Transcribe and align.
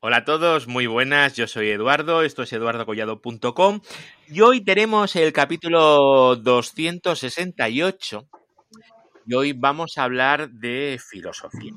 Hola 0.00 0.18
a 0.18 0.24
todos, 0.24 0.68
muy 0.68 0.86
buenas, 0.86 1.34
yo 1.34 1.48
soy 1.48 1.70
Eduardo, 1.70 2.22
esto 2.22 2.44
es 2.44 2.52
eduardocollado.com 2.52 3.80
y 4.28 4.40
hoy 4.42 4.60
tenemos 4.60 5.16
el 5.16 5.32
capítulo 5.32 6.36
268 6.36 8.28
y 9.26 9.34
hoy 9.34 9.54
vamos 9.54 9.98
a 9.98 10.04
hablar 10.04 10.50
de 10.50 11.00
filosofía. 11.04 11.72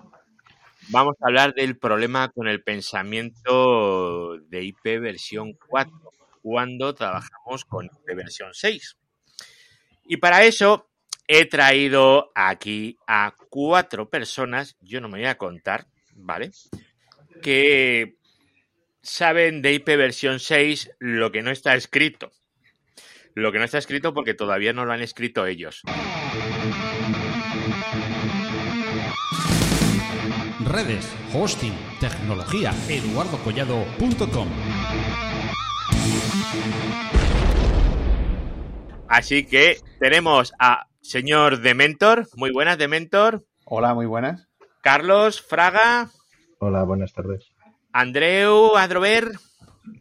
Vamos 0.89 1.15
a 1.19 1.29
hablar 1.29 1.55
del 1.55 1.79
problema 1.79 2.29
con 2.29 2.47
el 2.47 2.61
pensamiento 2.61 4.37
de 4.37 4.65
IP 4.65 4.99
versión 5.01 5.53
4 5.67 5.91
cuando 6.43 6.93
trabajamos 6.93 7.65
con 7.65 7.87
IP 7.87 8.15
versión 8.15 8.53
6. 8.53 8.97
Y 10.05 10.17
para 10.17 10.43
eso 10.43 10.91
he 11.27 11.45
traído 11.45 12.31
aquí 12.35 12.99
a 13.07 13.33
cuatro 13.49 14.11
personas, 14.11 14.77
yo 14.79 15.01
no 15.01 15.09
me 15.09 15.17
voy 15.17 15.27
a 15.27 15.39
contar, 15.39 15.87
¿vale? 16.13 16.51
Que 17.41 18.17
saben 19.01 19.61
de 19.61 19.73
IP 19.73 19.87
versión 19.97 20.39
6 20.39 20.91
lo 20.99 21.31
que 21.31 21.41
no 21.41 21.51
está 21.51 21.75
escrito. 21.75 22.31
Lo 23.33 23.51
que 23.51 23.59
no 23.59 23.65
está 23.65 23.77
escrito 23.77 24.13
porque 24.13 24.33
todavía 24.33 24.73
no 24.73 24.85
lo 24.85 24.93
han 24.93 25.01
escrito 25.01 25.45
ellos. 25.45 25.81
Redes, 30.65 31.11
hosting, 31.33 31.73
tecnología, 31.99 32.73
eduardocollado.com. 32.87 34.47
Así 39.09 39.45
que 39.45 39.77
tenemos 39.99 40.53
a 40.59 40.87
señor 41.01 41.59
Dementor. 41.59 42.27
Muy 42.35 42.51
buenas, 42.51 42.77
Dementor. 42.77 43.45
Hola, 43.65 43.93
muy 43.93 44.05
buenas. 44.05 44.47
Carlos 44.81 45.41
Fraga. 45.41 46.09
Hola, 46.63 46.83
buenas 46.83 47.11
tardes. 47.11 47.51
Andreu 47.91 48.77
Adrover. 48.77 49.31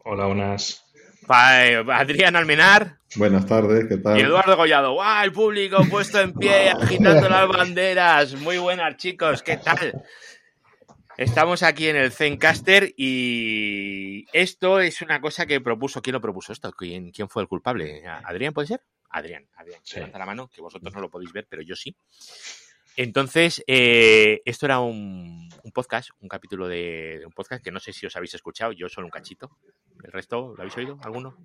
Hola, 0.04 0.26
buenas. 0.26 0.84
Adrián 1.26 2.36
Almenar. 2.36 2.98
Buenas 3.16 3.46
tardes, 3.46 3.86
¿qué 3.88 3.96
tal? 3.96 4.18
Y 4.18 4.20
Eduardo 4.20 4.58
Collado. 4.58 4.92
¡Guau! 4.92 5.24
El 5.24 5.32
público 5.32 5.78
puesto 5.88 6.20
en 6.20 6.34
pie, 6.34 6.68
agitando 6.68 7.28
las 7.30 7.48
banderas. 7.48 8.34
Muy 8.34 8.58
buenas, 8.58 8.98
chicos. 8.98 9.42
¿Qué 9.42 9.56
tal? 9.56 10.04
Estamos 11.16 11.62
aquí 11.62 11.88
en 11.88 11.96
el 11.96 12.12
Zencaster 12.12 12.92
y 12.94 14.26
esto 14.30 14.80
es 14.80 15.00
una 15.00 15.18
cosa 15.18 15.46
que 15.46 15.62
propuso. 15.62 16.02
¿Quién 16.02 16.12
lo 16.12 16.20
propuso 16.20 16.52
esto? 16.52 16.72
¿Quién, 16.72 17.10
quién 17.10 17.30
fue 17.30 17.40
el 17.40 17.48
culpable? 17.48 18.06
¿Adrián 18.06 18.52
puede 18.52 18.68
ser? 18.68 18.82
Adrián, 19.08 19.48
Adrián. 19.56 19.80
Sí. 19.82 19.96
Levanta 19.96 20.18
la 20.18 20.26
mano, 20.26 20.50
que 20.54 20.60
vosotros 20.60 20.92
no 20.92 21.00
lo 21.00 21.08
podéis 21.08 21.32
ver, 21.32 21.46
pero 21.48 21.62
yo 21.62 21.74
sí. 21.74 21.96
Entonces, 22.96 23.62
eh, 23.66 24.42
esto 24.44 24.66
era 24.66 24.80
un, 24.80 25.48
un 25.62 25.72
podcast, 25.72 26.10
un 26.20 26.28
capítulo 26.28 26.68
de, 26.68 27.18
de 27.20 27.26
un 27.26 27.32
podcast 27.32 27.62
que 27.64 27.70
no 27.70 27.80
sé 27.80 27.92
si 27.92 28.06
os 28.06 28.14
habéis 28.16 28.34
escuchado, 28.34 28.72
yo 28.72 28.88
solo 28.88 29.06
un 29.06 29.10
cachito. 29.10 29.56
¿El 30.04 30.12
resto 30.12 30.54
lo 30.56 30.62
habéis 30.62 30.76
oído? 30.76 30.98
¿Alguno? 31.02 31.36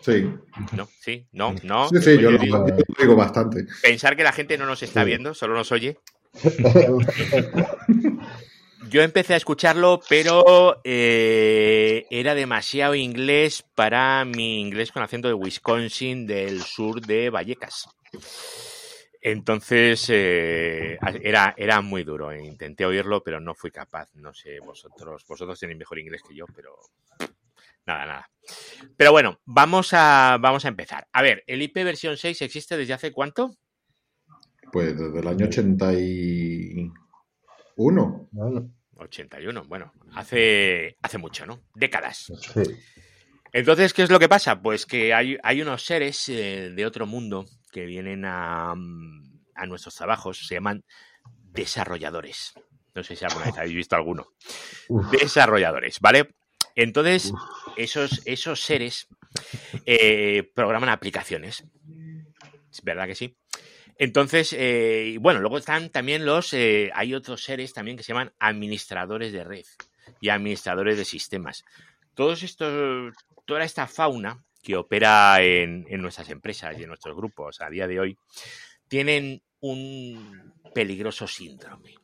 Sí, 0.00 0.28
¿No? 0.72 0.88
¿Sí? 1.00 1.26
¿No? 1.32 1.54
¿No? 1.62 1.88
sí, 1.88 2.00
sí, 2.02 2.18
yo 2.20 2.30
lo, 2.32 2.38
digo- 2.38 2.66
yo 2.66 2.74
lo 2.74 3.02
digo 3.02 3.14
bastante. 3.16 3.66
Pensar 3.82 4.16
que 4.16 4.24
la 4.24 4.32
gente 4.32 4.58
no 4.58 4.66
nos 4.66 4.82
está 4.82 5.02
Sí. 5.02 5.06
viendo, 5.06 5.32
solo 5.32 5.54
nos 5.54 5.70
oye. 5.72 5.96
Yo 8.90 9.00
empecé 9.02 9.34
a 9.34 9.36
escucharlo, 9.36 10.00
pero 10.08 10.80
eh, 10.84 12.04
era 12.10 12.34
demasiado 12.34 12.94
inglés 12.94 13.64
para 13.74 14.24
mi 14.24 14.60
inglés 14.60 14.92
con 14.92 15.02
acento 15.02 15.28
de 15.28 15.34
Wisconsin 15.34 16.26
del 16.26 16.60
sur 16.62 17.00
de 17.00 17.30
Vallecas. 17.30 17.88
Entonces 19.24 20.04
eh, 20.10 20.98
era, 21.22 21.54
era 21.56 21.80
muy 21.80 22.02
duro. 22.02 22.34
Intenté 22.34 22.84
oírlo, 22.84 23.22
pero 23.22 23.38
no 23.38 23.54
fui 23.54 23.70
capaz. 23.70 24.12
No 24.14 24.34
sé, 24.34 24.58
vosotros, 24.58 25.24
vosotros 25.28 25.60
tenéis 25.60 25.78
mejor 25.78 26.00
inglés 26.00 26.22
que 26.28 26.34
yo, 26.34 26.44
pero 26.54 26.74
nada, 27.86 28.04
nada. 28.04 28.28
Pero 28.96 29.12
bueno, 29.12 29.38
vamos 29.44 29.90
a, 29.92 30.38
vamos 30.40 30.64
a 30.64 30.68
empezar. 30.68 31.06
A 31.12 31.22
ver, 31.22 31.44
¿el 31.46 31.62
IP 31.62 31.84
versión 31.84 32.16
6 32.16 32.42
existe 32.42 32.76
desde 32.76 32.94
hace 32.94 33.12
cuánto? 33.12 33.54
Pues 34.72 34.98
desde 34.98 35.20
el 35.20 35.28
año 35.28 35.46
81. 35.46 38.28
Bueno, 38.32 38.70
81, 38.96 39.64
bueno, 39.68 39.92
hace, 40.14 40.96
hace 41.00 41.18
mucho, 41.18 41.46
¿no? 41.46 41.62
Décadas. 41.76 42.32
sí. 42.40 42.62
Entonces, 43.52 43.92
¿qué 43.92 44.02
es 44.02 44.10
lo 44.10 44.18
que 44.18 44.30
pasa? 44.30 44.62
Pues 44.62 44.86
que 44.86 45.12
hay, 45.12 45.36
hay 45.42 45.60
unos 45.60 45.84
seres 45.84 46.26
eh, 46.30 46.72
de 46.74 46.86
otro 46.86 47.06
mundo 47.06 47.44
que 47.72 47.86
vienen 47.86 48.24
a, 48.24 48.74
mm, 48.76 49.40
a 49.56 49.66
nuestros 49.66 49.96
trabajos, 49.96 50.46
se 50.46 50.54
llaman 50.54 50.84
desarrolladores. 51.24 52.52
No 52.94 53.02
sé 53.02 53.16
si 53.16 53.24
alguna 53.24 53.46
vez 53.46 53.54
habéis 53.58 53.74
visto 53.74 53.96
alguno. 53.96 54.28
Uf. 54.88 55.10
Desarrolladores, 55.10 55.98
¿vale? 56.00 56.34
Entonces, 56.74 57.32
esos, 57.76 58.22
esos 58.24 58.60
seres 58.60 59.08
eh, 59.84 60.50
programan 60.54 60.88
aplicaciones. 60.88 61.64
¿Es 62.70 62.82
verdad 62.82 63.06
que 63.06 63.14
sí? 63.14 63.36
Entonces, 63.98 64.54
eh, 64.54 65.12
y 65.14 65.16
bueno, 65.18 65.40
luego 65.40 65.58
están 65.58 65.90
también 65.90 66.24
los, 66.24 66.54
eh, 66.54 66.90
hay 66.94 67.14
otros 67.14 67.44
seres 67.44 67.74
también 67.74 67.96
que 67.96 68.02
se 68.02 68.12
llaman 68.12 68.32
administradores 68.38 69.32
de 69.32 69.44
red 69.44 69.66
y 70.20 70.30
administradores 70.30 70.96
de 70.96 71.04
sistemas. 71.04 71.64
Todos 72.14 72.42
estos, 72.42 73.14
toda 73.44 73.64
esta 73.64 73.86
fauna 73.86 74.42
que 74.62 74.76
opera 74.76 75.42
en, 75.42 75.86
en 75.88 76.00
nuestras 76.00 76.30
empresas 76.30 76.78
y 76.78 76.82
en 76.82 76.88
nuestros 76.88 77.16
grupos 77.16 77.60
a 77.60 77.68
día 77.68 77.86
de 77.86 78.00
hoy, 78.00 78.18
tienen 78.88 79.42
un 79.60 80.54
peligroso 80.74 81.26
síndrome. 81.26 81.94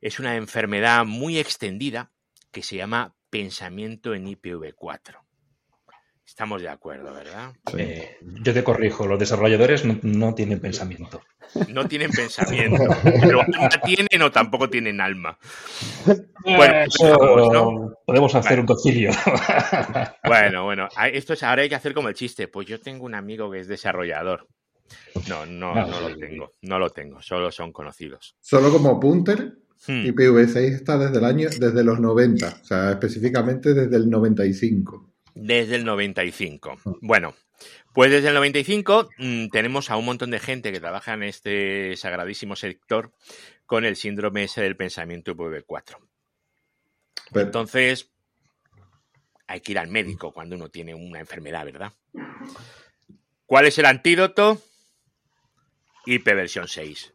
Es 0.00 0.18
una 0.18 0.36
enfermedad 0.36 1.04
muy 1.04 1.38
extendida 1.38 2.12
que 2.52 2.62
se 2.62 2.76
llama 2.76 3.16
pensamiento 3.30 4.14
en 4.14 4.26
IPv4. 4.26 5.27
Estamos 6.28 6.60
de 6.60 6.68
acuerdo, 6.68 7.14
¿verdad? 7.14 7.54
Eh, 7.78 8.18
yo 8.20 8.52
te 8.52 8.62
corrijo, 8.62 9.06
los 9.06 9.18
desarrolladores 9.18 9.86
no, 9.86 9.98
no 10.02 10.34
tienen 10.34 10.60
pensamiento. 10.60 11.22
No 11.70 11.88
tienen 11.88 12.10
pensamiento, 12.10 12.84
pero 13.02 13.40
alma 13.40 13.70
tienen 13.82 14.20
o 14.20 14.30
tampoco 14.30 14.68
tienen 14.68 15.00
alma. 15.00 15.38
Bueno, 16.44 16.74
Eso 16.86 17.06
dejamos, 17.06 17.52
¿no? 17.52 17.94
podemos 18.04 18.34
hacer 18.34 18.60
un 18.60 18.66
concilio. 18.66 19.10
Bueno, 20.22 20.64
bueno, 20.64 20.88
esto 21.10 21.32
es, 21.32 21.42
ahora 21.42 21.62
hay 21.62 21.70
que 21.70 21.74
hacer 21.74 21.94
como 21.94 22.10
el 22.10 22.14
chiste. 22.14 22.46
Pues 22.46 22.66
yo 22.66 22.78
tengo 22.78 23.06
un 23.06 23.14
amigo 23.14 23.50
que 23.50 23.60
es 23.60 23.66
desarrollador. 23.66 24.46
No, 25.28 25.46
no, 25.46 25.74
no 25.74 26.00
lo 26.00 26.14
tengo, 26.14 26.52
no 26.60 26.78
lo 26.78 26.90
tengo, 26.90 27.22
solo 27.22 27.50
son 27.50 27.72
conocidos. 27.72 28.36
Solo 28.40 28.70
como 28.70 29.00
punter, 29.00 29.54
Hmm. 29.86 30.04
IPv6 30.06 30.56
está 30.74 30.98
desde 30.98 31.18
el 31.18 31.24
año, 31.24 31.48
desde 31.56 31.84
los 31.84 32.00
90, 32.00 32.58
o 32.62 32.64
sea, 32.64 32.90
específicamente 32.90 33.74
desde 33.74 33.96
el 33.96 34.10
95. 34.10 35.08
Desde 35.40 35.76
el 35.76 35.84
95. 35.84 36.78
Bueno, 37.00 37.34
pues 37.94 38.10
desde 38.10 38.28
el 38.28 38.34
95 38.34 39.08
mm, 39.18 39.48
tenemos 39.48 39.90
a 39.90 39.96
un 39.96 40.04
montón 40.04 40.30
de 40.30 40.40
gente 40.40 40.72
que 40.72 40.80
trabaja 40.80 41.14
en 41.14 41.22
este 41.22 41.96
sagradísimo 41.96 42.56
sector 42.56 43.12
con 43.66 43.84
el 43.84 43.96
síndrome 43.96 44.44
ese 44.44 44.62
del 44.62 44.76
pensamiento 44.76 45.34
IPv4. 45.34 45.96
Pero- 47.32 47.46
Entonces, 47.46 48.10
hay 49.46 49.60
que 49.60 49.72
ir 49.72 49.78
al 49.78 49.88
médico 49.88 50.32
cuando 50.32 50.56
uno 50.56 50.68
tiene 50.70 50.94
una 50.94 51.20
enfermedad, 51.20 51.64
¿verdad? 51.64 51.92
¿Cuál 53.46 53.66
es 53.66 53.78
el 53.78 53.86
antídoto? 53.86 54.60
IP 56.06 56.24
versión 56.34 56.68
6. 56.68 57.12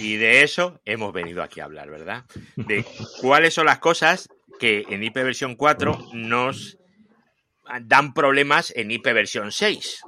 Y 0.00 0.16
de 0.16 0.42
eso 0.42 0.80
hemos 0.84 1.12
venido 1.12 1.42
aquí 1.42 1.60
a 1.60 1.64
hablar, 1.64 1.90
¿verdad? 1.90 2.24
De 2.56 2.84
cuáles 3.20 3.54
son 3.54 3.66
las 3.66 3.78
cosas 3.78 4.28
que 4.58 4.84
en 4.88 5.02
IP 5.04 5.14
versión 5.16 5.54
4 5.54 5.98
nos 6.14 6.78
dan 7.82 8.14
problemas 8.14 8.72
en 8.76 8.90
IP 8.90 9.04
versión 9.06 9.52
6. 9.52 10.00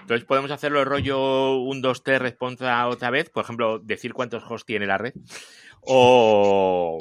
Entonces 0.00 0.26
podemos 0.26 0.50
hacerlo 0.50 0.84
rollo 0.84 1.58
1, 1.58 1.80
2, 1.82 2.02
3, 2.02 2.22
responsa 2.22 2.88
otra 2.88 3.10
vez. 3.10 3.28
Por 3.28 3.44
ejemplo, 3.44 3.78
decir 3.78 4.14
cuántos 4.14 4.42
hosts 4.48 4.64
tiene 4.64 4.86
la 4.86 4.96
red. 4.96 5.12
O, 5.82 6.98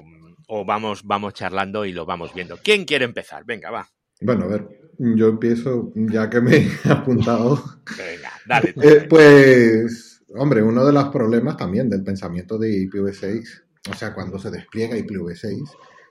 o 0.47 0.65
vamos, 0.65 1.03
vamos 1.05 1.33
charlando 1.33 1.85
y 1.85 1.93
lo 1.93 2.05
vamos 2.05 2.33
viendo. 2.33 2.57
¿Quién 2.61 2.85
quiere 2.85 3.05
empezar? 3.05 3.45
Venga, 3.45 3.71
va. 3.71 3.87
Bueno, 4.19 4.45
a 4.45 4.47
ver, 4.47 4.67
yo 4.97 5.27
empiezo, 5.27 5.91
ya 5.95 6.29
que 6.29 6.41
me 6.41 6.57
he 6.85 6.89
apuntado. 6.89 7.63
Venga, 7.97 8.31
dale. 8.45 8.73
Eh, 8.81 9.05
pues, 9.09 10.23
hombre, 10.35 10.61
uno 10.63 10.85
de 10.85 10.93
los 10.93 11.09
problemas 11.09 11.55
también 11.55 11.89
del 11.89 12.03
pensamiento 12.03 12.57
de 12.57 12.71
IPv6, 12.71 13.63
o 13.91 13.95
sea, 13.95 14.13
cuando 14.13 14.39
se 14.39 14.51
despliega 14.51 14.97
IPv6, 14.97 15.69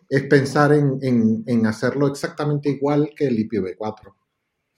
es 0.09 0.23
pensar 0.25 0.73
en, 0.73 0.99
en- 1.03 1.43
en 1.47 1.67
hacerlo 1.67 2.07
exactamente 2.09 2.71
igual 2.71 3.11
que 3.17 3.27
el 3.27 3.39
IPv4 3.39 4.15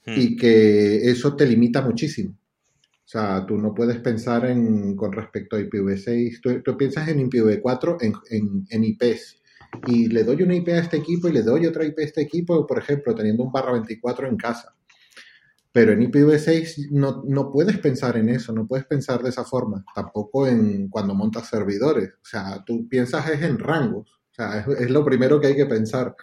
Hmm. 0.06 0.14
y 0.16 0.36
que 0.36 1.10
eso 1.10 1.36
te 1.36 1.46
limita 1.46 1.82
muchísimo. 1.82 2.30
O 2.32 3.10
sea, 3.10 3.44
tú 3.46 3.56
no 3.58 3.74
puedes 3.74 3.98
pensar 3.98 4.46
en, 4.46 4.94
con 4.96 5.12
respecto 5.12 5.56
a 5.56 5.60
IPv6, 5.60 6.40
tú, 6.42 6.62
tú 6.62 6.76
piensas 6.76 7.08
en 7.08 7.20
IPv4 7.20 7.98
en, 8.00 8.12
en, 8.30 8.66
en 8.70 8.84
IPs 8.84 9.40
y 9.86 10.08
le 10.08 10.24
doy 10.24 10.42
una 10.42 10.54
IP 10.56 10.68
a 10.72 10.78
este 10.80 10.98
equipo 10.98 11.28
y 11.28 11.32
le 11.32 11.42
doy 11.42 11.66
otra 11.66 11.84
IP 11.84 11.98
a 12.02 12.04
este 12.04 12.22
equipo, 12.22 12.66
por 12.66 12.78
ejemplo, 12.78 13.14
teniendo 13.14 13.42
un 13.44 13.52
barra 13.52 13.72
24 13.72 14.28
en 14.28 14.36
casa. 14.36 14.74
Pero 15.72 15.92
en 15.92 16.02
IPv6 16.02 16.88
no, 16.90 17.22
no 17.26 17.50
puedes 17.52 17.78
pensar 17.78 18.16
en 18.16 18.28
eso, 18.30 18.52
no 18.52 18.66
puedes 18.66 18.86
pensar 18.86 19.22
de 19.22 19.28
esa 19.30 19.44
forma, 19.44 19.84
tampoco 19.94 20.46
en 20.46 20.88
cuando 20.88 21.14
montas 21.14 21.48
servidores. 21.48 22.10
O 22.22 22.24
sea, 22.24 22.62
tú 22.64 22.88
piensas 22.88 23.28
es 23.28 23.42
en 23.42 23.58
rangos. 23.58 24.08
Es, 24.78 24.90
lo 24.90 25.04
primero 25.04 25.40
que 25.40 25.48
hay 25.48 25.56
que 25.56 25.66
pensar. 25.66 26.14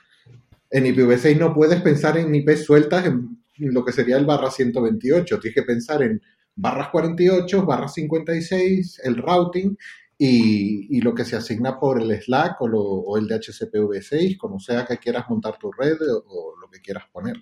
En 0.69 0.85
IPv6 0.85 1.37
no 1.37 1.53
puedes 1.53 1.81
pensar 1.81 2.17
en 2.17 2.33
IPs 2.33 2.65
sueltas 2.65 3.05
en 3.05 3.37
lo 3.57 3.83
que 3.85 3.91
sería 3.91 4.17
el 4.17 4.25
barra 4.25 4.49
128. 4.51 5.39
Tienes 5.39 5.55
que 5.55 5.63
pensar 5.63 6.01
en 6.03 6.21
barras 6.55 6.89
48, 6.89 7.65
barras 7.65 7.93
56, 7.93 9.01
el 9.03 9.17
routing 9.17 9.77
y, 10.17 10.97
y 10.97 11.01
lo 11.01 11.13
que 11.13 11.25
se 11.25 11.35
asigna 11.35 11.77
por 11.79 12.01
el 12.01 12.21
Slack 12.21 12.61
o, 12.61 12.67
lo- 12.67 12.81
o 12.81 13.17
el 13.17 13.27
DHCPv6, 13.27 14.37
como 14.37 14.59
sea 14.59 14.85
que 14.85 14.97
quieras 14.97 15.25
montar 15.29 15.57
tu 15.59 15.71
red 15.71 15.97
o, 16.01 16.55
lo 16.59 16.69
que 16.69 16.79
quieras 16.81 17.03
poner. 17.11 17.35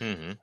Ujú. 0.00 0.38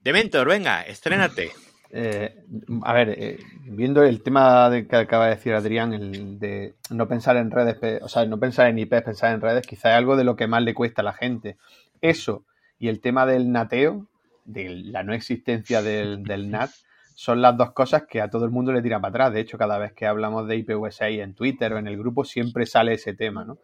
Dementor, 0.00 0.48
venga, 0.48 0.82
estrénate. 0.82 1.50
Eh, 1.90 2.44
a 2.82 2.92
ver, 2.92 3.10
eh, 3.10 3.38
viendo 3.64 4.02
el 4.02 4.22
tema 4.22 4.68
de 4.70 4.86
que 4.86 4.96
acaba 4.96 5.26
de 5.26 5.36
decir 5.36 5.54
Adrián, 5.54 5.92
el 5.94 6.38
de 6.38 6.74
no 6.90 7.06
pensar 7.08 7.36
en 7.36 7.50
redes, 7.50 8.02
o 8.02 8.08
sea, 8.08 8.24
no 8.26 8.38
pensar 8.38 8.68
en 8.68 8.78
IPs, 8.78 9.02
pensar 9.02 9.34
en 9.34 9.40
redes, 9.40 9.66
quizá 9.66 9.90
es 9.90 9.96
algo 9.96 10.16
de 10.16 10.24
lo 10.24 10.36
que 10.36 10.46
más 10.46 10.62
le 10.62 10.74
cuesta 10.74 11.02
a 11.02 11.04
la 11.04 11.12
gente. 11.12 11.56
Eso 12.00 12.44
y 12.78 12.88
el 12.88 13.00
tema 13.00 13.26
del 13.26 13.52
nateo, 13.52 14.06
de 14.44 14.68
la 14.68 15.02
no 15.02 15.14
existencia 15.14 15.82
del, 15.82 16.22
del 16.22 16.50
NAT, 16.50 16.70
son 17.14 17.40
las 17.40 17.56
dos 17.56 17.72
cosas 17.72 18.04
que 18.06 18.20
a 18.20 18.28
todo 18.28 18.44
el 18.44 18.50
mundo 18.50 18.72
le 18.72 18.82
tira 18.82 19.00
para 19.00 19.08
atrás. 19.08 19.32
De 19.32 19.40
hecho, 19.40 19.56
cada 19.56 19.78
vez 19.78 19.92
que 19.94 20.06
hablamos 20.06 20.46
de 20.46 20.56
IPv6 20.58 21.22
en 21.22 21.34
Twitter 21.34 21.72
o 21.72 21.78
en 21.78 21.88
el 21.88 21.96
grupo, 21.96 22.24
siempre 22.24 22.66
sale 22.66 22.92
ese 22.92 23.14
tema, 23.14 23.44
¿no? 23.44 23.58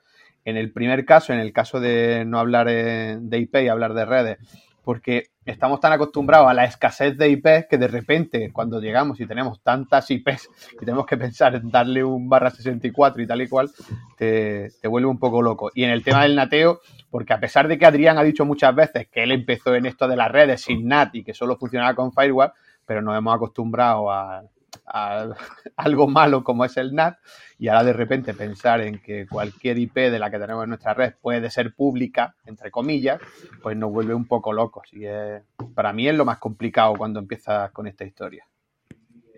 En 0.44 0.56
el 0.56 0.72
primer 0.72 1.04
caso, 1.04 1.32
en 1.32 1.38
el 1.38 1.52
caso 1.52 1.78
de 1.78 2.24
no 2.26 2.38
hablar 2.38 2.66
eh, 2.68 3.18
de 3.20 3.38
IP 3.38 3.56
y 3.56 3.68
hablar 3.68 3.94
de 3.94 4.04
redes, 4.06 4.38
porque 4.84 5.28
estamos 5.44 5.80
tan 5.80 5.92
acostumbrados 5.92 6.48
a 6.48 6.54
la 6.54 6.64
escasez 6.64 7.16
de 7.16 7.30
IPs 7.30 7.66
que 7.68 7.78
de 7.78 7.88
repente 7.88 8.50
cuando 8.52 8.80
llegamos 8.80 9.20
y 9.20 9.26
tenemos 9.26 9.60
tantas 9.62 10.10
IPs 10.10 10.48
y 10.74 10.84
tenemos 10.84 11.06
que 11.06 11.16
pensar 11.16 11.54
en 11.54 11.70
darle 11.70 12.04
un 12.04 12.28
barra 12.28 12.50
64 12.50 13.22
y 13.22 13.26
tal 13.26 13.42
y 13.42 13.48
cual, 13.48 13.70
te, 14.16 14.70
te 14.80 14.88
vuelve 14.88 15.08
un 15.08 15.18
poco 15.18 15.42
loco. 15.42 15.70
Y 15.74 15.84
en 15.84 15.90
el 15.90 16.02
tema 16.02 16.22
del 16.22 16.36
nateo, 16.36 16.80
porque 17.10 17.32
a 17.32 17.40
pesar 17.40 17.68
de 17.68 17.78
que 17.78 17.86
Adrián 17.86 18.18
ha 18.18 18.22
dicho 18.22 18.44
muchas 18.44 18.74
veces 18.74 19.08
que 19.08 19.22
él 19.22 19.32
empezó 19.32 19.74
en 19.74 19.86
esto 19.86 20.08
de 20.08 20.16
las 20.16 20.30
redes 20.30 20.62
sin 20.62 20.86
NAT 20.86 21.14
y 21.16 21.24
que 21.24 21.34
solo 21.34 21.56
funcionaba 21.56 21.94
con 21.94 22.12
firewall, 22.12 22.52
pero 22.86 23.02
nos 23.02 23.16
hemos 23.16 23.34
acostumbrado 23.34 24.10
a, 24.10 24.42
a 24.86 25.28
algo 25.76 26.08
malo 26.08 26.42
como 26.44 26.64
es 26.64 26.76
el 26.76 26.94
NAT 26.94 27.18
y 27.58 27.68
ahora 27.68 27.84
de 27.84 27.92
repente 27.92 28.34
pensar 28.34 28.80
en 28.80 28.98
que 29.00 29.26
cualquier 29.26 29.78
IP 29.78 29.94
de 29.94 30.18
la 30.18 30.30
que 30.30 30.38
tenemos 30.38 30.64
en 30.64 30.70
nuestra 30.70 30.94
red 30.94 31.14
puede 31.20 31.50
ser 31.50 31.74
pública, 31.74 32.34
entre 32.46 32.70
comillas, 32.70 33.20
pues 33.62 33.76
nos 33.76 33.90
vuelve 33.92 34.14
un 34.14 34.26
poco 34.26 34.52
locos. 34.52 34.88
Y 34.92 35.04
es- 35.06 35.42
para 35.74 35.92
mí 35.92 36.08
es 36.08 36.14
lo 36.14 36.24
más 36.24 36.38
complicado 36.38 36.94
cuando 36.96 37.20
empiezas 37.20 37.70
con 37.72 37.86
esta 37.86 38.04
historia. 38.04 38.46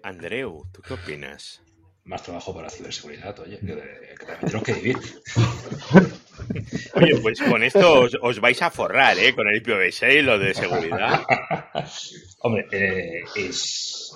Andreu, 0.03 0.67
¿tú 0.73 0.83
qué 0.83 0.95
opinas? 0.95 1.63
Más 2.05 2.23
trabajo 2.23 2.55
para 2.55 2.69
ciberseguridad, 2.69 3.39
oye, 3.41 3.59
que, 3.61 3.67
que 4.19 4.27
también 4.27 4.41
tenemos 4.41 4.63
que 4.63 4.73
vivir. 4.75 4.99
Oye, 6.95 7.17
pues 7.23 7.41
con 7.41 7.63
esto 7.63 8.01
os, 8.03 8.17
os 8.21 8.41
vais 8.41 8.61
a 8.61 8.71
forrar, 8.71 9.19
¿eh? 9.19 9.35
Con 9.35 9.49
el 9.49 9.63
IPv6, 9.63 10.23
lo 10.23 10.39
de 10.39 10.53
seguridad. 10.53 11.23
Hombre, 12.41 12.67
eh, 12.73 13.23
es... 13.37 14.13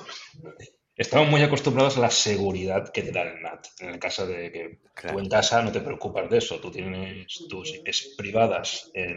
Estamos 0.98 1.28
muy 1.30 1.42
acostumbrados 1.42 1.96
a 1.96 2.00
la 2.00 2.10
seguridad 2.10 2.90
que 2.92 3.02
te 3.02 3.12
da 3.12 3.22
el 3.22 3.40
NAT. 3.40 3.66
En 3.80 3.88
el 3.90 3.98
caso 3.98 4.26
de 4.26 4.50
que 4.52 4.80
Claro. 4.94 5.16
tú 5.16 5.22
en 5.22 5.28
casa 5.30 5.62
no 5.62 5.72
te 5.72 5.80
preocupas 5.80 6.28
de 6.28 6.38
eso. 6.38 6.60
Tú 6.60 6.70
tienes 6.70 7.26
tus 7.48 7.70
IPs 7.74 8.14
privadas 8.16 8.90
en, 8.94 9.16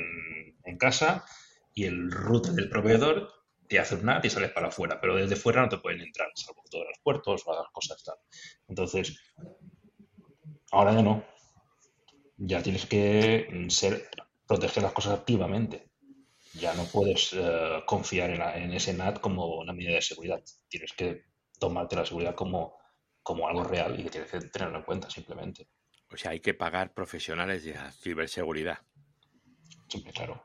en 0.64 0.78
casa 0.78 1.26
y 1.74 1.86
el 1.86 2.12
root 2.12 2.48
del 2.50 2.70
proveedor 2.70 3.30
te 3.68 3.80
hace 3.80 3.96
un 3.96 4.06
NAT 4.06 4.26
y 4.26 4.30
sales 4.30 4.52
para 4.52 4.68
afuera. 4.68 5.00
Pero 5.02 5.16
desde 5.16 5.36
fuera 5.36 5.62
no 5.64 5.70
te 5.70 5.80
pueden 5.80 6.02
entrar, 6.02 6.30
salvo 6.36 6.64
todos 6.70 6.86
los 6.88 7.00
puertos 7.04 7.42
o 7.48 7.54
las 7.56 7.72
cosas 7.74 8.04
tal. 8.04 8.18
Entonces, 8.68 9.18
ahora 10.72 10.94
ya 10.94 11.02
no. 11.04 11.24
Ya 12.38 12.62
tienes 12.64 12.86
que 12.86 13.48
ser, 13.70 14.10
proteger 14.48 14.84
las 14.84 14.94
cosas 14.94 15.20
activamente. 15.20 15.90
Ya 16.56 16.74
no 16.76 16.86
puedes 16.86 17.34
eh, 17.34 17.84
confiar 17.88 18.32
en, 18.32 18.40
la- 18.40 18.58
en 18.58 18.74
ese 18.74 18.94
NAT 18.94 19.20
como 19.22 19.58
una 19.60 19.74
medida 19.74 19.96
de 19.96 20.02
seguridad. 20.02 20.42
Tienes 20.70 20.94
que 20.94 21.24
tomarte 21.62 21.96
la 21.96 22.04
seguridad 22.06 22.34
como, 22.34 22.74
como 23.22 23.48
algo 23.48 23.64
real 23.64 23.98
y 23.98 24.04
que 24.04 24.10
tienes 24.10 24.32
que 24.32 24.40
tenerlo 24.42 24.80
en 24.80 24.84
cuenta 24.84 25.10
simplemente. 25.10 25.68
O 26.12 26.18
sea, 26.18 26.32
hay 26.32 26.40
que 26.40 26.56
pagar 26.56 26.92
profesionales 26.94 27.64
de 27.64 27.76
ciberseguridad. 28.02 28.80
Siempre, 29.88 30.12
claro. 30.12 30.42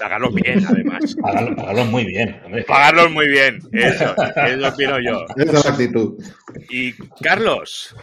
Pagarlos 0.00 0.34
bien, 0.34 0.66
además. 0.66 1.14
Pagarlo, 1.22 1.56
pagarlo 1.56 1.84
muy 1.86 2.04
bien. 2.06 2.40
hombre. 2.44 2.64
Pagarlos 2.64 3.10
muy 3.12 3.28
bien. 3.28 3.60
Eso, 3.70 4.14
eso 4.16 4.68
opino 4.68 4.98
yo. 5.00 5.24
Esa 5.36 5.58
es 5.58 5.64
la 5.64 5.70
actitud. 5.70 6.22
Y 6.70 6.92
Carlos, 7.22 7.94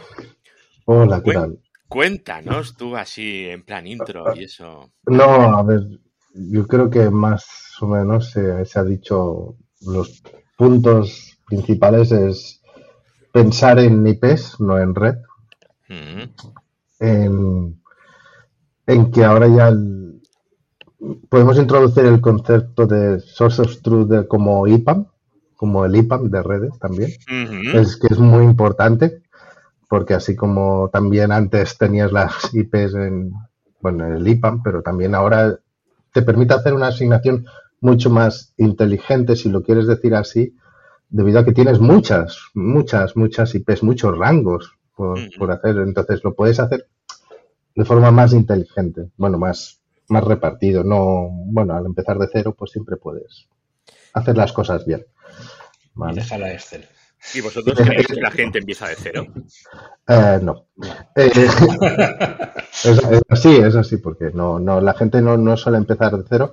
Hola, 0.86 1.22
¿qué 1.22 1.32
tal? 1.32 1.58
cuéntanos 1.88 2.76
tú 2.76 2.96
así 2.96 3.48
en 3.48 3.64
plan 3.64 3.86
intro 3.86 4.34
y 4.34 4.44
eso. 4.44 4.92
No, 5.06 5.24
a 5.58 5.62
ver, 5.62 5.80
yo 6.32 6.66
creo 6.66 6.88
que 6.88 7.10
más 7.10 7.44
o 7.80 7.86
menos 7.86 8.30
se, 8.30 8.64
se 8.64 8.78
ha 8.78 8.84
dicho 8.84 9.56
los 9.82 10.22
puntos 10.56 11.29
principales 11.50 12.12
es 12.12 12.62
pensar 13.32 13.78
en 13.80 14.06
IPs, 14.06 14.60
no 14.60 14.78
en 14.78 14.94
red, 14.94 15.16
Mm, 15.88 16.22
en, 17.00 17.82
en 18.86 19.10
que 19.10 19.24
ahora 19.24 19.48
ya 19.48 19.68
el- 19.68 20.20
podemos 21.28 21.58
introducir 21.58 22.04
el 22.06 22.20
concepto 22.20 22.86
de 22.86 23.20
Source 23.20 23.62
of 23.62 23.82
Truth 23.82 24.08
de- 24.08 24.28
como 24.28 24.66
IPAM, 24.66 25.06
como 25.56 25.84
el 25.84 25.96
IPAM 25.96 26.30
de 26.30 26.42
redes 26.42 26.78
también. 26.78 27.10
es 27.80 27.96
que 27.96 28.08
es 28.14 28.18
muy 28.18 28.44
importante 28.44 29.22
porque 29.88 30.14
así 30.14 30.36
como 30.36 30.88
también 30.92 31.32
antes 31.32 31.76
tenías 31.76 32.12
las 32.12 32.54
IPs 32.54 32.94
en, 32.94 33.32
bueno, 33.80 34.06
en 34.06 34.12
el 34.14 34.28
IPAM, 34.28 34.62
pero 34.62 34.82
también 34.82 35.14
ahora 35.16 35.58
te 36.12 36.22
permite 36.22 36.54
hacer 36.54 36.74
una 36.74 36.88
asignación 36.88 37.44
mucho 37.80 38.08
más 38.10 38.52
inteligente, 38.56 39.34
si 39.34 39.48
lo 39.48 39.62
quieres 39.64 39.86
decir 39.88 40.14
así, 40.14 40.54
debido 41.10 41.40
a 41.40 41.44
que 41.44 41.52
tienes 41.52 41.80
muchas, 41.80 42.38
muchas, 42.54 43.16
muchas 43.16 43.54
IPs, 43.54 43.82
muchos 43.82 44.16
rangos 44.16 44.72
por, 44.96 45.18
por 45.38 45.50
hacer. 45.50 45.76
Entonces 45.78 46.22
lo 46.24 46.34
puedes 46.34 46.58
hacer 46.60 46.88
de 47.74 47.84
forma 47.84 48.10
más 48.10 48.32
inteligente, 48.32 49.10
bueno, 49.16 49.38
más, 49.38 49.80
más 50.08 50.24
repartido. 50.24 50.84
No, 50.84 51.28
bueno, 51.30 51.74
al 51.74 51.86
empezar 51.86 52.18
de 52.18 52.28
cero, 52.32 52.54
pues 52.56 52.70
siempre 52.72 52.96
puedes 52.96 53.48
hacer 54.12 54.36
las 54.36 54.52
cosas 54.52 54.86
bien. 54.86 55.04
Y 55.84 55.88
¿vale? 55.94 56.20
deja 56.20 56.38
la 56.38 56.52
Excel. 56.52 56.86
¿Y 57.34 57.42
vosotros 57.42 57.78
creéis 57.78 58.06
que 58.06 58.20
la 58.20 58.30
gente 58.30 58.58
empieza 58.58 58.88
de 58.88 58.96
cero? 58.96 59.26
Eh, 60.08 60.40
no. 60.42 60.66
Eh, 61.14 61.30
es, 62.84 62.84
es 62.84 63.22
así, 63.28 63.56
es 63.58 63.76
así, 63.76 63.98
porque 63.98 64.32
no, 64.34 64.58
no, 64.58 64.80
la 64.80 64.94
gente 64.94 65.22
no, 65.22 65.36
no 65.36 65.56
suele 65.56 65.78
empezar 65.78 66.16
de 66.16 66.24
cero, 66.28 66.52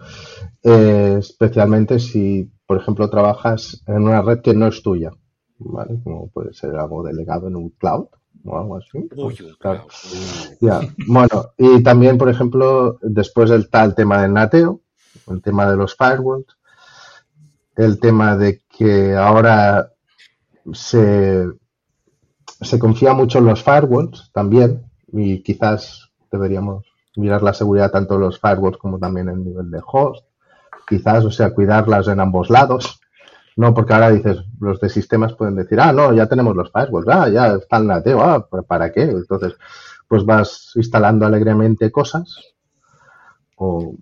eh, 0.61 1.15
especialmente 1.17 1.97
si, 1.97 2.51
por 2.67 2.77
ejemplo, 2.77 3.09
trabajas 3.09 3.81
en 3.87 4.03
una 4.03 4.21
red 4.21 4.41
que 4.41 4.53
no 4.53 4.67
es 4.67 4.83
tuya, 4.83 5.11
¿vale? 5.57 5.99
Como 6.03 6.29
puede 6.29 6.53
ser 6.53 6.75
algo 6.75 7.01
delegado 7.01 7.47
en 7.47 7.55
un 7.55 7.69
cloud 7.69 8.07
o 8.45 8.57
algo 8.57 8.77
así. 8.77 8.97
Uy, 8.97 9.07
pues, 9.07 9.55
claro. 9.57 9.87
cloud. 9.87 10.57
Ya, 10.59 10.81
bueno, 11.07 11.51
y 11.57 11.81
también, 11.81 12.17
por 12.17 12.29
ejemplo, 12.29 12.99
después 13.01 13.49
está 13.51 13.83
el 13.85 13.95
tema 13.95 14.21
del 14.21 14.33
nateo, 14.33 14.81
el 15.27 15.41
tema 15.41 15.69
de 15.71 15.77
los 15.77 15.95
firewalls, 15.95 16.57
el 17.77 17.99
tema 17.99 18.35
de 18.35 18.61
que 18.67 19.15
ahora 19.15 19.93
se, 20.73 21.47
se 22.61 22.79
confía 22.79 23.13
mucho 23.13 23.39
en 23.39 23.45
los 23.45 23.63
firewalls 23.63 24.29
también, 24.33 24.83
y 25.13 25.41
quizás 25.41 26.11
deberíamos 26.29 26.85
mirar 27.15 27.41
la 27.41 27.53
seguridad 27.53 27.91
tanto 27.91 28.15
en 28.15 28.21
los 28.21 28.39
firewalls 28.39 28.77
como 28.77 28.99
también 28.99 29.29
en 29.29 29.45
nivel 29.45 29.71
de 29.71 29.81
host, 29.85 30.26
quizás, 30.87 31.25
o 31.25 31.31
sea, 31.31 31.53
cuidarlas 31.53 32.07
en 32.07 32.19
ambos 32.19 32.49
lados. 32.49 32.99
No, 33.55 33.73
porque 33.73 33.93
ahora 33.93 34.11
dices, 34.11 34.37
los 34.59 34.79
de 34.79 34.87
sistemas 34.89 35.33
pueden 35.33 35.55
decir, 35.55 35.79
ah, 35.79 35.91
no, 35.91 36.13
ya 36.13 36.27
tenemos 36.27 36.55
los 36.55 36.71
firewalls, 36.71 37.07
ah, 37.09 37.27
ya 37.27 37.55
está 37.55 37.77
el 37.77 37.87
nateo, 37.87 38.21
ah, 38.21 38.47
¿para 38.67 38.91
qué? 38.91 39.01
Entonces, 39.03 39.55
pues 40.07 40.23
vas 40.25 40.71
instalando 40.75 41.25
alegremente 41.25 41.91
cosas 41.91 42.39
o, 43.55 43.95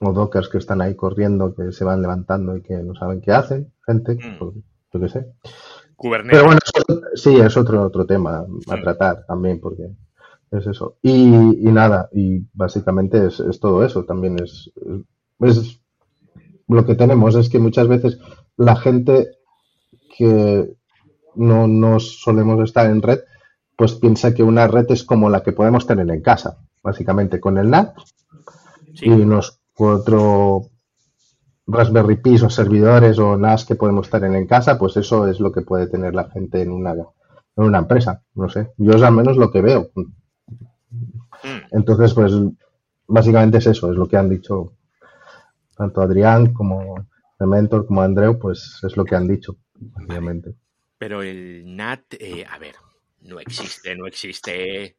o 0.00 0.12
dockers 0.12 0.48
que 0.48 0.58
están 0.58 0.80
ahí 0.82 0.94
corriendo, 0.96 1.54
que 1.54 1.70
se 1.72 1.84
van 1.84 2.02
levantando 2.02 2.56
y 2.56 2.62
que 2.62 2.74
no 2.78 2.94
saben 2.96 3.20
qué 3.20 3.32
hacen, 3.32 3.72
gente, 3.86 4.14
Mm. 4.16 4.38
pues, 4.38 4.54
yo 4.92 5.00
qué 5.00 5.08
sé. 5.08 5.26
Kubernetes. 5.96 6.32
Pero 6.40 6.46
bueno, 6.46 6.58
eso- 6.64 7.00
sí, 7.14 7.36
es 7.40 7.56
otro, 7.56 7.82
otro 7.84 8.04
tema 8.06 8.44
a 8.68 8.80
tratar 8.80 9.24
también, 9.24 9.60
porque 9.60 9.88
es 10.50 10.66
eso. 10.66 10.96
Y, 11.00 11.12
y 11.68 11.72
nada, 11.72 12.08
y 12.12 12.44
básicamente 12.52 13.24
es, 13.28 13.38
es 13.38 13.60
todo 13.60 13.84
eso, 13.84 14.04
también 14.04 14.36
es, 14.42 14.70
es 15.50 15.80
lo 16.68 16.84
que 16.86 16.94
tenemos, 16.94 17.34
es 17.34 17.48
que 17.48 17.58
muchas 17.58 17.88
veces 17.88 18.18
la 18.56 18.76
gente 18.76 19.28
que 20.16 20.74
no, 21.34 21.66
no 21.66 22.00
solemos 22.00 22.62
estar 22.62 22.86
en 22.86 23.02
red, 23.02 23.20
pues 23.76 23.94
piensa 23.94 24.34
que 24.34 24.42
una 24.42 24.66
red 24.66 24.86
es 24.90 25.04
como 25.04 25.30
la 25.30 25.42
que 25.42 25.52
podemos 25.52 25.86
tener 25.86 26.08
en 26.10 26.22
casa, 26.22 26.58
básicamente 26.82 27.40
con 27.40 27.58
el 27.58 27.70
NAT 27.70 27.94
Sí. 28.94 29.06
y 29.06 29.10
unos 29.10 29.58
cuatro 29.74 30.66
Raspberry 31.66 32.16
Pi 32.16 32.36
o 32.36 32.50
servidores 32.50 33.18
o 33.18 33.36
NAS 33.36 33.64
que 33.64 33.74
podemos 33.74 34.10
tener 34.10 34.34
en 34.34 34.46
casa, 34.46 34.78
pues 34.78 34.96
eso 34.96 35.26
es 35.28 35.40
lo 35.40 35.52
que 35.52 35.62
puede 35.62 35.86
tener 35.86 36.14
la 36.14 36.28
gente 36.28 36.60
en 36.60 36.70
una, 36.70 36.92
en 36.92 37.64
una 37.64 37.78
empresa. 37.78 38.22
No 38.34 38.48
sé, 38.48 38.72
yo 38.76 38.92
es 38.92 39.02
al 39.02 39.14
menos 39.14 39.36
lo 39.36 39.50
que 39.50 39.62
veo. 39.62 39.90
Hmm. 39.94 40.12
Entonces, 41.70 42.12
pues 42.14 42.32
básicamente 43.06 43.58
es 43.58 43.66
eso, 43.66 43.90
es 43.90 43.96
lo 43.96 44.06
que 44.06 44.16
han 44.16 44.28
dicho 44.28 44.72
tanto 45.76 46.02
Adrián 46.02 46.52
como 46.52 47.06
Mentor 47.38 47.86
como 47.86 48.02
Andreu, 48.02 48.38
pues 48.38 48.80
es 48.82 48.96
lo 48.96 49.04
que 49.04 49.16
han 49.16 49.26
dicho, 49.26 49.56
básicamente. 49.74 50.54
Pero 50.98 51.22
el 51.22 51.64
NAT, 51.74 52.14
eh, 52.20 52.46
a 52.48 52.58
ver, 52.58 52.76
no 53.22 53.40
existe, 53.40 53.96
no 53.96 54.06
existe. 54.06 54.96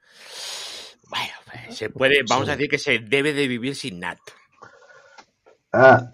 Bueno, 1.10 1.34
pues, 1.46 1.77
se 1.77 1.89
puede, 1.89 2.24
vamos 2.27 2.50
a 2.50 2.53
decir 2.53 2.70
que 2.70 2.77
se 2.77 3.00
debe 3.00 3.34
de 3.34 3.48
vivir 3.48 3.75
sin 3.75 4.00
NAT. 4.00 4.20
Ah, 5.72 6.13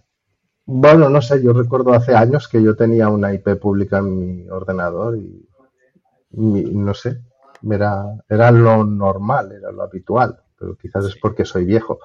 bueno, 0.65 1.09
no 1.09 1.21
sé, 1.21 1.41
yo 1.43 1.53
recuerdo 1.53 1.93
hace 1.93 2.15
años 2.15 2.47
que 2.47 2.61
yo 2.61 2.75
tenía 2.75 3.09
una 3.09 3.33
IP 3.33 3.55
pública 3.59 3.97
en 3.97 4.19
mi 4.19 4.49
ordenador 4.49 5.17
y, 5.17 5.49
y 6.31 6.75
no 6.75 6.93
sé, 6.93 7.21
era, 7.69 8.05
era 8.29 8.51
lo 8.51 8.83
normal, 8.83 9.51
era 9.51 9.71
lo 9.71 9.83
habitual, 9.83 10.39
pero 10.59 10.75
quizás 10.77 11.05
es 11.05 11.15
porque 11.15 11.45
soy 11.45 11.65
viejo. 11.65 11.99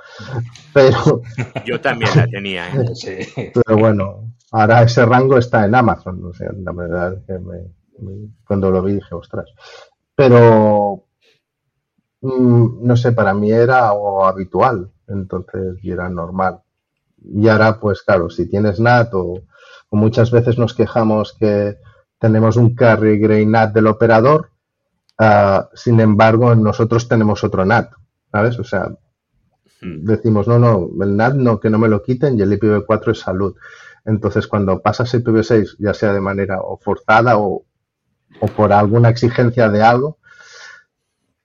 Pero, 0.72 1.22
Yo 1.66 1.80
también 1.80 2.10
la 2.16 2.26
tenía, 2.26 2.68
¿eh? 2.68 2.86
Sí. 2.94 3.16
pero 3.54 3.78
bueno, 3.78 4.32
ahora 4.52 4.82
ese 4.82 5.04
rango 5.06 5.38
está 5.38 5.64
en 5.64 5.74
Amazon, 5.74 6.24
o 6.24 6.32
sea, 6.32 6.50
la 6.56 6.72
verdad 6.72 7.18
que 7.26 7.38
me- 7.38 7.72
me- 8.00 8.28
cuando 8.46 8.70
lo 8.70 8.82
vi 8.82 8.94
dije, 8.94 9.14
ostras. 9.14 9.46
Pero, 10.14 11.06
mm, 12.20 12.86
no 12.86 12.96
sé, 12.96 13.12
para 13.12 13.34
mí 13.34 13.50
era 13.52 13.88
algo 13.90 14.24
habitual, 14.26 14.90
entonces, 15.08 15.78
y 15.82 15.90
era 15.90 16.08
normal. 16.08 16.60
Y 17.24 17.48
ahora, 17.48 17.80
pues 17.80 18.02
claro, 18.02 18.30
si 18.30 18.48
tienes 18.48 18.80
NAT 18.80 19.14
o, 19.14 19.42
o 19.90 19.96
muchas 19.96 20.30
veces 20.30 20.58
nos 20.58 20.74
quejamos 20.74 21.34
que 21.38 21.76
tenemos 22.18 22.56
un 22.56 22.74
carry 22.74 23.18
gray 23.18 23.46
NAT 23.46 23.74
del 23.74 23.86
operador, 23.88 24.50
ah, 25.18 25.68
sin 25.74 26.00
embargo, 26.00 26.54
nosotros 26.54 27.08
tenemos 27.08 27.44
otro 27.44 27.64
NAT, 27.64 27.92
¿sabes? 28.34 28.58
O 28.60 28.64
sea, 28.64 28.90
Hmm. 29.82 30.04
decimos, 30.04 30.48
no, 30.48 30.58
no, 30.58 30.90
el 31.04 31.16
NAT 31.16 31.34
no, 31.36 31.60
que 31.60 31.70
no 31.70 31.78
me 31.78 31.88
lo 31.88 32.02
quiten 32.02 32.38
y 32.38 32.42
el 32.42 32.52
IPv4 32.52 33.12
es 33.12 33.20
salud. 33.20 33.56
Entonces, 34.04 34.46
cuando 34.48 34.82
pasas 34.82 35.14
IPv6, 35.14 35.76
ya 35.78 35.94
sea 35.94 36.12
de 36.14 36.20
manera 36.22 36.60
o 36.62 36.78
forzada 36.78 37.38
o, 37.38 37.66
o 38.40 38.48
por 38.56 38.72
alguna 38.72 39.10
exigencia 39.10 39.68
de 39.70 39.82
algo, 39.82 40.18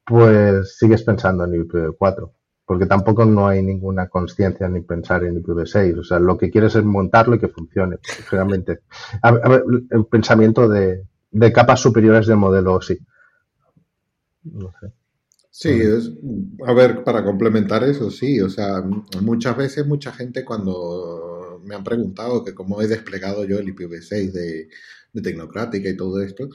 pues 0.05 0.77
sigues 0.77 1.03
pensando 1.03 1.43
en 1.46 1.53
IPv4, 1.53 2.31
porque 2.65 2.86
tampoco 2.86 3.25
no 3.25 3.48
hay 3.48 3.62
ninguna 3.63 4.08
conciencia 4.10 4.67
ni 4.67 4.81
pensar 4.81 5.24
en 5.24 5.36
IPv6. 5.38 6.00
O 6.00 6.03
sea, 6.03 6.19
lo 6.19 6.38
que 6.38 6.50
quieres 6.50 6.75
es 6.75 6.84
montarlo 6.84 7.36
y 7.36 7.39
que 7.39 7.48
funcione. 7.48 7.98
Realmente, 8.31 8.81
a 9.22 9.31
ver, 9.31 9.46
a 9.46 9.50
ver, 9.50 9.63
el 9.91 10.05
pensamiento 10.08 10.67
de, 10.67 11.05
de 11.31 11.53
capas 11.53 11.79
superiores 11.81 12.27
del 12.27 12.38
modelo 12.38 12.75
OSI. 12.75 13.00
No 14.43 14.74
sé. 14.81 14.91
Sí, 15.62 15.70
es, 15.72 16.10
a 16.66 16.74
ver, 16.74 17.04
para 17.04 17.24
complementar 17.24 17.84
eso, 17.84 18.10
sí, 18.10 18.39
o 18.39 18.50
sea, 18.50 18.82
muchas 19.22 19.58
veces 19.58 19.86
mucha 19.86 20.13
gente 20.13 20.46
cuando 20.46 21.62
me 21.66 21.75
han 21.75 21.84
preguntado 21.84 22.46
que 22.46 22.54
cómo 22.54 22.82
he 22.82 22.88
desplegado 22.88 23.44
yo 23.46 23.60
el 23.60 23.68
IPv6 23.68 24.32
de, 24.32 24.70
de 25.12 25.22
Tecnocrática 25.22 25.89
y 25.89 25.98
todo 25.98 26.22
esto, 26.22 26.48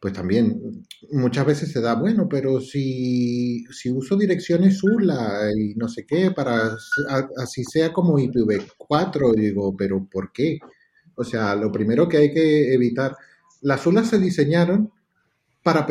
pues 0.00 0.14
también 0.14 0.84
muchas 1.12 1.46
veces 1.46 1.72
se 1.72 1.80
da, 1.80 1.94
bueno, 1.96 2.28
pero 2.28 2.60
si, 2.60 3.64
si 3.72 3.90
uso 3.90 4.16
direcciones 4.16 4.82
URLA 4.84 5.50
y 5.56 5.74
no 5.76 5.88
sé 5.88 6.06
qué, 6.06 6.32
para 6.32 6.68
a- 7.10 7.28
así 7.38 7.64
sea 7.64 7.92
como 7.92 8.18
IPv4, 8.18 9.32
digo, 9.34 9.76
pero 9.76 10.06
¿por 10.10 10.32
qué? 10.32 10.58
O 11.14 11.24
sea, 11.24 11.54
lo 11.56 11.70
primero 11.72 12.08
que 12.08 12.16
hay 12.18 12.32
que 12.34 12.74
evitar, 12.74 13.16
las 13.62 13.86
URLas 13.86 14.08
se 14.10 14.18
diseñaron 14.18 14.90
para 15.62 15.86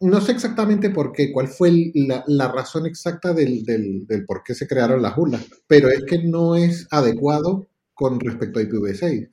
no 0.00 0.20
sé 0.20 0.32
exactamente 0.32 0.90
por 0.90 1.12
qué, 1.12 1.30
cuál 1.32 1.48
fue 1.48 1.92
la, 1.94 2.52
razón 2.52 2.86
exacta 2.86 3.32
del, 3.32 3.64
por 4.26 4.42
qué 4.42 4.54
se 4.54 4.66
crearon 4.66 5.02
las 5.02 5.16
URLas, 5.16 5.46
pero 5.66 5.88
es 5.88 6.04
que 6.04 6.18
no 6.24 6.56
es 6.56 6.88
adecuado 6.90 7.68
con 7.94 8.18
respecto 8.18 8.58
a 8.58 8.62
IPv6. 8.62 9.30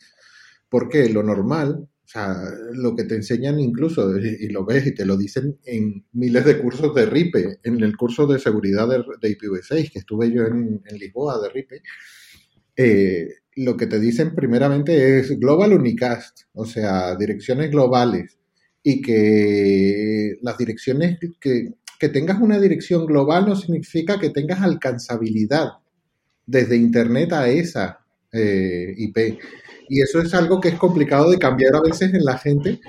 Porque 0.70 1.10
lo 1.10 1.24
normal, 1.24 1.88
o 1.88 2.08
sea, 2.08 2.36
lo 2.72 2.96
que 2.96 3.04
te 3.04 3.16
enseñan 3.16 3.60
incluso, 3.60 4.16
y, 4.18 4.48
lo 4.50 4.66
ves 4.66 4.88
y 4.88 4.96
te 4.96 5.06
lo 5.06 5.18
dicen 5.18 5.60
en 5.66 6.06
miles 6.14 6.46
de 6.46 6.60
cursos 6.60 6.94
de 6.94 7.06
RIPE, 7.06 7.60
en 7.64 7.82
el 7.82 7.98
curso 7.98 8.28
de 8.28 8.40
seguridad 8.40 8.88
de, 8.88 9.04
de 9.22 9.38
IPv6, 9.38 9.92
que 9.92 10.00
estuve 10.00 10.32
yo 10.32 10.44
en, 10.46 10.82
en 10.86 10.98
Lisboa 10.98 11.42
de 11.42 11.50
RIPE, 11.50 11.82
eh, 12.76 13.28
lo 13.56 13.78
que 13.78 13.88
te 13.88 14.00
dicen 14.00 14.34
primeramente 14.34 15.20
es 15.20 15.40
Global 15.40 15.74
Unicast, 15.74 16.42
o 16.54 16.66
sea, 16.66 17.16
direcciones 17.16 17.70
globales, 17.70 18.40
y 18.84 19.02
que 19.02 20.38
las 20.42 20.58
direcciones, 20.58 21.18
que, 21.40 21.74
que 22.00 22.10
tengas 22.10 22.42
una 22.42 22.60
dirección 22.60 23.06
global 23.06 23.48
no 23.48 23.56
significa 23.56 24.20
que 24.20 24.30
tengas 24.30 24.62
alcanzabilidad 24.62 25.70
desde 26.46 26.76
Internet 26.76 27.32
a 27.34 27.48
esa 27.48 28.00
eh, 28.32 28.94
IP. 28.98 29.40
Y 29.90 30.02
eso 30.02 30.20
es 30.22 30.34
algo 30.34 30.60
que 30.60 30.70
es 30.70 30.76
complicado 30.76 31.30
de 31.32 31.38
cambiar 31.38 31.76
a 31.76 31.82
veces 31.82 32.14
en 32.14 32.24
la 32.24 32.38
gente, 32.38 32.80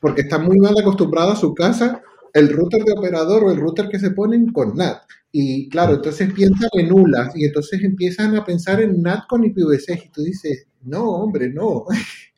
porque 0.00 0.22
está 0.22 0.38
muy 0.38 0.58
mal 0.58 0.74
acostumbrada 0.78 1.32
a 1.32 1.36
su 1.36 1.54
casa 1.54 2.02
el 2.32 2.48
router 2.50 2.84
de 2.84 2.92
operador 2.92 3.44
o 3.44 3.50
el 3.50 3.58
router 3.58 3.88
que 3.88 3.98
se 3.98 4.10
ponen 4.10 4.52
con 4.52 4.76
NAT. 4.76 5.02
Y 5.32 5.68
claro, 5.68 5.94
entonces 5.94 6.32
piensan 6.32 6.68
en 6.74 6.92
ULAs 6.92 7.36
y 7.36 7.44
entonces 7.44 7.82
empiezan 7.82 8.36
a 8.36 8.44
pensar 8.44 8.80
en 8.80 9.02
NAT 9.02 9.26
con 9.28 9.42
IPv6 9.42 10.04
y 10.06 10.08
tú 10.10 10.22
dices, 10.22 10.66
no, 10.82 11.10
hombre, 11.10 11.50
no. 11.50 11.86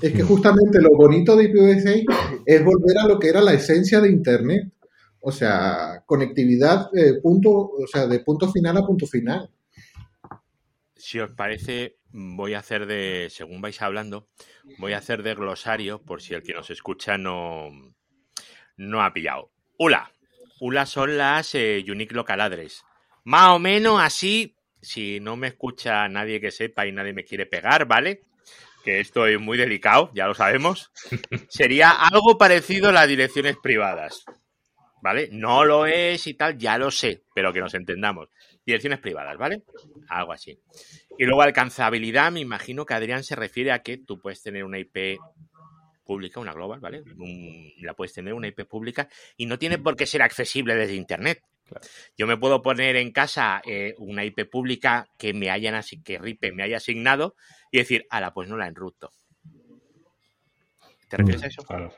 Es 0.00 0.12
que 0.12 0.22
justamente 0.22 0.80
lo 0.80 0.90
bonito 0.90 1.36
de 1.36 1.52
IPv6 1.52 2.04
es 2.44 2.64
volver 2.64 2.98
a 2.98 3.06
lo 3.06 3.18
que 3.18 3.28
era 3.28 3.40
la 3.40 3.54
esencia 3.54 4.00
de 4.00 4.10
Internet. 4.10 4.72
O 5.20 5.32
sea, 5.32 6.02
conectividad 6.04 6.90
eh, 6.94 7.20
punto, 7.22 7.50
o 7.50 7.86
sea, 7.90 8.06
de 8.06 8.20
punto 8.20 8.50
final 8.50 8.76
a 8.76 8.86
punto 8.86 9.06
final. 9.06 9.50
Si 10.96 11.18
os 11.18 11.30
parece, 11.30 11.96
voy 12.12 12.54
a 12.54 12.58
hacer 12.58 12.86
de, 12.86 13.28
según 13.30 13.60
vais 13.60 13.80
hablando, 13.80 14.28
voy 14.78 14.92
a 14.92 14.98
hacer 14.98 15.22
de 15.22 15.34
glosario 15.34 16.02
por 16.02 16.20
si 16.20 16.34
el 16.34 16.42
que 16.42 16.52
nos 16.52 16.70
escucha 16.70 17.16
no, 17.16 17.70
no 18.76 19.02
ha 19.02 19.12
pillado. 19.12 19.50
ULA. 19.78 20.10
ULA 20.60 20.86
son 20.86 21.16
las 21.16 21.54
eh, 21.54 21.84
Unique 21.88 22.14
Local 22.14 22.40
Address. 22.40 22.82
Más 23.24 23.50
o 23.50 23.58
menos 23.58 24.00
así, 24.00 24.56
si 24.82 25.20
no 25.20 25.36
me 25.36 25.48
escucha 25.48 26.06
nadie 26.08 26.40
que 26.40 26.50
sepa 26.50 26.86
y 26.86 26.92
nadie 26.92 27.12
me 27.12 27.24
quiere 27.24 27.46
pegar, 27.46 27.86
¿vale? 27.86 28.24
Que 28.84 29.00
esto 29.00 29.26
es 29.26 29.40
muy 29.40 29.56
delicado, 29.56 30.10
ya 30.14 30.26
lo 30.26 30.34
sabemos. 30.34 30.92
Sería 31.48 31.90
algo 31.90 32.36
parecido 32.36 32.90
a 32.90 32.92
las 32.92 33.08
direcciones 33.08 33.56
privadas. 33.62 34.24
¿Vale? 35.00 35.28
No 35.32 35.64
lo 35.64 35.86
es 35.86 36.26
y 36.26 36.34
tal, 36.34 36.56
ya 36.56 36.78
lo 36.78 36.90
sé, 36.90 37.24
pero 37.34 37.52
que 37.52 37.60
nos 37.60 37.74
entendamos. 37.74 38.28
Direcciones 38.64 39.00
privadas, 39.00 39.36
¿vale? 39.36 39.62
Algo 40.08 40.32
así. 40.32 40.58
Y 41.18 41.24
luego 41.24 41.42
alcanzabilidad, 41.42 42.32
me 42.32 42.40
imagino 42.40 42.86
que 42.86 42.94
Adrián 42.94 43.22
se 43.22 43.36
refiere 43.36 43.72
a 43.72 43.80
que 43.80 43.98
tú 43.98 44.18
puedes 44.18 44.42
tener 44.42 44.64
una 44.64 44.78
IP 44.78 45.18
pública, 46.04 46.40
una 46.40 46.52
global, 46.52 46.80
¿vale? 46.80 47.02
La 47.80 47.94
puedes 47.94 48.12
tener 48.12 48.34
una 48.34 48.48
IP 48.48 48.66
pública 48.66 49.08
y 49.36 49.46
no 49.46 49.58
tiene 49.58 49.78
por 49.78 49.96
qué 49.96 50.06
ser 50.06 50.22
accesible 50.22 50.74
desde 50.74 50.94
Internet. 50.94 51.42
Yo 52.16 52.26
me 52.26 52.36
puedo 52.36 52.62
poner 52.62 52.96
en 52.96 53.12
casa 53.12 53.62
eh, 53.66 53.94
una 53.98 54.24
IP 54.24 54.44
pública 54.46 55.06
que 55.18 55.32
me 55.34 55.50
hayan 55.50 55.74
así, 55.74 56.02
que 56.02 56.18
RIPE 56.18 56.52
me 56.52 56.62
haya 56.62 56.78
asignado 56.78 57.36
y 57.70 57.78
decir, 57.78 58.06
ala, 58.10 58.32
pues 58.32 58.48
no 58.48 58.56
la 58.56 58.66
enruto. 58.68 59.10
¿Te 61.08 61.16
refieres 61.16 61.42
a 61.44 61.46
eso? 61.46 61.62
Claro. 61.66 61.92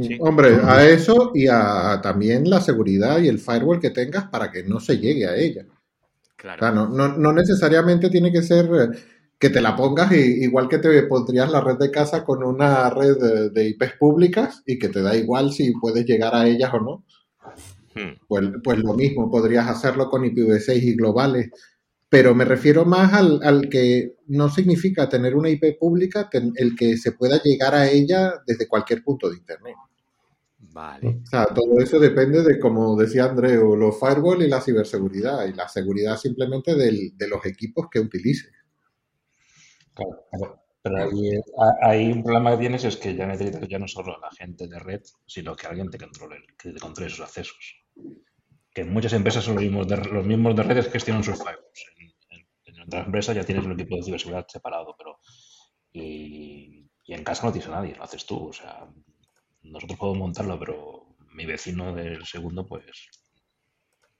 Sí. 0.00 0.18
Hombre, 0.20 0.60
a 0.62 0.86
eso 0.86 1.32
y 1.34 1.48
a 1.48 2.00
también 2.02 2.48
la 2.48 2.60
seguridad 2.60 3.18
y 3.20 3.28
el 3.28 3.38
firewall 3.40 3.80
que 3.80 3.90
tengas 3.90 4.28
para 4.28 4.50
que 4.50 4.62
no 4.62 4.78
se 4.78 4.98
llegue 4.98 5.26
a 5.26 5.34
ella. 5.36 5.66
O 5.68 5.92
Claro. 6.36 6.60
sea, 6.60 6.70
no, 6.72 6.88
no, 6.88 7.08
no 7.18 7.32
necesariamente 7.32 8.10
tiene 8.10 8.32
que 8.32 8.42
ser 8.42 8.66
eh, 8.66 8.98
que 9.38 9.50
te 9.50 9.60
la 9.60 9.76
pongas 9.76 10.12
y- 10.12 10.44
igual 10.44 10.68
que 10.68 10.78
te 10.78 11.02
pondrías 11.04 11.50
la 11.50 11.60
red 11.60 11.78
de 11.78 11.90
casa 11.90 12.24
con 12.24 12.44
una 12.44 12.90
red 12.90 13.16
de, 13.18 13.50
de 13.50 13.68
IPs 13.70 13.94
públicas 13.98 14.62
y 14.66 14.78
que 14.78 14.88
te 14.88 15.02
da 15.02 15.16
igual 15.16 15.52
si 15.52 15.72
puedes 15.80 16.04
llegar 16.06 16.34
a 16.34 16.46
ellas 16.46 16.70
o 16.74 16.80
no. 16.80 17.04
Hmm. 17.94 18.12
Pues, 18.26 18.44
pues 18.62 18.78
lo 18.78 18.94
mismo, 18.94 19.30
podrías 19.30 19.68
hacerlo 19.68 20.08
con 20.10 20.24
IPv6 20.24 20.82
y 20.82 20.94
globales. 20.96 21.50
Pero 22.08 22.34
me 22.34 22.44
refiero 22.44 22.84
más 22.84 23.12
al, 23.14 23.40
al 23.42 23.68
que 23.70 24.16
no 24.28 24.50
significa 24.50 25.08
tener 25.08 25.34
una 25.34 25.48
IP 25.50 25.78
pública, 25.78 26.28
ten- 26.30 26.52
el 26.56 26.76
que 26.76 26.96
se 26.98 27.12
pueda 27.12 27.40
llegar 27.42 27.74
a 27.74 27.88
ella 27.90 28.34
desde 28.46 28.68
cualquier 28.68 29.02
punto 29.02 29.30
de 29.30 29.36
Internet. 29.38 29.76
Vale. 30.74 31.20
O 31.22 31.26
sea, 31.26 31.46
todo 31.46 31.78
eso 31.80 31.98
depende 31.98 32.42
de, 32.42 32.58
como 32.58 32.96
decía 32.96 33.24
Andreu, 33.24 33.76
los 33.76 33.98
firewall 33.98 34.42
y 34.42 34.48
la 34.48 34.60
ciberseguridad. 34.60 35.46
Y 35.46 35.52
la 35.54 35.68
seguridad 35.68 36.16
simplemente 36.16 36.74
del- 36.74 37.16
de 37.16 37.28
los 37.28 37.44
equipos 37.46 37.88
que 37.90 38.00
utilices. 38.00 38.52
Claro, 39.94 40.24
pero- 40.30 40.58
pero 40.82 40.96
ahí, 41.04 41.40
ahí 41.82 42.12
un 42.12 42.24
problema 42.24 42.52
que 42.52 42.56
tienes 42.58 42.84
es 42.84 42.96
que 42.96 43.14
ya 43.14 43.26
necesitas 43.26 43.68
ya 43.68 43.78
no 43.78 43.86
solo 43.86 44.16
a 44.16 44.20
la 44.20 44.30
gente 44.32 44.66
de 44.66 44.78
red, 44.78 45.00
sino 45.26 45.54
que 45.54 45.66
alguien 45.66 45.88
te 45.90 45.98
controle, 45.98 46.36
que 46.58 46.72
te 46.72 46.80
controle 46.80 47.10
sus 47.10 47.20
accesos. 47.20 47.81
Que 48.74 48.82
en 48.82 48.92
muchas 48.92 49.12
empresas 49.12 49.44
son 49.44 49.54
los 49.56 49.64
mismos 49.64 49.86
de, 49.88 49.96
los 49.98 50.26
mismos 50.26 50.56
de 50.56 50.62
redes 50.62 50.86
que 50.86 50.92
gestionan 50.92 51.24
sus 51.24 51.36
firewalls. 51.38 51.80
En, 51.98 52.38
en- 52.38 52.46
en 52.76 52.80
otras 52.82 53.06
empresas 53.06 53.36
ya 53.36 53.44
tienes 53.44 53.64
un 53.64 53.72
equipo 53.72 53.96
de 53.96 54.02
ciberseguridad 54.02 54.46
separado, 54.48 54.94
pero 54.98 55.18
y, 55.92 56.88
y 57.04 57.14
en 57.14 57.24
casa 57.24 57.46
no 57.46 57.52
tienes 57.52 57.68
a 57.68 57.72
nadie, 57.76 57.94
lo 57.96 58.04
haces 58.04 58.24
tú. 58.26 58.48
O 58.48 58.52
sea, 58.52 58.88
nosotros 59.62 59.98
podemos 59.98 60.18
montarlo, 60.18 60.58
pero 60.58 61.16
mi 61.34 61.46
vecino 61.46 61.94
del 61.94 62.24
segundo, 62.26 62.66
pues 62.66 62.84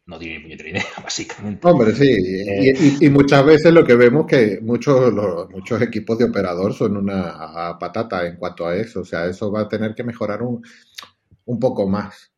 no 0.06 0.18
tiene 0.18 0.36
ni 0.38 0.42
puñetera 0.44 0.68
idea, 0.70 0.84
básicamente. 1.02 1.66
Hombre, 1.68 1.94
sí. 1.94 2.08
Eh. 2.10 2.72
Y, 2.78 3.04
y- 3.04 3.06
y 3.06 3.10
muchas 3.10 3.44
veces 3.44 3.72
lo 3.72 3.84
que 3.84 3.94
vemos 3.94 4.26
que 4.26 4.58
muchos, 4.60 5.12
los- 5.12 5.48
muchos 5.50 5.80
equipos 5.80 6.18
de 6.18 6.24
operador 6.24 6.74
son 6.74 6.96
una 6.96 7.78
patata 7.78 8.26
en 8.26 8.36
cuanto 8.36 8.66
a 8.66 8.76
eso. 8.76 9.00
O 9.00 9.04
sea, 9.04 9.26
eso 9.26 9.50
va 9.52 9.62
a 9.62 9.68
tener 9.68 9.94
que 9.94 10.04
mejorar 10.04 10.42
un, 10.42 10.62
un 11.46 11.60
poco 11.60 11.88
más. 11.88 12.31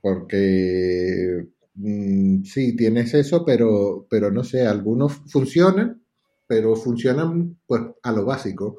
Porque 0.00 1.44
mm, 1.74 2.42
sí, 2.44 2.76
tienes 2.76 3.14
eso, 3.14 3.44
pero, 3.44 4.06
pero 4.08 4.30
no 4.30 4.44
sé, 4.44 4.66
algunos 4.66 5.12
funcionan, 5.30 6.02
pero 6.46 6.74
funcionan 6.76 7.58
pues 7.66 7.82
a 8.02 8.12
lo 8.12 8.24
básico. 8.24 8.76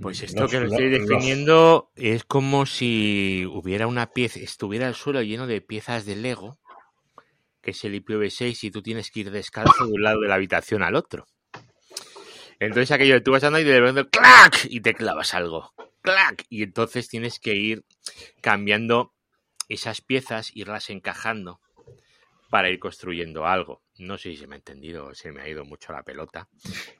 Pues 0.00 0.22
esto 0.22 0.42
Los- 0.42 0.50
que 0.50 0.60
lo 0.60 0.66
estoy 0.66 0.88
definiendo 0.88 1.90
es 1.96 2.24
como 2.24 2.64
si 2.66 3.44
hubiera 3.46 3.86
una 3.86 4.06
pieza, 4.12 4.38
estuviera 4.40 4.88
el 4.88 4.94
suelo 4.94 5.22
lleno 5.22 5.46
de 5.46 5.60
piezas 5.60 6.06
de 6.06 6.16
Lego, 6.16 6.58
que 7.60 7.72
es 7.72 7.84
el 7.84 7.94
IPv6 7.94 8.64
y 8.64 8.70
tú 8.70 8.82
tienes 8.82 9.10
que 9.10 9.20
ir 9.20 9.30
descalzo 9.30 9.86
de 9.86 9.92
un 9.92 10.02
lado 10.02 10.20
de 10.20 10.28
la 10.28 10.36
habitación 10.36 10.82
al 10.82 10.94
otro. 10.96 11.26
Entonces 12.58 12.90
aquello 12.90 13.22
tú 13.22 13.32
vas 13.32 13.44
andando 13.44 13.68
y 13.68 13.72
de 13.72 13.80
repente 13.80 14.08
¡clac! 14.10 14.66
y 14.68 14.80
te 14.80 14.94
clavas 14.94 15.34
algo. 15.34 15.72
¡Clac! 16.02 16.44
Y 16.48 16.62
entonces 16.62 17.08
tienes 17.08 17.38
que 17.38 17.54
ir 17.54 17.84
cambiando 18.40 19.14
esas 19.68 20.00
piezas, 20.00 20.50
irlas 20.54 20.90
encajando 20.90 21.60
para 22.50 22.70
ir 22.70 22.78
construyendo 22.80 23.46
algo. 23.46 23.82
No 23.98 24.18
sé 24.18 24.30
si 24.30 24.38
se 24.38 24.46
me 24.46 24.56
ha 24.56 24.58
entendido, 24.58 25.14
se 25.14 25.30
me 25.32 25.42
ha 25.42 25.48
ido 25.48 25.64
mucho 25.64 25.92
la 25.92 26.02
pelota, 26.02 26.48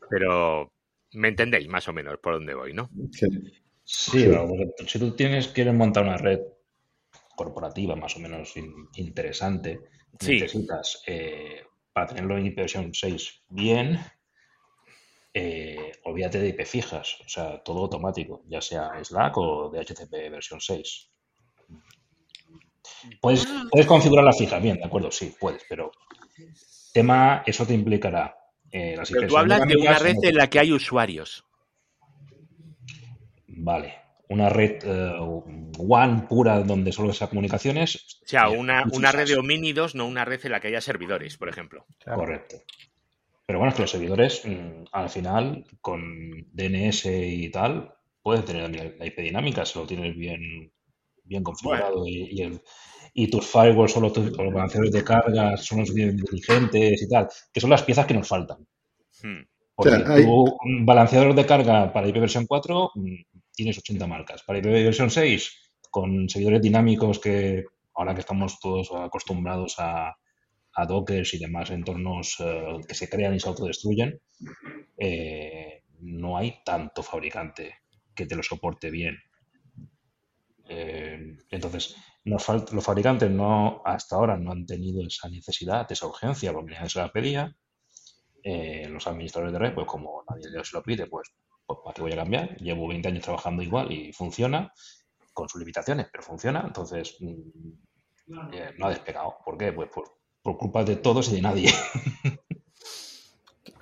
pero 0.09 0.73
me 1.13 1.29
entendéis 1.29 1.67
más 1.69 1.89
o 1.89 1.93
menos 1.93 2.19
por 2.19 2.35
dónde 2.35 2.55
voy, 2.55 2.73
¿no? 2.73 2.89
Sí. 3.13 3.27
Sí, 3.83 4.25
pero 4.27 4.47
porque 4.47 4.89
si 4.89 4.99
tú 5.01 5.17
tienes, 5.17 5.49
quieres 5.49 5.75
montar 5.75 6.05
una 6.05 6.17
red 6.17 6.39
corporativa 7.35 7.97
más 7.97 8.15
o 8.17 8.21
menos 8.21 8.57
in- 8.57 8.89
interesante, 8.95 9.81
Sí. 10.21 10.35
necesitas 10.35 11.03
eh, 11.07 11.65
para 11.93 12.09
tenerlo 12.09 12.37
en 12.39 12.47
IPv6 12.47 13.43
bien, 13.49 13.99
eh, 15.33 15.93
olvídate 16.05 16.41
de 16.41 16.49
IP 16.49 16.65
fijas, 16.67 17.19
o 17.25 17.29
sea, 17.29 17.63
todo 17.63 17.81
automático, 17.81 18.43
ya 18.49 18.61
sea 18.61 18.93
Slack 19.03 19.37
o 19.37 19.71
DHCP 19.71 20.31
versión 20.31 20.61
6. 20.61 21.11
Puedes, 23.21 23.47
puedes 23.71 23.87
configurar 23.87 24.25
las 24.25 24.37
fijas, 24.37 24.63
bien, 24.63 24.77
de 24.77 24.85
acuerdo, 24.85 25.11
sí, 25.11 25.35
puedes, 25.39 25.65
pero 25.69 25.91
tema, 26.93 27.43
eso 27.47 27.67
te 27.67 27.75
implicará 27.75 28.37
eh, 28.71 28.95
las 28.97 29.11
Pero 29.11 29.27
tú 29.27 29.39
hablas 29.39 29.67
de 29.67 29.77
una 29.77 29.99
red 29.99 30.17
en 30.23 30.35
la 30.35 30.49
que 30.49 30.59
hay 30.59 30.73
usuarios. 30.73 31.45
Vale. 33.47 33.97
Una 34.29 34.49
red 34.49 34.79
eh, 34.85 35.13
WAN 35.77 36.29
pura 36.29 36.61
donde 36.63 36.93
solo 36.93 37.13
sea 37.13 37.29
comunicaciones. 37.29 38.21
O 38.23 38.29
sea, 38.29 38.47
bien, 38.47 38.61
una, 38.61 38.85
una 38.93 39.11
red 39.11 39.27
de 39.27 39.37
homínidos, 39.37 39.97
no 39.97 40.07
una 40.07 40.25
red 40.25 40.41
en 40.45 40.53
la 40.53 40.61
que 40.61 40.69
haya 40.69 40.81
servidores, 40.81 41.37
por 41.37 41.49
ejemplo. 41.49 41.85
Claro. 41.99 42.21
Correcto. 42.21 42.57
Pero 43.51 43.59
bueno, 43.59 43.71
es 43.71 43.75
que 43.75 43.83
los 43.83 43.91
servidores, 43.91 44.43
mm, 44.47 44.85
al 44.93 45.11
final, 45.11 45.65
con 45.81 46.01
DNS 46.53 47.07
y 47.45 47.51
tal, 47.51 47.93
pueden 48.23 48.45
tener 48.45 48.63
también 48.63 48.95
la 48.97 49.07
IP 49.07 49.23
dinámica, 49.23 49.67
si 49.67 49.77
lo 49.77 49.89
tienes 49.89 50.15
bien, 50.17 50.73
bien 51.25 51.43
configurado 51.43 52.07
y, 52.07 52.29
y 52.31 52.43
el- 52.43 52.61
y 53.13 53.27
tus 53.29 53.45
firewalls 53.47 53.91
son 53.93 54.05
los, 54.05 54.13
tus- 54.13 54.31
los 54.31 54.53
balanceadores 54.55 54.93
de 54.93 55.03
carga, 55.03 55.57
son 55.57 55.81
los 55.81 55.93
bien 55.93 56.11
inteligentes 56.11 57.03
y 57.03 57.09
tal, 57.09 57.27
que 57.53 57.61
son 57.61 57.71
las 57.71 57.83
piezas 57.83 58.07
que 58.07 58.15
nos 58.15 58.29
faltan. 58.29 58.59
Hmm. 59.23 59.41
Porque 59.75 59.95
O 59.95 59.99
sea, 59.99 60.15
hay- 60.15 60.23
tu 60.25 60.57
balanceador 60.85 61.35
de 61.35 61.45
carga 61.47 61.93
para 61.93 62.07
IP 62.09 62.21
versión 62.21 62.47
4 62.47 62.93
mm, 62.95 63.17
tienes 63.53 63.79
80 63.79 64.07
marcas. 64.07 64.45
Para 64.45 64.61
IP 64.61 64.67
versión 64.71 65.11
6, 65.11 65.73
con 65.91 66.29
servidores 66.29 66.63
dinámicos 66.63 67.19
que 67.19 67.65
ahora 67.97 68.15
que 68.15 68.21
estamos 68.21 68.61
todos 68.61 68.93
acostumbrados 68.93 69.75
a, 69.79 70.15
a 70.75 70.87
Dockers 70.87 71.35
y 71.35 71.39
demás 71.39 71.71
entornos 71.71 72.37
eh, 72.41 72.79
que 72.87 72.95
se 72.95 73.09
crean 73.09 73.35
y 73.35 73.41
se 73.41 73.49
autodestruyen, 73.49 74.21
eh, 74.97 75.85
no 76.01 76.37
hay 76.37 76.63
tanto 76.65 77.03
fabricante 77.03 77.77
que 78.15 78.27
te 78.27 78.37
lo 78.37 78.43
soporte 78.43 78.91
bien. 78.91 79.17
Eh, 80.69 81.37
entonces, 81.51 81.97
nos 82.25 82.49
los 82.49 82.85
fabricantes 82.85 83.31
no 83.31 83.83
hasta 83.85 84.17
ahora 84.17 84.37
no 84.37 84.53
han 84.53 84.67
tenido 84.67 85.05
esa 85.05 85.29
necesidad, 85.29 85.91
esa 85.91 86.07
urgencia, 86.07 86.53
porque 86.53 86.75
nadie 86.75 86.91
se 86.91 87.01
la 87.01 87.13
pedía. 87.13 87.57
Los 88.43 89.07
administradores 89.07 89.53
de 89.53 89.59
red, 89.59 89.75
pues 89.75 89.87
como 89.87 90.25
nadie 90.29 90.65
se 90.65 90.77
lo 90.77 90.83
pide, 90.83 91.07
pues, 91.07 91.29
pues 91.67 91.79
¿para 91.85 92.01
voy 92.01 92.13
a 92.13 92.17
cambiar? 92.17 92.57
Llevo 92.57 92.89
20 92.89 93.09
años 93.09 93.23
trabajando 93.23 93.63
igual 93.63 93.93
y 93.93 94.13
funciona, 94.15 94.73
con 95.35 95.49
sus 95.49 95.61
limitaciones, 95.61 96.07
pero 96.11 96.23
funciona. 96.23 96.63
Entonces, 96.67 97.17
mm, 97.21 98.79
no 98.79 98.87
ha 98.87 98.91
despegado. 98.91 99.37
¿Por 99.45 99.59
qué? 99.59 99.73
Pues 99.73 99.91
por, 99.91 100.20
por 100.43 100.57
culpa 100.57 100.85
de 100.85 100.97
todos 100.97 101.31
y 101.31 101.37
de 101.37 101.43
nadie. 101.43 101.71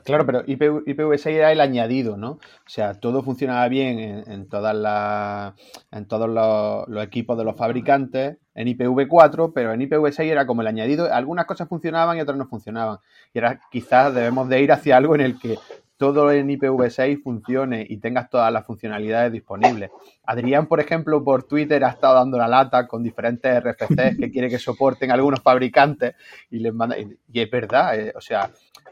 Claro, 0.08 0.24
pero 0.24 0.42
IPv, 0.46 0.86
IPv6 0.86 1.32
era 1.32 1.52
el 1.52 1.60
añadido, 1.60 2.16
¿no? 2.16 2.30
O 2.30 2.40
sea, 2.68 2.94
todo 2.94 3.22
funcionaba 3.22 3.68
bien 3.68 4.24
en, 4.26 4.48
todas 4.48 4.74
las, 4.74 5.52
en 5.90 6.06
todos 6.06 6.30
los, 6.30 6.88
los 6.88 7.04
equipos 7.04 7.36
de 7.36 7.44
los 7.44 7.54
fabricantes 7.56 8.38
en 8.54 8.68
IPv4, 8.68 9.52
pero 9.54 9.74
en 9.74 9.80
IPv6 9.82 10.24
era 10.24 10.46
como 10.46 10.62
el 10.62 10.66
añadido. 10.68 11.12
Algunas 11.12 11.44
cosas 11.44 11.68
funcionaban 11.68 12.16
y 12.16 12.22
otras 12.22 12.38
no 12.38 12.48
funcionaban. 12.48 13.00
Y 13.34 13.38
ahora 13.38 13.60
quizás 13.70 14.14
debemos 14.14 14.48
de 14.48 14.62
ir 14.62 14.72
hacia 14.72 14.96
algo 14.96 15.14
en 15.14 15.20
el 15.20 15.38
que 15.38 15.58
todo 15.98 16.30
en 16.30 16.48
IPv6 16.48 17.22
funcione 17.22 17.84
y 17.86 17.98
tengas 17.98 18.30
todas 18.30 18.52
las 18.52 18.64
funcionalidades 18.64 19.32
disponibles. 19.32 19.90
Adrián, 20.24 20.66
por 20.66 20.80
ejemplo, 20.80 21.22
por 21.22 21.42
Twitter 21.42 21.84
ha 21.84 21.90
estado 21.90 22.14
dando 22.14 22.38
la 22.38 22.48
lata 22.48 22.86
con 22.86 23.02
diferentes 23.02 23.62
RFCs 23.62 24.16
que 24.18 24.30
quiere 24.30 24.48
que 24.48 24.58
soporten 24.58 25.10
algunos 25.10 25.40
fabricantes 25.42 26.14
y 26.50 26.60
les 26.60 26.72
manda, 26.72 26.96
y 26.98 27.40
es 27.40 27.50
verdad, 27.50 27.98
eh, 27.98 28.12
o 28.16 28.20
sea, 28.20 28.48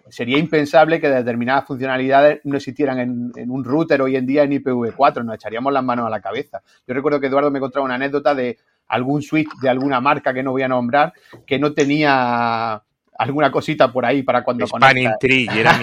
sería 0.08 0.36
impensable 0.36 1.00
que 1.00 1.08
determinadas 1.08 1.64
funcionalidades 1.64 2.40
no 2.44 2.56
existieran 2.56 2.98
en, 2.98 3.32
en 3.36 3.50
un 3.50 3.64
router 3.64 4.02
hoy 4.02 4.16
en 4.16 4.26
día 4.26 4.42
en 4.42 4.50
IPv4, 4.50 5.24
nos 5.24 5.36
echaríamos 5.36 5.72
las 5.72 5.84
manos 5.84 6.06
a 6.06 6.10
la 6.10 6.20
cabeza. 6.20 6.60
Yo 6.86 6.92
recuerdo 6.92 7.20
que 7.20 7.28
Eduardo 7.28 7.52
me 7.52 7.60
contaba 7.60 7.84
una 7.84 7.94
anécdota 7.94 8.34
de 8.34 8.58
algún 8.88 9.22
switch 9.22 9.48
de 9.62 9.68
alguna 9.68 10.00
marca 10.00 10.34
que 10.34 10.42
no 10.42 10.52
voy 10.52 10.62
a 10.62 10.68
nombrar 10.68 11.12
que 11.44 11.58
no 11.58 11.72
tenía 11.72 12.82
alguna 13.18 13.50
cosita 13.50 13.92
por 13.92 14.04
ahí 14.04 14.22
para 14.22 14.44
cuando 14.44 14.66
Spanning 14.66 15.06
conectas. 15.06 15.18
Tree 15.18 15.48
y 15.52 15.58
era 15.58 15.78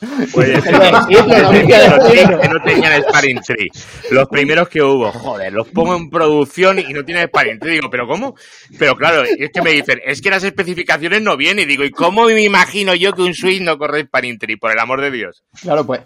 decirlo. 0.00 2.40
que 2.40 2.48
no 2.48 2.62
tenían 2.62 3.02
Spanning 3.02 3.40
Tree. 3.40 3.70
Los 4.10 4.28
primeros 4.28 4.68
que 4.68 4.82
hubo, 4.82 5.10
joder, 5.12 5.52
los 5.52 5.68
pongo 5.68 5.96
en 5.96 6.10
producción 6.10 6.78
y 6.78 6.92
no 6.92 7.04
tienen 7.04 7.28
Spanning 7.28 7.58
Tree. 7.58 7.74
Digo, 7.74 7.90
¿pero 7.90 8.06
cómo? 8.06 8.34
Pero 8.78 8.96
claro, 8.96 9.22
es 9.22 9.50
que 9.50 9.62
me 9.62 9.72
dicen, 9.72 10.00
es 10.04 10.20
que 10.20 10.30
las 10.30 10.44
especificaciones 10.44 11.22
no 11.22 11.36
vienen. 11.36 11.64
Y 11.64 11.66
digo, 11.66 11.84
¿y 11.84 11.90
cómo 11.90 12.24
me 12.24 12.42
imagino 12.42 12.94
yo 12.94 13.12
que 13.12 13.22
un 13.22 13.34
switch 13.34 13.60
no 13.60 13.78
corre 13.78 14.04
Spanning 14.04 14.38
Tree? 14.38 14.56
Por 14.56 14.72
el 14.72 14.78
amor 14.78 15.00
de 15.00 15.10
Dios. 15.10 15.44
Claro, 15.60 15.86
pues 15.86 16.00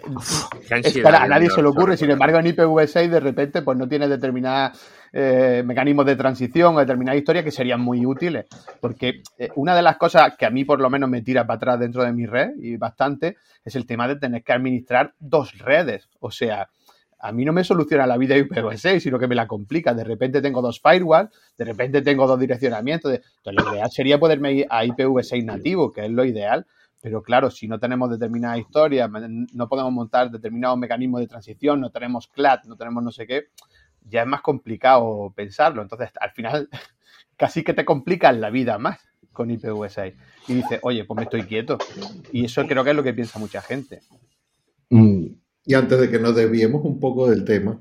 que 0.67 0.75
ansiedad, 0.75 1.15
a 1.15 1.29
nadie 1.29 1.51
se 1.51 1.63
le 1.63 1.69
ocurre. 1.69 1.97
Sin 1.97 2.11
embargo, 2.11 2.39
en 2.39 2.47
IPv6 2.47 3.09
de 3.09 3.21
repente 3.21 3.63
pues 3.63 3.79
no 3.79 3.89
tiene 3.89 4.09
determinadas 4.09 4.79
eh, 5.17 5.63
mecanismos 5.65 6.05
de 6.07 6.17
transición 6.17 6.75
o 6.75 6.81
determinadas 6.81 7.19
historias 7.19 7.45
que 7.45 7.53
serían 7.53 7.81
muy 7.81 8.05
útiles. 8.05 8.47
Porque 8.81 9.23
eh, 9.39 9.49
una 9.55 9.77
de 9.77 9.83
las 9.83 9.97
cosas 9.97 10.37
que 10.37 10.45
a 10.45 10.51
mí 10.51 10.65
por 10.65 10.81
lo 10.81 10.91
menos 10.91 11.09
me 11.09 11.23
tira 11.23 11.47
para 11.47 11.57
atrás 11.57 11.79
dentro 11.79 12.03
de 12.03 12.13
mi 12.13 12.27
red 12.27 12.51
y 12.59 12.77
bastante 12.77 13.37
es 13.65 13.77
el 13.77 13.87
tema 13.87 14.09
de 14.09 14.17
tener 14.17 14.43
que 14.43 14.53
administrar 14.53 15.15
dos 15.21 15.57
redes. 15.59 16.09
O 16.19 16.33
sea, 16.33 16.69
a 17.21 17.31
mí 17.31 17.45
no 17.45 17.53
me 17.53 17.63
soluciona 17.63 18.09
la 18.09 18.19
vida 18.19 18.37
IPv6, 18.37 18.99
sino 18.99 19.21
que 19.21 19.29
me 19.29 19.37
la 19.37 19.47
complica. 19.47 19.95
De 19.95 20.03
repente 20.03 20.43
tengo 20.43 20.61
dos 20.61 20.81
firewalls, 20.81 21.31
de 21.57 21.65
repente 21.65 22.03
tengo 22.03 22.27
dos 22.27 22.41
direccionamientos. 22.41 23.13
Entonces, 23.13 23.65
lo 23.65 23.73
ideal 23.73 23.91
sería 23.93 24.19
poderme 24.19 24.53
ir 24.53 24.67
a 24.69 24.85
IPv6 24.85 25.45
nativo, 25.45 25.93
que 25.93 26.07
es 26.07 26.11
lo 26.11 26.25
ideal. 26.25 26.67
Pero 27.01 27.23
claro, 27.23 27.53
si 27.53 27.69
no 27.69 27.79
tenemos 27.79 28.11
determinadas 28.11 28.59
historias, 28.59 29.09
no 29.53 29.69
podemos 29.69 29.93
montar 29.93 30.29
determinados 30.31 30.77
mecanismos 30.77 31.21
de 31.21 31.29
transición, 31.29 31.81
no 31.81 31.91
tenemos 31.91 32.27
CLAD, 32.27 32.65
no 32.65 32.77
tenemos 32.77 33.05
no 33.05 33.13
sé 33.13 33.27
qué, 33.27 33.45
ya 34.05 34.23
es 34.23 34.27
más 34.29 34.43
complicado 34.43 35.33
pensarlo. 35.35 35.83
Entonces, 35.83 36.11
al 36.21 36.31
final, 36.33 36.69
casi 37.37 37.63
que 37.65 37.75
te 37.75 37.85
complicas 37.85 38.37
la 38.37 38.51
vida 38.51 38.79
más 38.79 39.01
con 39.33 39.51
IPv6. 39.51 40.15
Y 40.49 40.55
dices, 40.55 40.81
oye, 40.83 41.05
pues 41.05 41.17
me 41.17 41.25
estoy 41.25 41.43
quieto. 41.45 41.79
Y 42.33 42.45
eso 42.45 42.67
creo 42.67 42.85
que 42.85 42.91
es 42.91 42.97
lo 42.97 43.03
que 43.03 43.15
piensa 43.15 43.39
mucha 43.39 43.61
gente. 43.63 44.01
Mm, 44.91 45.27
Y 45.67 45.75
antes 45.75 46.01
de 46.01 46.11
que 46.11 46.19
nos 46.19 46.37
desviemos 46.37 46.85
un 46.85 47.01
poco 47.01 47.29
del 47.31 47.45
tema, 47.45 47.81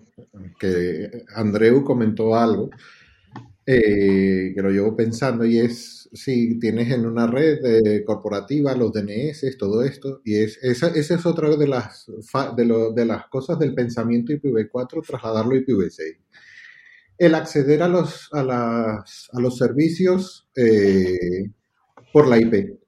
que 0.59 1.23
Andreu 1.35 1.83
comentó 1.83 2.35
algo 2.35 2.69
eh, 3.65 4.51
que 4.53 4.61
lo 4.61 4.69
llevo 4.71 4.95
pensando 4.95 5.45
y 5.45 5.59
es 5.59 6.02
si 6.13 6.59
tienes 6.59 6.91
en 6.91 7.05
una 7.05 7.27
red 7.27 7.59
eh, 7.65 8.03
corporativa 8.05 8.75
los 8.75 8.91
DNS, 8.93 9.57
todo 9.57 9.83
esto, 9.83 10.21
y 10.23 10.35
es 10.37 10.59
esa, 10.63 10.87
esa 10.89 11.15
es 11.15 11.25
otra 11.25 11.55
de 11.55 11.67
las, 11.67 12.05
de, 12.57 12.65
lo- 12.65 12.91
de 12.93 13.05
las 13.05 13.27
cosas 13.27 13.59
del 13.59 13.73
pensamiento 13.75 14.31
IPv4, 14.33 15.01
trasladarlo 15.01 15.53
a 15.53 15.57
IPv6. 15.57 16.19
El 17.17 17.35
acceder 17.35 17.83
a 17.83 17.87
los, 17.89 18.29
a 18.33 18.43
las, 18.43 19.29
a 19.33 19.39
los 19.41 19.57
servicios 19.57 20.49
eh, 20.55 21.51
por 22.13 22.27
la 22.27 22.39
IP. 22.39 22.79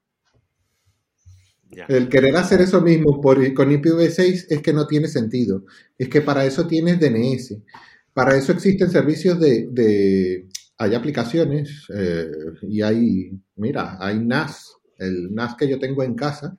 El 1.87 2.09
querer 2.09 2.35
hacer 2.37 2.61
eso 2.61 2.81
mismo 2.81 3.21
por, 3.21 3.53
con 3.53 3.71
IPv6 3.71 4.47
es 4.49 4.61
que 4.61 4.73
no 4.73 4.87
tiene 4.87 5.07
sentido. 5.07 5.65
Es 5.97 6.09
que 6.09 6.21
para 6.21 6.45
eso 6.45 6.67
tienes 6.67 6.99
DNS. 6.99 7.61
Para 8.13 8.35
eso 8.37 8.51
existen 8.53 8.89
servicios 8.89 9.39
de, 9.39 9.67
de, 9.71 10.47
hay 10.77 10.93
aplicaciones 10.93 11.87
eh, 11.93 12.29
y 12.63 12.81
hay, 12.81 13.31
mira, 13.55 13.95
hay 13.99 14.19
NAS, 14.19 14.75
el 14.97 15.33
NAS 15.33 15.55
que 15.55 15.69
yo 15.69 15.79
tengo 15.79 16.03
en 16.03 16.15
casa 16.15 16.57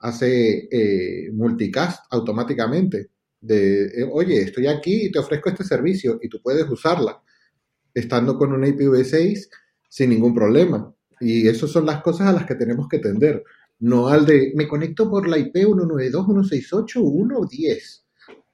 hace 0.00 0.68
eh, 0.70 1.30
multicast 1.32 2.04
automáticamente. 2.10 3.08
De, 3.40 3.86
eh, 3.86 4.06
oye, 4.10 4.42
estoy 4.42 4.66
aquí 4.66 5.06
y 5.06 5.10
te 5.10 5.18
ofrezco 5.18 5.48
este 5.48 5.64
servicio 5.64 6.18
y 6.22 6.28
tú 6.28 6.42
puedes 6.42 6.68
usarla 6.68 7.22
estando 7.92 8.36
con 8.36 8.52
una 8.52 8.68
IPv6 8.68 9.48
sin 9.88 10.10
ningún 10.10 10.34
problema. 10.34 10.94
Y 11.20 11.48
esas 11.48 11.70
son 11.70 11.86
las 11.86 12.02
cosas 12.02 12.28
a 12.28 12.32
las 12.32 12.44
que 12.44 12.56
tenemos 12.56 12.88
que 12.88 12.98
tender. 12.98 13.42
No 13.78 14.08
al 14.08 14.26
de, 14.26 14.52
me 14.54 14.68
conecto 14.68 15.10
por 15.10 15.26
la 15.28 15.38
IP 15.38 15.54
192.168.1.10. 15.54 18.02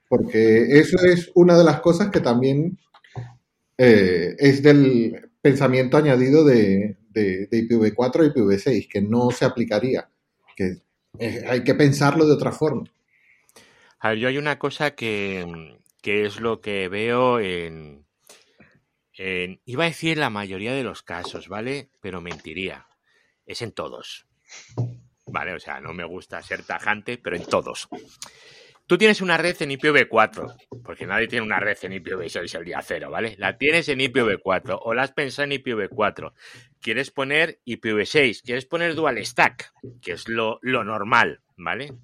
Porque 0.09 0.79
eso 0.79 0.99
es 1.05 1.31
una 1.35 1.57
de 1.57 1.65
las 1.65 1.81
cosas 1.81 2.11
que 2.11 2.21
también 2.21 2.79
eh, 3.83 4.37
es 4.39 4.63
del 4.63 5.31
pensamiento 5.41 5.97
añadido 5.97 6.45
de, 6.45 6.99
de, 7.09 7.49
IPv4 7.51 8.27
y 8.27 8.39
IPv6, 8.39 8.89
que 8.91 9.01
no 9.01 9.31
se 9.31 9.47
aplicaría. 9.47 10.11
Que 10.55 10.83
hay 11.49 11.65
que 11.65 11.75
pensarlo 11.75 12.27
de 12.27 12.35
otra 12.35 12.53
forma. 12.53 12.85
A 13.99 14.11
ver, 14.11 14.19
yo 14.19 14.29
hay 14.29 14.37
una 14.37 14.59
cosa 14.59 14.91
que, 14.91 15.47
que 16.03 16.27
es 16.27 16.41
lo 16.41 16.61
que 16.61 16.89
veo 16.89 17.41
en, 17.41 18.05
en, 19.15 19.63
Iba 19.65 19.85
a 19.85 19.89
decir 19.89 20.19
la 20.19 20.29
mayoría 20.29 20.75
de 20.75 20.85
los 20.85 21.03
casos, 21.03 21.49
¿vale? 21.49 21.89
Pero 22.03 22.21
mentiría. 22.21 22.87
Es 23.47 23.63
en 23.63 23.73
todos. 23.73 24.27
¿Vale? 25.27 25.55
O 25.55 25.59
sea, 25.59 25.81
no 25.81 25.95
me 25.95 26.05
gusta 26.05 26.43
ser 26.43 26.65
tajante, 26.65 27.17
pero 27.17 27.35
en 27.35 27.47
todos. 27.47 27.89
Tú 28.91 28.99
tienes 28.99 29.21
una 29.21 29.37
red 29.37 29.55
en 29.63 29.71
IPv4, 29.71 30.83
porque 30.83 31.07
nadie 31.07 31.29
tiene 31.29 31.47
una 31.47 31.61
red 31.61 31.79
en 31.83 31.93
IPv6 31.93 32.59
el 32.59 32.65
día 32.65 32.83
cero, 32.83 33.09
¿vale? 33.09 33.37
La 33.39 33.57
tienes 33.57 33.89
en 33.89 34.01
IPv4 34.01 34.81
o 34.83 34.95
la 34.95 35.03
has 35.05 35.13
pensado 35.13 35.45
en 35.45 35.63
IPv4. 35.63 36.33
Quieres 36.81 37.13
poner 37.13 37.61
IPv6, 37.65 38.43
quieres 38.43 38.67
poner 38.67 38.97
Dual 38.97 39.25
Stack, 39.25 39.73
que 40.03 40.11
es 40.11 40.29
lo, 40.29 40.59
normal, 40.65 41.41
¿vale? 41.57 41.95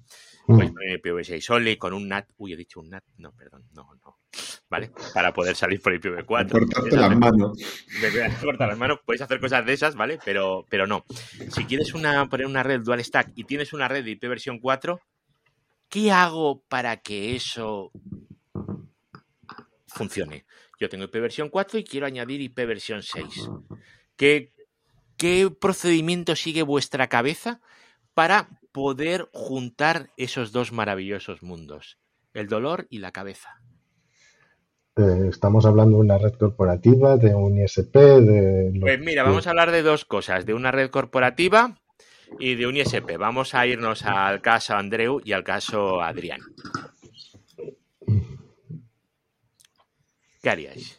Puedes 0.45 0.71
poner 0.71 1.01
IPv6 1.01 1.49
only 1.49 1.75
con 1.75 1.91
un 1.91 2.07
NAT. 2.07 2.29
Uy, 2.37 2.53
he 2.53 2.55
dicho 2.55 2.79
un 2.79 2.89
NAT. 2.89 3.03
No, 3.17 3.33
perdón, 3.33 3.65
no, 3.73 3.89
no. 4.05 4.19
¿Vale? 4.69 4.91
Para 5.13 5.33
poder 5.33 5.57
salir 5.57 5.81
por 5.81 5.93
IPv4. 5.93 6.51
Cortarte 6.51 6.95
las 6.95 7.17
manos. 7.17 7.59
Cortar 8.41 8.69
las 8.69 8.77
manos, 8.77 8.99
puedes 9.05 9.21
hacer 9.21 9.41
cosas 9.41 9.65
de 9.65 9.73
esas, 9.73 9.95
¿vale? 9.95 10.19
Pero, 10.23 10.65
pero 10.69 10.87
no. 10.87 11.03
Si 11.49 11.65
quieres 11.65 11.93
una, 11.93 12.29
poner 12.29 12.47
una 12.47 12.63
red 12.63 12.79
Dual 12.79 13.03
Stack 13.03 13.33
y 13.35 13.43
tienes 13.43 13.73
una 13.73 13.89
red 13.89 14.05
de 14.05 14.11
IP 14.11 14.21
versión 14.21 14.59
4, 14.59 15.01
¿qué 15.89 16.11
hago 16.11 16.63
para 16.67 16.97
que 16.97 17.35
eso 17.35 17.91
funcione? 19.87 20.45
Yo 20.79 20.89
tengo 20.89 21.05
IP 21.05 21.15
versión 21.15 21.49
4 21.49 21.79
y 21.79 21.83
quiero 21.83 22.05
añadir 22.05 22.41
IP 22.41 22.55
versión 22.65 23.01
6. 23.01 23.49
¿Qué, 24.15 24.53
qué 25.17 25.49
procedimiento 25.49 26.35
sigue 26.35 26.63
vuestra 26.63 27.07
cabeza 27.07 27.61
para 28.13 28.49
poder 28.71 29.29
juntar 29.33 30.11
esos 30.17 30.51
dos 30.51 30.71
maravillosos 30.71 31.41
mundos? 31.41 31.97
El 32.33 32.47
dolor 32.47 32.85
y 32.89 32.99
la 32.99 33.11
cabeza. 33.11 33.61
Eh, 34.97 35.27
estamos 35.29 35.65
hablando 35.65 35.97
de 35.97 36.03
una 36.03 36.17
red 36.17 36.33
corporativa, 36.33 37.17
de 37.17 37.33
un 37.33 37.59
ISP, 37.59 37.95
de... 37.95 38.77
Pues 38.79 38.99
mira, 38.99 39.23
vamos 39.23 39.47
a 39.47 39.51
hablar 39.51 39.71
de 39.71 39.83
dos 39.83 40.05
cosas, 40.05 40.45
de 40.45 40.53
una 40.53 40.71
red 40.71 40.89
corporativa 40.89 41.79
y 42.39 42.55
de 42.55 42.67
un 42.67 42.77
ISP. 42.77 43.17
Vamos 43.17 43.53
a 43.55 43.65
irnos 43.65 44.05
al 44.05 44.41
caso 44.41 44.75
Andreu 44.75 45.21
y 45.23 45.33
al 45.33 45.43
caso 45.43 46.01
Adrián. 46.01 46.39
¿Qué 50.41 50.49
haríais? 50.49 50.97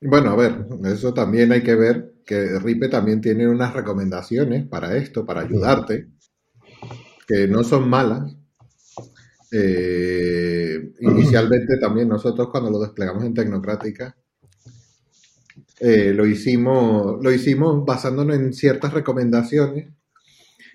Bueno, 0.00 0.30
a 0.30 0.36
ver, 0.36 0.66
eso 0.86 1.14
también 1.14 1.52
hay 1.52 1.62
que 1.62 1.76
ver 1.76 2.14
que 2.26 2.58
RIPE 2.58 2.88
también 2.88 3.20
tiene 3.20 3.48
unas 3.48 3.72
recomendaciones 3.72 4.66
para 4.66 4.96
esto, 4.96 5.24
para 5.24 5.42
ayudarte, 5.42 6.08
que 7.26 7.46
no 7.46 7.62
son 7.62 7.88
malas. 7.88 8.34
Eh, 9.50 10.92
inicialmente 11.00 11.76
también 11.78 12.08
nosotros 12.08 12.48
cuando 12.50 12.70
lo 12.70 12.80
desplegamos 12.80 13.24
en 13.24 13.34
Tecnocrática, 13.34 14.16
eh, 15.78 16.12
lo, 16.14 16.26
hicimos, 16.26 17.22
lo 17.22 17.32
hicimos 17.32 17.84
basándonos 17.84 18.36
en 18.36 18.52
ciertas 18.52 18.92
recomendaciones 18.92 19.92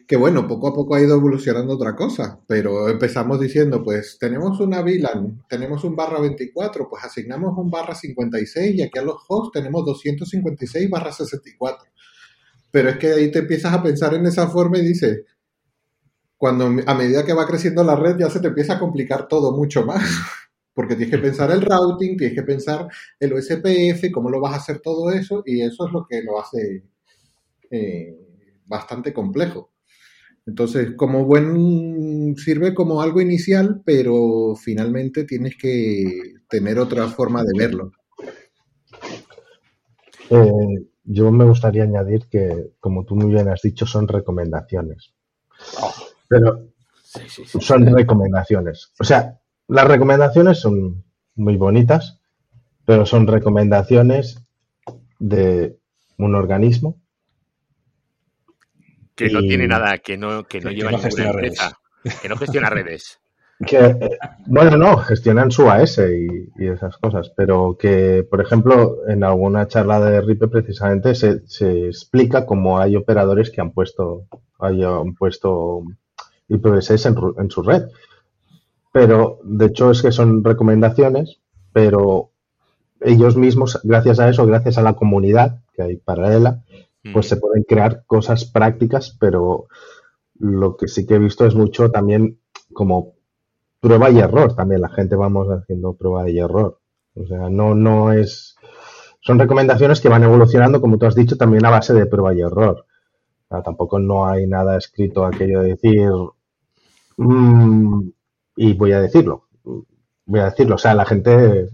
que 0.08 0.16
bueno, 0.16 0.48
poco 0.48 0.70
a 0.70 0.74
poco 0.74 0.96
ha 0.96 1.02
ido 1.02 1.16
evolucionando 1.16 1.74
otra 1.74 1.94
cosa, 1.94 2.40
pero 2.48 2.88
empezamos 2.88 3.42
diciendo, 3.42 3.84
pues 3.84 4.18
tenemos 4.18 4.58
una 4.62 4.82
VLAN, 4.82 5.44
tenemos 5.50 5.84
un 5.84 5.98
barra 5.98 6.22
24, 6.22 6.88
pues 6.90 7.04
asignamos 7.04 7.58
un 7.58 7.70
barra 7.70 7.94
56 7.94 8.76
y 8.76 8.82
aquí 8.84 8.98
a 8.98 9.02
los 9.02 9.18
hosts 9.28 9.52
tenemos 9.52 9.86
256 9.86 10.90
barra 10.90 11.12
64. 11.12 11.90
Pero 12.72 12.90
es 12.90 12.98
que 12.98 13.08
ahí 13.12 13.32
te 13.32 13.40
empiezas 13.40 13.74
a 13.74 13.84
pensar 13.84 14.14
en 14.14 14.26
esa 14.26 14.48
forma 14.48 14.78
y 14.78 14.88
dices, 14.88 15.26
cuando 16.38 16.68
a 16.86 16.94
medida 16.96 17.26
que 17.26 17.34
va 17.34 17.46
creciendo 17.46 17.84
la 17.84 17.98
red 17.98 18.18
ya 18.18 18.30
se 18.30 18.40
te 18.40 18.48
empieza 18.48 18.76
a 18.76 18.80
complicar 18.80 19.28
todo 19.28 19.52
mucho 19.58 19.86
más, 19.86 20.04
porque 20.74 20.96
tienes 20.96 21.16
que 21.16 21.22
pensar 21.22 21.52
el 21.52 21.62
routing, 21.62 22.16
tienes 22.16 22.34
que 22.34 22.44
pensar 22.44 22.88
el 23.20 23.34
OSPF, 23.34 24.10
cómo 24.14 24.30
lo 24.30 24.40
vas 24.40 24.54
a 24.54 24.58
hacer 24.58 24.80
todo 24.80 25.12
eso, 25.12 25.44
y 25.46 25.62
eso 25.62 25.86
es 25.86 25.92
lo 25.92 26.06
que 26.08 26.22
lo 26.24 26.40
hace 26.40 26.84
eh, 27.72 28.16
bastante 28.66 29.12
complejo. 29.12 29.72
Entonces, 30.48 30.94
como 30.96 31.26
buen, 31.26 32.36
sirve 32.38 32.74
como 32.74 33.02
algo 33.02 33.20
inicial, 33.20 33.82
pero 33.86 34.56
finalmente 34.56 35.26
tienes 35.26 35.58
que 35.58 36.36
tener 36.50 36.80
otra 36.80 37.10
forma 37.10 37.44
de 37.44 37.52
verlo. 37.58 37.92
Eh, 40.30 40.88
yo 41.04 41.32
me 41.32 41.44
gustaría 41.44 41.84
añadir 41.84 42.28
que, 42.32 42.72
como 42.80 43.04
tú 43.04 43.16
muy 43.16 43.32
bien 43.34 43.50
has 43.50 43.62
dicho, 43.62 43.86
son 43.86 44.08
recomendaciones. 44.08 45.14
Pero 46.30 46.70
son 47.60 47.86
recomendaciones. 47.86 48.94
O 49.00 49.04
sea, 49.04 49.40
las 49.68 49.88
recomendaciones 49.88 50.60
son 50.60 51.04
muy 51.36 51.58
bonitas, 51.58 52.22
pero 52.86 53.06
son 53.06 53.28
recomendaciones 53.28 54.42
de 55.20 55.78
un 56.18 56.36
organismo 56.36 57.02
que 59.18 59.30
no 59.30 59.42
tiene 59.42 59.68
nada, 59.68 59.98
que 59.98 60.16
no, 60.16 60.44
que 60.44 60.62
no 60.62 60.70
lleva 60.70 60.92
ninguna 60.92 61.26
empresa, 61.26 61.78
que 62.22 62.30
no 62.30 62.38
gestiona 62.38 62.70
redes. 62.70 63.20
Que, 63.66 63.80
eh, 63.80 64.20
bueno, 64.46 64.78
no, 64.78 64.98
gestionan 64.98 65.50
su 65.50 65.68
AS 65.68 65.98
y, 65.98 66.64
esas 66.64 66.96
cosas, 66.98 67.32
pero 67.36 67.76
que, 67.76 68.24
por 68.30 68.40
ejemplo, 68.40 69.00
en 69.08 69.24
alguna 69.24 69.68
charla 69.68 70.00
de 70.00 70.22
RIPE 70.22 70.48
precisamente 70.48 71.16
se, 71.16 71.42
explica 71.88 72.46
cómo 72.46 72.78
hay 72.78 72.96
operadores 72.96 73.50
que 73.50 73.60
han 73.60 73.72
puesto, 73.72 74.28
hayan 74.60 75.16
puesto 75.16 75.82
IPv6 76.50 77.08
en, 77.08 77.42
en 77.42 77.50
su 77.50 77.64
red. 77.64 77.86
Pero, 78.92 79.40
de 79.44 79.66
hecho, 79.66 79.90
es 79.90 80.04
que 80.04 80.12
son 80.12 80.44
recomendaciones, 80.44 81.40
pero 81.74 82.30
ellos 83.02 83.38
mismos, 83.38 83.80
gracias 83.84 84.20
a 84.20 84.30
eso, 84.30 84.46
gracias 84.46 84.78
a 84.78 84.84
la 84.84 84.94
comunidad 84.94 85.62
que 85.74 85.82
hay 85.82 85.96
paralela, 85.98 86.64
pues 87.14 87.28
se 87.28 87.38
pueden 87.38 87.64
crear 87.64 88.04
cosas 88.06 88.46
prácticas, 88.46 89.16
pero 89.20 89.68
lo 90.40 90.78
que 90.78 90.88
sí 90.88 91.06
que 91.06 91.16
he 91.16 91.20
visto 91.20 91.46
es 91.46 91.56
mucho 91.56 91.92
también 91.92 92.40
como 92.74 93.14
prueba 93.80 94.10
y 94.10 94.20
error. 94.20 94.56
También 94.56 94.82
la 94.82 94.90
gente 94.90 95.16
vamos 95.16 95.48
haciendo 95.48 95.94
prueba 95.94 96.30
y 96.30 96.40
error. 96.40 96.80
O 97.16 97.26
sea, 97.26 97.50
no, 97.50 97.76
no 97.76 98.12
es. 98.12 98.56
Son 99.22 99.40
recomendaciones 99.40 100.00
que 100.00 100.10
van 100.10 100.24
evolucionando, 100.24 100.80
como 100.80 100.98
tú 100.98 101.06
has 101.06 101.16
dicho, 101.16 101.38
también 101.38 101.66
a 101.66 101.70
base 101.70 101.94
de 101.94 102.06
prueba 102.06 102.34
y 102.34 102.42
error. 102.42 102.86
tampoco 103.50 104.00
no 104.00 104.28
hay 104.28 104.48
nada 104.48 104.78
escrito 104.78 105.26
aquello 105.26 105.62
de 105.62 105.70
decir. 105.70 106.12
Mm, 107.18 108.10
y 108.56 108.74
voy 108.74 108.92
a 108.92 109.02
decirlo. 109.02 109.48
Voy 110.26 110.40
a 110.40 110.46
decirlo. 110.46 110.76
O 110.76 110.78
sea, 110.78 110.94
la 110.94 111.06
gente 111.06 111.70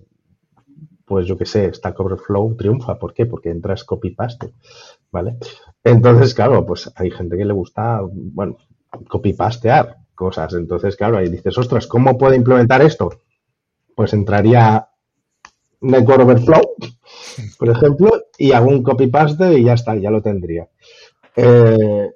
pues 1.06 1.28
yo 1.28 1.38
qué 1.38 1.46
sé, 1.46 1.72
Stack 1.74 2.00
Overflow 2.00 2.56
triunfa. 2.56 2.98
¿Por 2.98 3.14
qué? 3.14 3.26
Porque 3.26 3.50
entras 3.50 3.84
copy-paste, 3.84 4.54
¿vale? 5.14 5.38
Entonces, 5.84 6.34
claro, 6.34 6.66
pues 6.66 6.92
hay 6.96 7.12
gente 7.12 7.38
que 7.38 7.46
le 7.46 7.54
gusta, 7.54 8.02
bueno, 8.12 8.58
copy-pastear 9.08 9.98
cosas. 10.16 10.54
Entonces, 10.56 10.98
claro, 10.98 11.18
ahí 11.18 11.30
dices, 11.30 11.58
ostras, 11.58 11.88
¿cómo 11.88 12.18
puedo 12.18 12.34
implementar 12.34 12.82
esto? 12.82 13.22
Pues 13.96 14.14
entraría 14.14 14.90
Network 15.82 16.24
Overflow, 16.24 16.62
por 17.60 17.70
ejemplo, 17.70 18.12
y 18.38 18.52
hago 18.52 18.70
un 18.70 18.82
copy-paste 18.82 19.60
y 19.60 19.64
ya 19.64 19.74
está, 19.74 19.96
ya 19.96 20.10
lo 20.10 20.22
tendría. 20.22 20.68
Eh, 21.36 22.10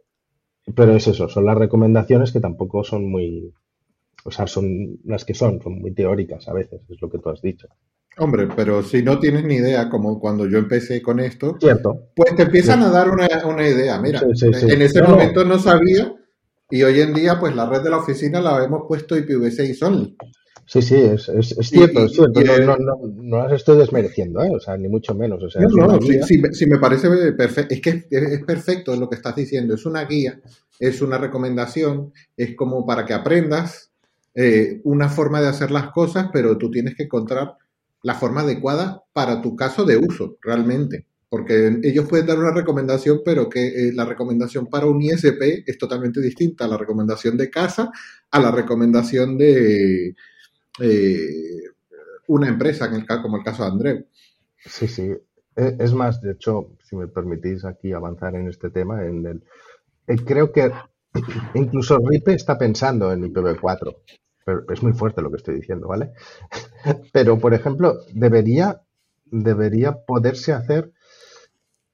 pero 0.75 0.95
es 0.95 1.07
eso, 1.07 1.29
son 1.29 1.45
las 1.45 1.57
recomendaciones 1.57 2.31
que 2.31 2.39
tampoco 2.39 2.83
son 2.83 3.09
muy, 3.09 3.53
o 4.25 4.31
sea, 4.31 4.47
son 4.47 4.97
las 5.05 5.23
que 5.23 5.35
son, 5.35 5.61
son 5.61 5.79
muy 5.79 5.93
teóricas 5.93 6.47
a 6.47 6.53
veces, 6.53 6.81
es 6.89 6.99
lo 6.99 7.09
que 7.09 7.19
tú 7.19 7.29
has 7.29 7.41
dicho. 7.41 7.67
Hombre, 8.19 8.47
pero 8.55 8.81
si 8.81 9.03
no 9.03 9.19
tienes 9.19 9.43
ni 9.43 9.55
idea, 9.55 9.89
como 9.89 10.19
cuando 10.19 10.47
yo 10.47 10.57
empecé 10.57 11.01
con 11.01 11.19
esto, 11.19 11.55
Cierto. 11.59 12.09
pues 12.15 12.35
te 12.35 12.43
empiezan 12.43 12.81
a 12.81 12.89
dar 12.89 13.09
una, 13.09 13.67
idea. 13.67 13.99
Mira, 13.99 14.21
en 14.21 14.81
ese 14.81 15.03
momento 15.03 15.45
no 15.45 15.59
sabía 15.59 16.13
y 16.69 16.83
hoy 16.83 16.99
en 16.99 17.13
día, 17.13 17.39
pues 17.39 17.55
la 17.55 17.69
red 17.69 17.81
de 17.81 17.89
la 17.89 17.97
oficina 17.97 18.41
la 18.41 18.63
hemos 18.63 18.87
puesto 18.87 19.15
IPv6 19.15 19.83
only. 19.83 20.17
Sí, 20.65 20.81
sí, 20.81 20.95
es, 20.95 21.29
es, 21.29 21.57
es 21.57 21.69
cierto, 21.69 22.03
es 22.03 22.11
cierto. 22.11 22.41
No, 22.41 22.57
no, 22.57 22.77
no, 22.77 22.97
no, 23.15 23.43
las 23.43 23.53
estoy 23.53 23.77
desmereciendo, 23.77 24.43
¿eh? 24.43 24.49
o 24.53 24.59
sea, 24.59 24.75
ni 24.75 24.89
mucho 24.89 25.15
menos. 25.15 25.41
O 25.41 25.49
sea, 25.49 25.61
no, 25.61 25.87
no, 25.87 26.01
sí, 26.01 26.19
sí, 26.23 26.41
sí, 26.51 26.65
me 26.65 26.77
parece 26.77 27.31
perfecto. 27.31 27.73
Es 27.73 27.81
que 27.81 28.07
es 28.09 28.43
perfecto 28.43 28.93
lo 28.97 29.07
que 29.07 29.15
estás 29.15 29.35
diciendo. 29.35 29.75
Es 29.75 29.85
una 29.85 30.03
guía, 30.03 30.41
es 30.77 31.01
una 31.01 31.17
recomendación, 31.17 32.11
es 32.35 32.53
como 32.55 32.85
para 32.85 33.05
que 33.05 33.13
aprendas 33.13 33.91
eh, 34.35 34.81
una 34.83 35.07
forma 35.07 35.39
de 35.39 35.47
hacer 35.47 35.71
las 35.71 35.91
cosas, 35.91 36.29
pero 36.33 36.57
tú 36.57 36.69
tienes 36.69 36.95
que 36.95 37.03
encontrar 37.03 37.55
la 38.03 38.15
forma 38.15 38.41
adecuada 38.41 39.03
para 39.13 39.41
tu 39.41 39.55
caso 39.55 39.85
de 39.85 39.97
uso, 39.97 40.37
realmente. 40.41 41.07
Porque 41.29 41.79
ellos 41.83 42.07
pueden 42.07 42.25
dar 42.25 42.39
una 42.39 42.53
recomendación, 42.53 43.21
pero 43.25 43.49
que 43.49 43.67
eh, 43.67 43.91
la 43.93 44.05
recomendación 44.05 44.67
para 44.67 44.85
un 44.85 45.01
ISP 45.01 45.63
es 45.65 45.77
totalmente 45.77 46.21
distinta 46.21 46.65
a 46.65 46.67
la 46.69 46.77
recomendación 46.77 47.35
de 47.35 47.49
casa, 47.49 47.91
a 48.31 48.39
la 48.39 48.51
recomendación 48.51 49.37
de 49.37 50.15
eh, 50.79 51.63
una 52.27 52.47
empresa, 52.47 52.85
en 52.85 52.95
el, 52.95 53.05
como 53.05 53.37
el 53.37 53.43
caso 53.43 53.63
de 53.63 53.69
Andreu. 53.69 54.05
Sí, 54.57 54.87
sí. 54.87 55.11
E, 55.55 55.75
es 55.79 55.93
más, 55.93 56.21
de 56.21 56.31
hecho, 56.33 56.77
si 56.83 56.95
me 56.95 57.07
permitís 57.07 57.65
aquí 57.65 57.91
avanzar 57.91 58.35
en 58.35 58.47
este 58.47 58.69
tema, 58.69 59.03
en 59.03 59.25
el, 59.25 59.43
eh, 60.07 60.15
creo 60.25 60.51
que 60.51 60.71
incluso 61.55 61.99
RIPE 61.99 62.33
está 62.33 62.57
pensando 62.57 63.11
en 63.11 63.23
IPv4. 63.23 63.95
Es 64.69 64.83
muy 64.83 64.93
fuerte 64.93 65.21
lo 65.21 65.29
que 65.29 65.37
estoy 65.37 65.55
diciendo, 65.55 65.87
¿vale? 65.87 66.13
Pero, 67.13 67.39
por 67.39 67.53
ejemplo, 67.53 67.95
debería, 68.13 68.81
debería 69.25 69.93
poderse 70.05 70.53
hacer, 70.53 70.91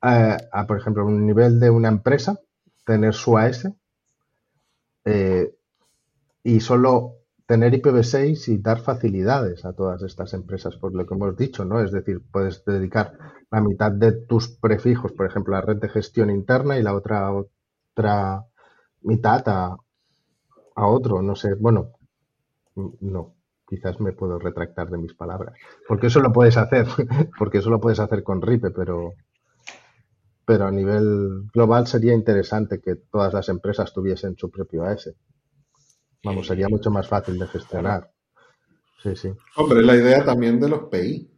eh, 0.04 0.38
a, 0.52 0.68
por 0.68 0.78
ejemplo, 0.78 1.02
a 1.04 1.06
un 1.06 1.26
nivel 1.26 1.60
de 1.60 1.70
una 1.72 1.88
empresa, 1.89 2.39
tener 2.86 3.13
su 3.16 3.38
AS 3.38 3.68
eh, 5.06 5.54
y 6.44 6.60
solo 6.62 7.18
tener 7.48 7.74
IPv6 7.74 8.48
y 8.50 8.58
dar 8.60 8.80
facilidades 8.82 9.66
a 9.66 9.74
todas 9.74 10.04
estas 10.04 10.34
empresas, 10.34 10.78
por 10.78 10.94
lo 10.96 11.06
que 11.06 11.16
hemos 11.16 11.38
dicho, 11.38 11.66
¿no? 11.66 11.82
Es 11.82 11.92
decir, 11.92 12.22
puedes 12.32 12.63
dedicar 12.66 13.18
la 13.52 13.62
mitad 13.62 13.92
de 13.92 14.13
tus 14.13 14.50
prefijos, 14.50 15.12
por 15.13 15.28
ejemplo, 15.28 15.56
a 15.56 15.60
la 15.60 15.66
red 15.66 15.78
de 15.78 15.89
gestión 15.89 16.30
interna 16.30 16.78
y 16.78 16.84
la 16.84 16.96
otra, 16.96 17.32
otra 17.34 18.46
mitad 19.04 19.44
a, 19.48 19.78
a 20.76 20.88
otro, 20.88 21.22
no 21.22 21.36
sé, 21.36 21.54
bueno, 21.56 21.92
no, 22.75 23.36
quizás 23.67 23.99
me 23.99 24.13
puedo 24.13 24.39
retractar 24.39 24.89
de 24.89 24.97
mis 24.97 25.13
palabras, 25.13 25.55
porque 25.88 26.07
eso 26.07 26.19
lo 26.19 26.31
puedes 26.31 26.57
hacer, 26.57 26.88
porque 27.38 27.59
eso 27.59 27.69
lo 27.69 27.79
puedes 27.79 27.99
hacer 27.99 28.23
con 28.23 28.41
RIPE, 28.41 28.71
pero, 28.71 29.13
pero 30.45 30.65
a 30.65 30.71
nivel 30.71 31.43
global 31.53 31.88
sería 31.88 32.13
interesante 32.13 32.81
que 32.81 32.95
todas 32.95 33.33
las 33.33 33.49
empresas 33.49 33.93
tuviesen 33.93 34.36
su 34.38 34.49
propio 34.49 34.83
AS. 34.83 35.13
Vamos, 36.23 36.47
sería 36.47 36.69
mucho 36.69 36.89
más 36.89 37.07
fácil 37.07 37.38
de 37.38 37.47
gestionar. 37.47 38.09
Sí, 39.01 39.15
sí. 39.15 39.29
Hombre, 39.57 39.83
la 39.83 39.95
idea 39.95 40.23
también 40.23 40.59
de 40.59 40.69
los 40.69 40.83
PI. 40.83 41.29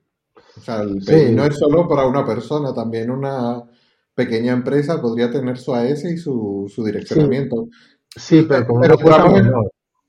O 0.57 0.61
sea, 0.61 0.81
el 0.81 1.03
PI 1.03 1.31
no 1.31 1.43
es 1.45 1.57
solo 1.57 1.87
para 1.87 2.05
una 2.05 2.23
persona, 2.23 2.71
también 2.71 3.09
una 3.09 3.63
pequeña 4.13 4.53
empresa 4.53 5.01
podría 5.01 5.31
tener 5.31 5.57
su 5.57 5.73
AS 5.73 6.05
y 6.05 6.17
su, 6.17 6.71
su 6.73 6.83
direccionamiento. 6.83 7.67
Sí, 8.15 8.47
pero, 8.47 8.65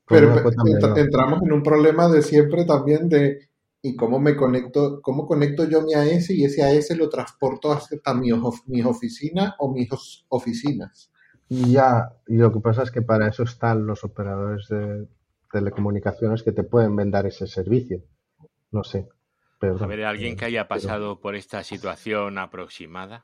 como 0.07 0.97
entramos 0.97 1.41
en 1.43 1.53
un 1.53 1.63
problema 1.63 2.07
de 2.07 2.21
siempre 2.21 2.65
también 2.65 3.09
de 3.09 3.49
¿y 3.81 3.95
cómo 3.95 4.19
me 4.19 4.35
conecto, 4.35 5.01
cómo 5.01 5.27
conecto 5.27 5.67
yo 5.67 5.81
mi 5.81 5.93
AS 5.93 6.29
y 6.29 6.43
ese 6.43 6.63
AS 6.63 6.95
lo 6.97 7.09
transporto 7.09 7.71
hasta 7.71 8.13
mis, 8.13 8.33
mis 8.65 8.85
oficinas 8.85 9.53
o 9.59 9.73
mis 9.73 9.89
oficinas? 10.29 11.11
Ya, 11.49 12.09
y 12.27 12.35
lo 12.35 12.51
que 12.51 12.59
pasa 12.59 12.83
es 12.83 12.91
que 12.91 13.01
para 13.01 13.27
eso 13.27 13.43
están 13.43 13.85
los 13.85 14.03
operadores 14.03 14.67
de 14.67 15.07
telecomunicaciones 15.51 16.43
que 16.43 16.51
te 16.51 16.63
pueden 16.63 16.95
vender 16.95 17.25
ese 17.27 17.47
servicio. 17.47 18.03
No 18.71 18.83
sé. 18.83 19.07
Pero, 19.59 19.81
a 19.81 19.87
ver, 19.87 20.03
¿alguien 20.03 20.35
que 20.35 20.45
haya 20.45 20.67
pasado 20.67 21.19
por 21.19 21.35
esta 21.35 21.63
situación 21.63 22.37
aproximada? 22.37 23.23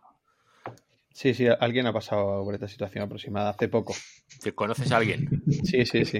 Sí, 1.13 1.35
sí, 1.35 1.45
alguien 1.59 1.85
ha 1.85 1.93
pasado 1.93 2.43
por 2.43 2.55
esta 2.55 2.67
situación 2.67 3.03
aproximada 3.03 3.51
hace 3.51 3.67
poco. 3.67 3.95
¿Te 4.41 4.53
conoces 4.53 4.91
a 4.91 4.97
alguien? 4.97 5.43
Sí, 5.63 5.85
sí, 5.85 6.05
sí. 6.05 6.19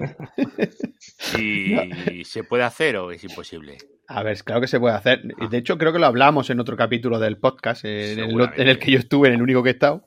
¿Y 2.12 2.24
se 2.26 2.44
puede 2.44 2.64
hacer 2.64 2.98
o 2.98 3.12
es 3.12 3.24
imposible? 3.24 3.78
A 4.08 4.22
ver, 4.22 4.38
claro 4.44 4.62
que 4.62 4.68
se 4.68 4.80
puede 4.80 4.96
hacer. 4.96 5.24
Ah. 5.40 5.48
De 5.48 5.58
hecho, 5.58 5.80
creo 5.80 5.94
que 5.94 6.00
lo 6.00 6.06
hablamos 6.06 6.52
en 6.52 6.60
otro 6.60 6.78
capítulo 6.78 7.18
del 7.20 7.38
podcast, 7.38 7.86
en 7.86 8.20
el, 8.20 8.50
en 8.56 8.68
el, 8.68 8.78
que 8.78 8.92
yo 8.92 9.00
estuve, 9.00 9.30
en 9.30 9.36
el 9.36 9.42
único 9.42 9.64
que 9.64 9.70
he 9.70 9.74
estado. 9.74 10.06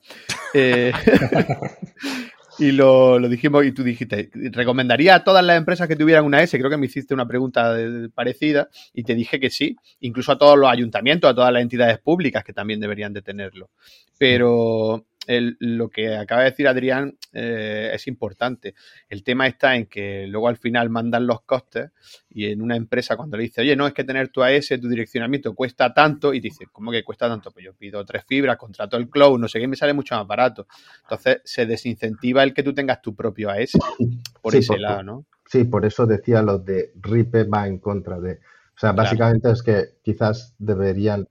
Eh, 0.53 0.93
y 2.59 2.71
lo, 2.71 3.19
dijimos 3.27 3.65
y 3.65 3.71
tú 3.71 3.83
dijiste, 3.83 4.29
recomendaría 4.33 5.15
a 5.15 5.23
todas 5.23 5.43
las 5.43 5.57
empresas 5.57 5.87
que 5.87 5.95
tuvieran 5.95 6.25
una 6.25 6.41
S, 6.41 6.57
creo 6.57 6.69
que 6.69 6.77
me 6.77 6.87
hiciste 6.87 7.13
una 7.13 7.27
pregunta 7.27 7.75
parecida 8.13 8.69
y 8.93 9.03
te 9.03 9.15
dije 9.15 9.39
que 9.39 9.49
sí, 9.49 9.75
incluso 9.99 10.31
a 10.31 10.37
todos 10.37 10.57
los 10.57 10.69
ayuntamientos, 10.69 11.29
a 11.29 11.35
todas 11.35 11.53
las 11.53 11.61
entidades 11.61 11.99
públicas 11.99 12.43
que 12.43 12.53
también 12.53 12.79
deberían 12.79 13.13
de 13.13 13.21
tenerlo. 13.21 13.69
Pero 14.17 15.05
lo 15.27 15.89
que 15.89 16.15
acaba 16.15 16.43
de 16.43 16.51
decir 16.51 16.67
Adrián 16.67 17.17
eh, 17.33 17.91
es 17.93 18.07
importante. 18.07 18.75
El 19.09 19.23
tema 19.23 19.47
está 19.47 19.75
en 19.75 19.87
que 19.87 20.25
luego 20.27 20.47
al 20.47 20.57
final 20.57 20.89
mandan 20.89 21.27
los 21.27 21.41
costes 21.41 21.91
y 22.29 22.45
en 22.45 22.61
una 22.61 22.75
empresa 22.75 23.17
cuando 23.17 23.37
le 23.37 23.43
dice, 23.43 23.61
oye, 23.61 23.75
no, 23.75 23.85
es 23.87 23.93
que 23.93 24.03
tener 24.03 24.29
tu 24.29 24.43
AS, 24.43 24.67
tu 24.67 24.87
direccionamiento 24.87 25.53
cuesta 25.53 25.93
tanto, 25.93 26.33
y 26.33 26.39
dice, 26.39 26.65
¿cómo 26.71 26.91
que 26.91 27.03
cuesta 27.03 27.27
tanto? 27.27 27.51
Pues 27.51 27.65
yo 27.65 27.73
pido 27.73 28.05
tres 28.05 28.23
fibras, 28.25 28.57
contrato 28.57 28.97
el 28.97 29.09
cloud, 29.09 29.39
no 29.39 29.47
sé 29.47 29.59
qué, 29.59 29.67
me 29.67 29.75
sale 29.75 29.93
mucho 29.93 30.15
más 30.15 30.25
barato. 30.25 30.67
Entonces 31.03 31.41
se 31.43 31.65
desincentiva 31.65 32.43
el 32.43 32.53
que 32.53 32.63
tú 32.63 32.73
tengas 32.73 33.01
tu 33.01 33.15
propio 33.15 33.49
AS 33.49 33.71
por 34.41 34.55
ese 34.55 34.77
lado, 34.77 35.03
¿no? 35.03 35.25
Sí, 35.45 35.63
por 35.63 35.85
eso 35.85 36.05
decía 36.05 36.41
lo 36.41 36.59
de 36.59 36.91
RIPE 37.01 37.43
va 37.45 37.67
en 37.67 37.79
contra 37.79 38.19
de... 38.19 38.33
O 38.33 38.79
sea, 38.79 38.91
básicamente 38.91 39.49
es 39.49 39.63
que 39.63 39.95
quizás 40.03 40.53
deberían 40.59 41.27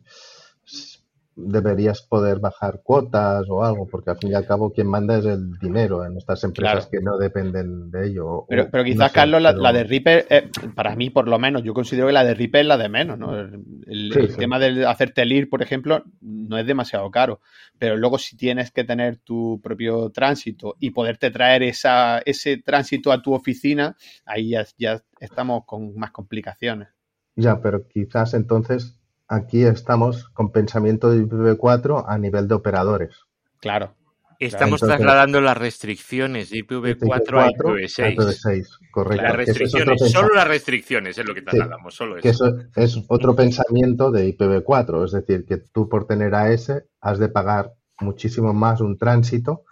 deberías 1.37 2.01
poder 2.01 2.41
bajar 2.41 2.81
cuotas 2.83 3.45
o 3.51 3.63
algo, 3.63 3.87
porque 3.87 4.11
al 4.11 4.17
fin 4.17 4.31
y 4.31 4.35
al 4.35 4.47
cabo 4.47 4.73
quien 4.73 4.87
manda 4.87 5.19
es 5.19 5.27
el 5.27 5.53
dinero 5.59 6.05
en 6.05 6.17
estas 6.17 6.43
empresas 6.45 6.87
que 6.87 7.01
no 7.01 7.19
dependen 7.19 7.91
de 7.91 8.09
ello. 8.09 8.47
Pero, 8.49 8.69
pero 8.71 8.83
quizás, 8.83 9.13
Carlos, 9.13 9.43
la, 9.43 9.73
de 9.73 9.85
Reaper, 9.85 10.27
eh, 10.31 10.51
para 10.75 10.97
mí 10.97 11.11
por 11.11 11.29
lo 11.29 11.39
menos, 11.39 11.63
yo 11.63 11.75
considero 11.75 12.07
que 12.07 12.15
la 12.15 12.25
de 12.25 12.35
Reaper 12.35 12.63
es 12.63 12.67
la 12.67 12.79
de 12.79 12.89
menos, 12.89 13.19
¿no? 13.19 13.39
El, 13.39 14.35
tema 14.39 14.59
de 14.59 14.87
hacerte 14.87 15.23
el 15.23 15.33
IR, 15.33 15.49
por 15.49 15.63
ejemplo, 15.63 16.03
no 16.23 16.59
es 16.59 16.67
demasiado 16.67 17.11
caro, 17.11 17.41
pero 17.79 17.97
luego 17.97 18.19
si 18.19 18.37
tienes 18.37 18.71
que 18.71 18.85
tener 18.85 19.19
tu 19.19 19.61
propio 19.63 20.11
tránsito 20.11 20.75
y 20.81 20.91
poderte 20.91 21.31
traer 21.31 21.63
esa, 21.63 22.19
ese 22.25 22.57
tránsito 22.57 23.13
a 23.13 23.21
tu 23.21 23.35
oficina, 23.35 23.97
ahí 24.25 24.51
ya, 24.51 24.65
ya 24.79 25.03
estamos 25.21 25.65
con 25.67 25.95
más 25.97 26.13
complicaciones. 26.13 26.89
Ya, 27.37 27.61
pero 27.61 27.87
quizás 27.87 28.33
entonces 28.33 28.99
aquí 29.29 29.65
estamos 29.65 30.29
con 30.31 30.51
pensamiento 30.51 31.11
de 31.11 31.25
IPv4 31.25 32.05
a 32.07 32.19
nivel 32.19 32.49
de 32.49 32.55
operadores. 32.55 33.17
Claro. 33.61 33.95
Estamos 34.39 34.81
trasladando 34.81 35.41
las 35.41 35.57
restricciones 35.57 36.51
de 36.51 36.59
IPv4 36.59 37.41
a 37.41 37.51
IPv6. 37.51 38.67
correcto. 38.91 39.23
Las 39.23 39.37
restricciones, 39.37 40.13
solo 40.13 40.35
las 40.35 40.47
restricciones 40.47 41.17
es 41.17 41.25
lo 41.25 41.35
que 41.35 41.41
trasladamos, 41.41 41.95
solo 41.95 42.19
eso. 42.19 42.29
eso 42.29 42.59
es 42.75 43.03
otro 43.09 43.35
pensamiento 43.35 44.11
de 44.11 44.37
IPv4, 44.37 45.05
es 45.07 45.13
decir, 45.13 45.47
que 45.47 45.57
tú 45.57 45.89
por 45.89 46.07
tener 46.07 46.35
AS 46.35 46.71
has 47.01 47.19
de 47.19 47.29
pagar 47.31 47.73
muchísimo 47.99 48.53
más 48.53 48.83
un 48.83 48.99
tránsito 48.99 49.65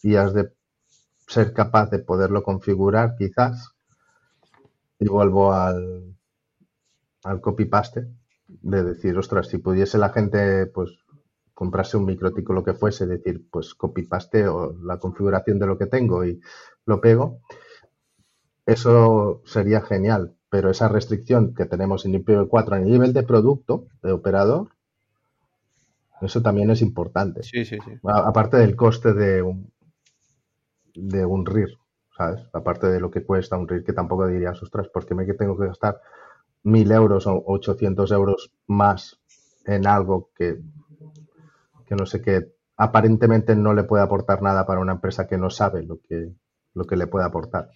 y 0.00 0.14
has 0.14 0.32
de 0.32 0.50
ser 1.26 1.52
capaz 1.52 1.90
de 1.90 1.98
poderlo 1.98 2.44
configurar 2.44 3.16
quizás. 3.18 3.70
Y 5.00 5.08
vuelvo 5.08 5.52
al, 5.52 6.14
al 7.24 7.40
copy-paste 7.40 8.06
de 8.62 8.82
decir, 8.82 9.16
ostras, 9.16 9.48
si 9.48 9.58
pudiese 9.58 9.98
la 9.98 10.10
gente 10.10 10.66
pues 10.66 10.98
comprarse 11.54 11.96
un 11.96 12.04
microtico 12.04 12.52
lo 12.52 12.64
que 12.64 12.74
fuese, 12.74 13.06
decir, 13.06 13.46
pues 13.50 13.74
copy 13.74 14.08
o 14.50 14.76
la 14.82 14.98
configuración 14.98 15.58
de 15.58 15.66
lo 15.66 15.78
que 15.78 15.86
tengo 15.86 16.24
y 16.24 16.40
lo 16.84 17.00
pego, 17.00 17.40
eso 18.66 19.42
sería 19.44 19.80
genial. 19.80 20.34
Pero 20.50 20.70
esa 20.70 20.88
restricción 20.88 21.54
que 21.54 21.66
tenemos 21.66 22.04
en 22.04 22.14
IPv4 22.14 22.72
a 22.72 22.78
nivel 22.78 23.12
de 23.12 23.22
producto, 23.22 23.86
de 24.02 24.12
operador, 24.12 24.68
eso 26.20 26.42
también 26.42 26.70
es 26.70 26.80
importante. 26.80 27.42
Sí, 27.42 27.64
sí, 27.64 27.78
sí. 27.84 27.98
Aparte 28.04 28.56
del 28.56 28.76
coste 28.76 29.12
de 29.14 29.42
un, 29.42 29.72
de 30.94 31.24
un 31.24 31.44
RIR, 31.44 31.76
¿sabes? 32.16 32.42
Aparte 32.52 32.86
de 32.86 33.00
lo 33.00 33.10
que 33.10 33.24
cuesta 33.24 33.56
un 33.56 33.68
RIR, 33.68 33.84
que 33.84 33.92
tampoco 33.92 34.26
dirías, 34.26 34.62
ostras, 34.62 34.88
porque 34.92 35.14
me 35.14 35.26
tengo 35.34 35.58
que 35.58 35.66
gastar 35.66 36.00
mil 36.64 36.90
euros 36.90 37.26
o 37.26 37.42
800 37.46 38.10
euros 38.12 38.52
más 38.66 39.20
en 39.66 39.86
algo 39.86 40.30
que, 40.36 40.58
que 41.86 41.94
no 41.94 42.06
sé 42.06 42.20
qué 42.20 42.54
aparentemente 42.76 43.54
no 43.54 43.74
le 43.74 43.84
puede 43.84 44.02
aportar 44.02 44.42
nada 44.42 44.66
para 44.66 44.80
una 44.80 44.92
empresa 44.92 45.26
que 45.26 45.38
no 45.38 45.50
sabe 45.50 45.82
lo 45.82 46.00
que, 46.00 46.32
lo 46.74 46.84
que 46.84 46.96
le 46.96 47.06
puede 47.06 47.26
aportar. 47.26 47.68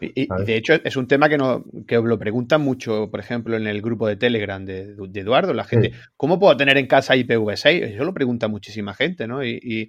Y, 0.00 0.26
de 0.26 0.56
hecho 0.56 0.72
es 0.72 0.96
un 0.96 1.06
tema 1.06 1.28
que, 1.28 1.38
no, 1.38 1.64
que 1.86 1.96
lo 1.96 2.18
preguntan 2.18 2.60
mucho, 2.60 3.08
por 3.12 3.20
ejemplo, 3.20 3.56
en 3.56 3.68
el 3.68 3.80
grupo 3.80 4.08
de 4.08 4.16
Telegram 4.16 4.64
de, 4.64 4.96
Eduardo, 5.14 5.54
la 5.54 5.62
gente, 5.62 5.92
¿cómo 6.16 6.40
puedo 6.40 6.56
tener 6.56 6.76
en 6.78 6.88
casa 6.88 7.14
IPv6? 7.14 7.94
Eso 7.94 8.04
lo 8.04 8.12
pregunta 8.12 8.48
muchísima 8.48 8.94
gente, 8.94 9.28
¿no? 9.28 9.44
Y, 9.44 9.60
y, 9.62 9.88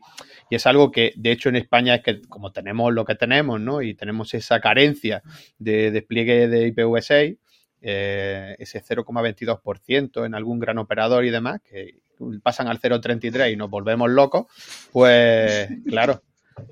es 0.52 0.68
algo 0.68 0.91
que, 0.91 1.13
de 1.15 1.32
hecho, 1.32 1.50
en 1.50 1.56
España 1.56 1.96
es 1.96 2.04
que 2.04 2.22
como 2.30 2.52
tenemos 2.52 2.94
lo 2.94 3.04
que 3.04 3.15
tenemos, 3.15 3.60
¿no? 3.60 3.82
Y 3.82 3.96
tenemos 3.96 4.32
esa 4.36 4.60
carencia 4.60 5.24
de 5.58 5.89
despliegue 5.89 6.48
de 6.50 6.72
IPv6, 6.72 7.39
eh, 7.88 8.56
ese 8.58 8.84
0,22% 8.84 10.26
en 10.26 10.34
algún 10.34 10.60
gran 10.60 10.80
operador 10.80 11.24
y 11.24 11.30
demás, 11.30 11.62
que 11.62 12.00
pasan 12.41 12.67
al 12.67 12.80
0,33 12.80 13.54
y 13.54 13.56
nos 13.56 13.69
volvemos 13.69 14.10
locos, 14.10 14.48
pues 14.91 15.69
claro, 15.88 16.24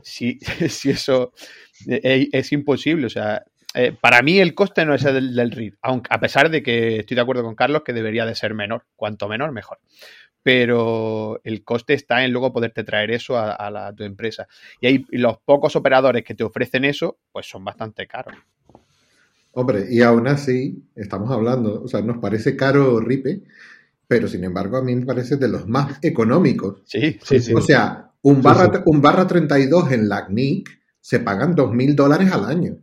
si, 0.02 0.40
si 0.70 0.90
eso 0.90 1.34
es, 1.86 2.30
es 2.32 2.52
imposible, 2.52 3.06
o 3.06 3.10
sea, 3.12 3.44
eh, 3.76 3.92
para 3.92 4.22
mí 4.22 4.40
el 4.40 4.54
coste 4.54 4.86
no 4.86 4.94
es 4.94 5.04
el 5.06 5.36
del, 5.36 5.52
RID, 5.52 5.76
aunque 5.82 6.10
a 6.12 6.20
pesar 6.20 6.50
de 6.50 6.62
que 6.62 6.98
estoy 6.98 7.16
de 7.16 7.22
acuerdo 7.22 7.44
con 7.44 7.56
Carlos 7.56 7.84
que 7.84 7.94
debería 7.94 8.26
de 8.26 8.36
ser 8.36 8.54
menor, 8.54 8.86
cuanto 8.96 9.28
menor 9.28 9.52
mejor. 9.52 9.80
Pero 10.44 11.40
el 11.44 11.64
coste 11.64 11.94
está 11.94 12.26
en 12.26 12.32
luego 12.32 12.52
poderte 12.52 12.84
traer 12.84 13.12
eso 13.12 13.38
a, 13.38 13.72
la, 13.72 13.94
tu 13.94 14.04
empresa. 14.04 14.48
Y, 14.82 14.88
hay, 14.88 15.06
los 15.12 15.38
pocos 15.40 15.76
operadores 15.76 16.24
que 16.24 16.36
te 16.36 16.44
ofrecen 16.44 16.86
eso, 16.86 17.18
pues 17.32 17.48
son 17.48 17.64
bastante 17.64 18.08
caros. 18.08 18.36
Hombre, 19.54 19.86
y 19.90 20.02
aún 20.02 20.28
así, 20.28 20.84
estamos 20.96 21.32
hablando, 21.32 21.84
o 21.84 21.88
sea, 21.88 22.02
nos 22.02 22.18
parece 22.18 22.56
caro 22.56 23.00
RIPE, 23.00 23.44
pero 24.08 24.28
sin 24.28 24.44
embargo 24.44 24.78
a 24.78 24.84
mí 24.84 24.96
me 24.96 25.06
parece 25.06 25.38
de 25.38 25.48
los 25.48 25.68
más 25.68 26.00
económicos. 26.02 26.82
Sí, 26.86 27.20
sí, 27.24 27.40
sí. 27.40 27.54
O 27.54 27.62
sea, 27.62 28.12
un 28.24 28.42
barra, 28.42 28.84
un 28.86 29.02
barra 29.02 29.28
32 29.28 29.92
en 29.92 30.10
la 30.10 30.26
CNIC 30.26 30.70
se 31.00 31.20
pagan 31.20 31.56
2.000 31.56 31.96
dólares 31.96 32.32
al 32.32 32.46
año. 32.46 32.78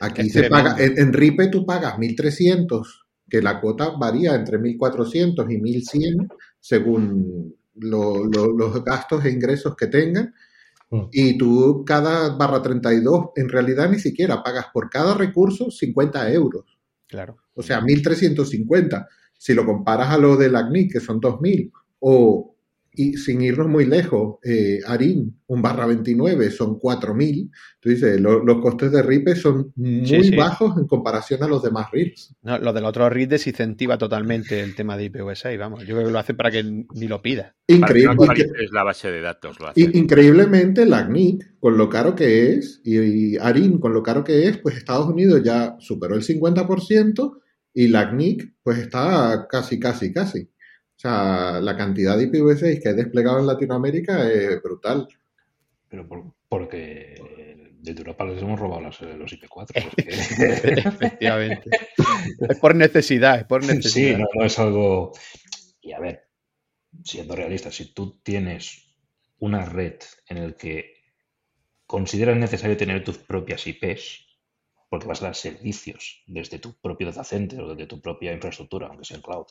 Aquí 0.00 0.30
se 0.30 0.48
paga, 0.48 0.76
en, 0.78 1.12
RIPE 1.12 1.48
tú 1.48 1.66
pagas 1.66 1.96
1.300, 1.96 2.82
que 3.28 3.42
la 3.42 3.60
cuota 3.60 3.90
varía 3.90 4.34
entre 4.34 4.58
1.400 4.58 5.50
y 5.50 5.58
1.100 5.58 6.28
según 6.60 7.54
los 7.74 8.84
gastos 8.84 9.24
e 9.24 9.30
ingresos 9.30 9.76
que 9.76 9.88
tengan. 9.88 10.34
Mm. 10.90 11.02
Y 11.12 11.38
tú 11.38 11.84
cada 11.84 12.36
barra 12.36 12.62
32 12.62 13.30
en 13.36 13.48
realidad 13.48 13.90
ni 13.90 13.98
siquiera 13.98 14.42
pagas 14.42 14.66
por 14.72 14.88
cada 14.88 15.14
recurso 15.14 15.70
50 15.70 16.32
euros. 16.32 16.64
Claro. 17.06 17.36
O 17.54 17.62
sea, 17.62 17.80
1.350. 17.80 19.06
Si 19.38 19.54
lo 19.54 19.64
comparas 19.64 20.10
a 20.10 20.18
lo 20.18 20.36
de 20.36 20.50
la 20.50 20.66
CNIC, 20.66 20.92
que 20.92 21.00
son 21.00 21.20
2.000, 21.20 21.70
o 22.00 22.55
y 22.96 23.16
sin 23.18 23.42
irnos 23.42 23.68
muy 23.68 23.84
lejos, 23.84 24.38
eh, 24.42 24.80
Arin, 24.86 25.38
un 25.48 25.62
barra 25.62 25.86
29, 25.86 26.50
son 26.50 26.78
4.000. 26.78 27.50
Tú 27.78 27.90
dices, 27.90 28.18
los 28.20 28.60
costes 28.60 28.90
de 28.90 29.02
RIPE 29.02 29.36
son 29.36 29.72
muy 29.76 30.30
bajos 30.34 30.76
en 30.78 30.86
comparación 30.86 31.42
a 31.42 31.46
los 31.48 31.62
demás 31.62 31.88
RIPs. 31.92 32.34
No, 32.42 32.58
lo 32.58 32.72
del 32.72 32.86
otro 32.86 33.08
RIP 33.10 33.30
desincentiva 33.30 33.98
totalmente 33.98 34.60
el 34.60 34.74
tema 34.74 34.96
de 34.96 35.12
IPv6, 35.12 35.58
vamos. 35.58 35.86
Yo 35.86 35.94
creo 35.94 36.06
que 36.06 36.12
lo 36.12 36.18
hace 36.18 36.34
para 36.34 36.50
que 36.50 36.64
ni 36.64 37.06
lo 37.06 37.20
pida. 37.20 37.54
Increíble. 37.66 38.16
es 38.58 38.72
la 38.72 38.82
base 38.82 39.10
de 39.10 39.20
datos. 39.20 39.58
Lo 39.60 39.70
Increíblemente, 39.76 40.86
la 40.86 41.06
CNIC, 41.06 41.58
con 41.60 41.76
lo 41.76 41.90
caro 41.90 42.14
que 42.14 42.54
es, 42.54 42.80
y, 42.82 43.36
Arin, 43.36 43.78
con 43.78 43.92
lo 43.92 44.02
caro 44.02 44.24
que 44.24 44.48
es, 44.48 44.56
pues 44.58 44.76
Estados 44.76 45.06
Unidos 45.06 45.42
ya 45.44 45.76
superó 45.78 46.14
el 46.14 46.22
50% 46.22 47.38
y 47.74 47.88
la 47.88 48.10
CNIC, 48.10 48.54
pues 48.62 48.78
está 48.78 49.46
casi, 49.50 49.78
casi, 49.78 50.12
casi. 50.12 50.48
O 50.96 50.98
sea, 50.98 51.60
la 51.60 51.76
cantidad 51.76 52.16
de 52.16 52.30
IPv6 52.30 52.82
que 52.82 52.88
he 52.88 52.94
desplegado 52.94 53.38
en 53.38 53.46
Latinoamérica 53.46 54.30
es 54.30 54.62
brutal. 54.62 55.06
Pero 55.88 56.08
porque 56.48 57.14
de 57.94 58.00
Europa 58.00 58.24
les 58.24 58.42
hemos 58.42 58.58
robado 58.58 58.80
los, 58.80 59.00
IP4. 59.00 59.92
Efectivamente. 60.88 61.70
es 62.48 62.58
por 62.58 62.74
necesidad, 62.74 63.40
es 63.40 63.44
por 63.44 63.64
necesidad. 63.64 64.16
Sí, 64.16 64.24
no, 64.34 64.44
es 64.44 64.58
algo... 64.58 65.12
Y 65.80 65.92
a 65.92 66.00
ver, 66.00 66.28
siendo 67.04 67.36
realista, 67.36 67.70
si 67.70 67.92
tú 67.92 68.18
tienes 68.22 68.96
una 69.38 69.64
red 69.64 69.96
en 70.28 70.46
la 70.48 70.52
que 70.54 70.94
consideras 71.86 72.36
necesario 72.36 72.76
tener 72.76 73.04
tus 73.04 73.18
propias 73.18 73.66
IPs, 73.66 74.26
porque 74.88 75.06
vas 75.06 75.22
a 75.22 75.26
dar 75.26 75.34
servicios 75.34 76.24
desde 76.26 76.58
tu 76.58 76.74
propio 76.80 77.08
data 77.08 77.22
center 77.22 77.60
o 77.60 77.74
desde 77.74 77.86
tu 77.86 78.00
propia 78.00 78.32
infraestructura, 78.32 78.88
aunque 78.88 79.04
sea 79.04 79.18
en 79.18 79.22
cloud, 79.22 79.46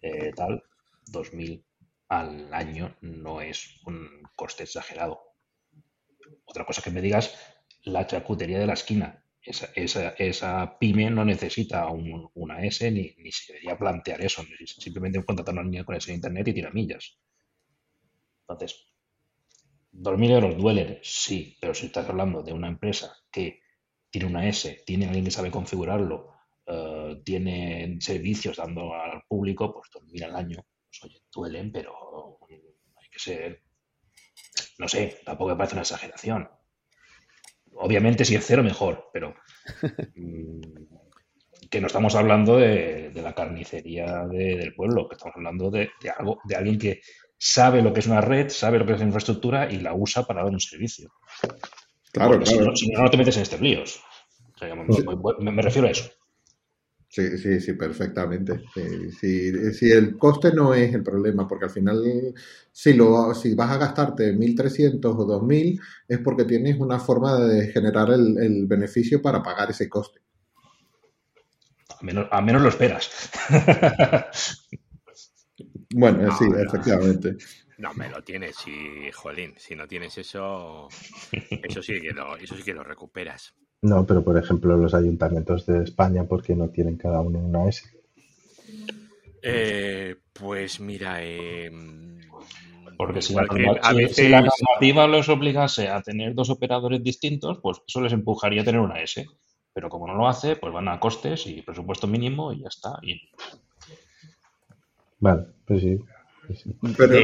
eh, 0.00 0.30
tal, 0.34 0.62
2.000 1.06 1.64
al 2.08 2.52
año 2.52 2.96
no 3.00 3.40
es 3.40 3.80
un 3.86 4.22
coste 4.36 4.64
exagerado. 4.64 5.20
Otra 6.44 6.64
cosa 6.64 6.82
que 6.82 6.90
me 6.90 7.00
digas, 7.00 7.34
la 7.84 8.06
charcutería 8.06 8.58
de 8.58 8.66
la 8.66 8.74
esquina. 8.74 9.20
Esa, 9.42 10.78
pyme 10.78 11.10
no 11.10 11.22
necesita 11.24 11.86
una 11.88 12.64
S 12.64 12.90
ni, 12.90 13.14
se 13.30 13.52
debería 13.52 13.76
plantear 13.76 14.22
eso. 14.22 14.42
Simplemente 14.66 15.22
contratar 15.22 15.54
una 15.54 15.64
línea 15.64 15.84
con 15.84 15.96
ese 15.96 16.14
internet 16.14 16.48
y 16.48 16.54
tiramillas. 16.54 17.18
Entonces, 18.40 18.86
2.000 19.92 20.30
euros 20.30 20.56
duelen, 20.56 20.98
sí, 21.02 21.56
pero 21.60 21.74
si 21.74 21.86
estás 21.86 22.08
hablando 22.08 22.42
de 22.42 22.52
una 22.52 22.68
empresa 22.68 23.16
que 23.30 23.60
tiene 24.10 24.28
una 24.28 24.48
S, 24.48 24.82
tiene 24.86 25.06
alguien 25.06 25.24
que 25.24 25.30
sabe 25.30 25.50
configurarlo, 25.50 26.32
eh, 26.66 27.20
tiene 27.24 27.96
servicios 28.00 28.56
dando 28.56 28.94
al 28.94 29.22
público, 29.28 29.72
pues 29.74 29.90
2.000 29.90 30.24
al 30.24 30.36
año 30.36 30.66
pues, 31.00 31.12
oye, 31.12 31.22
duelen, 31.32 31.72
pero 31.72 32.38
hay 32.50 33.08
que 33.10 33.18
ser, 33.18 33.62
no 34.78 34.88
sé, 34.88 35.20
tampoco 35.24 35.50
me 35.50 35.56
parece 35.56 35.74
una 35.74 35.82
exageración. 35.82 36.48
Obviamente 37.76 38.24
si 38.24 38.36
es 38.36 38.46
cero 38.46 38.62
mejor, 38.62 39.10
pero 39.12 39.34
mm, 40.14 40.60
que 41.70 41.80
no 41.80 41.88
estamos 41.88 42.14
hablando 42.14 42.56
de, 42.56 43.10
la 43.14 43.34
carnicería 43.34 44.26
del 44.26 44.74
pueblo, 44.74 45.08
que 45.08 45.16
estamos 45.16 45.36
hablando 45.36 45.70
de, 45.70 45.90
algo, 46.16 46.38
de 46.44 46.56
alguien 46.56 46.78
que 46.78 47.00
sabe 47.36 47.82
lo 47.82 47.92
que 47.92 48.00
es 48.00 48.06
una 48.06 48.20
red, 48.20 48.48
sabe 48.48 48.78
lo 48.78 48.86
que 48.86 48.92
es 48.92 49.00
infraestructura 49.00 49.70
y 49.70 49.80
la 49.80 49.94
usa 49.94 50.24
para 50.24 50.44
dar 50.44 50.52
un 50.52 50.60
servicio. 50.60 51.12
Claro, 52.12 52.38
claro. 52.38 52.76
Si, 52.76 52.88
no, 52.90 53.02
no, 53.02 53.10
te 53.10 53.16
metes 53.16 53.36
en 53.36 53.42
este 53.42 53.58
líos. 53.58 54.00
me 55.40 55.62
refiero 55.62 55.88
a 55.88 55.90
eso. 55.90 56.10
Sí, 57.14 57.38
sí, 57.38 57.60
sí, 57.60 57.74
perfectamente. 57.74 58.64
Si 59.20 59.88
el 59.88 60.18
coste 60.18 60.52
no 60.52 60.74
es 60.74 60.92
el 60.92 61.04
problema, 61.04 61.46
porque 61.46 61.66
al 61.66 61.70
final, 61.70 62.02
si, 62.72 62.92
lo, 62.92 63.32
si 63.34 63.54
vas 63.54 63.70
a 63.70 63.78
gastarte 63.78 64.32
1.300 64.32 65.16
o 65.16 65.24
2.000, 65.24 65.80
es 66.08 66.18
porque 66.18 66.42
tienes 66.42 66.76
una 66.80 66.98
forma 66.98 67.38
de 67.38 67.68
generar 67.68 68.10
el, 68.10 68.66
beneficio 68.66 69.22
para 69.22 69.44
pagar 69.44 69.70
ese 69.70 69.88
coste. 69.88 70.18
A 72.00 72.02
menos, 72.02 72.26
a 72.32 72.42
menos 72.42 72.62
lo 72.62 72.68
esperas. 72.70 73.30
bueno, 75.94 76.36
sí, 76.36 76.46
efectivamente. 76.66 77.36
No, 77.78 77.94
me 77.94 78.08
lo 78.08 78.24
tienes, 78.24 78.56
y, 78.66 79.12
jolín, 79.12 79.54
si 79.56 79.76
no 79.76 79.86
tienes 79.86 80.18
eso, 80.18 80.88
eso 81.62 81.80
sí 81.80 82.00
que 82.00 82.10
lo, 82.10 82.36
eso 82.38 82.56
sí 82.56 82.64
que 82.64 82.74
lo 82.74 82.82
recuperas. 82.82 83.54
No, 83.82 84.06
pero 84.06 84.24
por 84.24 84.38
ejemplo 84.38 84.76
los 84.76 84.94
ayuntamientos 84.94 85.66
de 85.66 85.84
España, 85.84 86.24
¿por 86.24 86.42
qué 86.42 86.54
no 86.54 86.68
tienen 86.70 86.96
cada 86.96 87.20
uno 87.20 87.38
una 87.38 87.68
S? 87.68 87.84
Eh, 89.42 90.16
pues 90.32 90.80
mira, 90.80 91.18
eh, 91.20 91.70
porque 92.96 93.20
si 93.22 93.34
la, 93.34 93.42
normativa 94.40 95.06
los 95.06 95.28
obligase 95.28 95.88
a 95.88 96.00
tener 96.00 96.34
dos 96.34 96.50
operadores 96.50 97.02
distintos, 97.02 97.58
pues 97.62 97.82
eso 97.86 98.00
les 98.00 98.12
empujaría 98.12 98.62
a 98.62 98.64
tener 98.64 98.80
una 98.80 99.02
S. 99.02 99.26
Pero 99.72 99.88
como 99.88 100.06
no 100.06 100.14
lo 100.14 100.28
hace, 100.28 100.56
pues 100.56 100.72
van 100.72 100.88
a 100.88 101.00
costes 101.00 101.46
y 101.46 101.62
presupuesto 101.62 102.06
mínimo 102.06 102.52
y 102.52 102.60
ya 102.62 102.68
está. 102.68 102.98
Vale, 105.18 105.46
pues 105.66 105.82
sí. 105.82 105.98
Pues 106.46 106.64
pero, 106.96 107.18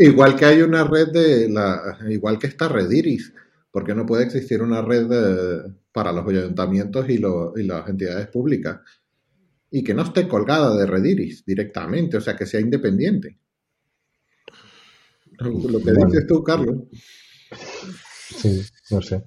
igual 0.00 0.34
que 0.34 0.46
hay 0.46 0.62
una 0.62 0.84
red 0.84 1.08
de 1.12 1.48
la, 1.48 1.98
igual 2.08 2.38
que 2.38 2.46
esta 2.48 2.68
red 2.68 2.90
Iris, 2.90 3.32
porque 3.72 3.94
no 3.94 4.06
puede 4.06 4.24
existir 4.24 4.62
una 4.62 4.82
red 4.82 5.06
de, 5.08 5.72
para 5.92 6.12
los 6.12 6.28
ayuntamientos 6.28 7.08
y, 7.08 7.18
las 7.18 7.88
entidades 7.88 8.28
públicas. 8.28 8.80
Y 9.70 9.82
que 9.82 9.94
no 9.94 10.02
esté 10.02 10.28
colgada 10.28 10.76
de 10.76 10.86
Rediris 10.86 11.44
directamente, 11.46 12.18
o 12.18 12.20
sea, 12.20 12.36
que 12.36 12.44
sea 12.44 12.60
independiente. 12.60 13.38
Lo 15.38 15.80
que 15.80 15.92
dices 15.92 16.26
tú, 16.28 16.44
Carlos. 16.44 16.76
Sí, 18.36 18.62
no 18.90 19.00
sé. 19.00 19.24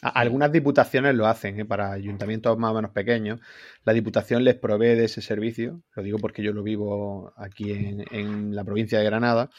Algunas 0.00 0.50
diputaciones 0.50 1.14
lo 1.14 1.26
hacen, 1.26 1.60
¿eh? 1.60 1.64
para 1.64 1.92
ayuntamientos 1.92 2.58
más 2.58 2.72
o 2.72 2.74
menos 2.74 2.90
pequeños. 2.90 3.40
La 3.84 3.92
diputación 3.92 4.42
les 4.42 4.56
provee 4.56 4.96
de 4.96 5.04
ese 5.04 5.20
servicio, 5.20 5.82
lo 5.94 6.02
digo 6.02 6.18
porque 6.18 6.42
yo 6.42 6.52
lo 6.52 6.62
vivo 6.62 7.32
aquí 7.36 7.70
en, 7.70 8.04
en 8.10 8.56
la 8.56 8.64
provincia 8.64 8.98
de 8.98 9.04
Granada, 9.04 9.50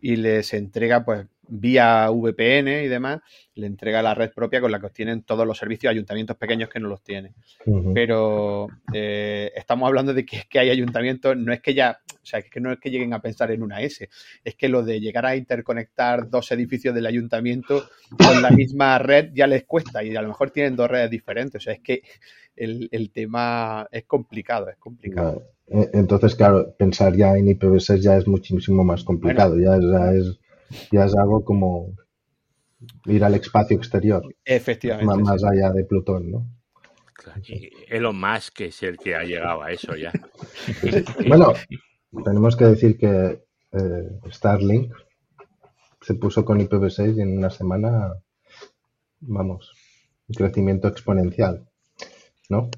y 0.00 0.16
les 0.16 0.54
entrega 0.54 1.04
pues 1.04 1.26
vía 1.48 2.10
VPN 2.10 2.84
y 2.84 2.88
demás, 2.88 3.20
le 3.54 3.66
entrega 3.66 4.02
la 4.02 4.14
red 4.14 4.30
propia 4.32 4.60
con 4.60 4.70
la 4.70 4.78
que 4.78 4.86
obtienen 4.86 5.22
todos 5.22 5.46
los 5.46 5.58
servicios 5.58 5.90
ayuntamientos 5.90 6.36
pequeños 6.36 6.68
que 6.68 6.80
no 6.80 6.88
los 6.88 7.02
tienen. 7.02 7.34
Pero 7.94 8.68
eh, 8.92 9.50
estamos 9.56 9.86
hablando 9.86 10.14
de 10.14 10.24
que, 10.24 10.42
que 10.48 10.58
hay 10.58 10.70
ayuntamientos, 10.70 11.36
no 11.36 11.52
es 11.52 11.60
que 11.60 11.74
ya, 11.74 11.98
o 12.22 12.26
sea, 12.26 12.40
es 12.40 12.50
que 12.50 12.60
no 12.60 12.72
es 12.72 12.78
que 12.78 12.90
lleguen 12.90 13.12
a 13.14 13.20
pensar 13.20 13.50
en 13.50 13.62
una 13.62 13.80
S, 13.80 14.08
es 14.44 14.54
que 14.54 14.68
lo 14.68 14.82
de 14.82 15.00
llegar 15.00 15.26
a 15.26 15.36
interconectar 15.36 16.28
dos 16.30 16.50
edificios 16.52 16.94
del 16.94 17.06
ayuntamiento 17.06 17.88
con 18.16 18.42
la 18.42 18.50
misma 18.50 18.98
red 18.98 19.30
ya 19.34 19.46
les 19.46 19.64
cuesta 19.64 20.02
y 20.04 20.14
a 20.14 20.22
lo 20.22 20.28
mejor 20.28 20.50
tienen 20.50 20.76
dos 20.76 20.88
redes 20.88 21.10
diferentes. 21.10 21.62
O 21.62 21.64
sea, 21.64 21.72
es 21.72 21.80
que 21.80 22.02
el, 22.58 23.10
tema 23.12 23.88
es 23.90 24.04
complicado, 24.04 24.68
es 24.68 24.76
complicado. 24.76 25.42
E, 25.68 25.90
entonces, 25.92 26.34
claro, 26.34 26.74
pensar 26.76 27.14
ya 27.16 27.36
en 27.36 27.46
IPv6 27.46 27.98
ya 27.98 28.16
es 28.16 28.26
muchísimo 28.26 28.84
más 28.84 29.04
complicado, 29.04 29.58
ya, 29.58 29.76
es, 30.12 30.38
ya 30.92 31.04
es 31.04 31.16
algo 31.16 31.44
como 31.44 31.94
ir 33.06 33.24
al 33.24 33.34
espacio 33.34 33.76
exterior. 33.76 34.22
Efectivamente. 34.44 35.22
Más, 35.22 35.42
allá 35.44 35.72
de 35.72 35.84
Plutón, 35.84 36.30
¿no? 36.30 36.46
Claro, 37.14 37.40
y 37.48 37.70
Elon 37.88 38.18
Musk 38.20 38.60
es 38.60 38.82
el 38.84 38.96
que 38.96 39.14
ha 39.16 39.24
llegado 39.24 39.62
a 39.62 39.72
eso 39.72 39.96
ya. 39.96 40.12
Bueno, 41.26 41.52
tenemos 42.24 42.56
que 42.56 42.64
decir 42.66 42.96
que 42.96 43.42
eh, 43.72 44.08
Starlink 44.30 44.92
se 46.00 46.14
puso 46.14 46.44
con 46.44 46.60
IPv6 46.60 47.16
y 47.16 47.20
en 47.22 47.36
una 47.38 47.50
semana, 47.50 48.14
vamos, 49.20 49.72
un 50.28 50.34
crecimiento 50.36 50.86
exponencial, 50.86 51.68
¿no? 52.48 52.70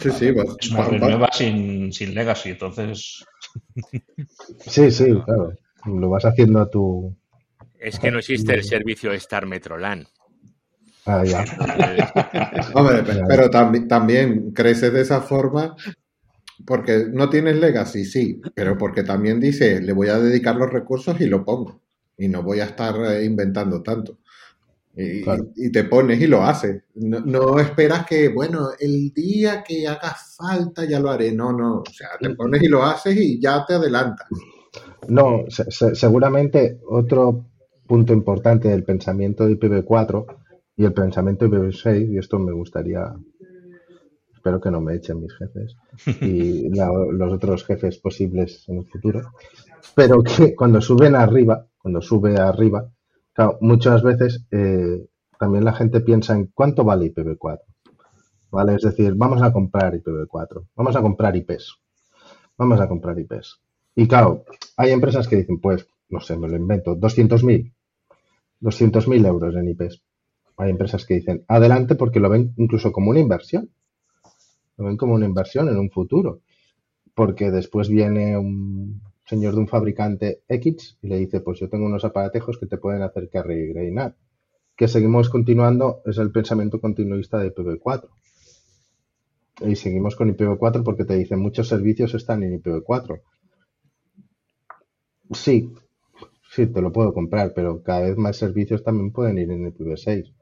Sí, 0.00 0.10
sí, 0.10 0.30
va- 0.32 0.44
Es 0.58 0.70
una 0.70 0.80
va- 0.80 0.88
red 0.88 1.02
va- 1.02 1.08
nueva 1.08 1.28
sin, 1.32 1.92
sin 1.92 2.14
legacy, 2.14 2.50
entonces 2.50 3.24
Sí, 4.60 4.90
sí, 4.90 5.04
claro. 5.24 5.52
Lo 5.86 6.10
vas 6.10 6.24
haciendo 6.24 6.60
a 6.60 6.70
tu... 6.70 7.14
Es 7.78 7.98
que 7.98 8.10
no 8.10 8.18
existe 8.18 8.54
el 8.54 8.64
servicio 8.64 9.12
Star 9.12 9.46
Metroland. 9.46 10.06
Ah, 11.06 11.22
ya. 11.24 11.44
Hombre, 12.74 13.02
pe- 13.02 13.22
pero 13.28 13.50
tambi- 13.50 13.86
también 13.86 14.52
creces 14.52 14.92
de 14.92 15.02
esa 15.02 15.20
forma 15.20 15.76
porque 16.64 17.06
no 17.12 17.28
tienes 17.28 17.56
legacy, 17.56 18.04
sí, 18.06 18.40
pero 18.54 18.78
porque 18.78 19.02
también 19.02 19.38
dice, 19.40 19.82
le 19.82 19.92
voy 19.92 20.08
a 20.08 20.18
dedicar 20.18 20.56
los 20.56 20.72
recursos 20.72 21.20
y 21.20 21.26
lo 21.26 21.44
pongo. 21.44 21.82
Y 22.16 22.28
no 22.28 22.42
voy 22.42 22.60
a 22.60 22.64
estar 22.66 22.94
eh, 23.04 23.24
inventando 23.24 23.82
tanto. 23.82 24.18
Y, 24.96 25.22
Claro. 25.24 25.48
y 25.56 25.70
te 25.72 25.84
pones 25.84 26.20
y 26.20 26.26
lo 26.28 26.42
haces. 26.44 26.84
No, 26.94 27.20
no 27.20 27.58
esperas 27.58 28.06
que, 28.06 28.28
bueno, 28.28 28.68
el 28.78 29.12
día 29.12 29.62
que 29.62 29.86
haga 29.86 30.14
falta 30.38 30.84
ya 30.84 31.00
lo 31.00 31.10
haré. 31.10 31.32
No, 31.32 31.52
no. 31.52 31.78
O 31.80 31.92
sea, 31.92 32.10
te 32.18 32.30
pones 32.30 32.62
y 32.62 32.68
lo 32.68 32.82
haces 32.84 33.16
y 33.16 33.40
ya 33.40 33.64
te 33.66 33.74
adelantas. 33.74 34.28
No, 35.08 35.44
se- 35.48 35.70
se- 35.70 35.94
seguramente 35.94 36.80
otro 36.88 37.46
punto 37.86 38.12
importante 38.12 38.68
del 38.68 38.84
pensamiento 38.84 39.44
de 39.46 39.52
IPv4 39.52 40.26
y 40.76 40.84
el 40.84 40.92
pensamiento 40.94 41.44
de 41.44 41.50
IPv6, 41.50 42.08
y 42.12 42.18
esto 42.18 42.38
me 42.38 42.52
gustaría, 42.52 43.14
espero 44.32 44.60
que 44.60 44.70
no 44.70 44.80
me 44.80 44.94
echen 44.94 45.20
mis 45.20 45.32
jefes 45.36 45.76
y 46.20 46.68
la- 46.76 46.90
los 47.12 47.32
otros 47.32 47.64
jefes 47.64 47.98
posibles 47.98 48.64
en 48.68 48.78
el 48.78 48.86
futuro, 48.86 49.20
pero 49.94 50.22
que 50.22 50.54
cuando 50.54 50.80
suben 50.80 51.14
arriba, 51.14 51.66
cuando 51.78 52.00
sube 52.02 52.36
arriba, 52.38 52.90
claro, 53.32 53.58
muchas 53.60 54.02
veces 54.02 54.46
eh, 54.50 55.06
también 55.38 55.64
la 55.64 55.72
gente 55.74 56.00
piensa 56.00 56.34
en 56.34 56.50
cuánto 56.54 56.84
vale 56.84 57.06
IPv4. 57.06 57.60
¿Vale? 58.50 58.76
Es 58.76 58.82
decir, 58.82 59.14
vamos 59.16 59.42
a 59.42 59.52
comprar 59.52 59.94
IPv4, 59.94 60.68
vamos 60.76 60.96
a 60.96 61.02
comprar 61.02 61.36
IPs, 61.36 61.76
vamos 62.58 62.80
a 62.80 62.88
comprar 62.88 63.18
IPs. 63.18 63.60
Y 63.94 64.08
claro, 64.08 64.44
hay 64.76 64.90
empresas 64.90 65.28
que 65.28 65.36
dicen, 65.36 65.60
pues, 65.60 65.86
no 66.08 66.20
sé, 66.20 66.36
me 66.36 66.48
lo 66.48 66.56
invento, 66.56 66.96
200.000, 66.96 67.72
200.000 68.60 69.26
euros 69.26 69.54
en 69.54 69.68
IPs. 69.68 70.02
Hay 70.56 70.70
empresas 70.70 71.04
que 71.04 71.14
dicen, 71.14 71.44
adelante 71.48 71.94
porque 71.94 72.20
lo 72.20 72.28
ven 72.28 72.54
incluso 72.56 72.92
como 72.92 73.10
una 73.10 73.20
inversión. 73.20 73.70
Lo 74.76 74.86
ven 74.86 74.96
como 74.96 75.14
una 75.14 75.26
inversión 75.26 75.68
en 75.68 75.78
un 75.78 75.90
futuro. 75.90 76.40
Porque 77.14 77.50
después 77.50 77.88
viene 77.88 78.36
un 78.36 79.00
señor 79.24 79.54
de 79.54 79.60
un 79.60 79.68
fabricante 79.68 80.42
X 80.48 80.98
y 81.02 81.08
le 81.08 81.18
dice, 81.18 81.40
pues 81.40 81.60
yo 81.60 81.68
tengo 81.68 81.86
unos 81.86 82.04
aparatejos 82.04 82.58
que 82.58 82.66
te 82.66 82.78
pueden 82.78 83.02
hacer 83.02 83.28
carry 83.30 83.70
y 83.70 83.72
reinar. 83.72 84.16
Que 84.76 84.88
seguimos 84.88 85.30
continuando, 85.30 86.02
es 86.04 86.18
el 86.18 86.32
pensamiento 86.32 86.80
continuista 86.80 87.38
de 87.38 87.54
IPv4. 87.54 88.08
Y 89.66 89.76
seguimos 89.76 90.16
con 90.16 90.34
IPv4 90.34 90.82
porque 90.82 91.04
te 91.04 91.16
dicen, 91.16 91.38
muchos 91.38 91.68
servicios 91.68 92.14
están 92.14 92.42
en 92.42 92.60
IPv4. 92.60 93.20
Sí, 95.32 95.72
sí, 96.50 96.66
te 96.68 96.80
lo 96.82 96.92
puedo 96.92 97.12
comprar, 97.14 97.52
pero 97.54 97.82
cada 97.82 98.02
vez 98.02 98.16
más 98.18 98.36
servicios 98.36 98.82
también 98.84 99.12
pueden 99.12 99.38
ir 99.38 99.50
en 99.50 99.66
IPv6 99.68 100.32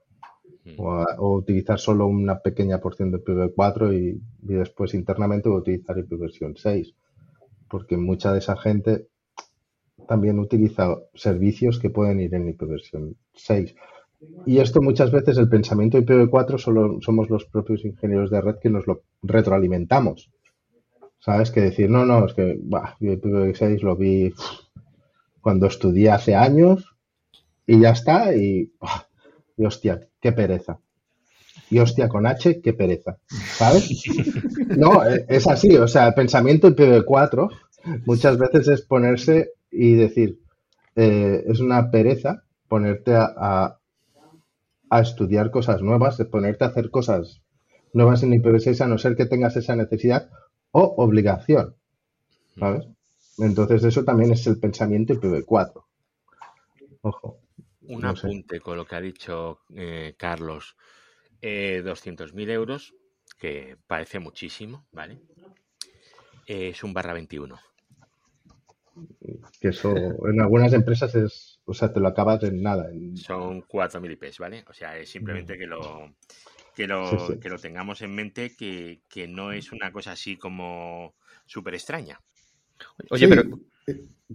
o, 0.77 0.93
a- 0.93 1.17
o 1.19 1.35
utilizar 1.37 1.79
solo 1.81 2.07
una 2.07 2.41
pequeña 2.41 2.81
porción 2.81 3.11
de 3.11 3.19
IPv4 3.19 3.93
y, 3.93 4.21
y 4.43 4.55
después 4.55 4.95
internamente 4.95 5.49
utilizar 5.49 5.99
IPv 5.99 6.31
6, 6.57 6.95
porque 7.69 7.97
mucha 7.97 8.33
de 8.33 8.41
esa 8.41 8.57
gente 8.57 9.09
también 10.09 10.39
utiliza 10.39 10.97
servicios 11.15 11.79
que 11.79 11.91
pueden 11.91 12.21
ir 12.21 12.35
en 12.35 12.49
IPv 12.49 12.77
6. 13.35 13.75
Y 14.47 14.59
esto 14.59 14.81
muchas 14.83 15.11
veces 15.13 15.39
el 15.39 15.49
pensamiento 15.49 15.97
de 15.99 16.05
IPv4 16.05 16.59
solo 16.59 16.99
somos 17.01 17.31
los 17.31 17.45
propios 17.47 17.85
ingenieros 17.85 18.31
de 18.31 18.41
red 18.41 18.57
que 18.61 18.71
nos 18.71 18.87
lo 18.87 19.03
retroalimentamos. 19.23 20.31
¿Sabes? 21.25 21.51
Que 21.53 21.61
decir, 21.63 21.89
no, 21.89 22.05
no, 22.05 22.27
es 22.27 22.35
que 22.35 22.59
bah, 22.63 22.97
yo 23.01 23.13
IPv6 23.13 23.81
lo 23.83 23.97
vi 23.97 24.35
cuando 25.41 25.67
estudié 25.67 26.11
hace 26.11 26.35
años 26.35 26.97
y 27.67 27.81
ya 27.81 27.91
está 27.91 28.35
y, 28.35 28.73
bah, 28.81 29.09
y 29.57 29.65
hostia, 29.65 30.01
qué 30.21 30.33
pereza. 30.33 30.79
Y 31.71 31.79
hostia 31.81 32.09
con 32.09 32.27
H, 32.27 32.61
qué 32.63 32.73
pereza. 32.75 33.19
¿Sabes? 33.29 34.05
No, 34.77 35.05
eh, 35.05 35.27
es 35.29 35.47
así, 35.49 35.77
o 35.77 35.87
sea, 35.89 36.09
el 36.09 36.15
pensamiento 36.15 36.69
IPv4 36.69 37.51
muchas 38.07 38.39
veces 38.39 38.69
es 38.69 38.83
ponerse 38.83 39.51
y 39.71 39.95
decir, 39.95 40.41
eh, 40.97 41.45
es 41.47 41.61
una 41.61 41.91
pereza 41.91 42.45
ponerte 42.69 43.15
a, 43.15 43.33
a- 43.37 43.79
a 44.91 45.01
estudiar 45.01 45.51
cosas 45.51 45.83
nuevas, 45.83 46.17
de 46.19 46.25
ponerte 46.27 46.65
a 46.65 46.69
hacer 46.69 46.91
cosas 46.91 47.43
nuevas 47.93 48.23
en 48.23 48.33
IPv6 48.33 48.81
a 48.81 48.87
no 48.87 48.99
ser 48.99 49.17
que 49.17 49.27
tengas 49.27 49.57
esa 49.57 49.77
necesidad 49.77 50.31
o 50.73 50.95
obligación. 50.99 51.77
¿Sabes? 52.59 52.87
Entonces 53.39 53.85
eso 53.85 54.05
también 54.05 54.33
es 54.33 54.47
el 54.47 54.59
pensamiento 54.59 55.15
IPv4. 55.15 55.85
Ojo. 57.03 57.39
Un 57.83 58.01
No 58.03 58.15
sé. 58.17 58.27
apunte 58.29 58.61
con 58.61 58.77
lo 58.77 58.85
que 58.85 58.97
ha 58.97 59.01
dicho 59.01 59.61
eh, 59.75 60.15
Carlos. 60.17 60.77
Eh, 61.41 61.83
200.000 61.85 62.51
euros, 62.51 62.95
que 63.39 63.77
parece 63.87 64.21
muchísimo, 64.21 64.87
¿vale? 64.93 65.19
Eh, 66.47 66.69
es 66.69 66.85
un 66.85 66.93
barra 66.95 67.13
21. 67.15 67.59
Que 69.61 69.69
eso 69.69 69.93
en 70.29 70.41
algunas 70.41 70.73
empresas 70.73 71.15
es, 71.15 71.61
o 71.65 71.73
sea, 71.75 71.93
te 71.93 72.01
lo 72.01 72.09
acabas 72.09 72.43
en 72.45 72.63
nada. 72.63 72.91
en- 72.91 73.17
Son 73.17 73.63
4.000 73.63 74.13
IPs, 74.13 74.39
¿vale? 74.39 74.65
O 74.69 74.73
sea, 74.75 74.97
es 74.99 75.09
simplemente 75.11 75.57
que 75.59 75.67
lo, 75.67 76.15
que 76.75 76.87
lo, 76.87 77.03
Sí, 77.03 77.19
sí. 77.19 77.35
que 77.41 77.49
lo 77.51 77.59
tengamos 77.59 78.03
en 78.03 78.15
mente, 78.15 78.55
que, 78.57 79.03
que 79.09 79.29
no 79.29 79.53
es 79.53 79.73
una 79.73 79.93
cosa 79.93 80.13
así 80.13 80.37
como 80.37 81.15
súper 81.47 81.75
extraña. 81.75 82.21
Oye, 83.11 83.27
Sí, 83.27 83.27
pero 83.29 83.45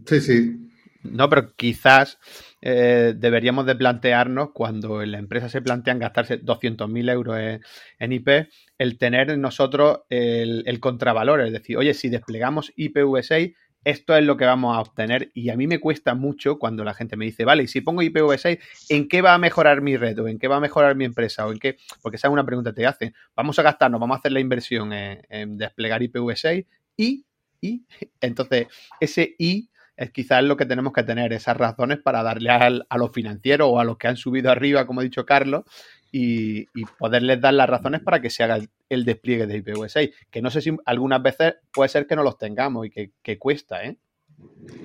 Sí, 0.06 0.22
sí. 0.22 0.70
No, 1.04 1.30
pero 1.30 1.54
quizás 1.56 2.18
eh, 2.62 3.14
deberíamos 3.16 3.66
de 3.66 3.76
plantearnos 3.76 4.50
cuando 4.54 5.02
en 5.02 5.12
la 5.12 5.20
empresa 5.20 5.48
se 5.48 5.62
plantean 5.62 6.00
gastarse 6.00 6.38
200.000 6.38 7.10
euros 7.10 7.38
en, 7.38 7.62
en 8.00 8.12
IP, 8.14 8.50
el 8.78 8.98
tener 8.98 9.38
nosotros 9.38 10.00
el, 10.10 10.64
el 10.66 10.80
contravalor, 10.80 11.42
es 11.42 11.54
decir, 11.54 11.78
oye, 11.78 11.94
si 11.94 12.10
desplegamos 12.10 12.74
IPv6, 12.76 13.56
esto 13.88 14.18
es 14.18 14.26
lo 14.26 14.36
que 14.36 14.44
vamos 14.44 14.76
a 14.76 14.82
obtener 14.82 15.32
y 15.34 15.50
a 15.50 15.56
mí 15.56 15.66
me 15.66 15.80
cuesta 15.80 16.14
mucho 16.14 16.60
cuando 16.60 16.84
la 16.84 16.94
gente 16.94 17.16
me 17.16 17.24
dice, 17.24 17.46
vale, 17.46 17.64
y 17.64 17.68
si 17.68 17.80
pongo 17.80 18.02
IPv6, 18.02 18.60
¿en 18.90 19.08
qué 19.08 19.22
va 19.22 19.34
a 19.34 19.38
mejorar 19.38 19.80
mi 19.82 19.96
red 19.96 20.20
o 20.20 20.28
en 20.28 20.40
qué 20.40 20.50
va 20.50 20.58
a 20.58 20.60
mejorar 20.60 20.98
mi 20.98 21.06
empresa 21.06 21.48
o 21.48 21.54
en 21.54 21.58
qué? 21.58 21.78
Porque 22.02 22.18
esa 22.18 22.28
es 22.28 22.34
una 22.34 22.46
pregunta 22.46 22.72
que 22.72 22.82
te 22.82 22.86
hacen. 22.86 23.16
Vamos 23.34 23.58
a 23.60 23.62
gastarnos, 23.62 24.02
vamos 24.02 24.16
a 24.16 24.20
hacer 24.20 24.34
la 24.34 24.42
inversión 24.42 24.92
en, 24.92 25.58
desplegar 25.58 26.02
IPv6 26.02 26.66
y, 26.98 27.26
y, 27.62 27.86
entonces 28.20 28.68
ese 29.00 29.36
y 29.40 29.70
es 29.96 30.12
quizás 30.12 30.44
lo 30.44 30.58
que 30.58 30.66
tenemos 30.66 30.92
que 30.92 31.04
tener, 31.04 31.32
esas 31.32 31.56
razones 31.56 32.00
para 32.00 32.24
darle 32.24 32.50
a 32.50 32.98
los 32.98 33.12
financieros 33.14 33.70
o 33.72 33.80
a 33.80 33.86
los 33.86 33.98
que 33.98 34.10
han 34.10 34.18
subido 34.18 34.52
arriba, 34.52 34.86
como 34.86 35.00
ha 35.00 35.04
dicho 35.04 35.26
Carlos, 35.26 35.64
y, 36.12 36.68
y 36.76 36.86
poderles 37.00 37.40
dar 37.40 37.54
las 37.54 37.70
razones 37.70 38.02
para 38.02 38.20
que 38.20 38.30
se 38.30 38.44
haga 38.44 38.58
el, 38.58 38.70
el 38.90 39.06
despliegue 39.06 39.48
de 39.48 39.64
IPv6. 39.64 40.14
Que 40.30 40.42
no 40.42 40.50
sé 40.50 40.62
si 40.62 40.76
algunas 40.86 41.22
veces 41.22 41.56
puede 41.74 41.90
ser 41.90 42.08
que 42.08 42.16
no 42.16 42.24
los 42.24 42.38
tengamos 42.38 42.86
y 42.86 42.90
que, 42.90 43.12
que 43.22 43.38
cuesta, 43.38 43.84
¿eh? 43.84 43.98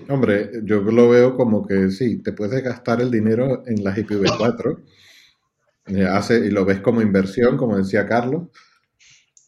Hombre, 0.08 0.50
yo 0.64 0.80
lo 0.80 1.10
veo 1.10 1.36
como 1.36 1.66
que 1.66 1.90
sí, 1.90 2.22
te 2.22 2.32
puedes 2.32 2.62
gastar 2.62 3.00
el 3.00 3.10
dinero 3.10 3.62
en 3.66 3.84
las 3.84 3.96
IPv4 3.98 4.78
eh, 5.86 6.04
hace, 6.04 6.38
y 6.38 6.50
lo 6.50 6.64
ves 6.64 6.80
como 6.80 7.02
inversión, 7.02 7.56
como 7.56 7.76
decía 7.76 8.06
Carlos. 8.06 8.48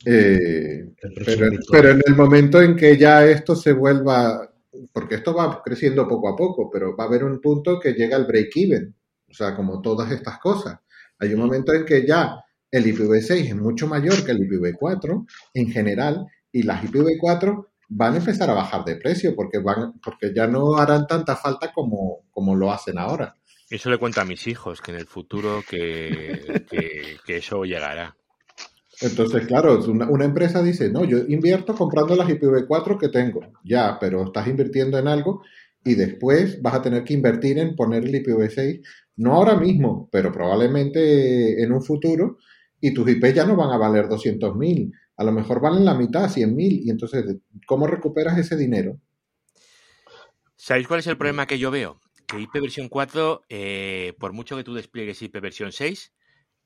Eh, 0.04 0.92
pero, 1.24 1.50
pero 1.70 1.90
en 1.90 2.02
el 2.06 2.14
momento 2.14 2.60
en 2.60 2.76
que 2.76 2.96
ya 2.98 3.24
esto 3.24 3.56
se 3.56 3.72
vuelva, 3.72 4.52
porque 4.92 5.14
esto 5.16 5.34
va 5.34 5.62
creciendo 5.62 6.06
poco 6.06 6.28
a 6.28 6.36
poco, 6.36 6.70
pero 6.70 6.96
va 6.96 7.04
a 7.04 7.06
haber 7.06 7.24
un 7.24 7.40
punto 7.40 7.80
que 7.80 7.92
llega 7.92 8.16
al 8.16 8.26
break-even, 8.26 8.94
o 9.28 9.32
sea, 9.32 9.54
como 9.54 9.80
todas 9.80 10.10
estas 10.10 10.38
cosas. 10.38 10.78
Hay 11.18 11.32
un 11.32 11.40
momento 11.40 11.72
en 11.72 11.84
que 11.84 12.06
ya 12.06 12.43
el 12.76 12.86
IPv6 12.86 13.30
es 13.48 13.56
mucho 13.56 13.86
mayor 13.86 14.24
que 14.24 14.32
el 14.32 14.38
IPv4 14.40 15.26
en 15.54 15.70
general 15.70 16.26
y 16.52 16.62
las 16.62 16.82
IPv4 16.84 17.66
van 17.88 18.14
a 18.14 18.16
empezar 18.18 18.50
a 18.50 18.54
bajar 18.54 18.84
de 18.84 18.96
precio 18.96 19.34
porque 19.36 19.58
van 19.58 19.92
porque 20.02 20.32
ya 20.34 20.46
no 20.46 20.76
harán 20.76 21.06
tanta 21.06 21.36
falta 21.36 21.72
como, 21.72 22.24
como 22.30 22.56
lo 22.56 22.72
hacen 22.72 22.98
ahora. 22.98 23.36
Eso 23.70 23.90
le 23.90 23.98
cuento 23.98 24.20
a 24.20 24.24
mis 24.24 24.46
hijos, 24.46 24.80
que 24.80 24.90
en 24.92 24.98
el 24.98 25.06
futuro 25.06 25.62
que, 25.68 26.64
que- 26.70 27.16
que 27.26 27.36
eso 27.38 27.64
llegará. 27.64 28.16
Entonces, 29.00 29.46
claro, 29.46 29.82
una, 29.86 30.08
una 30.08 30.24
empresa 30.24 30.62
dice, 30.62 30.88
no, 30.90 31.04
yo 31.04 31.18
invierto 31.28 31.74
comprando 31.74 32.14
las 32.14 32.28
IPv4 32.28 32.98
que 32.98 33.08
tengo, 33.08 33.40
ya, 33.64 33.98
pero 34.00 34.24
estás 34.24 34.46
invirtiendo 34.46 34.98
en 34.98 35.08
algo 35.08 35.42
y 35.84 35.94
después 35.94 36.62
vas 36.62 36.74
a 36.74 36.82
tener 36.82 37.04
que 37.04 37.14
invertir 37.14 37.58
en 37.58 37.74
poner 37.74 38.04
el 38.04 38.14
IPv6, 38.14 38.80
no 39.16 39.34
ahora 39.34 39.56
mismo, 39.56 40.08
pero 40.12 40.30
probablemente 40.32 41.62
en 41.62 41.72
un 41.72 41.82
futuro, 41.82 42.38
y 42.86 42.92
tus 42.92 43.08
IP 43.08 43.32
ya 43.32 43.46
no 43.46 43.56
van 43.56 43.70
a 43.70 43.78
valer 43.78 44.08
200.000, 44.08 44.92
a 45.16 45.24
lo 45.24 45.32
mejor 45.32 45.58
valen 45.58 45.86
la 45.86 45.94
mitad, 45.94 46.28
100.000, 46.28 46.82
y 46.84 46.90
entonces, 46.90 47.36
¿cómo 47.66 47.86
recuperas 47.86 48.36
ese 48.36 48.58
dinero? 48.58 49.00
¿Sabéis 50.54 50.86
cuál 50.86 51.00
es 51.00 51.06
el 51.06 51.16
problema 51.16 51.46
que 51.46 51.58
yo 51.58 51.70
veo? 51.70 51.98
Que 52.26 52.38
IP 52.38 52.52
versión 52.60 52.90
4, 52.90 53.46
eh, 53.48 54.12
por 54.18 54.34
mucho 54.34 54.54
que 54.54 54.64
tú 54.64 54.74
despliegues 54.74 55.22
IP 55.22 55.40
versión 55.40 55.72
6, 55.72 56.12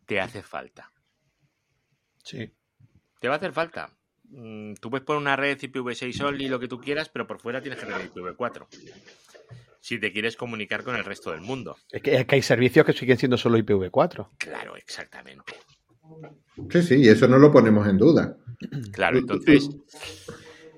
te 0.07 0.21
hace 0.21 0.43
falta. 0.43 0.91
Sí. 2.25 2.53
Te 3.21 3.29
va 3.29 3.35
a 3.35 3.37
hacer 3.37 3.53
falta. 3.53 3.97
Mm, 4.25 4.75
Tú 4.81 4.91
puedes 4.91 5.07
poner 5.07 5.23
una 5.23 5.37
red 5.37 5.57
IPv6 5.57 6.21
only, 6.25 6.49
lo 6.49 6.59
que 6.59 6.67
tú 6.67 6.81
quieras, 6.81 7.09
pero 7.11 7.29
por 7.29 7.39
fuera 7.39 7.63
tienes 7.63 7.79
que 7.79 7.87
tener 7.87 8.11
IPv4. 8.13 8.67
Si 9.81 10.01
te 10.01 10.13
quieres 10.13 10.37
comunicar 10.37 10.83
con 10.83 10.97
el 10.97 11.05
resto 11.05 11.31
del 11.31 11.43
mundo. 11.43 11.77
Es 11.93 12.03
que, 12.03 12.17
es 12.17 12.27
que 12.27 12.35
hay 12.35 12.43
servicios 12.43 12.85
que 12.85 12.93
siguen 12.93 13.19
siendo 13.19 13.37
solo 13.37 13.57
IPv4. 13.57 14.31
Claro, 14.39 14.75
exactamente. 14.75 15.55
Sí, 16.71 16.83
sí, 16.83 16.95
y 16.97 17.09
eso 17.09 17.29
no 17.29 17.39
lo 17.39 17.53
ponemos 17.53 17.87
en 17.87 17.99
duda. 17.99 18.37
Claro, 18.93 19.19
entonces, 19.19 19.69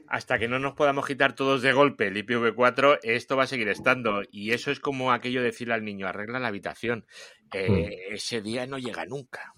hasta 0.08 0.38
que 0.38 0.48
no 0.48 0.58
nos 0.58 0.74
podamos 0.74 1.06
quitar 1.06 1.34
todos 1.34 1.62
de 1.62 1.72
golpe 1.72 2.08
el 2.08 2.16
IPv4, 2.16 2.98
esto 3.02 3.36
va 3.36 3.44
a 3.44 3.46
seguir 3.46 3.68
estando. 3.68 4.22
Y 4.30 4.52
eso 4.52 4.70
es 4.70 4.80
como 4.80 5.12
aquello 5.12 5.40
de 5.40 5.46
decirle 5.46 5.74
al 5.74 5.84
niño, 5.84 6.06
arregla 6.06 6.38
la 6.38 6.48
habitación. 6.48 7.06
Eh, 7.52 8.08
Ese 8.10 8.42
día 8.42 8.66
no 8.66 8.78
llega 8.78 9.06
nunca. 9.06 9.54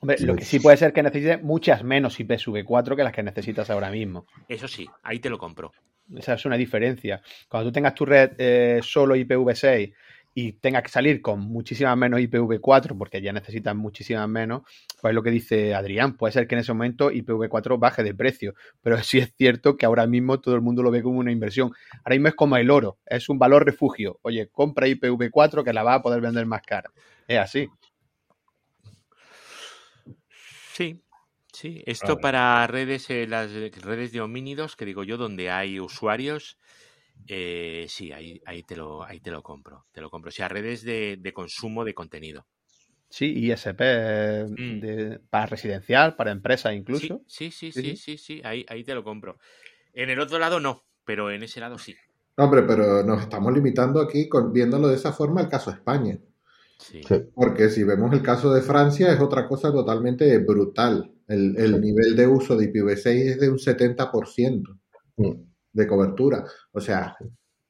Hombre, 0.00 0.18
lo 0.20 0.36
que 0.36 0.44
sí 0.44 0.60
puede 0.60 0.76
ser 0.76 0.92
que 0.92 1.02
necesites 1.02 1.42
muchas 1.42 1.82
menos 1.82 2.20
IPv4 2.20 2.94
que 2.94 3.04
las 3.04 3.12
que 3.12 3.22
necesitas 3.22 3.70
ahora 3.70 3.90
mismo. 3.90 4.26
Eso 4.48 4.68
sí, 4.68 4.86
ahí 5.02 5.18
te 5.18 5.30
lo 5.30 5.38
compro. 5.38 5.72
Esa 6.14 6.34
es 6.34 6.44
una 6.44 6.56
diferencia. 6.56 7.22
Cuando 7.48 7.70
tú 7.70 7.72
tengas 7.72 7.94
tu 7.94 8.04
red 8.04 8.32
eh, 8.36 8.80
solo 8.82 9.16
IPv6 9.16 9.94
y 10.34 10.54
tengas 10.54 10.82
que 10.82 10.88
salir 10.88 11.22
con 11.22 11.40
muchísimas 11.40 11.96
menos 11.96 12.20
IPv4, 12.20 12.98
porque 12.98 13.22
ya 13.22 13.32
necesitas 13.32 13.74
muchísimas 13.76 14.28
menos, 14.28 14.62
pues 15.00 15.12
es 15.12 15.14
lo 15.14 15.22
que 15.22 15.30
dice 15.30 15.74
Adrián. 15.74 16.16
Puede 16.16 16.32
ser 16.32 16.48
que 16.48 16.56
en 16.56 16.60
ese 16.60 16.72
momento 16.72 17.12
IPv4 17.12 17.78
baje 17.78 18.02
de 18.02 18.14
precio, 18.14 18.54
pero 18.82 18.96
sí 19.02 19.18
es 19.18 19.32
cierto 19.36 19.76
que 19.76 19.86
ahora 19.86 20.06
mismo 20.06 20.40
todo 20.40 20.56
el 20.56 20.60
mundo 20.60 20.82
lo 20.82 20.90
ve 20.90 21.02
como 21.02 21.20
una 21.20 21.30
inversión. 21.30 21.72
Ahora 22.04 22.16
mismo 22.16 22.28
es 22.28 22.34
como 22.34 22.56
el 22.56 22.70
oro, 22.70 22.98
es 23.06 23.28
un 23.28 23.38
valor 23.38 23.64
refugio. 23.64 24.18
Oye, 24.22 24.48
compra 24.48 24.88
IPv4 24.88 25.62
que 25.62 25.72
la 25.72 25.84
vas 25.84 26.00
a 26.00 26.02
poder 26.02 26.20
vender 26.20 26.46
más 26.46 26.62
cara. 26.62 26.90
Es 27.28 27.38
así. 27.38 27.68
Sí, 30.72 31.00
sí. 31.52 31.84
Esto 31.86 32.18
para 32.18 32.66
redes, 32.66 33.08
eh, 33.10 33.28
las 33.28 33.52
redes 33.52 34.10
de 34.10 34.20
homínidos, 34.20 34.74
que 34.74 34.84
digo 34.84 35.04
yo, 35.04 35.16
donde 35.16 35.50
hay 35.50 35.78
usuarios, 35.78 36.58
eh, 37.26 37.86
sí, 37.88 38.12
ahí, 38.12 38.40
ahí, 38.46 38.62
te 38.62 38.76
lo, 38.76 39.02
ahí 39.04 39.20
te 39.20 39.30
lo 39.30 39.42
compro. 39.42 39.86
Te 39.92 40.00
lo 40.00 40.10
compro. 40.10 40.28
O 40.28 40.32
sea, 40.32 40.48
redes 40.48 40.82
de, 40.82 41.16
de 41.20 41.32
consumo 41.32 41.84
de 41.84 41.94
contenido. 41.94 42.46
Sí, 43.08 43.26
ISP 43.46 43.80
eh, 43.80 44.44
Mm. 44.48 44.80
de- 44.80 45.20
para 45.30 45.46
residencial, 45.46 46.16
para 46.16 46.32
empresas 46.32 46.72
Sí, 46.72 46.78
incluso. 46.78 47.22
sí, 47.26 47.50
sí, 47.50 47.70
Sí, 47.72 47.82
sí, 47.82 47.82
sí. 47.82 47.96
sí, 47.96 48.18
sí, 48.18 48.40
ahí, 48.44 48.66
ahí 48.68 48.82
te 48.84 48.94
lo 48.94 49.04
compro. 49.04 49.38
En 49.92 50.10
el 50.10 50.18
otro 50.20 50.38
lado 50.38 50.58
no, 50.60 50.82
pero 51.04 51.30
en 51.30 51.42
ese 51.44 51.60
lado 51.60 51.78
sí. 51.78 51.94
No, 52.36 52.44
hombre, 52.44 52.62
pero 52.64 53.04
nos 53.04 53.22
estamos 53.22 53.52
limitando 53.52 54.00
aquí, 54.00 54.28
con, 54.28 54.52
viéndolo 54.52 54.88
de 54.88 54.96
esa 54.96 55.12
forma, 55.12 55.40
al 55.40 55.48
caso 55.48 55.70
España. 55.70 56.18
Sí. 56.78 57.00
Sí. 57.06 57.14
Porque 57.32 57.68
si 57.68 57.84
vemos 57.84 58.12
el 58.12 58.22
caso 58.22 58.52
de 58.52 58.60
Francia, 58.60 59.12
es 59.12 59.20
otra 59.20 59.46
cosa 59.46 59.70
totalmente 59.70 60.36
brutal. 60.38 61.12
El, 61.28 61.56
el 61.56 61.74
Sí. 61.74 61.80
nivel 61.80 62.16
de 62.16 62.26
uso 62.26 62.56
de 62.56 62.64
IPv6 62.72 63.06
es 63.30 63.40
de 63.40 63.48
un 63.48 63.58
70% 63.58 64.76
Mm. 65.16 65.30
De 65.74 65.86
cobertura. 65.86 66.44
O 66.72 66.80
sea, 66.80 67.14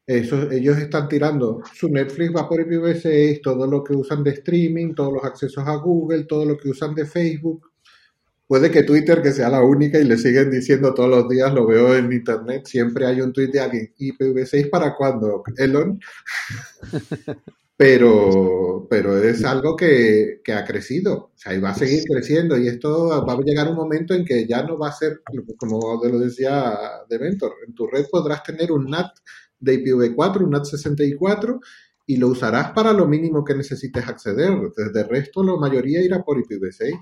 ellos 0.07 0.78
están 0.78 1.09
tirando, 1.09 1.62
su 1.72 1.88
Netflix 1.88 2.32
va 2.36 2.48
por 2.48 2.61
IPv6, 2.61 3.40
todo 3.42 3.66
lo 3.66 3.82
que 3.82 3.94
usan 3.94 4.22
de 4.22 4.30
streaming, 4.30 4.94
todos 4.94 5.14
los 5.14 5.24
accesos 5.24 5.66
a 5.66 5.74
Google, 5.76 6.24
todo 6.24 6.44
lo 6.44 6.57
que 6.57 6.68
usan 6.68 6.94
de 6.94 7.07
Facebook. 7.07 7.70
Puede 8.46 8.70
que 8.70 8.82
Twitter, 8.82 9.22
que 9.22 9.32
sea 9.32 9.48
la 9.48 9.62
única 9.62 9.98
y 9.98 10.05
le 10.05 10.18
siguen 10.18 10.50
diciendo 10.50 10.92
todos 10.92 11.09
los 11.09 11.28
días, 11.28 11.52
lo 11.52 11.66
veo 11.66 11.96
en 11.96 12.12
internet, 12.12 12.66
siempre 12.66 13.07
hay 13.07 13.22
un 13.22 13.32
tweet 13.32 13.48
de 13.48 13.61
alguien, 13.61 13.94
IPv6 13.98 14.68
para 14.68 14.94
cuándo, 14.94 15.42
Elon. 15.57 15.98
Pero, 17.77 18.87
pero 18.89 19.18
es 19.18 19.45
algo 19.45 19.75
que, 19.77 20.41
que 20.45 20.53
ha 20.53 20.64
crecido, 20.64 21.14
o 21.14 21.33
sea, 21.35 21.55
y 21.55 21.61
va 21.61 21.70
a 21.70 21.75
seguir 21.75 22.05
creciendo, 22.05 22.57
y 22.57 22.68
esto 22.68 23.09
va 23.27 23.33
a 23.33 23.41
llegar 23.45 23.68
un 23.68 23.75
momento 23.75 24.14
en 24.14 24.25
que 24.25 24.47
ya 24.47 24.62
no 24.62 24.79
va 24.79 24.89
a 24.91 24.93
ser, 24.93 25.22
como 25.59 26.01
lo 26.05 26.18
decía 26.20 26.79
Deventor, 27.09 27.53
en 27.66 27.75
tu 27.75 27.89
red 27.89 28.07
podrás 28.09 28.45
tener 28.45 28.70
un 28.70 28.85
NAT 28.89 29.11
de 29.59 29.83
IPv4, 29.83 30.45
un 30.45 30.51
NAT 30.51 30.66
64, 30.66 31.59
y 32.07 32.16
lo 32.16 32.29
usarás 32.29 32.70
para 32.72 32.93
lo 32.93 33.07
mínimo 33.09 33.45
que 33.45 33.55
necesites 33.55 34.07
acceder. 34.07 34.53
Desde 34.77 35.01
el 35.01 35.09
resto, 35.09 35.43
la 35.43 35.57
mayoría 35.57 36.03
irá 36.03 36.22
por 36.22 36.39
IPv6. 36.39 36.93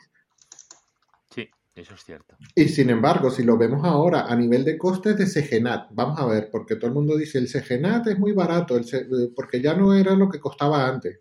Eso 1.74 1.94
es 1.94 2.04
cierto. 2.04 2.36
Y 2.54 2.68
sin 2.68 2.90
embargo, 2.90 3.30
si 3.30 3.42
lo 3.42 3.56
vemos 3.56 3.82
ahora 3.84 4.26
a 4.26 4.36
nivel 4.36 4.62
de 4.62 4.76
costes 4.76 5.16
de 5.16 5.26
CGNAT, 5.26 5.88
vamos 5.92 6.20
a 6.20 6.26
ver, 6.26 6.50
porque 6.52 6.76
todo 6.76 6.88
el 6.88 6.94
mundo 6.94 7.16
dice 7.16 7.38
el 7.38 7.48
CGNAT 7.48 8.08
es 8.08 8.18
muy 8.18 8.32
barato, 8.32 8.76
eh, 8.76 9.32
porque 9.34 9.60
ya 9.62 9.74
no 9.74 9.94
era 9.94 10.14
lo 10.14 10.28
que 10.28 10.38
costaba 10.38 10.86
antes. 10.86 11.20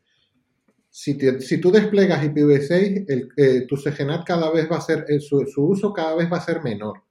Si, 0.90 1.16
tú 1.16 1.72
desplegas 1.72 2.22
IPv6, 2.26 3.06
el, 3.08 3.30
eh, 3.38 3.66
tu 3.66 3.78
CGNAT 3.78 4.26
cada 4.26 4.52
vez 4.52 4.70
va 4.70 4.78
a 4.78 4.82
ser, 4.82 5.06
eh, 5.08 5.22
su, 5.22 5.40
uso 5.56 5.94
cada 5.94 6.16
vez 6.16 6.30
va 6.30 6.38
a 6.38 6.46
ser 6.46 6.62
menor. 6.62 7.02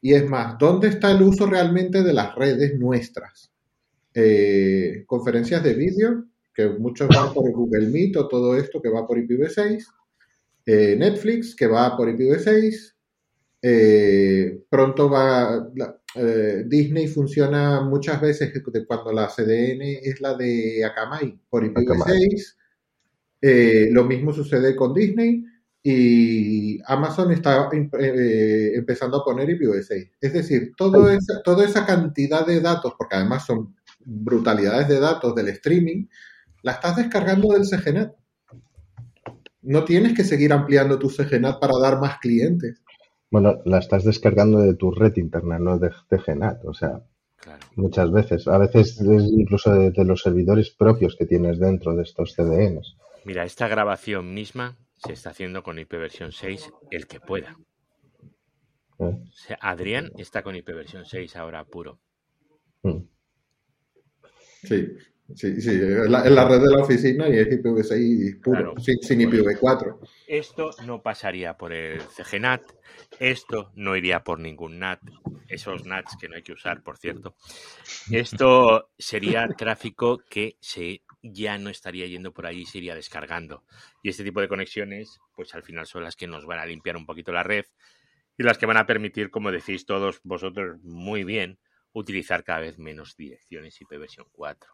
Y 0.00 0.14
es 0.14 0.28
más, 0.28 0.56
¿dónde 0.56 0.88
está 0.88 1.10
el 1.10 1.22
uso 1.22 1.46
realmente 1.46 2.04
de 2.04 2.12
las 2.12 2.34
redes 2.36 2.78
nuestras? 2.78 3.50
Conferencias 5.06 5.62
de 5.64 5.74
vídeo, 5.74 6.26
que 6.54 6.68
muchos 6.68 7.08
van 7.08 7.32
por 7.32 7.50
Google 7.50 7.88
Meet 7.88 8.16
o 8.18 8.28
todo 8.28 8.56
esto 8.56 8.80
que 8.80 8.90
va 8.90 9.06
por 9.06 9.18
IPv6. 9.18 9.84
Eh, 10.66 10.96
Netflix, 10.98 11.54
que 11.56 11.66
va 11.66 11.96
por 11.96 12.08
IPv6. 12.08 12.94
Eh, 13.64 14.62
pronto 14.68 15.08
va. 15.08 15.68
la- 15.76 15.98
eh, 16.14 16.64
Disney 16.66 17.06
funciona 17.08 17.80
muchas 17.80 18.20
veces 18.20 18.52
cuando 18.86 19.12
la 19.12 19.28
CDN 19.30 19.98
es 20.02 20.20
la 20.20 20.34
de 20.34 20.84
Akamai 20.84 21.38
por 21.48 21.62
IPv6. 21.64 22.56
Eh, 23.40 23.88
lo 23.90 24.04
mismo 24.04 24.32
sucede 24.32 24.76
con 24.76 24.92
Disney 24.94 25.44
y 25.82 26.78
Amazon 26.86 27.32
está 27.32 27.68
eh, 27.72 28.72
empezando 28.74 29.18
a 29.18 29.24
poner 29.24 29.48
IPv6. 29.48 30.10
Es 30.20 30.32
decir, 30.32 30.72
todo 30.76 31.10
esa, 31.10 31.42
toda 31.42 31.64
esa 31.64 31.84
cantidad 31.86 32.46
de 32.46 32.60
datos, 32.60 32.92
porque 32.98 33.16
además 33.16 33.46
son 33.46 33.74
brutalidades 34.04 34.88
de 34.88 35.00
datos 35.00 35.34
del 35.34 35.48
streaming, 35.48 36.06
la 36.62 36.72
estás 36.72 36.96
descargando 36.96 37.48
del 37.48 37.64
CGNAT. 37.64 38.12
No 39.62 39.84
tienes 39.84 40.14
que 40.14 40.24
seguir 40.24 40.52
ampliando 40.52 40.98
tu 40.98 41.08
CGNAT 41.08 41.60
para 41.60 41.78
dar 41.78 42.00
más 42.00 42.18
clientes. 42.18 42.82
Bueno, 43.30 43.62
la 43.64 43.78
estás 43.78 44.04
descargando 44.04 44.58
de 44.60 44.74
tu 44.74 44.90
red 44.90 45.16
interna, 45.16 45.58
no 45.58 45.78
de 45.78 45.90
TGNAT. 46.08 46.64
O 46.64 46.74
sea, 46.74 47.02
Claro. 47.36 47.66
muchas 47.74 48.12
veces. 48.12 48.46
A 48.46 48.56
veces 48.58 49.00
es 49.00 49.22
incluso 49.36 49.72
de, 49.72 49.90
de 49.90 50.04
los 50.04 50.22
servidores 50.22 50.70
propios 50.70 51.16
que 51.16 51.26
tienes 51.26 51.58
dentro 51.58 51.94
de 51.96 52.04
estos 52.04 52.34
CDNs. 52.34 52.96
Mira, 53.24 53.44
esta 53.44 53.66
grabación 53.66 54.32
misma 54.32 54.76
se 54.94 55.12
está 55.14 55.30
haciendo 55.30 55.64
con 55.64 55.76
IP 55.78 55.90
versión 55.92 56.30
6, 56.30 56.70
el 56.92 57.08
que 57.08 57.18
pueda. 57.18 57.56
¿eh? 59.00 59.04
O 59.04 59.26
sea, 59.32 59.58
Adrián 59.60 60.12
está 60.18 60.42
con 60.44 60.54
IP 60.54 60.68
versión 60.68 61.04
6 61.04 61.34
ahora 61.34 61.64
puro. 61.64 61.98
Mm. 62.84 62.98
Sí, 64.62 64.88
sí, 65.34 65.60
sí. 65.60 65.70
Es 65.70 66.08
la, 66.08 66.48
red 66.48 66.60
de 66.60 66.70
la 66.70 66.82
oficina 66.82 67.28
y 67.28 67.38
es 67.38 67.48
IPv6 67.48 68.40
puro, 68.40 68.58
Claro. 68.58 68.80
sin, 68.80 68.98
sin 69.02 69.20
IPv4. 69.20 69.98
Esto 70.26 70.70
no 70.86 71.02
pasaría 71.02 71.56
por 71.56 71.72
el 71.72 72.00
CGNAT, 72.00 72.62
esto 73.18 73.72
no 73.74 73.96
iría 73.96 74.24
por 74.24 74.38
ningún 74.38 74.78
NAT, 74.78 75.00
esos 75.48 75.84
NATs 75.84 76.16
que 76.20 76.28
no 76.28 76.36
hay 76.36 76.42
que 76.42 76.52
usar, 76.52 76.82
por 76.82 76.98
cierto. 76.98 77.36
Esto 78.10 78.90
sería 78.98 79.48
tráfico 79.48 80.18
que 80.28 80.56
se 80.60 81.02
ya 81.22 81.56
no 81.56 81.70
estaría 81.70 82.06
yendo 82.06 82.32
por 82.32 82.46
ahí, 82.46 82.64
se 82.66 82.78
iría 82.78 82.94
descargando. 82.94 83.64
Y 84.02 84.08
este 84.08 84.24
tipo 84.24 84.40
de 84.40 84.48
conexiones, 84.48 85.20
pues 85.36 85.54
al 85.54 85.62
final 85.62 85.86
son 85.86 86.02
las 86.02 86.16
que 86.16 86.26
nos 86.26 86.46
van 86.46 86.58
a 86.58 86.66
limpiar 86.66 86.96
un 86.96 87.06
poquito 87.06 87.32
la 87.32 87.44
red 87.44 87.64
y 88.36 88.42
las 88.42 88.58
que 88.58 88.66
van 88.66 88.76
a 88.76 88.86
permitir, 88.86 89.30
como 89.30 89.52
decís 89.52 89.86
todos 89.86 90.20
vosotros 90.24 90.80
muy 90.82 91.22
bien, 91.24 91.58
utilizar 91.92 92.42
cada 92.42 92.60
vez 92.60 92.78
menos 92.78 93.16
direcciones 93.16 93.80
IP 93.80 93.90
versión 93.98 94.26
4. 94.32 94.70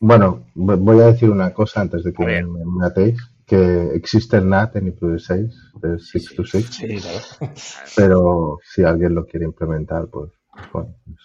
Bueno, 0.00 0.44
vo- 0.54 0.78
voy 0.78 1.00
a 1.00 1.06
decir 1.06 1.30
una 1.30 1.52
cosa 1.52 1.80
antes 1.80 2.04
de 2.04 2.12
que 2.12 2.24
me 2.24 2.64
matéis, 2.64 3.16
que 3.46 3.90
existe 3.94 4.36
el 4.38 4.48
NAT 4.48 4.76
en 4.76 4.88
IPv6, 4.94 5.50
de 5.80 5.98
626, 5.98 6.66
Sí, 6.66 6.86
claro. 7.00 7.18
pero 7.96 8.58
si 8.64 8.82
alguien 8.84 9.14
lo 9.14 9.24
quiere 9.26 9.44
implementar, 9.46 10.06
pues 10.08 10.30
bueno. 10.72 10.94
pues, 11.04 11.16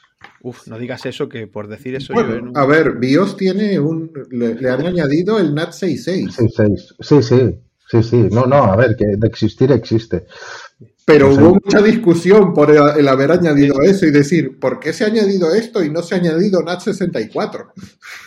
Uf, 0.41 0.67
no 0.67 0.77
digas 0.77 1.05
eso, 1.05 1.27
que 1.29 1.47
por 1.47 1.67
decir 1.67 1.95
eso 1.95 2.13
yo 2.13 2.19
en 2.21 2.27
Bueno, 2.27 2.49
un- 2.51 2.57
a 2.57 2.65
ver, 2.65 2.97
BIOS 2.97 3.37
tiene 3.37 3.79
un. 3.79 4.11
Le, 4.31 4.55
le 4.55 4.69
han 4.69 4.85
añadido 4.85 5.39
el 5.39 5.53
NAT 5.53 5.71
66. 5.73 6.35
66. 6.35 6.95
Sí, 6.99 7.21
sí, 7.23 7.59
sí, 7.89 8.03
sí. 8.03 8.27
No, 8.31 8.45
no, 8.45 8.63
a 8.63 8.75
ver, 8.75 8.95
que 8.95 9.05
de 9.17 9.27
existir 9.27 9.71
existe. 9.71 10.25
Pero 11.05 11.33
Sí. 11.33 11.41
hubo 11.41 11.55
mucha 11.55 11.81
discusión 11.81 12.53
por 12.53 12.69
el, 12.69 12.77
el 12.99 13.07
haber 13.07 13.31
añadido 13.31 13.81
eso 13.81 14.05
y 14.05 14.11
decir, 14.11 14.59
¿por 14.59 14.79
qué 14.79 14.93
se 14.93 15.03
ha 15.03 15.07
añadido 15.07 15.53
esto 15.53 15.83
y 15.83 15.89
no 15.89 16.01
se 16.03 16.13
ha 16.15 16.19
añadido 16.19 16.61
NAT 16.61 16.81
64? 16.81 17.73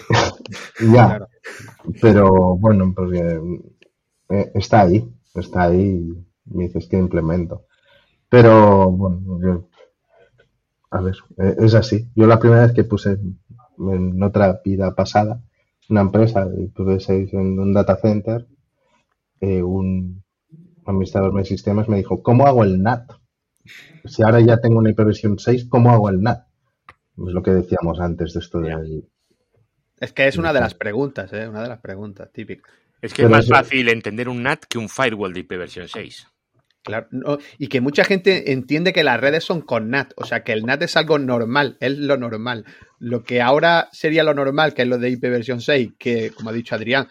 Ya, 0.80 1.06
Claro. 1.06 1.28
pero 2.00 2.56
bueno, 2.56 2.92
porque 2.94 3.40
eh, 4.30 4.50
está 4.54 4.82
ahí, 4.82 5.08
está 5.34 5.62
ahí. 5.64 6.12
Me 6.46 6.64
dices 6.64 6.88
que 6.88 6.96
implemento. 6.98 7.66
Pero 8.28 8.90
bueno, 8.90 9.38
yo- 9.40 9.68
a 10.90 11.00
ver, 11.00 11.14
eh, 11.38 11.54
es 11.60 11.74
así. 11.74 12.08
Yo 12.16 12.26
la 12.26 12.38
primera 12.38 12.62
vez 12.66 12.72
que 12.72 12.84
puse 12.84 13.16
en 13.78 14.22
otra 14.22 14.60
vida 14.64 14.94
pasada 14.94 15.40
una 15.88 16.00
empresa 16.02 16.44
de 16.46 16.64
IPv6 16.64 17.32
en 17.32 17.58
un 17.58 17.72
data 17.72 17.96
center, 17.96 18.46
eh, 19.42 19.62
un 19.62 20.22
administrador 20.86 21.34
de 21.34 21.44
sistemas 21.44 21.88
me 21.88 21.98
dijo, 21.98 22.22
¿cómo 22.22 22.46
hago 22.46 22.64
el 22.64 22.82
NAT? 22.82 23.10
Si 24.04 24.22
ahora 24.22 24.40
ya 24.40 24.56
tengo 24.58 24.78
una 24.78 24.90
IPv6 24.90 25.38
6, 25.38 25.66
¿cómo 25.68 25.90
hago 25.90 26.08
el 26.08 26.20
NAT? 26.22 26.46
Es 27.18 27.34
lo 27.34 27.42
que 27.42 27.50
decíamos 27.50 28.00
antes 28.00 28.32
de 28.32 28.40
esto 28.40 28.60
del... 28.60 29.04
Es 30.00 30.12
que 30.12 30.26
es 30.26 30.36
una 30.38 30.52
de 30.52 30.60
las 30.60 30.74
preguntas, 30.74 31.32
¿eh? 31.32 31.46
Una 31.48 31.62
de 31.62 31.68
las 31.68 31.80
preguntas 31.80 32.30
típicas. 32.32 32.72
Es 33.00 33.12
que 33.12 33.22
Pero 33.22 33.28
es 33.28 33.30
más 33.32 33.44
eso- 33.44 33.54
fácil 33.54 33.88
entender 33.88 34.28
un 34.28 34.42
NAT 34.42 34.64
que 34.68 34.78
un 34.78 34.88
firewall 34.88 35.32
de 35.32 35.40
IPv 35.40 35.68
6. 35.88 36.26
Claro, 36.84 37.06
no, 37.12 37.38
y 37.58 37.68
que 37.68 37.80
mucha 37.80 38.02
gente 38.02 38.50
entiende 38.52 38.92
que 38.92 39.04
las 39.04 39.20
redes 39.20 39.44
son 39.44 39.60
con 39.60 39.88
NAT, 39.90 40.12
o 40.16 40.24
sea 40.24 40.42
que 40.42 40.52
el 40.52 40.64
NAT 40.66 40.82
es 40.82 40.96
algo 40.96 41.16
normal, 41.20 41.76
es 41.78 41.96
lo 41.98 42.16
normal. 42.16 42.64
Lo 42.98 43.22
que 43.22 43.40
ahora 43.40 43.88
sería 43.92 44.24
lo 44.24 44.34
normal, 44.34 44.74
que 44.74 44.82
es 44.82 44.88
lo 44.88 44.98
de 44.98 45.10
IPv 45.10 45.60
6, 45.60 45.92
que 45.96 46.30
como 46.32 46.50
ha 46.50 46.52
dicho 46.52 46.74
Adrián, 46.74 47.06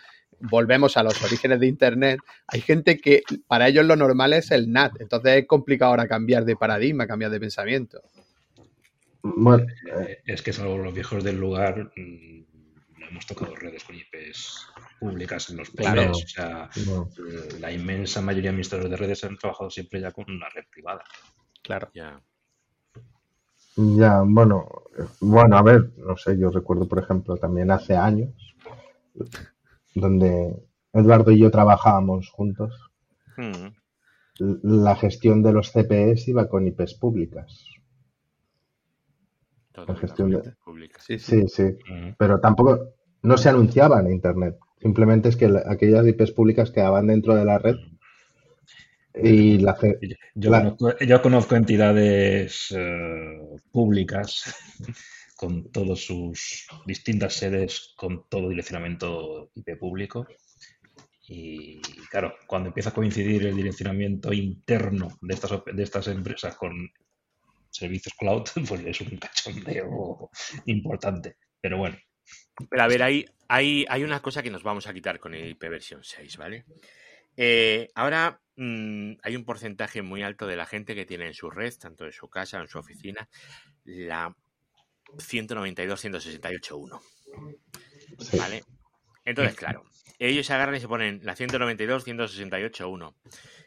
volvemos 0.49 0.97
a 0.97 1.03
los 1.03 1.21
orígenes 1.23 1.59
de 1.59 1.67
Internet, 1.67 2.19
hay 2.47 2.61
gente 2.61 2.99
que 2.99 3.23
para 3.47 3.67
ellos 3.67 3.85
lo 3.85 3.95
normal 3.95 4.33
es 4.33 4.51
el 4.51 4.71
NAT, 4.71 4.99
entonces 4.99 5.37
es 5.41 5.47
complicado 5.47 5.91
ahora 5.91 6.07
cambiar 6.07 6.45
de 6.45 6.55
paradigma, 6.55 7.07
cambiar 7.07 7.31
de 7.31 7.39
pensamiento. 7.39 8.01
Bueno, 9.23 9.65
Eh, 9.99 10.17
Es 10.25 10.41
que 10.41 10.51
salvo 10.53 10.77
los 10.77 10.93
viejos 10.93 11.23
del 11.23 11.39
lugar, 11.39 11.91
mm, 11.95 12.41
no 12.99 13.07
hemos 13.07 13.25
tocado 13.27 13.55
redes 13.55 13.83
con 13.83 13.95
IPs 13.95 14.67
públicas 14.99 15.49
en 15.49 15.57
los. 15.57 15.69
Claro. 15.69 16.11
O 16.11 16.13
sea, 16.15 16.69
no. 16.87 17.09
eh, 17.29 17.59
la 17.59 17.71
inmensa 17.71 18.21
mayoría 18.21 18.49
de 18.49 18.55
administradores 18.55 18.91
de 18.91 18.97
redes 18.97 19.23
han 19.23 19.37
trabajado 19.37 19.69
siempre 19.69 20.01
ya 20.01 20.11
con 20.11 20.25
una 20.29 20.49
red 20.49 20.63
privada. 20.71 21.03
Claro. 21.61 21.89
Ya. 21.93 22.19
Ya, 23.75 24.21
bueno, 24.25 24.67
bueno, 25.21 25.57
a 25.57 25.61
ver, 25.61 25.91
no 25.97 26.17
sé, 26.17 26.37
yo 26.37 26.49
recuerdo, 26.49 26.87
por 26.87 26.99
ejemplo, 26.99 27.37
también 27.37 27.71
hace 27.71 27.95
años, 27.95 28.29
donde 29.95 30.55
Eduardo 30.93 31.31
y 31.31 31.39
yo 31.39 31.51
trabajábamos 31.51 32.29
juntos, 32.29 32.73
Mm. 33.37 33.67
l- 34.39 34.57
la 34.63 34.95
gestión 34.95 35.41
de 35.43 35.53
los 35.53 35.71
CPS 35.71 36.29
iba 36.31 36.47
con 36.49 36.67
IPs 36.67 36.95
públicas. 36.95 37.65
Gestión 39.99 40.29
de- 40.31 40.37
la 40.43 40.55
pública. 40.63 40.99
Sí, 41.01 41.17
sí. 41.17 41.41
Sí, 41.41 41.47
sí, 41.47 41.63
Mm. 41.91 42.09
pero 42.17 42.39
tampoco, 42.39 42.93
no 43.23 43.37
se 43.37 43.49
anunciaban 43.49 44.05
en 44.07 44.13
Internet. 44.13 44.57
Simplemente 44.81 45.29
es 45.29 45.37
que 45.37 45.47
la- 45.47 45.63
aquellas 45.65 46.05
IPs 46.05 46.31
públicas 46.31 46.71
quedaban 46.71 47.07
dentro 47.07 47.35
de 47.35 47.45
la 47.45 47.57
red 47.57 47.75
y 49.13 49.57
la, 49.59 49.75
conozco, 49.75 50.97
yo 51.05 51.21
conozco 51.21 51.55
entidades 51.55 52.73
eh, 52.77 53.39
públicas 53.71 54.43
con 55.41 55.71
todas 55.71 55.99
sus 55.99 56.67
distintas 56.85 57.33
sedes, 57.33 57.95
con 57.97 58.29
todo 58.29 58.49
direccionamiento 58.49 59.49
IP 59.55 59.75
público. 59.79 60.27
Y 61.27 61.81
claro, 62.11 62.35
cuando 62.45 62.67
empieza 62.67 62.91
a 62.91 62.93
coincidir 62.93 63.47
el 63.47 63.55
direccionamiento 63.55 64.31
interno 64.31 65.17
de 65.19 65.33
estas, 65.33 65.51
de 65.65 65.81
estas 65.81 66.07
empresas 66.09 66.55
con 66.55 66.91
servicios 67.71 68.13
cloud, 68.13 68.43
pues 68.67 68.85
es 68.85 69.01
un 69.01 69.17
cachondeo 69.17 70.29
importante. 70.67 71.37
Pero 71.59 71.79
bueno, 71.79 71.97
Pero 72.69 72.83
a 72.83 72.87
ver, 72.87 73.01
hay, 73.01 73.25
hay, 73.47 73.83
hay 73.89 74.03
una 74.03 74.21
cosa 74.21 74.43
que 74.43 74.51
nos 74.51 74.61
vamos 74.61 74.85
a 74.85 74.93
quitar 74.93 75.19
con 75.19 75.33
el 75.33 75.49
IPv 75.49 76.03
6, 76.03 76.37
¿vale? 76.37 76.65
Eh, 77.35 77.89
ahora 77.95 78.39
mm, 78.57 79.13
hay 79.23 79.35
un 79.35 79.45
porcentaje 79.45 80.03
muy 80.03 80.21
alto 80.21 80.45
de 80.45 80.55
la 80.55 80.67
gente 80.67 80.93
que 80.93 81.07
tiene 81.07 81.25
en 81.25 81.33
su 81.33 81.49
red, 81.49 81.73
tanto 81.79 82.05
en 82.05 82.11
su 82.11 82.29
casa, 82.29 82.59
en 82.59 82.67
su 82.67 82.77
oficina, 82.77 83.27
la 83.85 84.35
192.168.1, 85.17 87.01
sí. 88.19 88.37
¿vale? 88.37 88.63
Entonces, 89.25 89.55
claro, 89.55 89.83
ellos 90.19 90.45
se 90.45 90.53
agarran 90.53 90.75
y 90.75 90.79
se 90.79 90.87
ponen 90.87 91.21
la 91.23 91.35
192.168.1 91.35 93.15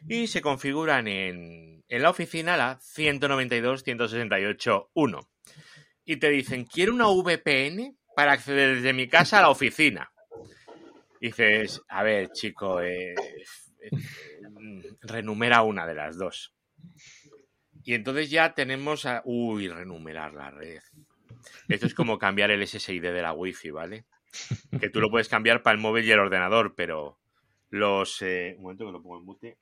y 0.07 0.27
se 0.27 0.41
configuran 0.41 1.07
en, 1.07 1.83
en 1.87 2.01
la 2.01 2.09
oficina 2.09 2.57
la 2.57 2.79
192.168.1 2.79 5.27
y 6.05 6.17
te 6.17 6.29
dicen, 6.29 6.65
quiero 6.65 6.93
una 6.93 7.07
VPN 7.07 7.97
para 8.15 8.33
acceder 8.33 8.75
desde 8.75 8.93
mi 8.93 9.07
casa 9.07 9.39
a 9.39 9.41
la 9.41 9.49
oficina. 9.49 10.11
Dices, 11.19 11.81
a 11.89 12.03
ver, 12.03 12.29
chico, 12.31 12.79
eh, 12.81 13.15
eh, 13.15 13.91
renumera 15.01 15.63
una 15.63 15.87
de 15.87 15.95
las 15.95 16.17
dos. 16.17 16.53
Y 17.83 17.95
entonces 17.95 18.29
ya 18.29 18.53
tenemos 18.53 19.05
a... 19.05 19.21
Uy, 19.25 19.67
renumerar 19.67 20.33
la 20.33 20.51
red. 20.51 20.79
Esto 21.67 21.85
es 21.87 21.93
como 21.93 22.17
cambiar 22.17 22.51
el 22.51 22.65
SSID 22.65 23.01
de 23.01 23.21
la 23.21 23.33
Wi-Fi, 23.33 23.71
¿vale? 23.71 24.05
Que 24.79 24.89
tú 24.89 24.99
lo 24.99 25.09
puedes 25.09 25.29
cambiar 25.29 25.63
para 25.63 25.75
el 25.75 25.81
móvil 25.81 26.05
y 26.05 26.11
el 26.11 26.19
ordenador, 26.19 26.73
pero 26.75 27.19
los... 27.69 28.21
eh, 28.21 28.55
un 28.57 28.63
momento 28.63 28.85
que 28.85 28.91
lo 28.91 29.01
pongo 29.01 29.17
en 29.19 29.25
mute. 29.25 29.57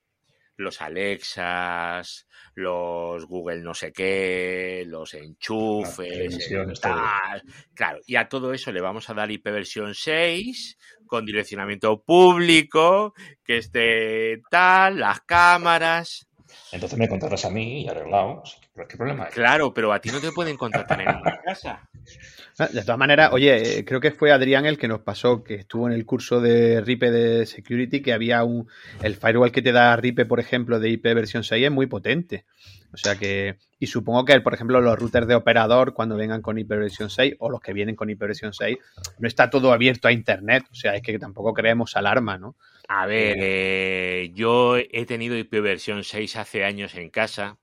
Los 0.55 0.81
Alexas, 0.81 2.27
los 2.53 3.25
Google 3.25 3.61
no 3.61 3.73
sé 3.73 3.91
qué, 3.91 4.83
los 4.85 5.15
enchufes, 5.15 6.51
el 6.51 6.79
tal. 6.79 7.41
Claro, 7.73 7.99
y 8.05 8.15
a 8.17 8.29
todo 8.29 8.53
eso 8.53 8.71
le 8.71 8.79
vamos 8.79 9.09
a 9.09 9.15
dar 9.15 9.31
IPv 9.31 9.63
6 9.65 10.77
con 11.07 11.25
direccionamiento 11.25 12.03
público, 12.03 13.15
que 13.43 13.57
esté 13.57 14.43
tal, 14.51 14.99
las 14.99 15.21
cámaras. 15.21 16.27
Entonces 16.71 16.97
me 16.97 17.07
contratas 17.07 17.45
a 17.45 17.49
mí 17.49 17.83
y 17.83 17.87
arreglado. 17.87 18.43
¿Pero 18.73 18.87
qué 18.87 18.97
problema 18.97 19.25
hay? 19.25 19.31
Claro, 19.31 19.73
pero 19.73 19.93
a 19.93 19.99
ti 19.99 20.09
no 20.09 20.19
te 20.19 20.31
pueden 20.31 20.57
contratar 20.57 21.01
en 21.01 21.09
una 21.09 21.39
casa. 21.45 21.89
Ah, 22.59 22.67
De 22.67 22.81
todas 22.81 22.97
maneras, 22.97 23.31
oye, 23.31 23.79
eh, 23.79 23.85
creo 23.85 23.99
que 23.99 24.11
fue 24.11 24.31
Adrián 24.31 24.65
el 24.65 24.77
que 24.77 24.87
nos 24.87 25.01
pasó, 25.01 25.43
que 25.43 25.55
estuvo 25.55 25.87
en 25.87 25.93
el 25.93 26.05
curso 26.05 26.41
de 26.41 26.81
RIPE 26.81 27.11
de 27.11 27.45
Security, 27.45 28.01
que 28.01 28.13
había 28.13 28.43
un. 28.43 28.67
El 29.01 29.15
firewall 29.15 29.51
que 29.51 29.61
te 29.61 29.71
da 29.71 29.95
RIPE, 29.95 30.25
por 30.25 30.39
ejemplo, 30.39 30.79
de 30.79 30.89
IP 30.89 31.03
versión 31.03 31.43
6 31.43 31.65
es 31.65 31.71
muy 31.71 31.87
potente. 31.87 32.45
O 32.93 32.97
sea 32.97 33.15
que. 33.15 33.57
Y 33.79 33.87
supongo 33.87 34.23
que, 34.25 34.39
por 34.41 34.53
ejemplo, 34.53 34.79
los 34.81 34.97
routers 34.97 35.27
de 35.27 35.35
operador, 35.35 35.93
cuando 35.93 36.15
vengan 36.15 36.41
con 36.41 36.57
IP 36.57 36.69
versión 36.69 37.09
6, 37.09 37.35
o 37.39 37.49
los 37.49 37.59
que 37.59 37.73
vienen 37.73 37.95
con 37.95 38.09
IP 38.09 38.19
versión 38.19 38.53
6, 38.53 38.77
no 39.19 39.27
está 39.27 39.49
todo 39.49 39.73
abierto 39.73 40.07
a 40.07 40.11
internet. 40.11 40.63
O 40.71 40.75
sea, 40.75 40.95
es 40.95 41.01
que 41.01 41.17
tampoco 41.19 41.53
creemos 41.53 41.95
alarma, 41.95 42.37
¿no? 42.37 42.55
A 42.87 43.05
ver, 43.05 43.37
eh, 43.39 44.31
yo 44.33 44.77
he 44.77 45.05
tenido 45.05 45.37
IPv 45.37 45.79
6 46.03 46.35
hace 46.35 46.63
años 46.63 46.95
en 46.95 47.09
casa 47.09 47.57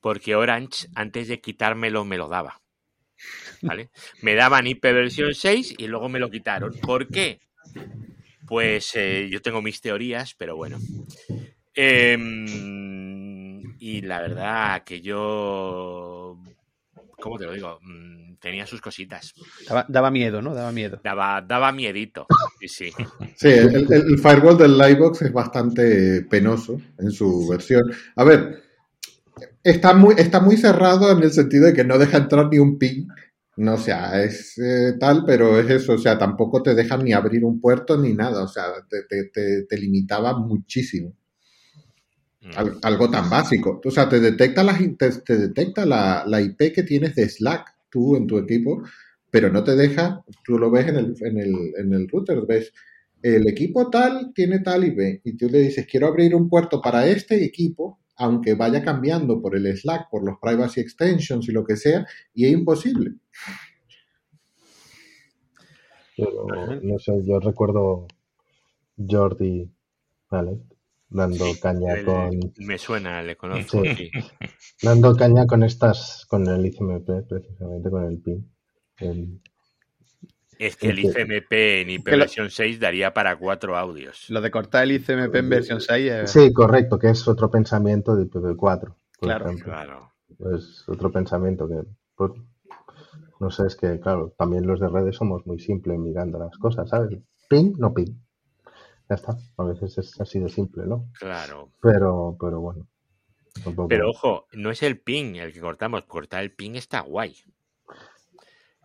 porque 0.00 0.36
Orange, 0.36 0.88
antes 0.94 1.28
de 1.28 1.40
quitármelo, 1.40 2.04
me 2.04 2.16
lo 2.16 2.28
daba. 2.28 2.60
¿Vale? 3.62 3.90
Me 4.22 4.34
daban 4.34 4.66
IPv 4.66 5.10
6 5.34 5.74
y 5.76 5.86
luego 5.86 6.08
me 6.08 6.18
lo 6.18 6.30
quitaron. 6.30 6.72
¿Por 6.80 7.08
qué? 7.08 7.40
Pues 8.46 8.92
eh, 8.96 9.28
yo 9.30 9.42
tengo 9.42 9.62
mis 9.62 9.80
teorías, 9.80 10.34
pero 10.34 10.56
bueno. 10.56 10.78
Em, 11.74 13.60
y 13.78 14.00
la 14.02 14.20
verdad 14.20 14.82
que 14.84 15.00
yo, 15.00 16.38
¿cómo 17.20 17.38
te 17.38 17.46
lo 17.46 17.52
digo? 17.52 17.78
Mm, 17.82 18.36
Tenía 18.40 18.66
sus 18.66 18.80
cositas. 18.80 19.32
Daba, 19.68 19.84
daba 19.88 20.10
miedo, 20.10 20.40
¿no? 20.40 20.54
Daba 20.54 20.72
miedo. 20.72 21.00
Daba, 21.04 21.42
daba 21.42 21.72
miedito. 21.72 22.26
Sí, 22.58 22.68
sí. 22.68 22.90
Sí, 23.36 23.48
el, 23.48 23.74
el- 23.74 23.92
el 23.92 24.18
firewall 24.18 24.56
del 24.58 24.78
Livebox 24.78 25.22
es 25.22 25.32
bastante 25.32 26.22
penoso 26.22 26.80
en 26.98 27.10
su 27.10 27.46
versión. 27.48 27.82
A 28.16 28.24
ver, 28.24 28.62
está 29.62 29.94
muy, 29.94 30.14
está 30.18 30.40
muy 30.40 30.56
cerrado 30.56 31.10
en 31.10 31.22
el 31.22 31.30
sentido 31.32 31.66
de 31.66 31.74
que 31.74 31.84
no 31.84 31.98
deja 31.98 32.18
entrar 32.18 32.48
ni 32.50 32.58
un 32.58 32.78
ping. 32.78 33.06
No, 33.56 33.74
o 33.74 33.78
sea, 33.78 34.22
es 34.22 34.56
eh, 34.58 34.94
tal, 34.98 35.24
pero 35.26 35.58
es 35.58 35.68
eso. 35.70 35.94
O 35.94 35.98
sea, 35.98 36.18
tampoco 36.18 36.62
te 36.62 36.74
dejan 36.74 37.04
ni 37.04 37.12
abrir 37.12 37.44
un 37.44 37.60
puerto 37.60 37.96
ni 37.98 38.14
nada. 38.14 38.42
O 38.44 38.48
sea, 38.48 38.64
te, 38.88 39.02
te- 39.08 39.24
te- 39.30 39.64
te 39.64 39.76
limitaba 39.78 40.38
muchísimo. 40.38 41.14
Al- 42.56 42.78
algo 42.82 43.10
tan 43.10 43.28
básico. 43.30 43.80
O 43.84 43.90
sea, 43.90 44.08
te 44.08 44.20
detecta, 44.20 44.62
la, 44.64 44.76
te, 44.98 45.10
te 45.20 45.36
detecta 45.38 45.84
la, 45.86 46.24
la 46.26 46.40
IP 46.40 46.72
que 46.72 46.82
tienes 46.82 47.14
de 47.14 47.28
Slack 47.28 47.74
tú 47.90 48.16
en 48.16 48.26
tu 48.26 48.38
equipo, 48.38 48.82
pero 49.30 49.50
no 49.50 49.62
te 49.64 49.76
deja, 49.76 50.22
tú 50.44 50.58
lo 50.58 50.70
ves 50.70 50.88
en 50.88 50.96
el, 50.96 51.14
en 51.20 51.38
el, 51.38 51.54
en 51.78 51.92
el 51.92 52.08
router, 52.08 52.40
ves 52.46 52.72
el 53.22 53.46
equipo 53.48 53.90
tal 53.90 54.32
tiene 54.34 54.60
tal 54.60 54.84
IP 54.84 55.20
y 55.24 55.36
tú 55.36 55.48
le 55.50 55.58
dices 55.60 55.86
quiero 55.90 56.06
abrir 56.08 56.34
un 56.34 56.48
puerto 56.48 56.80
para 56.80 57.06
este 57.06 57.44
equipo, 57.44 58.00
aunque 58.16 58.54
vaya 58.54 58.82
cambiando 58.82 59.40
por 59.42 59.56
el 59.56 59.76
Slack, 59.76 60.08
por 60.10 60.24
los 60.24 60.38
privacy 60.40 60.80
extensions 60.80 61.48
y 61.48 61.52
lo 61.52 61.64
que 61.64 61.76
sea, 61.76 62.06
y 62.34 62.46
es 62.46 62.52
imposible. 62.52 63.12
Pero, 66.16 66.78
no 66.82 66.98
sé, 67.00 67.12
yo 67.24 67.40
recuerdo 67.40 68.06
Jordi 68.96 69.70
Vale, 70.30 70.60
dando 71.10 71.44
caña 71.60 71.94
El- 71.94 72.04
con 72.04 72.30
Me 72.58 72.78
suena, 72.78 73.22
le 73.22 73.36
conozco. 73.36 73.82
Sí. 73.84 74.10
dando 74.82 75.16
caña 75.16 75.46
con 75.46 75.62
estas 75.62 76.24
con 76.28 76.46
el 76.48 76.64
ICMP 76.66 77.26
precisamente 77.28 77.90
con 77.90 78.04
el 78.04 78.18
PIN. 78.20 78.50
El- 78.98 79.40
Es 80.58 80.76
que 80.76 80.90
el 80.90 80.98
ICMP 81.00 81.80
en 81.82 81.90
IP 81.90 82.04
Que 82.04 82.10
lo- 82.12 82.18
versión 82.18 82.50
6 82.50 82.78
daría 82.80 83.12
para 83.14 83.36
cuatro 83.36 83.76
audios. 83.76 84.28
Lo 84.30 84.40
de 84.40 84.50
cortar 84.50 84.84
el 84.84 84.92
ICMP 84.92 85.34
en 85.38 85.48
versión 85.48 85.80
6 85.80 86.12
es... 86.12 86.30
Sí, 86.30 86.52
correcto, 86.52 86.98
que 86.98 87.08
es 87.10 87.26
otro 87.26 87.50
pensamiento 87.50 88.14
de 88.14 88.24
IPv4. 88.26 88.56
por 88.56 88.96
Claro, 89.18 89.46
ejemplo. 89.46 89.64
Claro. 89.72 90.12
Es 90.54 90.84
otro 90.88 91.10
pensamiento 91.10 91.66
que, 91.68 91.76
pues, 92.14 92.32
no 93.40 93.50
sé, 93.50 93.66
es 93.66 93.74
que, 93.76 93.98
claro, 94.00 94.34
también 94.38 94.66
los 94.66 94.80
de 94.80 94.88
redes 94.88 95.16
somos 95.16 95.44
muy 95.46 95.58
simples 95.58 95.98
mirando 95.98 96.38
las 96.38 96.56
cosas, 96.58 96.88
¿sabes? 96.90 97.18
Ping, 97.48 97.72
no 97.78 97.92
ping. 97.92 98.14
Ya 99.10 99.16
está. 99.16 99.36
A 99.58 99.64
veces 99.64 99.98
es 99.98 100.18
así 100.20 100.38
de 100.38 100.48
simple, 100.48 100.86
¿no? 100.86 101.10
Claro. 101.18 101.72
Pero, 101.82 102.36
pero 102.40 102.60
bueno. 102.60 102.88
tampoco- 103.64 103.88
Pero 103.88 104.08
ojo, 104.10 104.46
no 104.52 104.70
es 104.70 104.82
el 104.84 105.00
ping 105.00 105.34
el 105.34 105.52
que 105.52 105.60
cortamos. 105.60 106.04
Cortar 106.04 106.42
el 106.44 106.54
ping 106.54 106.76
está 106.76 107.00
guay. 107.00 107.36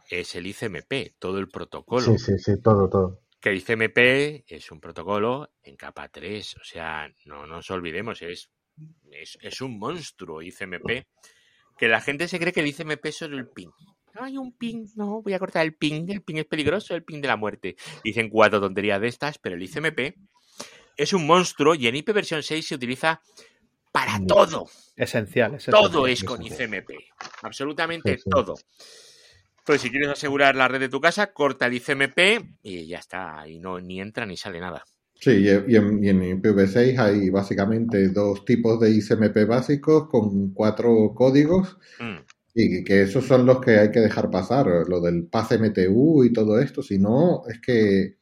Es 0.10 0.36
el 0.36 0.48
ICMP, 0.48 1.16
todo 1.20 1.38
el 1.40 1.48
protocolo. 1.48 2.02
Sí, 2.02 2.18
sí, 2.18 2.38
sí, 2.40 2.62
todo, 2.62 2.90
todo. 2.90 3.22
Que 3.40 3.50
el 3.50 3.58
ICMP 3.58 4.44
es 4.48 4.72
un 4.72 4.80
protocolo 4.80 5.52
en 5.64 5.76
capa 5.76 6.10
3. 6.10 6.56
O 6.58 6.64
sea, 6.64 7.08
no 7.26 7.46
nos 7.46 7.70
olvidemos, 7.72 8.22
es, 8.24 8.50
es, 9.12 9.38
es 9.42 9.62
un 9.62 9.78
monstruo 9.78 10.42
ICMP. 10.42 11.06
Que 11.78 11.88
la 11.88 12.02
gente 12.02 12.28
se 12.28 12.40
cree 12.40 12.54
que 12.54 12.62
el 12.62 12.68
ICMP 12.68 13.06
es 13.06 13.18
solo 13.18 13.38
el 13.38 13.48
ping. 14.16 14.24
Hay 14.24 14.38
un 14.38 14.52
ping, 14.54 14.88
no, 14.96 15.22
voy 15.22 15.34
a 15.34 15.40
cortar 15.40 15.66
el 15.66 15.74
ping. 15.76 16.06
El 16.10 16.22
ping 16.22 16.38
es 16.38 16.46
peligroso, 16.46 16.96
el 16.96 17.04
ping 17.04 17.22
de 17.22 17.28
la 17.28 17.36
muerte. 17.38 17.76
Dicen 18.04 18.30
cuatro 18.30 18.60
tonterías 18.60 19.00
de 19.02 19.08
estas, 19.08 19.38
pero 19.38 19.56
el 19.56 19.64
ICMP 19.64 20.16
es 20.98 21.14
un 21.14 21.26
monstruo 21.28 21.76
y 21.76 21.88
en 21.88 21.96
IP 21.96 22.14
versión 22.14 22.42
6 22.44 22.66
se 22.68 22.76
utiliza 22.76 23.22
para 23.92 24.20
Mm. 24.20 24.28
todo. 24.28 24.68
esencial. 24.98 25.56
es 25.56 25.66
Todo 25.66 26.08
esencial. 26.08 26.10
es 26.10 26.24
con 26.24 26.42
ICMP. 26.46 26.90
Absolutamente 27.42 28.16
Sí, 28.18 28.22
sí. 28.24 28.30
todo. 28.30 28.56
Pues 29.66 29.82
si 29.82 29.90
quieres 29.90 30.10
asegurar 30.10 30.56
la 30.56 30.68
red 30.68 30.80
de 30.80 30.90
tu 30.90 31.02
casa, 31.02 31.34
corta 31.34 31.66
el 31.66 31.74
ICMP 31.74 32.46
y 32.64 32.86
ya 32.88 33.00
está. 33.00 33.46
Y 33.48 33.60
no 33.60 33.80
ni 33.82 34.00
entra 34.00 34.26
ni 34.26 34.38
sale 34.38 34.60
nada. 34.60 34.86
Sí, 35.20 35.32
y 35.32 35.48
y 35.48 35.76
en, 35.78 36.04
y 36.04 36.10
en 36.10 36.22
IPv6 36.42 37.00
hay 37.00 37.30
básicamente 37.30 38.10
dos 38.10 38.46
tipos 38.46 38.80
de 38.80 38.92
ICMP 38.92 39.46
básicos 39.46 40.08
con 40.10 40.52
cuatro 40.54 41.14
códigos 41.16 41.78
Mm, 42.00 42.18
y 42.56 42.84
que 42.86 43.02
esos 43.04 43.26
son 43.26 43.46
los 43.46 43.60
que 43.60 43.78
hay 43.78 43.92
que 43.92 44.00
dejar 44.00 44.32
pasar, 44.32 44.66
lo 44.88 45.02
del 45.02 45.28
PAS-MTU 45.28 46.24
y 46.24 46.32
todo 46.34 46.58
esto, 46.60 46.82
si 46.82 46.98
no, 46.98 47.42
es 47.50 47.60
que, 47.62 48.16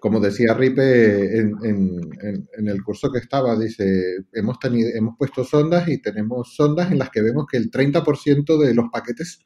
como 0.00 0.20
decía 0.20 0.52
Ripe 0.54 1.38
en, 1.38 1.52
en- 1.64 2.00
en- 2.22 2.48
en 2.58 2.68
el 2.68 2.82
curso 2.84 3.10
que 3.10 3.18
estaba, 3.20 3.58
dice, 3.58 4.16
hemos, 4.32 4.58
tenido, 4.58 4.90
hemos 4.94 5.16
puesto 5.16 5.42
sondas 5.44 5.88
y 5.88 6.02
tenemos 6.02 6.54
sondas 6.54 6.92
en 6.92 6.98
las 6.98 7.10
que 7.10 7.22
vemos 7.22 7.46
que 7.50 7.56
el 7.56 7.70
30% 7.70 8.58
de 8.58 8.74
los 8.74 8.86
paquetes 8.92 9.38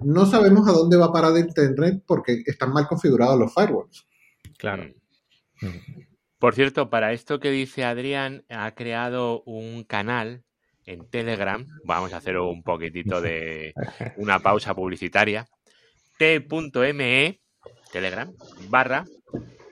no 0.00 0.26
sabemos 0.26 0.68
a 0.68 0.72
dónde 0.72 0.96
va 0.96 1.06
a 1.06 1.12
parar 1.12 1.32
de 1.32 1.40
Internet 1.40 2.02
porque 2.06 2.42
están 2.46 2.72
mal 2.72 2.86
configurados 2.86 3.38
los 3.38 3.52
firewalls. 3.54 4.06
Claro. 4.56 4.84
mm. 5.60 6.02
Por 6.38 6.54
cierto, 6.54 6.88
para 6.88 7.12
esto 7.12 7.40
que 7.40 7.50
dice 7.50 7.84
Adrián, 7.84 8.44
ha 8.48 8.74
creado 8.76 9.42
un 9.42 9.82
canal 9.82 10.44
en 10.88 11.08
Telegram. 11.10 11.64
Vamos 11.84 12.12
a 12.12 12.16
hacer 12.16 12.36
un 12.38 12.62
poquitito 12.62 13.20
de 13.20 13.74
una 14.16 14.40
pausa 14.40 14.74
publicitaria. 14.74 15.46
T.me, 16.18 17.40
Telegram, 17.92 18.32
barra, 18.68 19.04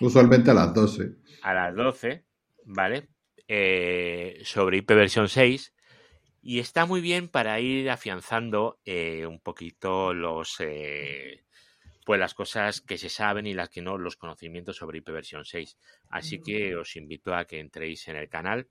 Usualmente 0.00 0.50
a 0.50 0.54
las 0.54 0.72
12. 0.72 1.10
a 1.42 1.52
las 1.52 1.76
12, 1.76 2.24
¿vale? 2.64 3.10
Eh, 3.48 4.40
sobre 4.44 4.78
IP 4.78 4.90
versión 4.94 5.28
6. 5.28 5.74
Y 6.42 6.58
está 6.58 6.86
muy 6.86 7.00
bien 7.00 7.28
para 7.28 7.60
ir 7.60 7.90
afianzando 7.90 8.80
eh, 8.84 9.26
un 9.26 9.38
poquito 9.40 10.12
los 10.12 10.56
eh, 10.60 11.44
pues 12.04 12.18
las 12.18 12.34
cosas 12.34 12.80
que 12.80 12.98
se 12.98 13.08
saben 13.08 13.46
y 13.46 13.54
las 13.54 13.68
que 13.68 13.80
no, 13.80 13.96
los 13.96 14.16
conocimientos 14.16 14.76
sobre 14.76 14.98
IP 14.98 15.10
versión 15.10 15.44
6. 15.44 15.76
Así 16.08 16.40
que 16.40 16.74
os 16.74 16.96
invito 16.96 17.34
a 17.34 17.44
que 17.44 17.60
entréis 17.60 18.08
en 18.08 18.16
el 18.16 18.28
canal 18.28 18.66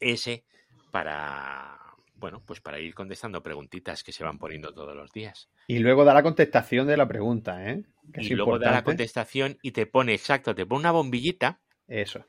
ese 0.00 0.44
para 0.90 1.78
bueno, 2.16 2.42
pues 2.44 2.60
para 2.60 2.80
ir 2.80 2.94
contestando 2.94 3.42
preguntitas 3.42 4.02
que 4.02 4.12
se 4.12 4.24
van 4.24 4.38
poniendo 4.38 4.72
todos 4.72 4.96
los 4.96 5.12
días. 5.12 5.50
Y 5.66 5.80
luego 5.80 6.04
da 6.04 6.14
la 6.14 6.22
contestación 6.22 6.86
de 6.86 6.96
la 6.96 7.06
pregunta, 7.06 7.70
¿eh? 7.70 7.84
Que 8.12 8.22
y 8.22 8.30
luego 8.30 8.58
da 8.58 8.70
la 8.70 8.84
contestación 8.84 9.58
y 9.62 9.72
te 9.72 9.86
pone, 9.86 10.14
exacto, 10.14 10.54
te 10.54 10.64
pone 10.64 10.80
una 10.80 10.92
bombillita 10.92 11.60
Eso. 11.86 12.24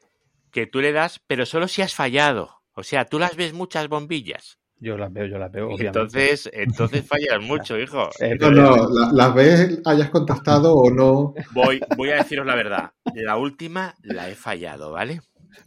Que 0.56 0.68
tú 0.68 0.80
le 0.80 0.94
das, 0.94 1.20
pero 1.28 1.46
solo 1.46 1.68
si 1.68 1.82
has 1.82 1.94
fallado. 1.94 2.62
O 2.76 2.84
sea, 2.84 3.04
tú 3.04 3.20
las 3.20 3.36
ves 3.36 3.52
muchas 3.52 3.90
bombillas. 3.90 4.58
Yo 4.80 4.98
las 4.98 5.12
veo, 5.12 5.26
yo 5.26 5.38
las 5.38 5.52
veo, 5.52 5.70
Y 5.70 5.74
obviamente. 5.76 5.88
entonces, 6.00 6.50
entonces 6.54 7.06
fallas 7.14 7.42
mucho, 7.42 7.78
hijo. 7.78 8.10
Eh, 8.22 8.38
No, 8.40 8.52
no, 8.52 8.76
la- 8.90 9.12
las 9.12 9.36
ves, 9.36 9.82
hayas 9.84 10.10
contestado 10.10 10.74
o 10.74 10.90
no. 10.90 11.34
Voy, 11.54 11.84
voy 11.98 12.10
a 12.12 12.16
deciros 12.16 12.46
la 12.46 12.56
verdad. 12.56 12.92
La 13.14 13.36
última 13.36 13.96
la 14.04 14.30
he 14.30 14.36
fallado, 14.36 14.94
¿vale? 14.94 15.20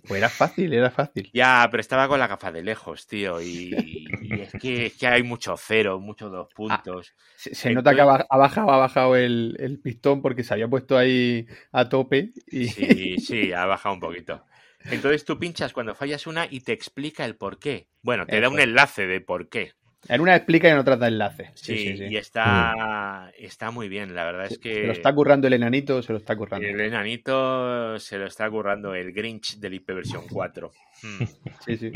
Pues 0.07 0.18
era 0.20 0.28
fácil, 0.30 0.72
era 0.72 0.91
fácil. 0.91 1.30
Ya, 1.34 1.68
pero 1.70 1.80
estaba 1.82 2.09
con 2.09 2.18
la 2.18 2.26
gafa 2.26 2.51
de 2.51 2.62
lejos, 2.62 3.07
tío. 3.07 3.43
Y, 3.43 4.07
y 4.22 4.41
es, 4.41 4.55
que, 4.55 4.86
es 4.86 4.95
que 4.95 5.07
hay 5.07 5.22
mucho 5.22 5.55
cero, 5.59 6.01
muchos 6.01 6.30
dos 6.32 6.49
puntos. 6.55 7.12
Se, 7.36 7.55
se 7.55 7.74
nota 7.74 7.95
que 7.95 8.01
ha, 8.01 8.05
ha 8.28 8.36
bajado, 8.39 8.70
ha 8.70 8.76
bajado 8.78 9.16
el, 9.16 9.57
el 9.61 9.80
pistón 9.80 10.22
porque 10.22 10.45
se 10.45 10.55
había 10.55 10.68
puesto 10.68 10.97
ahí 10.97 11.47
a 11.72 11.89
tope 11.89 12.32
y 12.51 12.68
Sí, 12.68 13.18
sí, 13.18 13.53
ha 13.53 13.66
bajado 13.66 13.95
un 13.95 14.01
poquito. 14.01 14.45
Entonces 14.85 15.24
tú 15.24 15.39
pinchas 15.39 15.72
cuando 15.72 15.95
fallas 15.95 16.26
una 16.26 16.47
y 16.51 16.61
te 16.61 16.72
explica 16.72 17.24
el 17.24 17.37
por 17.37 17.59
qué. 17.59 17.89
Bueno, 18.03 18.26
te 18.26 18.41
da 18.41 18.49
un 18.49 18.61
enlace 18.61 19.07
de 19.07 19.20
por 19.20 19.49
qué. 19.49 19.72
en 20.09 20.20
una 20.20 20.37
explica 20.37 20.68
y 20.68 20.70
en 20.70 20.79
otra 20.79 20.97
da 20.97 21.09
enlace. 21.09 21.51
Sí, 21.55 21.76
Sí, 21.76 21.79
sí, 21.89 21.97
sí. 21.99 22.05
y 22.11 22.16
está, 22.16 23.31
está 23.37 23.70
muy 23.70 23.89
bien. 23.89 24.14
La 24.14 24.24
verdad 24.24 24.47
es 24.47 24.59
que 24.59 24.74
Se 24.74 24.87
lo 24.87 24.93
está 24.93 25.14
currando 25.14 25.47
el 25.49 25.53
enanito, 25.55 26.01
se 26.03 26.12
lo 26.12 26.18
está 26.18 26.37
currando. 26.37 26.66
el 26.66 26.81
enanito 26.81 27.99
se 27.99 28.18
lo 28.18 28.26
está 28.26 28.49
currando 28.51 28.95
el 28.95 29.12
Grinch 29.12 29.59
del 29.59 29.74
IP 29.74 29.89
versión 29.89 30.22
4. 30.31 30.70
Mm, 31.03 31.24
Sí, 31.66 31.76
sí. 31.76 31.91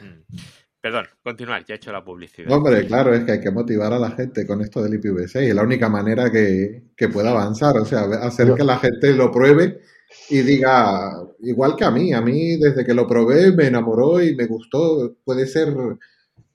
mm. 0.00 0.36
Perdón, 0.80 1.06
continuar, 1.22 1.64
ya 1.64 1.74
he 1.74 1.76
hecho 1.78 1.90
la 1.90 2.04
publicidad. 2.04 2.50
Hombre, 2.52 2.86
claro, 2.86 3.12
es 3.12 3.24
que 3.24 3.32
hay 3.32 3.40
que 3.40 3.50
motivar 3.50 3.92
a 3.92 3.98
la 3.98 4.12
gente 4.12 4.46
con 4.46 4.60
esto 4.60 4.80
del 4.82 4.92
IPv6. 5.00 5.40
Es 5.48 5.54
la 5.54 5.62
única 5.64 5.88
manera 5.88 6.30
que, 6.30 6.84
que 6.96 7.08
pueda 7.08 7.30
avanzar. 7.30 7.76
O 7.78 7.84
sea, 7.84 8.02
hacer 8.22 8.54
que 8.54 8.62
la 8.62 8.78
gente 8.78 9.12
lo 9.12 9.32
pruebe 9.32 9.80
y 10.28 10.38
diga, 10.42 11.22
igual 11.40 11.76
que 11.76 11.84
a 11.84 11.90
mí, 11.90 12.12
a 12.12 12.20
mí 12.20 12.56
desde 12.56 12.84
que 12.84 12.94
lo 12.94 13.06
probé 13.06 13.52
me 13.52 13.66
enamoró 13.66 14.22
y 14.22 14.34
me 14.34 14.46
gustó. 14.46 15.16
Puede 15.24 15.46
ser 15.46 15.74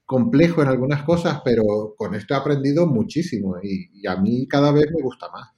complejo 0.05 0.61
en 0.61 0.67
algunas 0.67 1.03
cosas, 1.03 1.41
pero 1.43 1.95
con 1.97 2.13
esto 2.15 2.33
he 2.33 2.37
aprendido 2.37 2.85
muchísimo 2.85 3.57
y, 3.61 3.89
y 3.93 4.07
a 4.07 4.17
mí 4.17 4.47
cada 4.47 4.71
vez 4.71 4.85
me 4.93 5.01
gusta 5.01 5.29
más. 5.31 5.49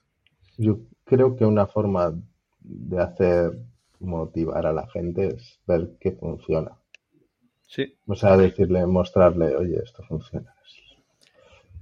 Yo 0.56 0.78
creo 1.04 1.34
que 1.36 1.44
una 1.44 1.66
forma 1.66 2.14
de 2.60 3.00
hacer 3.00 3.58
motivar 4.00 4.66
a 4.66 4.72
la 4.72 4.86
gente 4.88 5.28
es 5.34 5.58
ver 5.66 5.96
que 6.00 6.12
funciona. 6.12 6.72
Sí. 7.66 7.96
O 8.06 8.14
sea, 8.14 8.36
decirle, 8.36 8.86
mostrarle, 8.86 9.56
oye, 9.56 9.80
esto 9.82 10.02
funciona. 10.08 10.54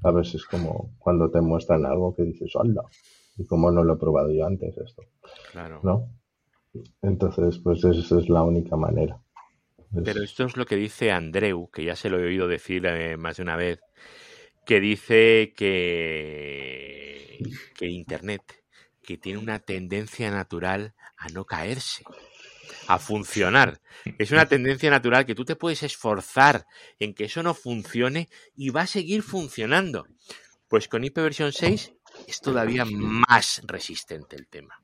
A 0.03 0.11
veces 0.11 0.37
es 0.37 0.45
como 0.47 0.91
cuando 0.99 1.31
te 1.31 1.41
muestran 1.41 1.87
algo 1.87 2.15
que 2.15 2.25
dices, 2.25 2.51
hola, 2.57 2.83
y 3.37 3.45
como 3.47 3.71
no 3.71 3.85
lo 3.85 3.95
he 3.95 3.97
probado 3.99 4.31
yo 4.33 4.47
antes 4.47 4.77
esto, 4.79 5.03
Claro. 5.53 5.81
¿no? 5.83 6.09
Entonces, 7.03 7.59
pues 7.63 7.85
esa 7.85 8.19
es 8.19 8.29
la 8.29 8.43
única 8.43 8.77
manera. 8.77 9.21
Pero 10.05 10.23
esto 10.23 10.45
es 10.47 10.57
lo 10.57 10.65
que 10.65 10.77
dice 10.77 11.13
Andreu, 11.13 11.71
que 11.71 11.85
ya 11.85 11.97
se 11.97 12.09
lo 12.09 12.19
he 12.19 12.25
oído 12.25 12.49
decir 12.49 12.87
eh, 12.87 13.17
más 13.19 13.37
de 13.37 13.43
una 13.43 13.57
vez, 13.57 13.81
que 14.65 14.81
dice 14.81 15.53
que, 15.55 17.41
que 17.77 17.87
Internet, 17.89 18.65
que 19.03 19.19
tiene 19.19 19.39
una 19.39 19.59
tendencia 19.59 20.31
natural 20.31 20.95
a 21.19 21.29
no 21.29 21.45
caerse, 21.45 22.05
a 22.89 22.99
funcionar. 22.99 23.81
Es 24.19 24.31
una 24.31 24.47
tendencia 24.47 24.91
natural 24.91 25.27
que 25.27 25.35
tú 25.35 25.45
te 25.45 25.57
puedes 25.57 25.83
esforzar 25.83 26.67
en 26.99 27.13
que 27.13 27.25
eso 27.25 27.43
no 27.43 27.53
funcione 27.53 28.31
y 28.57 28.71
va 28.71 28.83
a 28.83 28.87
seguir 28.87 29.23
funcionando. 29.23 30.07
Pues 30.69 30.89
con 30.89 31.05
IP 31.05 31.17
versión 31.19 31.53
6 31.53 31.93
es 32.27 32.41
todavía 32.41 32.87
más 32.87 33.61
resistente 33.67 34.37
el 34.37 34.47
tema. 34.47 34.82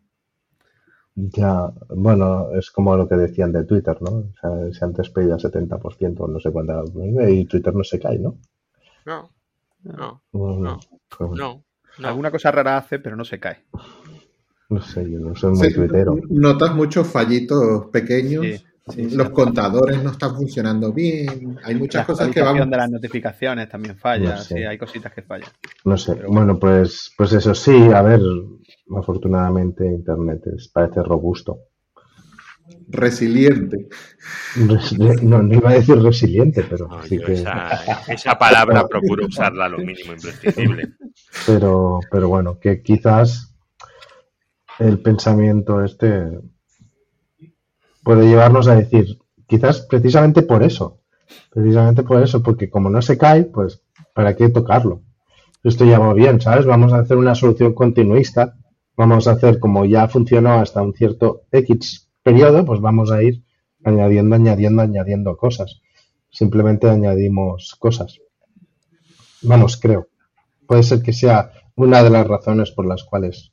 Ya, 1.21 1.73
bueno, 1.89 2.51
es 2.55 2.71
como 2.71 2.97
lo 2.97 3.09
que 3.09 3.17
decían 3.17 3.51
de 3.51 3.65
Twitter, 3.65 4.01
¿no? 4.03 4.11
O 4.11 4.33
sea, 4.41 4.73
si 4.73 4.85
antes 4.85 5.11
pedía 5.11 5.37
70%, 5.37 6.29
no 6.29 6.39
sé 6.39 6.53
cuánto, 6.53 6.85
y 7.29 7.45
Twitter 7.47 7.75
no 7.75 7.83
se 7.83 7.99
cae, 7.99 8.21
¿no? 8.21 8.37
No, 9.05 9.29
no, 9.83 10.23
Bueno, 10.31 10.61
No. 10.61 10.79
pues 11.17 11.29
bueno, 11.31 11.35
no. 11.45 11.65
no. 11.99 12.09
Alguna 12.09 12.31
cosa 12.31 12.53
rara 12.53 12.77
hace, 12.77 13.01
pero 13.01 13.17
no 13.17 13.25
se 13.25 13.41
cae. 13.41 13.65
no 14.71 14.81
sé, 14.81 15.11
yo 15.11 15.19
no 15.19 15.35
soy 15.35 15.55
muy 15.55 15.69
Sí, 15.71 15.75
tuitero. 15.75 16.15
notas 16.29 16.75
muchos 16.77 17.09
fallitos 17.09 17.87
pequeños, 17.87 18.45
Sí. 18.47 18.65
Los 18.97 19.31
contadores 19.31 20.03
no 20.03 20.11
están 20.13 20.35
funcionando 20.37 20.93
bien. 20.93 21.59
Hay 21.65 21.75
muchas 21.75 22.03
La 22.03 22.07
cosas 22.07 22.29
que 22.31 22.41
van. 22.43 22.71
de 22.71 22.77
las 22.77 22.91
notificaciones 22.91 23.69
también 23.69 23.97
falla. 23.97 24.31
No 24.37 24.39
sé. 24.39 24.55
Sí, 24.57 24.65
hay 24.65 24.79
cositas 24.79 25.13
que 25.13 25.23
fallan. 25.23 25.51
No 25.85 25.97
sé. 25.99 26.15
Pero 26.17 26.29
Bueno, 26.31 26.59
pues, 26.59 27.13
pues 27.17 27.33
eso 27.33 27.55
sí, 27.55 27.77
a 27.95 28.03
ver, 28.03 28.21
afortunadamente 28.97 29.87
Internet 29.87 30.43
es, 30.57 30.69
parece 30.69 31.03
robusto. 31.03 31.59
Resiliente. 32.89 33.89
Resili- 34.57 35.23
No, 35.23 35.43
no 35.43 35.55
iba 35.55 35.71
a 35.71 35.75
decir 35.75 35.97
resiliente, 36.03 36.65
pero 36.69 36.87
No, 36.89 37.03
sí 37.03 37.19
que, 37.19 37.33
esa, 37.35 37.69
esa 38.09 38.39
palabra 38.39 38.87
procuro 38.87 39.27
usarla 39.27 39.69
lo 39.69 39.79
mínimo 39.79 40.13
imprescindible. 40.13 40.95
pero, 41.47 42.01
pero 42.11 42.29
bueno, 42.29 42.59
que 42.59 42.83
quizás 42.83 43.55
el 44.79 45.01
pensamiento 45.01 45.83
este 45.85 46.29
puede 48.09 48.27
llevarnos 48.27 48.69
a 48.69 48.75
decir, 48.75 49.19
quizás 49.47 49.83
precisamente 49.83 50.41
por 50.41 50.63
eso, 50.63 51.03
precisamente 51.51 52.03
por 52.03 52.23
eso, 52.23 52.43
porque 52.43 52.71
como 52.71 52.89
no 52.89 53.03
se 53.03 53.19
cae, 53.19 53.45
pues 53.45 53.83
¿para 54.15 54.35
qué 54.35 54.49
tocarlo? 54.49 55.03
Esto 55.63 55.85
ya 55.85 55.99
va 55.99 56.15
bien, 56.15 56.41
¿sabes? 56.41 56.65
Vamos 56.65 56.95
a 56.95 57.01
hacer 57.01 57.19
una 57.19 57.35
solución 57.35 57.75
continuista, 57.75 58.57
vamos 58.97 59.29
a 59.29 59.33
hacer 59.33 59.61
como 59.61 59.85
ya 59.85 60.09
funcionó 60.09 60.55
hasta 60.55 60.81
un 60.81 60.95
cierto 60.95 61.43
X 61.53 62.09
periodo, 62.23 62.65
pues 62.65 62.81
vamos 62.81 63.13
a 63.13 63.23
ir 63.23 63.45
añadiendo, 63.85 64.37
añadiendo, 64.37 64.81
añadiendo 64.81 65.37
cosas. 65.37 65.83
Simplemente 66.31 66.89
añadimos 66.89 67.77
cosas. 67.79 68.21
Vamos, 69.43 69.77
creo. 69.77 70.09
Puede 70.67 70.83
ser 70.83 71.03
que 71.03 71.13
sea 71.13 71.53
una 71.77 72.03
de 72.03 72.09
las 72.09 72.27
razones 72.27 72.71
por 72.71 72.87
las 72.87 73.05
cuales 73.05 73.53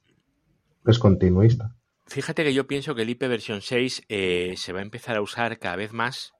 es 0.85 0.97
continuista. 0.97 1.74
Fíjate 2.07 2.43
que 2.43 2.53
yo 2.53 2.67
pienso 2.67 2.93
que 2.95 3.01
el 3.01 3.09
IP 3.09 3.21
versión 3.27 3.61
6 3.61 4.03
eh, 4.09 4.53
se 4.57 4.73
va 4.73 4.79
a 4.79 4.83
empezar 4.83 5.15
a 5.15 5.21
usar 5.21 5.57
cada 5.59 5.75
vez 5.75 5.91
más 5.91 6.33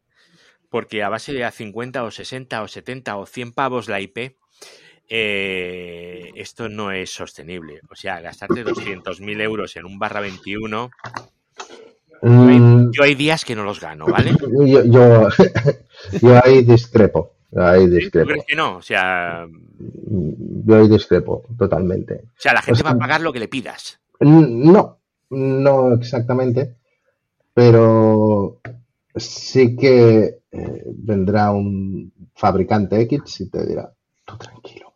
porque 0.70 1.03
a 1.03 1.09
base 1.09 1.34
de 1.34 1.43
a 1.45 1.51
50 1.51 2.03
o 2.03 2.11
60 2.11 2.61
o 2.61 2.68
70 2.68 3.18
o 3.18 3.26
100 3.26 3.53
pavos 3.53 3.88
la 3.88 4.01
IP, 4.01 4.36
eh, 5.09 6.32
esto 6.36 6.68
no 6.70 6.91
es 6.91 7.09
sostenible. 7.11 7.80
O 7.89 7.95
sea, 7.95 8.20
gastarte 8.20 8.63
200.000 8.66 9.41
euros 9.41 9.76
en 9.78 9.86
un 9.86 9.97
barra 9.99 10.20
21, 10.20 10.89
yo 12.22 12.47
hay, 12.47 12.59
Mm, 12.59 12.91
yo 12.91 13.03
hay 13.03 13.16
días 13.16 13.45
que 13.45 13.55
no 13.55 13.63
los 13.63 13.80
gano, 13.80 14.05
¿vale? 14.05 14.32
yo, 14.68 14.84
yo, 14.86 15.28
yo 16.22 16.41
ahí 16.43 16.63
discrepo. 16.63 17.34
Ahí 17.55 17.86
¿Tú 17.86 17.91
discrepo. 17.91 18.28
crees 18.28 18.45
que 18.45 18.55
no? 18.55 18.78
O 18.78 18.82
sea, 18.82 19.47
Yo 19.80 20.76
ahí 20.76 20.89
discrepo 20.89 21.43
totalmente. 21.57 22.16
o 22.38 22.41
sea 22.41 22.53
la 22.53 22.61
gente 22.61 22.82
sea, 22.82 22.89
va 22.91 22.95
a 22.95 22.99
pagar 22.99 23.22
lo 23.22 23.32
que 23.32 23.39
le 23.39 23.47
pidas. 23.47 23.99
No, 24.20 24.99
no 25.30 25.94
exactamente, 25.94 26.76
pero 27.54 28.60
sí 29.16 29.76
que 29.76 30.40
eh, 30.52 30.84
vendrá 30.88 31.52
un 31.52 32.12
fabricante 32.34 33.00
X 33.02 33.42
y 33.42 33.50
te 33.50 33.66
dirá, 33.66 33.94
tú 34.26 34.38
tranquilo. 34.38 34.94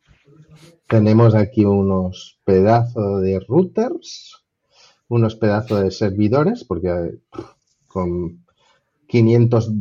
Tenemos 0.87 1.35
aquí 1.35 1.65
unos 1.65 2.39
pedazos 2.43 3.21
de 3.21 3.39
routers, 3.39 4.43
unos 5.07 5.35
pedazos 5.35 5.81
de 5.81 5.91
servidores, 5.91 6.63
porque 6.63 7.19
con 7.87 8.45
500, 9.07 9.71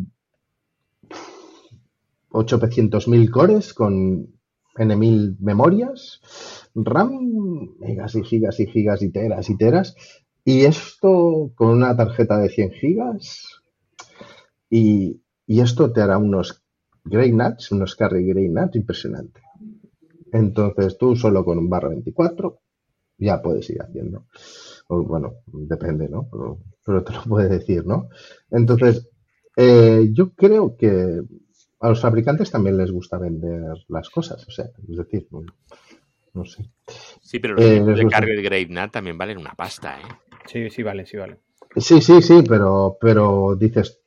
800.000 2.31 3.31
cores, 3.31 3.75
con 3.75 4.29
N1000 4.77 5.37
memorias, 5.41 6.21
RAM, 6.75 7.77
megas 7.81 8.15
y 8.15 8.23
gigas 8.23 8.61
y 8.61 8.67
gigas 8.67 9.03
y 9.03 9.11
teras 9.11 9.51
y 9.51 9.57
teras. 9.57 9.97
Y 10.49 10.65
esto 10.65 11.53
con 11.55 11.69
una 11.69 11.95
tarjeta 11.95 12.39
de 12.39 12.49
100 12.49 12.71
gigas. 12.71 13.61
Y, 14.71 15.21
y 15.47 15.61
esto 15.61 15.93
te 15.93 16.01
hará 16.01 16.17
unos 16.17 16.65
Grey 17.05 17.33
Nuts, 17.33 17.71
unos 17.73 17.95
Carry 17.95 18.25
Grey 18.25 18.49
Nuts 18.49 18.77
impresionante. 18.77 19.43
Entonces 20.33 20.97
tú 20.97 21.15
solo 21.17 21.45
con 21.45 21.59
un 21.59 21.69
barra 21.69 21.91
24 21.91 22.61
ya 23.19 23.43
puedes 23.43 23.69
ir 23.69 23.83
haciendo. 23.83 24.25
O, 24.87 25.03
bueno, 25.03 25.35
depende, 25.49 26.09
¿no? 26.09 26.27
Pero, 26.33 26.59
pero 26.83 27.05
te 27.05 27.13
lo 27.13 27.25
puede 27.25 27.51
decir, 27.51 27.85
¿no? 27.85 28.09
Entonces, 28.51 29.07
eh, 29.55 30.09
yo 30.15 30.31
creo 30.31 30.79
que 30.79 31.21
a 31.81 31.89
los 31.91 32.01
fabricantes 32.01 32.51
también 32.51 32.79
les 32.79 32.91
gusta 32.91 33.19
vender 33.19 33.85
las 33.89 34.09
cosas. 34.09 34.49
O 34.49 34.51
sea, 34.51 34.65
es 34.65 34.97
decir, 34.97 35.29
no, 35.31 35.43
no 36.33 36.45
sé. 36.47 36.71
Sí, 37.21 37.39
pero 37.39 37.53
los 37.53 37.63
Eh, 37.63 37.85
de 37.85 37.95
de 37.95 38.43
Grave 38.43 38.69
NAT 38.71 38.93
también 38.93 39.19
valen 39.19 39.37
una 39.37 39.53
pasta, 39.53 40.01
¿eh? 40.01 40.28
Sí, 40.49 40.69
sí, 40.71 40.83
vale, 40.83 41.07
sí, 41.07 41.17
vale. 41.17 41.39
Sí, 41.77 42.01
sí, 42.01 42.23
sí, 42.23 42.43
pero, 42.49 42.97
pero 43.01 43.55
dices, 43.55 44.01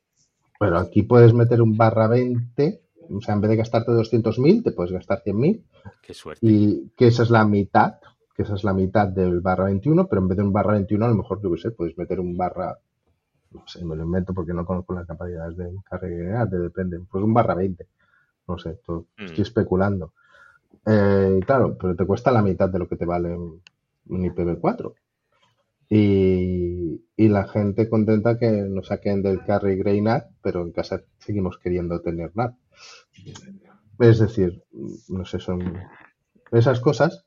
pero 0.59 0.77
aquí 0.77 1.03
puedes 1.03 1.33
meter 1.33 1.61
un 1.61 1.77
barra 1.77 2.07
20, 2.07 2.81
o 3.15 3.21
sea, 3.21 3.35
en 3.35 3.41
vez 3.41 3.49
de 3.51 3.57
gastarte 3.57 3.91
200.000, 3.91 4.63
te 4.63 4.71
puedes 4.71 4.91
gastar 4.91 5.21
100.000 5.23 5.63
Qué 6.01 6.13
suerte. 6.13 6.45
y 6.45 6.89
que 6.97 7.07
esa 7.07 7.23
es 7.23 7.29
la 7.29 7.45
mitad, 7.45 7.95
que 8.35 8.43
esa 8.43 8.55
es 8.55 8.63
la 8.63 8.73
mitad 8.73 9.07
del 9.07 9.39
barra 9.41 9.65
21, 9.65 10.07
pero 10.07 10.21
en 10.21 10.27
vez 10.29 10.37
de 10.37 10.43
un 10.43 10.51
barra 10.53 10.73
21, 10.73 11.05
a 11.05 11.09
lo 11.09 11.15
mejor, 11.15 11.41
yo 11.41 11.51
qué 11.51 11.57
sé, 11.61 11.71
puedes 11.71 11.97
meter 11.97 12.19
un 12.19 12.35
barra, 12.35 12.77
no 13.51 13.63
sé, 13.67 13.85
me 13.85 13.95
lo 13.95 14.03
invento 14.03 14.33
porque 14.33 14.53
no 14.53 14.65
conozco 14.65 14.93
las 14.93 15.05
capacidades 15.07 15.55
de 15.57 15.69
carga 15.89 16.45
de 16.47 16.57
depende, 16.59 16.99
pues 17.11 17.23
un 17.23 17.33
barra 17.33 17.53
20, 17.55 17.85
no 18.47 18.57
sé, 18.57 18.79
to- 18.85 19.05
Mm. 19.17 19.25
estoy 19.25 19.41
especulando. 19.43 20.13
Eh, 20.85 21.39
claro, 21.45 21.77
pero 21.79 21.95
te 21.95 22.05
cuesta 22.07 22.31
la 22.31 22.41
mitad 22.41 22.67
de 22.69 22.79
lo 22.79 22.87
que 22.87 22.95
te 22.95 23.05
vale 23.05 23.35
un, 23.35 23.61
un 24.07 24.25
IPv4. 24.25 24.93
Y, 25.93 27.01
la 27.17 27.47
gente 27.47 27.89
contenta 27.89 28.39
que 28.39 28.49
nos 28.49 28.87
saquen 28.87 29.21
del 29.21 29.43
carry 29.45 29.75
Grey 29.77 30.01
NAT, 30.01 30.31
pero 30.41 30.61
en 30.61 30.71
casa 30.71 31.03
seguimos 31.19 31.57
queriendo 31.59 32.01
tener 32.01 32.31
NAT. 32.33 32.55
Es 33.99 34.19
decir, 34.19 34.63
no 35.09 35.25
sé, 35.25 35.39
son 35.39 35.77
esas 36.51 36.79
cosas, 36.79 37.25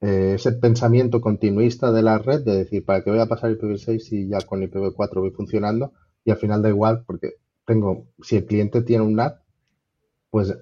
eh, 0.00 0.32
ese 0.34 0.52
pensamiento 0.52 1.20
continuista 1.20 1.92
de 1.92 2.02
la 2.02 2.18
red 2.18 2.44
de 2.44 2.56
decir, 2.56 2.84
¿para 2.84 3.02
qué 3.02 3.10
voy 3.10 3.20
a 3.20 3.26
pasar 3.26 3.52
IPv6 3.52 3.98
si 4.00 4.28
ya 4.28 4.40
con 4.40 4.60
IPv4 4.60 5.20
voy 5.20 5.30
funcionando? 5.30 5.92
Y 6.24 6.30
al 6.32 6.36
final 6.36 6.62
da 6.62 6.68
igual, 6.68 7.04
porque 7.06 7.34
tengo, 7.64 8.08
si 8.22 8.36
el 8.36 8.44
cliente 8.44 8.82
tiene 8.82 9.04
un 9.04 9.14
NAT, 9.14 9.40
pues 10.30 10.54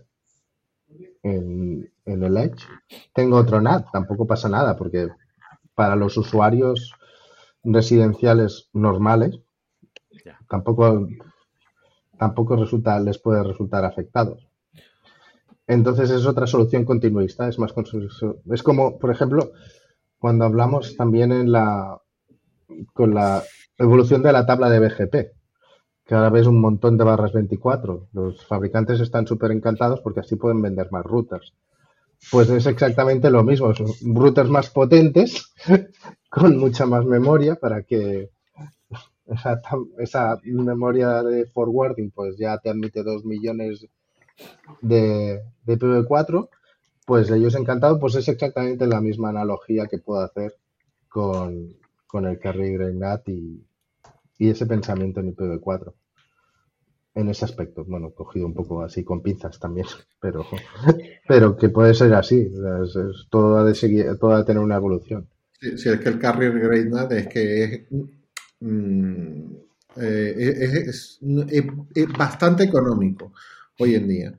en, 1.22 1.90
en 2.04 2.22
el 2.22 2.36
Edge 2.36 2.66
tengo 3.14 3.36
otro 3.36 3.60
NAT, 3.60 3.86
tampoco 3.90 4.26
pasa 4.26 4.48
nada, 4.50 4.76
porque 4.76 5.08
para 5.74 5.96
los 5.96 6.16
usuarios 6.16 6.94
residenciales 7.64 8.68
normales 8.72 9.40
Ya. 10.24 10.38
tampoco 10.48 11.06
tampoco 12.18 12.56
resulta 12.56 13.00
les 13.00 13.18
puede 13.18 13.42
resultar 13.42 13.84
afectados. 13.84 14.46
Entonces 15.66 16.10
es 16.10 16.26
otra 16.26 16.46
solución 16.46 16.84
continuista, 16.84 17.48
es 17.48 17.58
más 17.58 17.72
es 18.52 18.62
como, 18.62 18.98
por 18.98 19.10
ejemplo, 19.10 19.52
cuando 20.18 20.44
hablamos 20.44 20.96
también 20.96 21.32
en 21.32 21.50
la 21.50 22.00
con 22.92 23.14
la 23.14 23.42
evolución 23.78 24.22
de 24.22 24.32
la 24.32 24.46
tabla 24.46 24.70
de 24.70 24.80
BGP, 24.80 25.32
que 26.04 26.14
ahora 26.14 26.30
ves 26.30 26.46
un 26.46 26.60
montón 26.60 26.96
de 26.96 27.04
barras 27.04 27.32
24. 27.32 28.08
Los 28.12 28.44
fabricantes 28.46 29.00
están 29.00 29.26
súper 29.26 29.50
encantados 29.50 30.00
porque 30.00 30.20
así 30.20 30.36
pueden 30.36 30.62
vender 30.62 30.88
más 30.90 31.04
routers. 31.04 31.52
Pues 32.30 32.48
es 32.48 32.66
exactamente 32.66 33.30
lo 33.30 33.42
mismo, 33.42 33.74
son 33.74 33.88
routers 34.14 34.48
más 34.48 34.70
potentes, 34.70 35.52
con 36.30 36.56
mucha 36.56 36.86
más 36.86 37.04
memoria 37.04 37.56
para 37.56 37.82
que 37.82 38.30
esa, 39.26 39.60
esa 39.98 40.40
memoria 40.44 41.22
de 41.22 41.46
forwarding 41.46 42.10
pues 42.10 42.36
ya 42.38 42.58
te 42.58 42.70
admite 42.70 43.02
2 43.02 43.24
millones 43.24 43.86
de, 44.80 45.42
de 45.64 45.78
IPv4, 45.78 46.48
pues 47.04 47.30
ellos 47.30 47.54
encantados, 47.54 47.98
pues 48.00 48.14
es 48.14 48.28
exactamente 48.28 48.86
la 48.86 49.00
misma 49.00 49.30
analogía 49.30 49.86
que 49.86 49.98
puedo 49.98 50.20
hacer 50.22 50.56
con, 51.08 51.76
con 52.06 52.26
el 52.26 52.38
Carry 52.38 52.72
Grey 52.72 52.94
NAT 52.94 53.28
y, 53.28 53.64
y 54.38 54.50
ese 54.50 54.66
pensamiento 54.66 55.20
en 55.20 55.34
IPv4. 55.34 55.92
En 57.14 57.28
ese 57.28 57.44
aspecto, 57.44 57.84
bueno, 57.84 58.10
cogido 58.10 58.46
un 58.46 58.54
poco 58.54 58.82
así 58.82 59.04
con 59.04 59.22
pinzas 59.22 59.58
también, 59.58 59.86
pero, 60.20 60.46
pero 61.28 61.56
que 61.56 61.68
puede 61.68 61.94
ser 61.94 62.14
así, 62.14 62.50
todo, 63.30 63.58
ha 63.58 63.64
de 63.64 63.74
seguir, 63.74 64.16
todo 64.18 64.32
ha 64.32 64.38
de 64.38 64.44
tener 64.44 64.62
una 64.62 64.76
evolución. 64.76 65.28
Si, 65.60 65.76
si 65.78 65.88
es 65.90 66.00
que 66.00 66.08
el 66.08 66.18
carrier 66.18 66.58
grade 66.58 67.18
es 67.20 67.28
que 67.28 67.86
mm, 68.60 69.52
eh, 69.96 70.84
es- 70.88 71.18
es 71.94 72.08
bastante 72.16 72.64
económico 72.64 73.32
hoy 73.78 73.94
en 73.94 74.08
día. 74.08 74.38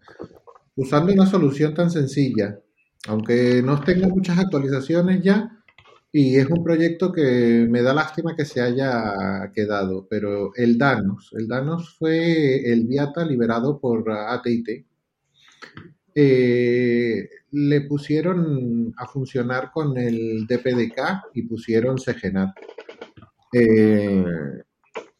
Usando 0.76 1.14
una 1.14 1.26
solución 1.28 1.74
tan 1.74 1.92
sencilla, 1.92 2.60
aunque 3.08 3.62
no 3.64 3.80
tenga 3.82 4.08
muchas 4.08 4.40
actualizaciones 4.40 5.22
ya, 5.24 5.63
y 6.16 6.38
es 6.38 6.48
un 6.48 6.64
proyecto 6.64 7.12
que 7.12 7.66
me 7.68 7.82
da 7.82 7.92
lástima 7.92 8.36
que 8.36 8.46
se 8.46 8.62
haya 8.62 9.52
quedado, 9.52 10.06
pero 10.08 10.54
el 10.56 10.78
Danos, 10.78 11.34
el 11.36 11.48
Danos 11.48 11.96
fue 11.98 12.72
el 12.72 12.86
Viata 12.86 13.26
liberado 13.26 13.80
por 13.80 14.12
AT&T. 14.12 14.86
Eh, 16.14 17.30
le 17.50 17.82
pusieron 17.82 18.94
a 18.96 19.08
funcionar 19.08 19.72
con 19.72 19.98
el 19.98 20.46
DPDK 20.46 21.32
y 21.34 21.48
pusieron 21.48 21.98
CGNAT. 21.98 22.58
Eh, 23.52 24.24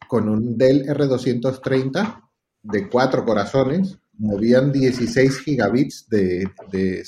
con 0.06 0.28
un 0.28 0.56
Dell 0.56 0.86
R230 0.86 2.22
de 2.62 2.88
cuatro 2.88 3.24
corazones, 3.24 3.98
movían 4.12 4.70
16 4.70 5.40
gigabits 5.40 6.08
de, 6.08 6.46
de 6.70 7.04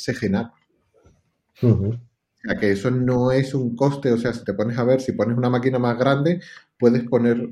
sea, 2.49 2.59
que 2.59 2.70
eso 2.72 2.90
no 2.90 3.30
es 3.30 3.55
un 3.55 3.76
coste, 3.76 4.12
o 4.12 4.18
sea, 4.18 4.32
si 4.32 4.44
te 4.44 4.55
pones 4.55 4.78
a 4.78 4.84
ver, 4.84 5.01
si 5.01 5.12
pones 5.12 5.36
una 5.36 5.51
máquina 5.51 5.78
más 5.78 5.99
grande, 5.99 6.40
puedes 6.78 7.05
poner 7.05 7.49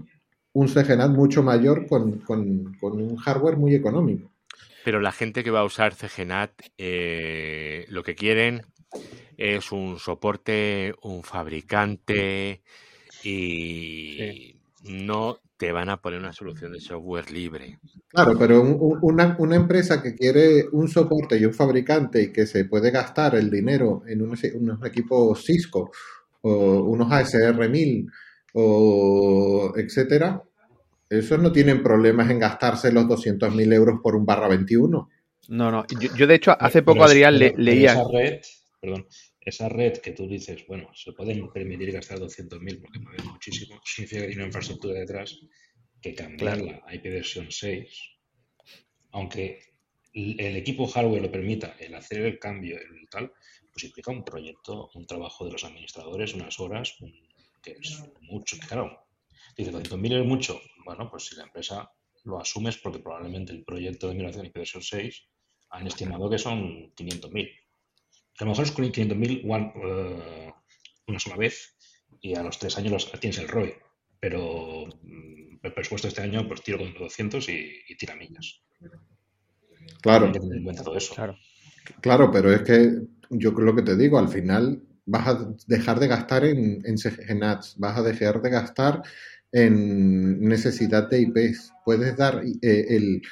un 0.53 0.68
CGNAT 0.68 1.11
mucho 1.11 1.42
mayor 1.42 1.86
con, 1.88 2.18
con- 2.20 2.74
con 2.80 3.01
un 3.01 3.16
hardware 3.16 3.57
muy 3.57 3.74
económico. 3.74 4.30
Pero 4.84 5.01
la 5.01 5.12
gente 5.12 5.42
que 5.42 5.51
va 5.51 5.61
a 5.61 5.64
usar 5.64 5.95
CGNAT, 5.95 6.53
eh, 6.78 7.86
lo 7.88 8.03
que 8.03 8.14
quieren 8.14 8.62
es 9.36 9.72
un 9.72 9.99
soporte, 9.99 10.95
un 11.03 11.22
fabricante 11.24 12.62
y 13.24 14.57
no 14.84 15.38
te 15.65 15.73
van 15.73 15.89
a 15.89 15.97
poner 15.97 16.19
una 16.21 16.33
solución 16.35 16.73
de 16.73 16.81
software 16.81 17.31
libre. 17.31 17.79
Claro, 18.09 18.37
pero 18.39 18.61
un- 18.61 18.77
un- 18.79 18.99
una, 19.01 19.35
una 19.39 19.57
empresa 19.57 20.03
que 20.03 20.15
quiere 20.15 20.67
un 20.73 20.89
soporte 20.89 21.39
y 21.39 21.47
un 21.47 21.55
fabricante 21.55 22.21
y 22.21 22.33
que 22.33 22.47
se 22.47 22.67
puede 22.67 22.91
gastar 22.91 23.35
el 23.35 23.51
dinero 23.51 24.03
en 24.07 24.21
unos, 24.21 24.41
unos 24.57 24.85
equipos 24.85 25.43
Cisco 25.43 25.91
o 26.43 26.83
unos 26.83 27.11
ASR 27.11 27.67
1000 27.71 28.07
o 28.53 29.73
etcétera, 29.75 30.43
esos 31.09 31.39
no 31.39 31.51
tienen 31.51 31.83
problemas 31.83 32.31
en 32.31 32.39
gastarse 32.41 32.93
los 32.93 33.07
200.000 33.09 33.73
euros 33.73 34.01
por 34.03 34.17
un 34.17 34.27
barra 34.27 34.49
21. 34.49 35.09
No, 35.49 35.71
no. 35.71 35.85
Yo, 35.99 36.15
yo, 36.15 36.27
de 36.27 36.35
hecho, 36.35 36.55
hace 36.61 36.83
poco, 36.83 37.05
Adrián, 37.05 37.39
le- 37.39 37.53
pero- 37.53 37.57
pero 37.57 37.65
leía. 37.65 37.93
Esa 37.93 38.05
red, 38.12 38.41
perdón, 38.81 39.07
esa 39.45 39.68
red 39.68 39.99
que 39.99 40.12
tú 40.12 40.26
dices, 40.28 40.66
bueno, 40.66 40.90
se 40.95 41.12
pueden 41.12 41.51
permitir 41.53 41.92
gastar 41.92 42.18
200.000 42.18 42.80
porque 42.80 42.99
mueve 42.99 43.22
muchísimo, 43.24 43.80
significa 43.84 44.22
que 44.22 44.26
tiene 44.28 44.42
una 44.42 44.47
infraestructura 44.49 44.99
detrás 45.01 45.38
que 46.01 46.14
cambiarla. 46.14 46.82
A 46.86 46.95
IP 46.95 47.05
versión 47.11 47.51
6, 47.51 47.99
aunque 49.12 49.61
el 50.12 50.57
equipo 50.57 50.86
hardware 50.86 51.22
lo 51.22 51.30
permita, 51.32 51.76
el 51.80 51.95
hacer 51.95 52.20
el 52.22 52.38
cambio, 52.38 52.76
el 52.78 53.09
tal, 53.11 53.32
pues 53.72 53.84
implica 53.84 54.12
un 54.12 54.24
proyecto, 54.24 54.90
un 54.95 55.07
trabajo 55.07 55.45
de 55.45 55.53
los 55.53 55.64
administradores, 55.64 56.34
unas 56.34 56.59
horas, 56.61 56.95
un- 57.01 57.12
que 57.62 57.72
es 57.72 58.03
mucho, 58.20 58.57
claro, 58.68 59.07
dice 59.57 59.70
200.000 59.72 60.12
es 60.20 60.24
mucho, 60.26 60.61
bueno, 60.84 61.11
pues 61.11 61.24
si 61.26 61.34
la 61.36 61.45
empresa 61.45 61.90
lo 62.24 62.38
asumes 62.40 62.76
porque 62.78 63.01
probablemente 63.01 63.53
el 63.53 63.64
proyecto 63.64 64.09
de 64.09 64.14
migración 64.14 64.47
IP 64.47 64.55
versión 64.61 64.82
6 64.82 65.26
han 65.70 65.86
estimado 65.86 66.30
que 66.30 66.38
son 66.38 66.92
500.000. 66.95 67.51
A 68.41 68.45
lo 68.45 68.51
mejor 68.51 68.64
es 68.64 68.72
con 68.72 68.91
500.000 68.91 69.43
one, 69.49 69.72
eh, 69.76 70.53
una 71.09 71.18
sola 71.18 71.37
vez 71.37 71.76
y 72.20 72.35
a 72.35 72.43
los 72.43 72.59
tres 72.59 72.76
años 72.78 72.93
los- 72.93 73.12
tienes 73.20 73.39
el 73.39 73.49
ROI, 73.49 73.74
pero 74.20 74.87
mm, 75.03 75.59
el 75.62 75.72
presupuesto 75.74 76.07
de 76.07 76.11
este 76.11 76.22
año 76.22 76.47
pues 76.49 76.62
tiro 76.62 76.78
con 76.78 76.95
200 76.95 77.49
y, 77.49 77.59
y 77.89 77.97
tira 77.97 78.14
millas. 78.16 78.62
Claro, 80.03 80.26
Hay 80.26 80.32
que 80.32 80.41
tener 80.41 80.59
en 80.59 80.64
cuenta 80.64 80.82
todo 80.85 80.97
eso. 80.97 81.14
Claro. 81.14 81.37
claro, 82.01 82.30
pero 82.30 82.53
es 82.53 82.62
que 82.62 83.03
yo 83.30 83.53
creo 83.55 83.66
lo 83.66 83.74
que 83.76 83.82
te 83.82 83.97
digo, 83.97 84.18
al 84.18 84.28
final 84.28 84.82
vas 85.07 85.28
a 85.28 85.55
dejar 85.66 86.01
de 86.01 86.09
gastar 86.09 86.45
en, 86.45 86.82
en 86.85 86.99
CGNATs, 86.99 87.76
vas 87.78 87.99
a 87.99 88.03
dejar 88.03 88.41
de 88.43 88.51
gastar 88.51 89.03
en 89.53 90.41
necesidad 90.43 91.09
de 91.09 91.20
IPs. 91.22 91.72
Puedes 91.85 92.16
dar 92.16 92.43
eh, 92.62 92.87
el... 92.91 93.22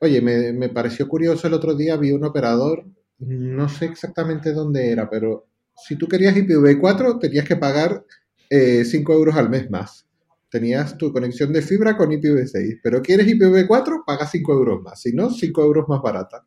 Oye, 0.00 0.20
me, 0.20 0.52
me 0.52 0.68
pareció 0.68 1.08
curioso 1.08 1.46
el 1.46 1.54
otro 1.54 1.74
día, 1.74 1.96
vi 1.96 2.10
un 2.12 2.24
operador, 2.24 2.84
no 3.26 3.68
sé 3.68 3.86
exactamente 3.86 4.52
dónde 4.52 4.90
era, 4.90 5.08
pero 5.08 5.46
si 5.76 5.96
tú 5.96 6.06
querías 6.06 6.36
IPv4 6.36 7.20
tenías 7.20 7.46
que 7.46 7.56
pagar 7.56 8.04
5 8.50 9.12
euros 9.14 9.36
al 9.36 9.48
mes 9.48 9.70
más. 9.70 10.06
Tenías 10.50 10.98
tu 10.98 11.10
conexión 11.10 11.50
de 11.50 11.62
fibra 11.62 11.96
con 11.96 12.10
IPv6, 12.10 12.80
pero 12.82 13.00
quieres 13.00 13.26
IPv4, 13.26 14.04
pagas 14.06 14.30
5 14.32 14.52
euros 14.52 14.82
más, 14.82 15.00
si 15.00 15.14
no, 15.14 15.30
5 15.30 15.62
euros 15.62 15.88
más 15.88 16.02
barata. 16.02 16.44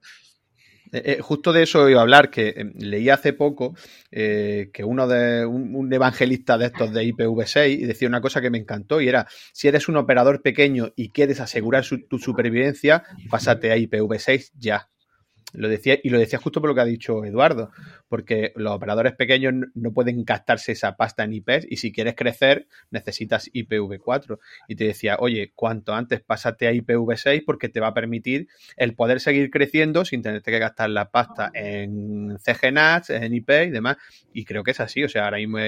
Eh, 0.91 1.01
eh, 1.05 1.17
justo 1.21 1.51
de 1.51 1.63
eso 1.63 1.89
iba 1.89 1.99
a 1.99 2.03
hablar, 2.03 2.30
que 2.30 2.49
eh, 2.49 2.71
leí 2.76 3.09
hace 3.09 3.34
poco 3.34 3.73
eh, 4.11 4.69
que 4.71 4.84
uno 4.84 5.07
de 5.07 5.45
un, 5.45 5.76
un, 5.76 5.91
evangelista 5.91 6.57
de 6.57 6.67
estos 6.67 6.93
de 6.93 7.03
IPv6 7.03 7.88
decía 7.88 8.07
una 8.07 8.21
cosa 8.21 8.41
que 8.41 8.51
me 8.51 8.59
encantó 8.59 9.01
y 9.01 9.07
era, 9.07 9.28
si 9.51 9.67
eres 9.67 9.89
un 9.89 9.97
operador 9.97 10.43
pequeño 10.43 10.93
y 10.95 11.09
quieres 11.09 11.39
asegurar 11.39 11.84
su, 11.84 12.07
tu 12.07 12.19
supervivencia, 12.19 13.03
pásate 13.30 13.71
a 13.71 13.78
IPv6 13.78 14.51
ya. 14.55 14.89
Lo 15.56 15.70
decía, 15.70 15.97
y 16.01 16.10
lo 16.10 16.20
decía 16.20 16.39
justo 16.39 16.62
por 16.62 16.70
lo 16.70 16.76
que 16.76 16.82
ha 16.82 16.86
dicho 16.86 17.24
Eduardo, 17.24 17.72
porque 18.08 18.51
los 18.56 18.74
operadores 18.74 19.14
pequeños 19.14 19.53
no 19.74 19.93
pueden 19.93 20.24
gastarse 20.24 20.74
esa 20.74 20.95
pasta 20.95 21.24
en 21.24 21.34
IPs 21.34 21.68
y 21.70 21.78
si 21.78 21.91
quieres 21.91 22.16
crecer 22.16 22.68
necesitas 22.91 23.49
IPv4. 23.53 24.39
Y 24.68 24.76
te 24.76 24.86
decía, 24.86 25.18
oye, 25.20 25.51
cuanto 25.56 25.93
antes 25.93 26.22
pásate 26.22 26.68
a 26.68 26.74
IPv6 26.74 27.43
porque 27.45 27.70
te 27.70 27.80
va 27.80 27.88
a 27.88 27.93
permitir 27.93 28.47
el 28.78 28.95
poder 28.95 29.20
seguir 29.20 29.49
creciendo 29.49 30.06
sin 30.06 30.22
tenerte 30.22 30.51
que 30.51 30.60
gastar 30.60 30.89
la 30.89 31.10
pasta 31.12 31.51
en 31.53 32.38
CGNAT, 32.39 33.10
en 33.10 33.34
IP 33.34 33.49
y 33.68 33.70
demás. 33.72 33.97
Y 34.34 34.45
creo 34.45 34.64
que 34.64 34.72
es 34.72 34.80
así, 34.80 35.03
o 35.03 35.10
sea, 35.10 35.26
ahora 35.26 35.38
mismo... 35.38 35.60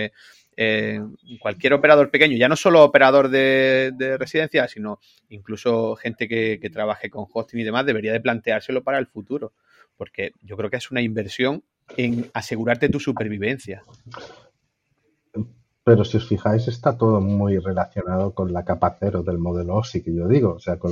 Eh, 0.59 0.99
cualquier 1.39 1.73
operador 1.73 2.09
pequeño, 2.09 2.35
ya 2.35 2.49
no 2.49 2.55
solo 2.55 2.83
operador 2.83 3.29
de, 3.29 3.91
de 3.95 4.17
residencia, 4.17 4.67
sino 4.67 4.99
incluso 5.29 5.95
gente 5.95 6.27
que, 6.27 6.59
que, 6.59 6.71
trabaje 6.71 7.11
con 7.11 7.27
hosting 7.31 7.59
y 7.59 7.63
demás, 7.63 7.85
debería 7.85 8.11
de 8.11 8.19
planteárselo 8.19 8.83
para 8.83 8.97
el 8.97 9.05
futuro, 9.05 9.53
porque 9.97 10.31
yo 10.41 10.55
creo 10.55 10.69
que 10.69 10.77
es 10.77 10.91
una 10.91 11.01
inversión 11.01 11.63
en 11.95 12.29
asegurarte 12.33 12.89
tu 12.89 12.99
supervivencia. 12.99 13.83
Pero 15.83 16.03
si 16.03 16.17
os 16.17 16.27
fijáis, 16.27 16.67
está 16.67 16.97
todo 16.97 17.21
muy 17.21 17.59
relacionado 17.59 18.33
con 18.33 18.51
la 18.51 18.65
capa 18.65 18.97
cero 18.99 19.23
del 19.23 19.37
modelo 19.37 19.75
OSI 19.75 20.03
que 20.03 20.13
yo 20.13 20.27
digo, 20.27 20.55
o 20.55 20.59
sea, 20.59 20.77
con, 20.77 20.91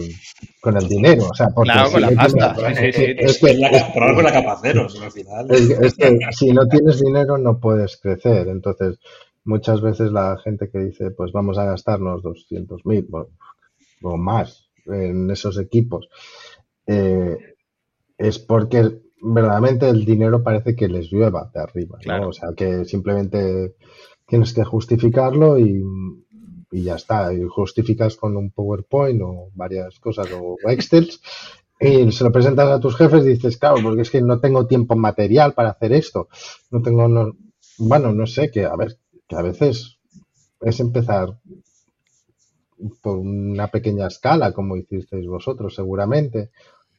con 0.62 0.78
el 0.78 0.88
dinero. 0.88 1.28
O 1.30 1.36
sea, 1.36 1.48
claro, 1.54 1.88
si 1.88 1.94
con 1.94 2.02
la 2.02 2.12
pasta. 2.12 2.56
Es, 2.72 3.44
es 3.44 3.60
la, 3.60 3.94
por 3.94 4.04
algo 4.04 4.22
la 4.22 4.32
capa 4.32 4.58
cero, 4.62 4.88
al 5.02 5.12
final. 5.12 5.52
es, 5.52 5.70
es 5.70 5.96
que 5.96 6.18
si 6.32 6.54
no 6.54 6.66
tienes 6.68 7.02
dinero 7.02 7.38
no 7.38 7.60
puedes 7.60 7.98
crecer. 7.98 8.48
Entonces, 8.48 8.98
muchas 9.44 9.82
veces 9.82 10.14
la 10.14 10.38
gente 10.38 10.70
que 10.70 10.80
dice, 10.80 11.12
pues 11.12 11.34
vamos 11.34 11.58
a 11.58 11.66
gastarnos 11.66 12.24
200.000 12.24 13.06
bueno, 13.10 13.28
o 14.02 14.16
más 14.16 14.70
en 14.86 15.30
esos 15.32 15.60
equipos, 15.60 16.08
eh, 16.88 17.55
es 18.18 18.40
porque 18.40 19.02
verdaderamente 19.22 19.90
el 19.90 20.06
dinero 20.06 20.44
parece 20.44 20.76
que 20.76 20.88
les 20.88 21.12
llueva 21.12 21.52
de 21.54 21.62
arriba. 21.62 22.00
¿no? 22.06 22.30
O 22.30 22.34
sea, 22.34 22.50
que 22.56 22.86
simplemente 22.86 23.76
tienes 24.28 24.54
que 24.54 24.64
justificarlo 24.64 25.58
y, 25.58 25.84
y 26.72 26.84
ya 26.84 26.96
está. 26.96 27.34
Y 27.34 27.44
justificas 27.44 28.16
con 28.16 28.38
un 28.38 28.52
PowerPoint 28.52 29.22
o 29.24 29.50
varias 29.54 30.00
cosas 30.00 30.28
o 30.34 30.58
Excel 30.70 31.10
y 31.80 32.12
se 32.12 32.24
lo 32.24 32.32
presentas 32.32 32.70
a 32.70 32.80
tus 32.80 32.96
jefes 32.96 33.26
y 33.26 33.30
dices, 33.30 33.58
claro, 33.58 33.78
porque 33.84 34.02
es 34.02 34.10
que 34.10 34.22
no 34.22 34.40
tengo 34.40 34.66
tiempo 34.66 34.96
material 34.96 35.54
para 35.54 35.72
hacer 35.72 35.92
esto. 35.92 36.30
No 36.72 36.82
tengo, 36.82 37.08
no, 37.08 37.34
bueno, 37.78 38.14
no 38.14 38.26
sé, 38.28 38.50
que 38.50 38.66
a 38.66 38.76
ver, 38.76 38.98
que 39.28 39.36
a 39.36 39.42
veces 39.42 39.98
es 40.62 40.80
empezar 40.80 41.38
por 43.02 43.18
una 43.18 43.68
pequeña 43.68 44.08
escala, 44.08 44.54
como 44.54 44.78
hicisteis 44.78 45.28
vosotros 45.28 45.76
seguramente, 45.76 46.52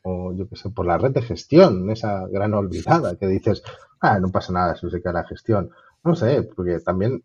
o 0.09 0.33
yo 0.33 0.49
que 0.49 0.55
sé, 0.55 0.71
por 0.71 0.87
la 0.87 0.99
red 0.99 1.11
de 1.11 1.21
gestión, 1.21 1.91
esa 1.91 2.29
gran 2.29 2.55
olvidada 2.55 3.17
que 3.17 3.27
dices, 3.27 3.63
ah, 4.01 4.21
no 4.21 4.31
pasa 4.31 4.53
nada 4.53 4.77
si 4.77 4.89
se 4.89 5.03
queda 5.03 5.15
la 5.15 5.25
gestión. 5.25 5.71
No 6.05 6.15
sé, 6.15 6.45
porque 6.55 6.79
también 6.79 7.25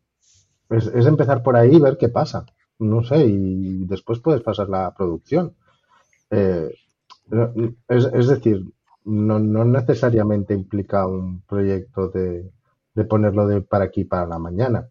es, 0.70 0.88
es 0.88 1.06
empezar 1.06 1.44
por 1.44 1.56
ahí 1.56 1.76
y 1.76 1.80
ver 1.80 1.98
qué 1.98 2.10
pasa. 2.10 2.46
No 2.80 3.04
sé, 3.04 3.28
y 3.28 3.86
después 3.86 4.20
puedes 4.20 4.42
pasar 4.42 4.68
la 4.68 4.92
producción. 4.96 5.54
Eh, 6.32 6.70
es, 7.88 8.06
es, 8.12 8.28
decir, 8.28 8.66
no, 9.06 9.38
no, 9.38 9.64
necesariamente 9.64 10.56
implica 10.56 11.06
un 11.06 11.42
proyecto 11.42 12.10
de, 12.10 12.52
de 12.96 13.06
ponerlo 13.06 13.46
de 13.46 13.62
para 13.62 13.86
aquí 13.86 14.06
para 14.06 14.26
la 14.26 14.40
mañana. 14.40 14.90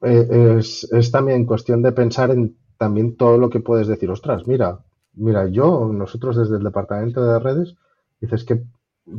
Eh, 0.00 0.58
es, 0.58 0.84
es, 0.92 1.10
también 1.10 1.44
cuestión 1.44 1.82
de 1.82 1.90
pensar 1.90 2.30
en 2.30 2.56
también 2.78 3.16
todo 3.16 3.36
lo 3.36 3.50
que 3.50 3.58
puedes 3.58 3.88
decir. 3.88 4.08
Ostras, 4.10 4.46
mira, 4.46 4.78
mira, 5.14 5.46
yo, 5.48 5.90
nosotros 5.92 6.36
desde 6.36 6.56
el 6.56 6.64
departamento 6.64 7.24
de 7.24 7.38
redes, 7.38 7.74
dices 8.20 8.44
que 8.44 8.64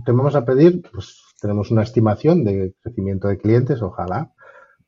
te 0.06 0.12
vamos 0.12 0.36
a 0.36 0.46
pedir, 0.46 0.82
pues 0.91 1.22
tenemos 1.41 1.72
una 1.72 1.84
estimación 1.84 2.44
de 2.44 2.74
crecimiento 2.82 3.28
de 3.28 3.38
clientes, 3.38 3.82
ojalá, 3.82 4.32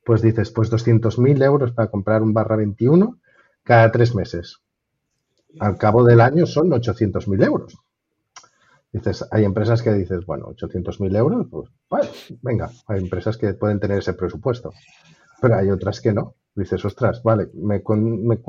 pues 0.06 0.22
dices, 0.22 0.52
pues 0.52 0.72
200.000 0.72 1.44
euros 1.44 1.72
para 1.72 1.90
comprar 1.90 2.22
un 2.22 2.34
barra 2.34 2.56
21 2.56 3.20
cada 3.64 3.92
tres 3.92 4.16
meses. 4.16 4.60
Al 5.60 5.78
cabo 5.78 6.04
del 6.04 6.22
año 6.22 6.46
son 6.46 6.70
800.000 6.70 7.44
euros. 7.46 7.78
Dices, 8.92 9.26
hay 9.32 9.44
empresas 9.44 9.82
que 9.82 9.92
dices, 9.92 10.26
bueno, 10.26 10.46
800.000 10.48 11.18
euros, 11.18 11.48
pues, 11.90 12.34
venga, 12.42 12.70
hay 12.88 13.02
empresas 13.02 13.38
que 13.38 13.54
pueden 13.54 13.80
tener 13.80 13.98
ese 13.98 14.14
presupuesto, 14.14 14.72
pero 15.42 15.56
hay 15.58 15.70
otras 15.70 16.00
que 16.00 16.14
no. 16.14 16.36
Dices, 16.56 16.86
ostras, 16.86 17.22
vale, 17.22 17.50
me, 17.56 17.84
con, 17.84 18.26
me 18.26 18.40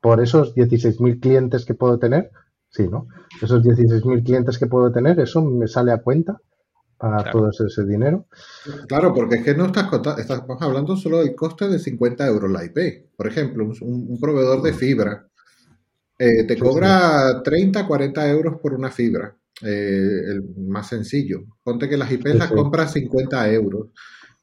por 0.00 0.22
esos 0.22 0.54
16.000 0.54 1.20
clientes 1.20 1.64
que 1.64 1.74
puedo 1.74 1.98
tener, 1.98 2.30
sí, 2.70 2.88
¿no? 2.88 3.06
Esos 3.40 3.62
16.000 3.62 4.24
clientes 4.24 4.58
que 4.58 4.66
puedo 4.66 4.90
tener, 4.92 5.20
eso 5.20 5.42
me 5.42 5.68
sale 5.68 5.92
a 5.92 6.02
cuenta 6.02 6.40
a 6.98 7.30
todo 7.30 7.50
ese 7.50 7.84
dinero. 7.84 8.26
Claro, 8.86 9.12
porque 9.12 9.36
es 9.36 9.44
que 9.44 9.54
no 9.54 9.66
estás 9.66 9.88
contando, 9.88 10.20
estamos 10.20 10.60
hablando 10.60 10.96
solo 10.96 11.18
del 11.18 11.34
coste 11.34 11.68
de 11.68 11.78
50 11.78 12.26
euros 12.26 12.50
la 12.50 12.64
IP. 12.64 13.10
Por 13.16 13.26
ejemplo, 13.26 13.72
un, 13.80 14.18
proveedor 14.20 14.62
de 14.62 14.72
fibra 14.72 15.26
eh, 16.18 16.44
te 16.44 16.56
cobra 16.56 17.42
30, 17.42 17.86
40 17.86 18.30
euros 18.30 18.60
por 18.62 18.74
una 18.74 18.90
fibra. 18.90 19.36
Eh, 19.62 20.20
el 20.28 20.42
más 20.56 20.88
sencillo. 20.88 21.44
Ponte 21.62 21.88
que 21.88 21.96
las 21.96 22.10
IP 22.10 22.26
las 22.34 22.50
compras 22.50 22.92
50 22.92 23.50
euros, 23.52 23.88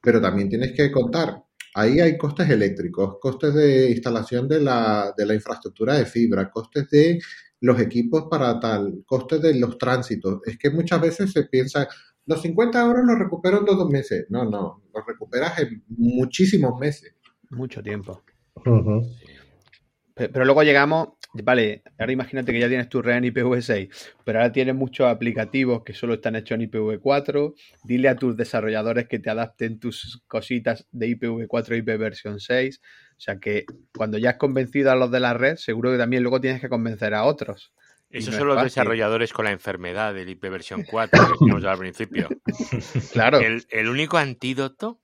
pero 0.02 0.22
también 0.22 0.50
tienes 0.50 0.74
que 0.74 0.92
contar. 0.92 1.44
Ahí 1.80 2.00
hay 2.02 2.18
costes 2.18 2.50
eléctricos, 2.50 3.18
costes 3.22 3.54
de 3.54 3.92
instalación 3.92 4.50
de 4.50 4.60
la, 4.60 5.14
de 5.16 5.26
la 5.26 5.34
infraestructura 5.34 5.96
de 5.96 6.06
fibra, 6.06 6.50
costes 6.52 6.90
de 6.90 7.20
los 7.62 7.80
equipos 7.80 8.26
para 8.30 8.60
tal, 8.60 9.04
costes 9.06 9.42
de 9.42 9.58
los 9.58 9.78
tránsitos. 9.78 10.42
Es 10.46 10.58
que 10.58 10.70
muchas 10.72 11.00
veces 11.00 11.32
se 11.32 11.44
piensa, 11.46 11.88
los 12.26 12.42
50 12.42 12.82
euros 12.82 13.06
los 13.06 13.18
recupero 13.18 13.60
en 13.60 13.66
dos 13.66 13.90
meses. 13.90 14.26
No, 14.30 14.44
no, 14.44 14.84
los 14.94 15.06
recuperas 15.06 15.58
en 15.60 15.82
muchísimos 15.88 16.78
meses. 16.78 17.16
Mucho 17.50 17.82
tiempo. 17.82 18.24
Pero, 20.32 20.46
luego 20.46 20.64
llegamos, 20.64 21.10
vale, 21.34 21.84
ahora 21.98 22.12
imagínate 22.12 22.52
que 22.52 22.60
ya 22.60 22.68
tienes 22.68 22.90
tu 22.90 23.02
red 23.02 23.18
en 23.18 23.24
IPv6, 23.26 23.90
pero 24.24 24.40
ahora 24.40 24.52
tienes 24.52 24.76
muchos 24.76 25.08
aplicativos 25.08 25.84
que 25.84 25.94
solo 25.94 26.16
están 26.16 26.36
hechos 26.36 26.60
en 26.60 26.70
IPv4. 26.70 27.54
Dile 27.84 28.10
a 28.10 28.16
tus 28.16 28.36
desarrolladores 28.36 29.08
que 29.08 29.20
te 29.20 29.30
adapten 29.30 29.80
tus 29.80 30.22
cositas 30.28 30.88
de 30.92 31.08
IPv4 31.08 31.78
IP 31.78 31.98
versión 31.98 32.40
6. 32.40 32.82
O 32.84 33.22
sea 33.22 33.40
que 33.40 33.66
cuando 33.96 34.18
ya 34.18 34.32
has 34.32 34.38
convencido 34.38 34.92
a 34.92 34.96
los 34.96 35.12
de 35.12 35.20
la 35.20 35.34
red, 35.34 35.58
seguro 35.58 35.92
que 35.92 35.98
también 35.98 36.24
luego 36.24 36.40
tienes 36.40 36.62
que 36.62 36.70
convencer 36.70 37.14
a 37.14 37.24
otros. 37.24 37.74
Esos 38.10 38.34
son 38.36 38.48
los 38.48 38.64
desarrolladores 38.64 39.34
con 39.34 39.46
la 39.46 39.52
enfermedad 39.52 40.16
del 40.16 40.30
IP 40.30 40.42
versión 40.50 40.84
4 40.84 41.26
que 41.26 41.32
dijimos 41.34 41.64
al 41.64 41.78
principio. 41.78 42.28
claro. 43.14 43.40
El, 43.40 43.90
único 43.90 44.18
antídoto 44.18 45.00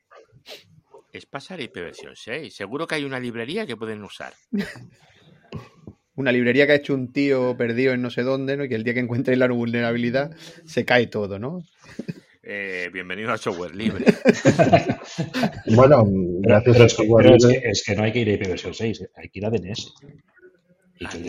es 1.17 1.25
pasar 1.25 1.59
a 1.59 1.63
IP 1.63 1.75
versión 1.75 2.13
6. 2.15 2.53
Seguro 2.53 2.87
que 2.87 2.95
hay 2.95 3.03
una 3.03 3.19
librería 3.19 3.65
que 3.65 3.77
pueden 3.77 4.03
usar. 4.03 4.33
una 6.15 6.31
librería 6.31 6.65
que 6.65 6.73
ha 6.73 6.75
hecho 6.75 6.93
un 6.93 7.11
tío 7.11 7.55
perdido 7.57 7.93
en 7.93 8.01
no 8.01 8.09
sé 8.09 8.23
dónde, 8.23 8.57
¿no? 8.57 8.65
Y 8.65 8.69
que 8.69 8.75
el 8.75 8.83
día 8.83 8.93
que 8.93 8.99
encuentre 8.99 9.35
la 9.35 9.47
vulnerabilidad 9.47 10.31
se 10.65 10.85
cae 10.85 11.07
todo, 11.07 11.39
¿no? 11.39 11.61
Eh, 12.43 12.89
bienvenido 12.93 13.31
a 13.31 13.37
software 13.37 13.75
libre. 13.75 14.05
bueno, 15.75 16.05
gracias 16.41 16.79
a 16.79 16.89
software 16.89 17.31
libre. 17.31 17.61
Es 17.65 17.83
que, 17.83 17.95
no 17.95 18.03
hay 18.03 18.11
que 18.11 18.19
ir 18.19 18.29
a 18.29 18.33
IP 18.33 18.47
versión 18.47 18.73
6, 18.73 19.09
hay 19.15 19.29
que 19.29 19.39
ir 19.39 19.45
a 19.45 19.49
DNS. 19.49 19.93
Y 20.99 21.07
que 21.07 21.17
el 21.17 21.25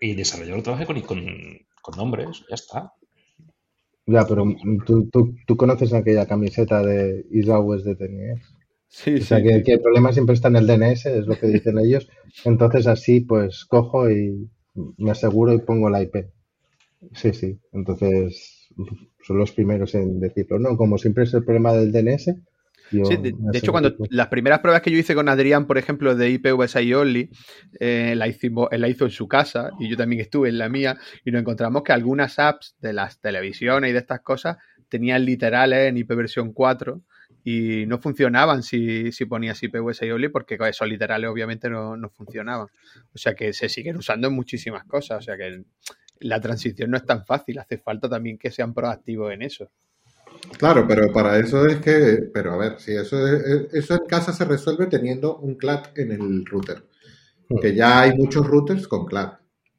eh, 0.00 0.14
desarrollador, 0.14 0.62
trabaje 0.62 0.86
con, 0.86 1.02
con, 1.02 1.96
nombres, 1.96 2.44
ya 2.48 2.54
está. 2.54 2.92
Ya, 4.06 4.24
pero 4.26 4.44
tú, 4.86 5.08
tú, 5.10 5.34
tú 5.46 5.56
conoces 5.56 5.92
aquella 5.92 6.26
camiseta 6.26 6.82
de 6.82 7.24
Is 7.30 7.46
de 7.46 7.94
DNS. 7.94 8.53
Sí, 8.96 9.16
o 9.16 9.22
sea, 9.22 9.42
que, 9.42 9.60
el 9.66 9.80
problema 9.80 10.12
siempre 10.12 10.34
está 10.34 10.46
en 10.46 10.56
el 10.56 10.68
DNS, 10.68 11.06
es 11.06 11.26
lo 11.26 11.36
que 11.36 11.48
dicen 11.48 11.78
ellos. 11.80 12.08
Entonces, 12.44 12.86
así, 12.86 13.20
pues 13.20 13.64
cojo 13.64 14.08
y 14.08 14.48
me 14.98 15.10
aseguro 15.10 15.52
y 15.52 15.58
pongo 15.58 15.90
la 15.90 16.00
IP. 16.00 16.14
Sí, 17.12 17.32
sí. 17.32 17.58
Entonces, 17.72 18.68
son 19.20 19.38
los 19.38 19.50
primeros 19.50 19.96
en 19.96 20.20
decirlo. 20.20 20.60
No, 20.60 20.76
como 20.76 20.96
siempre 20.96 21.24
es 21.24 21.34
el 21.34 21.44
problema 21.44 21.72
del 21.72 21.90
DNS, 21.90 22.36
de, 22.90 23.58
hecho, 23.58 23.72
cuando 23.72 23.96
las 24.10 24.28
primeras 24.28 24.60
pruebas 24.60 24.82
que 24.82 24.90
yo 24.90 24.98
hice 24.98 25.14
con 25.14 25.28
Adrián, 25.28 25.66
por 25.66 25.78
ejemplo, 25.78 26.14
de 26.14 26.30
IPv6 26.38 26.94
Only, 26.94 27.30
eh, 27.80 28.14
la, 28.16 28.28
hicimos, 28.28 28.68
él 28.70 28.82
la 28.82 28.88
hizo 28.88 29.04
en 29.04 29.10
su 29.10 29.26
casa 29.26 29.70
y 29.80 29.88
yo 29.88 29.96
también 29.96 30.20
estuve 30.20 30.48
en 30.48 30.58
la 30.58 30.68
mía 30.68 30.96
y 31.24 31.32
nos 31.32 31.40
encontramos 31.40 31.82
que 31.82 31.92
algunas 31.92 32.38
apps 32.38 32.76
de 32.80 32.92
las 32.92 33.20
televisiones 33.20 33.90
y 33.90 33.92
de 33.92 33.98
estas 33.98 34.20
cosas 34.20 34.58
tenían 34.88 35.24
literales 35.24 35.88
en 35.88 35.96
IP 35.96 36.14
versión 36.14 36.52
4 36.52 37.02
y 37.44 37.84
no 37.86 37.98
funcionaban 37.98 38.62
si, 38.62 39.12
si 39.12 39.26
ponías 39.26 39.62
IPv6 39.62 40.12
Only 40.12 40.28
porque 40.28 40.56
con 40.56 40.66
esos 40.66 40.88
literales 40.88 41.28
obviamente 41.28 41.68
no, 41.68 41.96
no 41.96 42.08
funcionaban. 42.08 42.68
O 43.14 43.18
sea 43.18 43.34
que 43.34 43.52
se 43.52 43.68
siguen 43.68 43.98
usando 43.98 44.28
en 44.28 44.34
muchísimas 44.34 44.84
cosas. 44.84 45.18
O 45.18 45.22
sea 45.22 45.36
que 45.36 45.62
la 46.20 46.40
transición 46.40 46.90
no 46.90 46.96
es 46.96 47.04
tan 47.04 47.24
fácil, 47.26 47.58
hace 47.58 47.76
falta 47.76 48.08
también 48.08 48.38
que 48.38 48.50
sean 48.50 48.72
proactivos 48.72 49.32
en 49.32 49.42
eso. 49.42 49.70
Claro, 50.58 50.86
pero 50.88 51.12
para 51.12 51.38
eso 51.38 51.66
es 51.66 51.76
que, 51.76 52.30
pero 52.32 52.52
a 52.52 52.56
ver, 52.56 52.80
si 52.80 52.92
eso, 52.92 53.16
eso 53.26 53.94
en 53.94 54.06
casa 54.06 54.32
se 54.32 54.44
resuelve 54.44 54.86
teniendo 54.86 55.36
un 55.38 55.54
CLAD 55.56 55.96
en 55.96 56.12
el 56.12 56.44
router, 56.46 56.84
hmm. 57.48 57.58
que 57.60 57.74
ya 57.74 58.00
hay 58.00 58.14
muchos 58.14 58.46
routers 58.46 58.88
con 58.88 59.06
CLAD. 59.06 59.34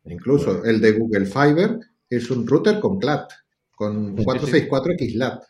Incluso 0.05 0.63
el 0.63 0.79
de 0.81 0.91
Google 0.93 1.25
Fiber 1.25 1.79
es 2.09 2.29
un 2.29 2.45
router 2.45 2.79
con 2.79 2.99
CLAD, 2.99 3.27
con 3.71 4.15
464 4.15 4.93
XLAT. 4.97 5.43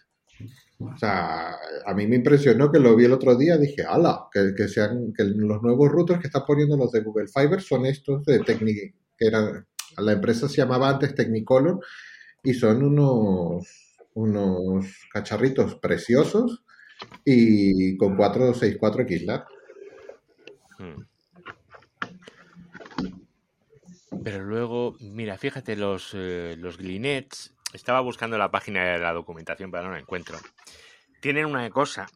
O 0.77 0.97
sea, 0.97 1.55
a 1.85 1.93
mí 1.93 2.05
me 2.05 2.17
impresionó 2.17 2.71
que 2.71 2.79
lo 2.79 2.95
vi 2.95 3.05
el 3.05 3.13
otro 3.13 3.35
día, 3.35 3.57
dije, 3.57 3.83
ala, 3.83 4.27
que, 4.31 4.67
sean, 4.67 5.13
que 5.13 5.23
los 5.23 5.61
nuevos 5.61 5.89
routers 5.89 6.19
que 6.19 6.27
están 6.27 6.43
poniendo 6.45 6.75
los 6.75 6.91
de 6.91 7.01
Google 7.01 7.27
Fiber 7.27 7.61
son 7.61 7.85
estos 7.85 8.25
de 8.25 8.39
Technic, 8.39 8.93
que 9.17 9.27
era, 9.27 9.65
la 9.97 10.11
empresa 10.11 10.49
se 10.49 10.57
llamaba 10.57 10.89
antes 10.89 11.15
Technicolor, 11.15 11.79
y 12.43 12.53
son 12.53 12.83
unos 12.83 13.85
unos 14.15 14.85
cacharritos 15.11 15.75
preciosos 15.75 16.63
y 17.23 17.95
con 17.97 18.15
464 18.15 19.05
XLAT. 19.07 19.45
Hmm. 20.79 21.01
Pero 24.23 24.43
luego, 24.43 24.95
mira, 25.01 25.37
fíjate, 25.37 25.75
los, 25.75 26.11
eh, 26.13 26.55
los 26.57 26.77
Glinets, 26.77 27.53
estaba 27.75 27.99
buscando 28.01 28.37
la 28.37 28.51
página 28.51 28.83
de 28.83 28.99
la 28.99 29.13
documentación, 29.13 29.71
pero 29.71 29.83
no 29.83 29.91
la 29.91 29.99
encuentro. 29.99 30.37
Tienen 31.21 31.45
una 31.45 31.69
cosa 31.69 32.07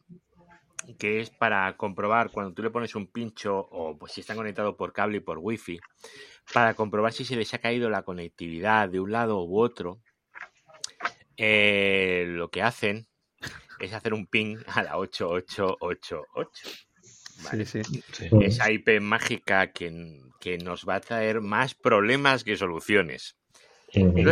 que 0.98 1.20
es 1.20 1.30
para 1.30 1.76
comprobar 1.76 2.30
cuando 2.30 2.52
tú 2.52 2.62
le 2.62 2.70
pones 2.70 2.94
un 2.94 3.06
pincho 3.06 3.56
o 3.56 3.96
pues, 3.98 4.12
si 4.12 4.22
están 4.22 4.36
conectados 4.36 4.74
por 4.76 4.92
cable 4.92 5.18
y 5.18 5.20
por 5.20 5.38
wifi, 5.38 5.78
para 6.52 6.74
comprobar 6.74 7.12
si 7.12 7.24
se 7.24 7.36
les 7.36 7.52
ha 7.54 7.58
caído 7.58 7.90
la 7.90 8.02
conectividad 8.02 8.88
de 8.88 9.00
un 9.00 9.12
lado 9.12 9.44
u 9.44 9.60
otro 9.60 10.00
eh, 11.36 12.26
lo 12.28 12.50
que 12.50 12.62
hacen 12.62 13.06
es 13.78 13.94
hacer 13.94 14.12
un 14.12 14.26
ping 14.26 14.58
a 14.66 14.82
la 14.82 14.98
8888. 14.98 16.68
¿vale? 17.44 17.64
Sí, 17.64 17.82
sí. 18.12 18.28
Esa 18.42 18.70
IP 18.70 19.00
mágica 19.00 19.72
que, 19.72 20.20
que, 20.38 20.58
nos 20.58 20.86
va 20.86 20.96
a 20.96 21.00
traer 21.00 21.40
más 21.40 21.74
problemas 21.74 22.44
que 22.44 22.56
soluciones. 22.56 23.36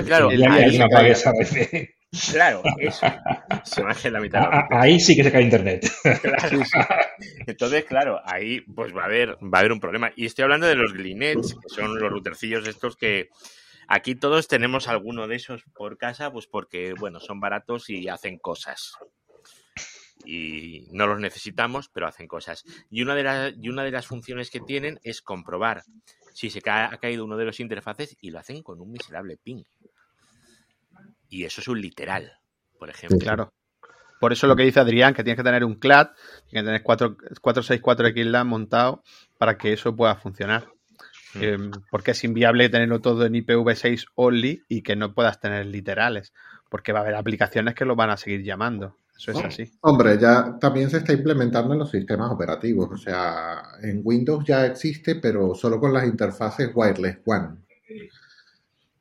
Claro, 0.05 0.29
ahí, 0.31 0.79
claro, 2.33 2.63
eso. 2.79 3.07
Se 3.65 3.83
va 3.83 3.91
a 3.91 4.11
la 4.11 4.21
mitad. 4.21 4.45
ahí 4.71 4.99
sí 4.99 5.15
que 5.15 5.25
se 5.25 5.33
cae 5.33 5.43
internet. 5.43 5.91
Entonces, 7.47 7.85
claro, 7.85 8.21
ahí 8.25 8.61
pues 8.61 8.97
va 8.97 9.03
a 9.03 9.07
haber, 9.07 9.37
va 9.43 9.59
a 9.59 9.61
haber 9.61 9.73
un 9.73 9.81
problema. 9.81 10.11
Y 10.17 10.27
estoy 10.27 10.45
hablando 10.45 10.67
de 10.67 10.75
los 10.75 10.93
glinets, 10.95 11.55
que 11.55 11.69
son 11.69 11.99
los 11.99 12.11
routercillos 12.11 12.67
estos 12.67 12.97
que, 12.97 13.29
Aquí 13.91 14.15
todos 14.15 14.49
tenemos 14.49 14.87
alguno 14.87 15.27
de 15.27 15.37
esos 15.37 15.65
por 15.75 15.97
casa, 15.97 16.31
pues 16.31 16.47
porque, 16.47 16.93
bueno, 16.93 17.21
son 17.21 17.41
baratos 17.41 17.89
y 17.89 18.07
hacen 18.09 18.39
cosas. 18.39 18.93
Y 20.27 20.89
no 20.93 21.07
los 21.07 21.19
necesitamos, 21.21 21.89
pero 21.89 22.07
hacen 22.07 22.29
cosas. 22.29 22.65
Y 22.91 23.01
una 23.01 23.15
de, 23.15 23.55
y 23.59 23.71
una 23.71 23.85
de 23.85 23.91
las 23.91 24.07
funciones 24.07 24.51
que 24.51 24.61
tienen 24.61 25.01
es 25.05 25.23
comprobar 25.23 25.85
si 26.39 26.51
se 26.51 26.61
ha 26.71 26.97
caído 26.99 27.25
uno 27.25 27.37
de 27.37 27.45
los 27.45 27.59
interfaces 27.59 28.17
y 28.21 28.31
lo 28.31 28.39
hacen 28.39 28.63
con 28.63 28.81
un 28.81 28.93
miserable 28.93 29.37
ping. 29.43 29.65
Y 31.29 31.43
eso 31.43 31.61
es 31.61 31.67
un 31.67 31.81
literal, 31.81 32.33
por 32.79 32.89
ejemplo. 32.89 33.19
Claro. 33.19 33.53
Por 34.21 34.33
eso 34.33 34.47
lo 34.47 34.55
que 34.55 34.63
dice 34.63 34.79
Adrián, 34.79 35.15
que 35.15 35.25
tienes 35.25 35.37
que 35.37 35.43
tener 35.43 35.65
un 35.65 35.75
CLAD, 35.75 36.11
tienes 36.49 36.63
que 36.63 36.67
tener 36.67 36.83
464 36.85 38.11
XLAN 38.11 38.47
montado 38.47 39.03
para 39.37 39.59
que 39.59 39.73
eso 39.73 39.97
pueda 39.97 40.15
funcionar. 40.15 40.69
Mm. 41.35 41.43
Em, 41.43 41.71
porque 41.91 42.13
es 42.13 42.23
inviable 42.23 42.69
tenerlo 42.69 43.01
todo 43.01 43.27
en 43.27 43.35
IPv6 43.35 44.07
only 44.15 44.63
y 44.69 44.83
que 44.83 44.95
no 44.95 45.15
puedas 45.15 45.41
tener 45.41 45.67
literales, 45.67 46.33
porque 46.71 46.93
va 46.93 47.01
a 47.01 47.03
haber 47.03 47.17
aplicaciones 47.17 47.75
que 47.75 47.85
lo 47.85 47.97
van 47.97 48.11
a 48.11 48.17
seguir 48.17 48.45
llamando. 48.45 48.97
Eso 49.19 49.33
es 49.33 49.45
así. 49.45 49.73
Hombre, 49.81 50.17
ya 50.21 50.57
también 50.61 50.89
se 50.89 50.99
está 50.99 51.13
implementando 51.13 51.73
en 51.73 51.81
los 51.81 51.91
sistemas 51.91 52.31
operativos. 52.31 52.89
O 52.93 52.97
sea, 52.97 53.63
en 53.83 54.01
Windows 54.05 54.45
ya 54.47 54.67
existe, 54.67 55.17
pero 55.17 55.57
solo 55.57 55.81
con 55.81 55.93
las 55.93 56.07
interfaces 56.07 56.71
wireless 56.73 57.19
One. 57.27 57.57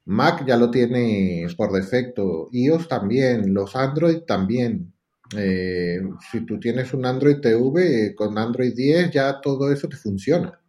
Mac 0.05 0.43
ya 0.47 0.57
lo 0.57 0.71
tiene 0.71 1.45
por 1.55 1.71
defecto. 1.71 2.49
iOS 2.51 2.87
también. 2.87 3.53
Los 3.53 3.75
Android 3.75 4.19
también. 4.21 4.91
Eh, 5.35 6.01
si 6.31 6.41
tú 6.45 6.59
tienes 6.59 6.93
un 6.93 7.05
Android 7.05 7.39
TV, 7.39 8.15
con 8.15 8.37
Android 8.37 8.73
10 8.73 9.11
ya 9.11 9.39
todo 9.39 9.71
eso 9.71 9.87
te 9.87 9.97
funciona. 9.97 10.59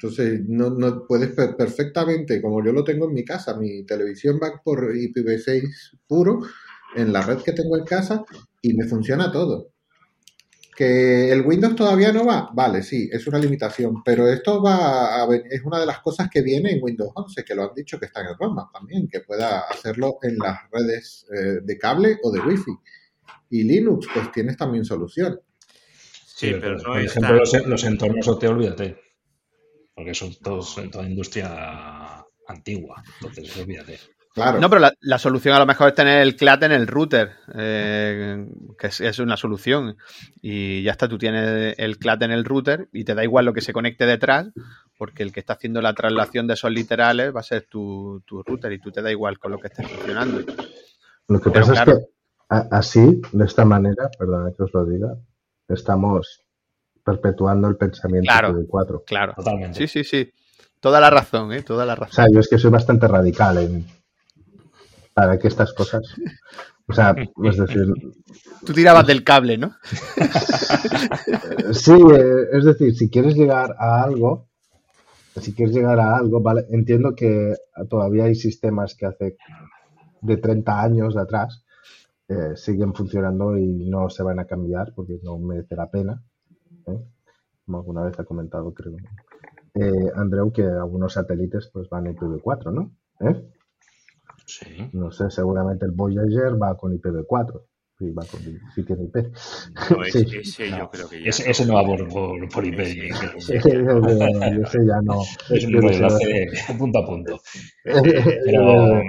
Entonces, 0.00 0.40
no, 0.46 0.70
no 0.70 1.06
puedes 1.06 1.30
perfectamente, 1.56 2.40
como 2.40 2.64
yo 2.64 2.72
lo 2.72 2.84
tengo 2.84 3.08
en 3.08 3.14
mi 3.14 3.24
casa, 3.24 3.56
mi 3.56 3.82
televisión 3.84 4.38
va 4.40 4.62
por 4.62 4.94
IPv6 4.94 5.98
puro 6.06 6.42
en 6.94 7.12
la 7.12 7.22
red 7.22 7.38
que 7.38 7.52
tengo 7.52 7.76
en 7.76 7.84
casa 7.84 8.24
y 8.62 8.74
me 8.74 8.86
funciona 8.86 9.30
todo. 9.30 9.72
Que 10.76 11.32
el 11.32 11.44
Windows 11.44 11.74
todavía 11.74 12.12
no 12.12 12.24
va, 12.24 12.50
vale, 12.54 12.82
sí, 12.84 13.08
es 13.10 13.26
una 13.26 13.40
limitación, 13.40 14.02
pero 14.04 14.28
esto 14.28 14.62
va 14.62 15.24
a, 15.24 15.28
es 15.50 15.64
una 15.64 15.80
de 15.80 15.86
las 15.86 15.98
cosas 16.00 16.28
que 16.30 16.40
viene 16.40 16.70
en 16.70 16.82
Windows 16.82 17.10
11, 17.14 17.44
que 17.44 17.54
lo 17.54 17.64
han 17.64 17.74
dicho 17.74 17.98
que 17.98 18.06
está 18.06 18.20
en 18.20 18.28
el 18.28 18.36
roadmap 18.38 18.72
también, 18.72 19.08
que 19.08 19.20
pueda 19.20 19.60
hacerlo 19.60 20.18
en 20.22 20.38
las 20.38 20.70
redes 20.70 21.26
eh, 21.34 21.60
de 21.64 21.78
cable 21.78 22.18
o 22.22 22.30
de 22.30 22.40
Wi-Fi. 22.40 22.70
y 23.50 23.64
Linux, 23.64 24.06
pues 24.14 24.30
tienes 24.30 24.56
también 24.56 24.84
solución. 24.84 25.40
Sí, 26.38 26.52
pero 26.60 26.76
no 26.76 26.84
por 26.84 27.00
ejemplo, 27.00 27.34
los, 27.34 27.66
los 27.66 27.84
entornos 27.84 28.28
OT, 28.28 28.44
olvídate. 28.44 28.96
Porque 29.96 30.14
son 30.14 30.32
todos 30.36 30.78
en 30.78 30.92
toda 30.92 31.08
industria 31.08 32.24
antigua. 32.46 33.02
Entonces, 33.20 33.56
olvídate. 33.56 33.98
Claro. 34.34 34.60
No, 34.60 34.68
pero 34.70 34.80
la, 34.80 34.92
la 35.00 35.18
solución 35.18 35.54
a 35.54 35.58
lo 35.58 35.66
mejor 35.66 35.88
es 35.88 35.94
tener 35.94 36.20
el 36.22 36.36
CLAT 36.36 36.62
en 36.64 36.72
el 36.72 36.86
router, 36.86 37.32
eh, 37.54 38.46
que 38.78 38.86
es, 38.88 39.00
es 39.00 39.18
una 39.18 39.36
solución. 39.36 39.96
Y 40.42 40.82
ya 40.82 40.92
está, 40.92 41.08
tú 41.08 41.18
tienes 41.18 41.74
el 41.78 41.98
CLAT 41.98 42.22
en 42.22 42.30
el 42.30 42.44
router 42.44 42.88
y 42.92 43.04
te 43.04 43.14
da 43.14 43.24
igual 43.24 43.46
lo 43.46 43.52
que 43.52 43.60
se 43.60 43.72
conecte 43.72 44.06
detrás, 44.06 44.48
porque 44.96 45.22
el 45.24 45.32
que 45.32 45.40
está 45.40 45.54
haciendo 45.54 45.80
la 45.82 45.94
traslación 45.94 46.46
de 46.46 46.54
esos 46.54 46.70
literales 46.70 47.34
va 47.34 47.40
a 47.40 47.44
ser 47.44 47.62
tu, 47.68 48.22
tu 48.26 48.42
router 48.44 48.72
y 48.72 48.78
tú 48.80 48.92
te 48.92 49.02
da 49.02 49.10
igual 49.10 49.38
con 49.38 49.50
lo 49.52 49.58
que 49.58 49.68
esté 49.68 49.82
funcionando. 49.82 50.40
Lo 51.28 51.40
que 51.40 51.50
Pero 51.50 51.66
pasa 51.66 51.84
claro. 51.84 51.98
es 51.98 51.98
que 51.98 52.68
así, 52.70 53.20
de 53.32 53.44
esta 53.44 53.64
manera, 53.64 54.08
perdona 54.18 54.52
que 54.56 54.62
os 54.62 54.72
lo 54.72 54.84
diga, 54.86 55.14
estamos 55.68 56.42
perpetuando 57.04 57.68
el 57.68 57.76
pensamiento 57.76 58.28
Claro. 58.32 58.52
de 58.54 58.66
cuatro. 58.66 59.02
Claro. 59.06 59.32
Totalmente. 59.34 59.78
Sí, 59.78 59.88
sí, 59.88 60.04
sí. 60.04 60.32
Toda 60.80 61.00
la 61.00 61.10
razón, 61.10 61.52
¿eh? 61.52 61.62
Toda 61.62 61.84
la 61.84 61.94
O 61.94 61.96
razón. 61.96 62.14
sea, 62.14 62.26
yo 62.32 62.38
es 62.40 62.48
que 62.48 62.58
soy 62.58 62.70
bastante 62.70 63.08
radical 63.08 63.58
en 63.58 63.84
para 65.18 65.36
que 65.36 65.48
estas 65.48 65.72
cosas. 65.72 66.02
O 66.86 66.92
sea, 66.92 67.12
es 67.42 67.56
decir, 67.56 67.92
Tú 68.64 68.72
tirabas 68.72 69.04
del 69.04 69.24
cable, 69.24 69.58
¿no? 69.58 69.72
sí, 71.72 71.92
eh, 71.92 72.46
es 72.52 72.64
decir, 72.64 72.94
si 72.94 73.10
quieres 73.10 73.34
llegar 73.34 73.74
a 73.80 74.04
algo, 74.04 74.46
si 75.40 75.52
quieres 75.54 75.74
llegar 75.74 75.98
a 75.98 76.16
algo, 76.16 76.40
vale, 76.40 76.66
entiendo 76.70 77.16
que 77.16 77.52
todavía 77.90 78.26
hay 78.26 78.36
sistemas 78.36 78.94
que 78.94 79.06
hace 79.06 79.36
de 80.20 80.36
30 80.36 80.82
años 80.82 81.14
de 81.16 81.20
atrás 81.20 81.64
eh, 82.28 82.54
siguen 82.54 82.94
funcionando 82.94 83.56
y 83.56 83.88
no 83.90 84.08
se 84.10 84.22
van 84.22 84.38
a 84.38 84.44
cambiar 84.44 84.92
porque 84.94 85.18
no 85.24 85.36
merece 85.38 85.74
la 85.74 85.90
pena. 85.90 86.22
¿eh? 86.86 87.04
Como 87.66 87.78
alguna 87.78 88.04
vez 88.04 88.18
ha 88.20 88.24
comentado, 88.24 88.72
creo, 88.72 88.96
eh, 89.74 90.12
Andreu, 90.14 90.52
que 90.52 90.62
algunos 90.62 91.14
satélites 91.14 91.70
pues 91.72 91.88
van 91.88 92.06
IPv4, 92.06 92.72
¿no? 92.72 92.92
¿Eh? 93.28 93.57
Sí. 94.48 94.90
No 94.94 95.10
sé, 95.12 95.30
seguramente 95.30 95.84
el 95.86 95.92
Voyager 95.92 96.60
va 96.60 96.76
con 96.76 96.92
IPv4. 96.92 97.62
Sí, 97.98 98.10
va 98.12 98.24
con, 98.30 98.40
sí 98.74 98.84
tiene 98.84 99.04
IP. 99.04 99.16
No, 99.90 100.04
ese, 100.04 100.24
Sí. 100.24 100.36
ese 100.38 100.70
yo 100.70 100.88
creo 100.90 101.08
que 101.08 101.22
ya. 101.22 101.30
Ese, 101.30 101.50
ese 101.50 101.66
no 101.66 101.74
va 101.74 101.84
por, 101.84 102.08
por, 102.08 102.48
por 102.48 102.64
IP. 102.64 102.78
Ese- 102.80 103.56
Ese 103.56 103.68
ese 104.62 104.86
ya 104.86 105.00
no. 105.02 105.22
Es 105.50 105.64
un 106.70 106.78
punto 106.78 106.98
a 106.98 107.06
punto. 107.06 107.40
Pero, 107.84 108.02
Pero 108.44 109.02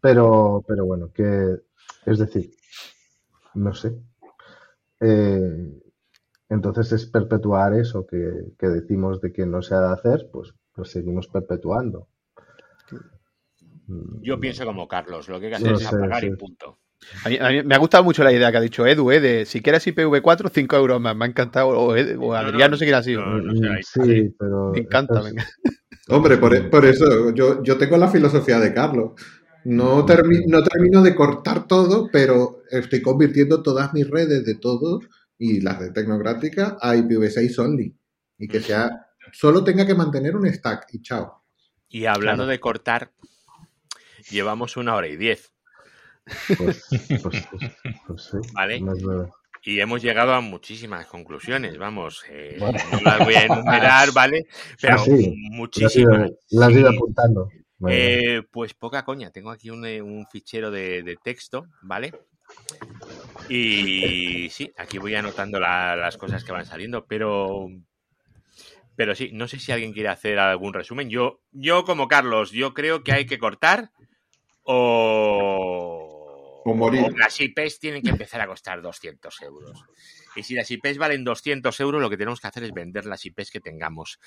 pero, 0.00 0.64
pero 0.68 0.86
bueno, 0.86 1.10
que 1.12 1.56
es 2.06 2.18
decir, 2.18 2.50
no 3.54 3.74
sé. 3.74 3.92
Eh, 5.00 5.80
entonces 6.48 6.92
es 6.92 7.06
perpetuar 7.06 7.74
eso 7.74 8.06
que, 8.06 8.52
que 8.58 8.68
decimos 8.68 9.20
de 9.20 9.32
que 9.32 9.46
no 9.46 9.62
se 9.62 9.74
ha 9.74 9.80
de 9.80 9.92
hacer, 9.94 10.28
pues, 10.32 10.54
pues 10.74 10.90
seguimos 10.90 11.28
perpetuando. 11.28 12.08
Mm, 13.86 14.22
Yo 14.22 14.40
pienso 14.40 14.64
como 14.64 14.88
Carlos, 14.88 15.28
lo 15.28 15.38
que 15.40 15.46
hay 15.46 15.50
que 15.52 15.56
hacer 15.56 15.72
es 15.74 15.86
apagar 15.86 16.20
sí. 16.20 16.26
y 16.28 16.36
punto. 16.36 16.78
A 17.24 17.28
mí, 17.28 17.36
a 17.38 17.48
mí 17.50 17.62
me 17.64 17.74
ha 17.74 17.78
gustado 17.78 18.02
mucho 18.02 18.24
la 18.24 18.32
idea 18.32 18.50
que 18.50 18.56
ha 18.56 18.60
dicho 18.62 18.86
Edu, 18.86 19.10
¿eh? 19.10 19.20
De 19.20 19.44
si 19.44 19.60
quieres 19.60 19.86
IPv4, 19.86 20.50
5 20.50 20.76
euros 20.76 21.00
más. 21.00 21.14
Me 21.14 21.26
ha 21.26 21.28
encantado. 21.28 21.68
O, 21.68 21.94
Edu- 21.96 22.16
o 22.18 22.28
No, 22.28 22.34
Adrián, 22.34 22.70
no, 22.70 22.76
sé 22.78 22.84
quién 22.86 22.96
ha 22.96 23.02
sido. 23.02 23.22
ahí- 23.22 23.82
sí, 23.82 24.34
pero 24.38 24.70
Me 24.72 24.80
encanta, 24.80 25.14
esto 25.16 25.26
es- 25.28 25.34
venga. 25.34 25.46
Hombre, 26.08 26.36
por, 26.38 26.70
por 26.70 26.84
eso 26.86 27.34
yo, 27.34 27.62
yo 27.62 27.76
tengo 27.78 27.96
la 27.98 28.08
filosofía 28.08 28.58
de 28.58 28.72
Carlos. 28.72 29.12
No, 29.64 30.04
termi- 30.06 30.44
no 30.46 30.62
termino 30.62 31.02
de 31.02 31.14
cortar 31.14 31.66
todo, 31.66 32.08
pero 32.12 32.62
estoy 32.70 33.00
convirtiendo 33.02 33.62
todas 33.62 33.92
mis 33.94 34.08
redes 34.08 34.44
de 34.44 34.54
todos 34.56 35.04
y 35.38 35.60
las 35.62 35.80
de 35.80 35.90
Tecnográfica 35.90 36.76
a 36.80 36.94
IPv6 36.96 37.58
only. 37.58 37.94
Y 38.38 38.48
que 38.48 38.60
sea, 38.60 38.90
solo 39.32 39.64
tenga 39.64 39.86
que 39.86 39.94
mantener 39.94 40.36
un 40.36 40.46
stack 40.52 40.86
y 40.92 41.00
chao. 41.02 41.42
Y 41.88 42.04
hablando 42.06 42.42
Claro. 42.44 42.50
de 42.50 42.60
cortar, 42.60 43.10
llevamos 44.30 44.76
una 44.76 44.94
hora 44.94 45.08
y 45.08 45.16
diez. 45.16 45.52
Pues, 46.56 46.86
pues, 47.22 47.22
pues, 47.22 47.46
pues 48.08 48.22
sí, 48.24 48.38
Vale. 48.52 48.82
Y 49.62 49.80
hemos 49.80 50.02
llegado 50.02 50.34
a 50.34 50.40
muchísimas 50.40 51.06
conclusiones, 51.06 51.78
vamos. 51.78 52.24
eh, 52.28 52.56
Bueno. 52.58 52.78
No 52.92 53.00
las 53.00 53.24
voy 53.24 53.34
a 53.34 53.44
enumerar, 53.46 54.08
¿vale? 54.14 54.46
Pero 54.80 54.96
Ah, 54.96 54.98
sí. 54.98 55.34
Muchísimas. 55.50 56.30
las 56.50 56.68
has 56.68 56.76
ido 56.76 56.90
apuntando. 56.90 57.50
Bueno, 57.78 57.96
Eh, 57.96 58.42
pues 58.50 58.74
poca 58.74 59.04
coña, 59.04 59.30
tengo 59.30 59.50
aquí 59.50 59.70
un, 59.70 59.84
eh, 59.86 60.00
un 60.00 60.26
fichero 60.26 60.70
de, 60.70 61.02
de 61.02 61.16
texto, 61.16 61.66
¿vale? 61.82 62.12
Y 63.48 64.48
sí, 64.50 64.72
aquí 64.76 64.98
voy 64.98 65.14
anotando 65.14 65.60
la- 65.60 65.96
las 65.96 66.16
cosas 66.16 66.44
que 66.44 66.52
van 66.52 66.64
saliendo, 66.64 67.04
pero 67.06 67.68
pero 68.96 69.14
sí, 69.14 69.30
no 69.32 69.48
sé 69.48 69.58
si 69.58 69.72
alguien 69.72 69.92
quiere 69.92 70.08
hacer 70.08 70.38
algún 70.38 70.72
resumen. 70.72 71.10
Yo, 71.10 71.40
yo 71.50 71.84
como 71.84 72.06
Carlos, 72.06 72.52
yo 72.52 72.74
creo 72.74 73.02
que 73.02 73.12
hay 73.12 73.26
que 73.26 73.38
cortar 73.38 73.90
o, 74.64 76.62
O 76.64 76.74
morir. 76.74 77.12
las 77.16 77.40
IPs 77.40 77.78
tienen 77.78 78.02
que 78.02 78.10
empezar 78.10 78.40
a 78.40 78.46
costar 78.46 78.80
200 78.82 79.42
euros. 79.42 79.84
Y 80.36 80.42
si 80.42 80.54
las 80.54 80.70
IPs 80.70 80.98
valen 80.98 81.22
200 81.24 81.78
euros, 81.80 82.00
lo 82.02 82.10
que 82.10 82.16
tenemos 82.16 82.40
que 82.40 82.46
hacer 82.48 82.64
es 82.64 82.72
vender 82.72 83.06
las 83.06 83.24
IPs 83.24 83.50
que 83.50 83.60
tengamos 83.60 84.18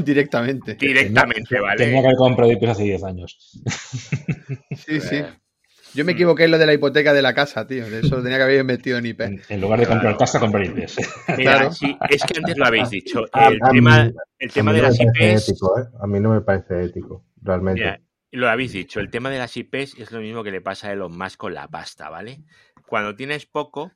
Directamente. 0.00 0.74
directamente, 0.74 1.60
¿vale? 1.60 1.76
tenía 1.84 2.00
que 2.00 2.06
haber 2.06 2.16
comprado 2.16 2.50
IPs 2.52 2.68
hace 2.70 2.82
10 2.84 3.04
años. 3.04 3.60
Sí, 4.76 5.00
sí. 5.00 5.16
Eh, 5.16 5.26
Yo 5.94 6.04
me 6.04 6.12
equivoqué 6.12 6.44
en 6.44 6.50
lo 6.52 6.58
de 6.58 6.66
la 6.66 6.74
hipoteca 6.74 7.12
de 7.12 7.22
la 7.22 7.34
casa, 7.34 7.66
tío. 7.66 7.88
De 7.90 8.00
eso 8.00 8.22
tenía 8.22 8.36
que 8.38 8.44
haber 8.44 8.64
metido 8.64 8.98
en 8.98 9.06
IP. 9.06 9.20
En, 9.22 9.42
en 9.48 9.60
lugar 9.60 9.80
de 9.80 9.86
comprar 9.86 10.16
casa, 10.16 10.38
comprar 10.38 10.64
IPs. 10.64 10.96
Mira, 11.36 11.52
Claro. 11.54 11.72
sí, 11.72 11.96
es 12.10 12.22
que 12.22 12.38
antes 12.38 12.56
lo 12.56 12.66
habéis 12.66 12.90
dicho. 12.90 13.24
A- 13.32 13.48
El 13.48 13.58
a 13.62 13.70
tema, 13.70 14.04
mí- 14.04 14.12
el 14.38 14.52
tema 14.52 14.72
de 14.72 14.78
no 14.82 14.84
las 14.88 15.00
IPs, 15.00 15.48
ético, 15.48 15.78
¿eh? 15.80 15.84
A 16.00 16.06
mí 16.06 16.20
no 16.20 16.30
me 16.34 16.40
parece 16.42 16.84
ético, 16.84 17.24
realmente. 17.42 17.80
mira, 17.80 18.00
lo 18.36 18.50
habéis 18.50 18.72
dicho, 18.72 19.00
el 19.00 19.10
tema 19.10 19.30
de 19.30 19.38
las 19.38 19.56
IPs 19.56 19.98
es 19.98 20.12
lo 20.12 20.20
mismo 20.20 20.44
que 20.44 20.50
le 20.50 20.60
pasa 20.60 20.88
a 20.88 20.92
Elon 20.92 21.16
Musk 21.16 21.38
con 21.38 21.54
la 21.54 21.68
pasta, 21.68 22.10
¿vale? 22.10 22.40
Cuando 22.86 23.16
tienes 23.16 23.46
poco, 23.46 23.92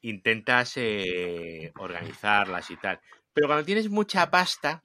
intentas 0.00 0.72
eh, 0.76 1.72
organizarlas 1.76 2.68
y 2.72 2.76
tal. 2.76 3.00
Pero 3.32 3.46
cuando 3.46 3.64
tienes 3.64 3.88
mucha 3.88 4.28
pasta, 4.28 4.82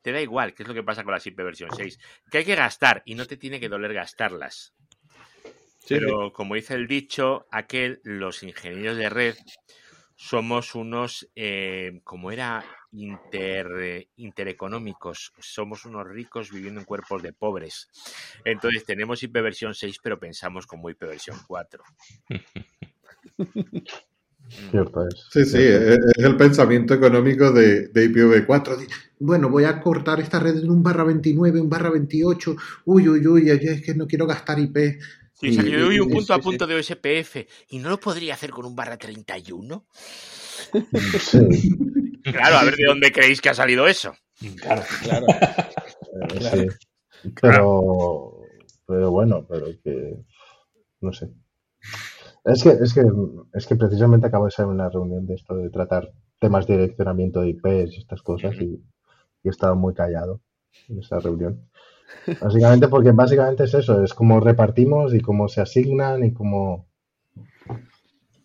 te 0.00 0.12
da 0.12 0.20
igual, 0.20 0.54
que 0.54 0.62
es 0.62 0.68
lo 0.68 0.74
que 0.74 0.84
pasa 0.84 1.02
con 1.02 1.12
las 1.12 1.26
IP 1.26 1.38
versión 1.38 1.70
6, 1.76 1.98
que 2.30 2.38
hay 2.38 2.44
que 2.44 2.54
gastar 2.54 3.02
y 3.04 3.16
no 3.16 3.26
te 3.26 3.36
tiene 3.36 3.58
que 3.58 3.68
doler 3.68 3.92
gastarlas. 3.92 4.74
Sí, 5.80 5.96
Pero 5.96 6.32
como 6.32 6.54
dice 6.54 6.74
el 6.74 6.86
dicho, 6.86 7.48
aquel, 7.50 8.00
los 8.04 8.44
ingenieros 8.44 8.96
de 8.96 9.10
red 9.10 9.34
somos 10.28 10.74
unos, 10.74 11.12
eh, 11.34 12.00
como 12.04 12.30
era, 12.30 12.62
inter, 12.92 13.66
eh, 13.80 14.08
intereconómicos. 14.16 15.32
Somos 15.38 15.84
unos 15.86 16.06
ricos 16.06 16.50
viviendo 16.50 16.80
en 16.80 16.86
cuerpos 16.86 17.22
de 17.22 17.32
pobres. 17.32 17.88
Entonces 18.44 18.84
tenemos 18.84 19.22
IP 19.22 19.40
versión 19.40 19.74
6, 19.74 19.98
pero 20.02 20.18
pensamos 20.20 20.66
como 20.66 20.90
IP 20.90 21.06
versión 21.06 21.38
4. 21.46 21.82
Cierto 24.70 25.06
es. 25.06 25.14
Sí, 25.30 25.44
sí, 25.44 25.58
es 25.58 25.98
es 26.16 26.24
el 26.24 26.36
pensamiento 26.36 26.94
económico 26.94 27.52
de, 27.52 27.88
de 27.88 28.04
IPv4. 28.04 28.76
Di- 28.76 28.86
Bueno, 29.18 29.48
voy 29.48 29.64
a 29.64 29.80
cortar 29.80 30.20
esta 30.20 30.40
red 30.40 30.58
en 30.58 30.70
un 30.70 30.82
barra 30.82 31.04
29, 31.04 31.60
un 31.60 31.68
barra 31.70 31.90
28. 31.90 32.56
Uy, 32.84 33.08
uy, 33.08 33.26
uy, 33.26 33.50
ay, 33.50 33.58
es 33.62 33.82
que 33.82 33.94
no 33.94 34.06
quiero 34.06 34.26
gastar 34.26 34.58
IP. 34.58 34.98
Sí, 35.40 35.50
o 35.50 35.52
sea, 35.54 35.64
que 35.64 35.70
yo 35.70 35.80
doy 35.80 36.00
un 36.00 36.10
Y- 36.10 36.14
punto 36.14 36.34
a 36.34 36.38
punto 36.38 36.66
de 36.66 36.74
OSPF 36.76 37.36
y 37.70 37.78
no 37.78 37.88
lo 37.88 37.98
podría 37.98 38.34
hacer 38.34 38.50
con 38.50 38.66
un 38.66 38.76
barra 38.76 38.96
31. 38.98 39.86
Sí, 41.18 41.38
Claro, 42.22 42.56
a 42.58 42.64
ver 42.64 42.76
de 42.76 42.84
dónde 42.84 43.10
creéis 43.10 43.40
que 43.40 43.48
ha 43.48 43.54
salido 43.54 43.86
eso. 43.86 44.12
Claro. 44.60 44.82
claro. 45.02 45.26
sí. 46.40 46.66
Pero, 47.40 48.40
pero 48.86 49.10
bueno, 49.10 49.46
pero 49.48 49.66
que 49.82 50.16
no 51.00 51.12
sé. 51.12 51.30
Es 52.44 52.62
que, 52.62 52.70
es 52.70 52.94
que, 52.94 53.02
es 53.54 53.66
que 53.66 53.76
precisamente 53.76 54.26
acabo 54.26 54.46
de 54.46 54.50
ser 54.50 54.66
una 54.66 54.88
reunión 54.88 55.26
de 55.26 55.34
esto 55.34 55.54
de 55.56 55.70
tratar 55.70 56.10
temas 56.38 56.66
de 56.66 56.78
direccionamiento 56.78 57.40
de 57.42 57.50
IPs 57.50 57.94
y 57.94 57.98
estas 57.98 58.22
cosas 58.22 58.54
y, 58.60 58.64
y 59.42 59.48
he 59.48 59.50
estado 59.50 59.76
muy 59.76 59.92
callado 59.94 60.40
en 60.88 60.98
esa 61.00 61.18
reunión. 61.20 61.69
Básicamente 62.40 62.88
porque 62.88 63.12
básicamente 63.12 63.64
es 63.64 63.74
eso, 63.74 64.02
es 64.04 64.14
cómo 64.14 64.40
repartimos 64.40 65.14
y 65.14 65.20
cómo 65.20 65.48
se 65.48 65.60
asignan 65.60 66.24
y 66.24 66.32
cómo 66.32 66.86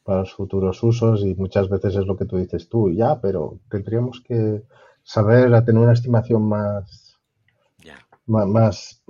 para 0.04 0.20
los 0.20 0.34
futuros 0.34 0.82
usos 0.84 1.24
y 1.26 1.34
muchas 1.36 1.68
veces 1.70 1.96
es 1.96 2.06
lo 2.06 2.16
que 2.16 2.26
tú 2.26 2.38
dices 2.38 2.70
tú, 2.70 2.92
ya, 2.92 3.20
pero 3.22 3.60
tendríamos 3.70 4.22
que 4.22 4.64
saber 5.04 5.54
a 5.54 5.66
tener 5.66 5.82
una 5.82 5.94
estimación 5.94 6.48
más 6.48 7.20
Ya. 7.84 7.98
ma- 8.28 8.46
más, 8.46 9.04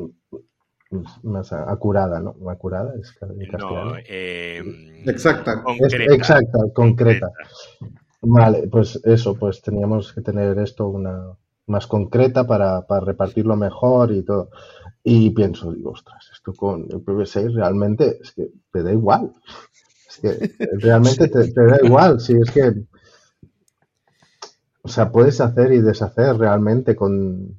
más, 1.24 1.52
acurada, 1.52 2.20
¿no? 2.22 2.36
Acurada 2.50 2.94
es 3.00 3.14
No, 3.58 3.96
eh, 4.08 4.64
Exacta. 5.06 5.54
Es- 5.54 5.64
concreta. 5.64 6.14
exacta, 6.14 6.60
concreta. 6.74 7.32
Vale, 8.22 8.68
pues 8.70 9.00
eso, 9.04 9.36
pues 9.36 9.62
teníamos 9.62 10.14
que 10.14 10.22
tener 10.22 10.58
esto 10.60 10.88
una 10.88 11.38
más 11.68 11.88
concreta 11.88 12.46
para, 12.46 12.86
para 12.86 13.06
repartirlo 13.06 13.56
mejor 13.56 14.12
y 14.12 14.24
todo. 14.24 14.50
Y 15.04 15.30
pienso, 15.32 15.72
digo, 15.72 15.92
ostras, 15.92 16.30
esto 16.34 16.54
con 16.54 16.84
el 16.90 17.04
PV6 17.04 17.54
realmente 17.54 18.20
es 18.22 18.32
que 18.32 18.50
te 18.72 18.84
da 18.84 18.92
igual. 18.92 19.34
Es 20.10 20.18
que 20.18 20.52
realmente 20.80 21.28
te, 21.28 21.52
te 21.52 21.66
da 21.66 21.78
igual, 21.84 22.20
si 22.20 22.34
es 22.34 22.52
que. 22.52 22.74
O 24.82 24.88
sea, 24.88 25.12
puedes 25.12 25.42
hacer 25.42 25.74
y 25.74 25.82
deshacer 25.82 26.38
realmente 26.38 26.96
con, 26.96 27.58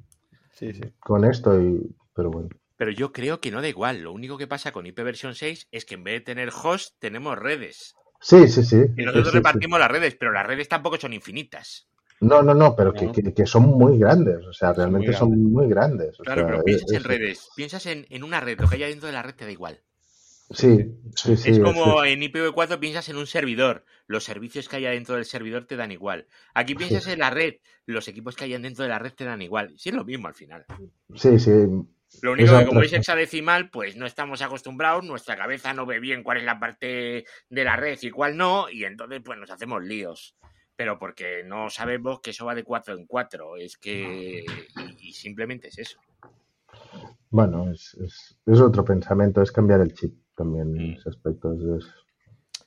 Sí, 0.53 0.73
sí. 0.73 0.81
con 0.99 1.25
esto, 1.25 1.61
y, 1.61 1.95
pero 2.15 2.31
bueno. 2.31 2.49
Pero 2.77 2.91
yo 2.91 3.11
creo 3.11 3.41
que 3.41 3.51
no 3.51 3.61
da 3.61 3.67
igual. 3.67 4.01
Lo 4.01 4.11
único 4.11 4.37
que 4.37 4.47
pasa 4.47 4.71
con 4.71 4.85
IPv 4.85 5.33
6 5.33 5.67
es 5.71 5.85
que 5.85 5.95
en 5.95 6.03
vez 6.03 6.13
de 6.15 6.21
tener 6.21 6.49
host, 6.49 6.95
tenemos 6.99 7.37
redes. 7.37 7.95
Sí, 8.21 8.47
sí, 8.47 8.63
sí. 8.63 8.77
Y 8.97 9.03
nosotros 9.03 9.27
sí, 9.27 9.31
sí, 9.31 9.37
repartimos 9.37 9.79
las 9.79 9.91
redes, 9.91 10.15
pero 10.15 10.31
las 10.31 10.45
redes 10.45 10.67
tampoco 10.69 10.97
son 10.97 11.13
infinitas. 11.13 11.87
No, 12.19 12.41
no, 12.41 12.53
no, 12.53 12.75
pero 12.75 12.93
que, 12.93 13.05
No. 13.05 13.11
que- 13.11 13.33
que 13.33 13.45
son 13.45 13.63
muy 13.65 13.97
grandes, 13.99 14.43
o 14.45 14.53
sea, 14.53 14.73
realmente 14.73 15.07
muy 15.09 15.15
son 15.15 15.43
muy 15.51 15.67
grandes. 15.69 16.19
o 16.19 16.23
Claro, 16.23 16.41
sea, 16.41 16.49
pero 16.51 16.63
piensas 16.63 16.89
es- 16.91 16.97
en 16.97 17.03
redes, 17.03 17.49
piensas 17.55 17.85
en, 17.85 18.07
en 18.09 18.23
una 18.23 18.39
red, 18.39 18.59
lo 18.59 18.67
que 18.67 18.75
haya 18.75 18.87
dentro 18.87 19.07
de 19.07 19.13
la 19.13 19.21
red 19.21 19.35
te 19.35 19.45
da 19.45 19.51
igual. 19.51 19.79
Sí, 20.49 20.95
sí, 21.15 21.35
sí. 21.35 21.51
es 21.51 21.59
como 21.59 22.05
en 22.05 22.21
IPv4 22.21 22.79
piensas 22.79 23.09
en 23.09 23.17
un 23.17 23.27
servidor, 23.27 23.83
los 24.07 24.23
servicios 24.23 24.69
que 24.69 24.77
haya 24.77 24.91
dentro 24.91 25.15
del 25.15 25.25
servidor 25.25 25.65
te 25.65 25.75
dan 25.75 25.91
igual. 25.91 26.25
Aquí 26.53 26.73
piensas 26.73 27.05
en 27.07 27.19
la 27.19 27.29
red, 27.29 27.55
los 27.85 28.07
equipos 28.07 28.35
que 28.37 28.45
hayan 28.45 28.61
dentro 28.61 28.83
de 28.83 28.89
la 28.89 28.97
red 28.97 29.11
te 29.13 29.25
dan 29.25 29.41
igual. 29.41 29.73
Sí, 29.77 29.89
es 29.89 29.95
lo 29.95 30.05
mismo 30.05 30.27
al 30.29 30.33
final. 30.35 30.65
Sí, 31.15 31.37
sí. 31.37 31.51
Lo 32.21 32.31
único 32.31 32.57
que 32.57 32.65
como 32.65 32.81
es 32.81 32.93
hexadecimal, 32.93 33.69
pues 33.69 33.97
no 33.97 34.05
estamos 34.05 34.41
acostumbrados, 34.41 35.03
nuestra 35.03 35.35
cabeza 35.35 35.73
no 35.73 35.85
ve 35.85 35.99
bien 35.99 36.23
cuál 36.23 36.37
es 36.37 36.45
la 36.45 36.57
parte 36.57 37.25
de 37.49 37.63
la 37.65 37.75
red 37.75 37.99
y 38.01 38.09
cuál 38.09 38.37
no, 38.37 38.69
y 38.69 38.85
entonces 38.85 39.21
pues 39.23 39.37
nos 39.37 39.51
hacemos 39.51 39.83
líos. 39.83 40.37
Pero 40.77 40.97
porque 40.99 41.43
no 41.43 41.69
sabemos 41.69 42.21
que 42.21 42.29
eso 42.29 42.45
va 42.45 42.55
de 42.55 42.63
4 42.63 42.95
en 42.95 43.05
4, 43.05 43.57
es 43.57 43.77
que... 43.77 44.45
Y, 44.75 45.09
y 45.09 45.13
simplemente 45.13 45.67
es 45.69 45.79
eso. 45.79 45.99
Bueno, 47.29 47.69
es, 47.71 47.95
es, 47.95 48.37
es 48.45 48.59
otro 48.61 48.85
pensamiento, 48.85 49.41
es 49.41 49.51
cambiar 49.51 49.81
el 49.81 49.93
chip 49.93 50.13
también 50.35 50.77
en 50.77 50.91
Mm. 50.91 50.93
ese 50.93 51.09
aspecto. 51.09 51.53
es- 51.53 51.83
es- 51.83 51.93
sí, 52.53 52.63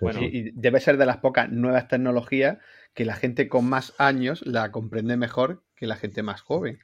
Bueno, 0.00 0.18
sí. 0.18 0.28
Y 0.32 0.50
debe 0.52 0.80
ser 0.80 0.96
de 0.96 1.06
las 1.06 1.18
pocas 1.18 1.48
nuevas 1.50 1.88
tecnologías 1.88 2.58
que 2.92 3.04
la 3.04 3.14
gente 3.14 3.48
con 3.48 3.66
más 3.68 3.94
años 3.98 4.44
la 4.44 4.70
comprende 4.72 5.16
mejor 5.16 5.62
que 5.76 5.86
la 5.86 5.96
gente 5.96 6.22
más 6.22 6.42
joven. 6.42 6.80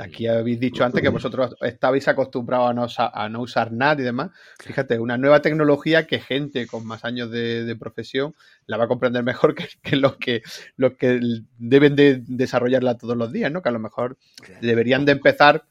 Aquí 0.00 0.26
habéis 0.26 0.58
dicho 0.58 0.84
antes 0.84 1.02
que 1.02 1.08
vosotros 1.10 1.54
estabais 1.60 2.08
acostumbrados 2.08 2.70
a 2.70 2.74
no, 2.74 2.84
usa- 2.84 3.10
a 3.12 3.28
no 3.28 3.40
usar 3.42 3.70
NAT 3.72 4.00
y 4.00 4.02
demás. 4.02 4.30
Fíjate, 4.58 4.98
una 4.98 5.18
nueva 5.18 5.42
tecnología 5.42 6.06
que 6.06 6.20
gente 6.20 6.66
con 6.66 6.86
más 6.86 7.04
años 7.04 7.30
de, 7.30 7.64
de 7.64 7.76
profesión 7.76 8.34
la 8.66 8.76
va 8.76 8.84
a 8.84 8.88
comprender 8.88 9.22
mejor 9.22 9.54
que, 9.56 9.68
que 9.82 9.96
los 9.96 10.16
que 10.16 10.42
los 10.76 10.94
que 10.94 11.20
deben 11.58 11.96
de 11.96 12.22
desarrollarla 12.26 12.96
todos 12.98 13.16
los 13.16 13.30
días, 13.32 13.52
¿no? 13.52 13.62
Que 13.62 13.68
a 13.68 13.72
lo 13.72 13.78
mejor 13.78 14.16
deberían 14.60 15.04
de 15.04 15.12
empezar, 15.12 15.64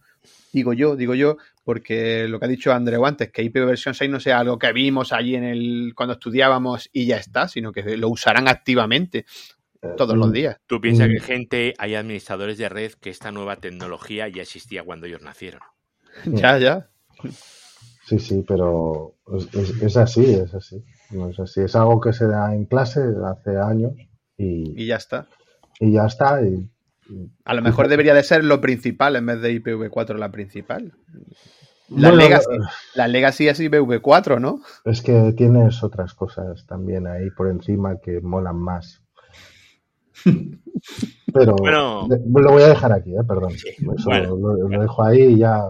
digo 0.54 0.74
yo, 0.74 0.96
digo 0.96 1.16
yo, 1.16 1.38
porque 1.64 2.28
lo 2.28 2.40
que 2.40 2.46
ha 2.46 2.50
dicho 2.50 2.74
Andreu 2.74 3.06
antes, 3.06 3.32
que 3.32 3.44
IPv 3.44 3.76
6 3.78 4.10
no 4.10 4.20
sea 4.20 4.40
algo 4.40 4.58
que 4.58 4.74
vimos 4.74 5.14
allí 5.14 5.36
en 5.36 5.44
el 5.44 5.94
cuando 5.96 6.14
estudiábamos 6.14 6.90
y 6.92 7.06
ya 7.06 7.18
está, 7.18 7.48
sino 7.48 7.72
que 7.72 7.98
lo 7.98 8.10
usarán 8.10 8.48
activamente 8.48 9.26
todos 9.98 10.18
los 10.18 10.32
días. 10.32 10.58
Tú 10.68 10.80
piensas 10.82 11.08
Mm. 11.08 11.12
que 11.14 11.20
gente, 11.20 11.74
hay 11.78 11.96
administradores 11.96 12.58
de 12.58 12.70
red 12.70 12.92
que 12.94 13.10
esta 13.10 13.32
nueva 13.32 13.56
tecnología 13.58 14.28
ya 14.28 14.42
existía 14.42 14.84
cuando 14.84 15.06
ellos 15.08 15.22
nacieron. 15.22 15.62
Ya, 16.26 16.58
ya. 16.58 16.90
Sí, 18.06 18.20
sí, 18.20 18.44
pero 18.48 19.16
es, 19.36 19.54
es- 19.54 19.82
es 19.84 19.98
así, 19.98 20.34
es 20.34 20.54
así. 20.54 20.84
No 21.12 21.30
es 21.30 21.40
así. 21.40 21.62
Es 21.62 21.76
algo 21.76 22.00
que 22.02 22.14
se 22.14 22.28
da 22.28 22.54
en 22.54 22.66
clase 22.66 23.02
hace 23.26 23.58
años 23.58 23.94
y, 24.38 24.82
Y 24.84 24.86
ya 24.88 24.96
está. 24.98 25.28
y 25.80 25.92
ya 25.94 26.06
está. 26.06 26.42
Y, 26.42 26.70
A 27.46 27.54
lo 27.54 27.62
mejor 27.62 27.88
debería 27.88 28.14
de 28.14 28.24
ser 28.24 28.44
lo 28.44 28.62
principal 28.62 29.16
en 29.16 29.26
vez 29.26 29.42
de 29.42 29.52
IPv4 29.54 30.18
la 30.18 30.30
principal. 30.32 30.94
La, 31.90 32.10
Bueno, 32.10 32.16
Legacy, 32.18 32.46
la 32.94 33.08
Legacy 33.08 33.48
es 33.48 33.60
IPv4, 33.60 34.40
¿no? 34.40 34.62
Es 34.86 35.02
que 35.02 35.34
tienes 35.36 35.84
otras 35.84 36.14
cosas 36.14 36.66
también 36.68 37.08
ahí 37.08 37.32
por 37.32 37.48
encima 37.50 38.00
que 38.00 38.22
molan 38.22 38.58
más. 38.58 39.02
Pero 41.34 41.56
Bueno. 41.58 42.08
lo 42.08 42.52
voy 42.52 42.64
a 42.64 42.70
dejar 42.70 42.92
aquí, 42.94 43.14
¿eh? 43.16 43.24
perdón. 43.28 43.52
Sí, 43.52 43.70
Eso 43.70 44.06
bueno, 44.06 44.36
lo, 44.36 44.68
lo 44.68 44.82
dejo 44.82 45.04
ahí 45.04 45.22
y 45.22 45.38
ya. 45.40 45.64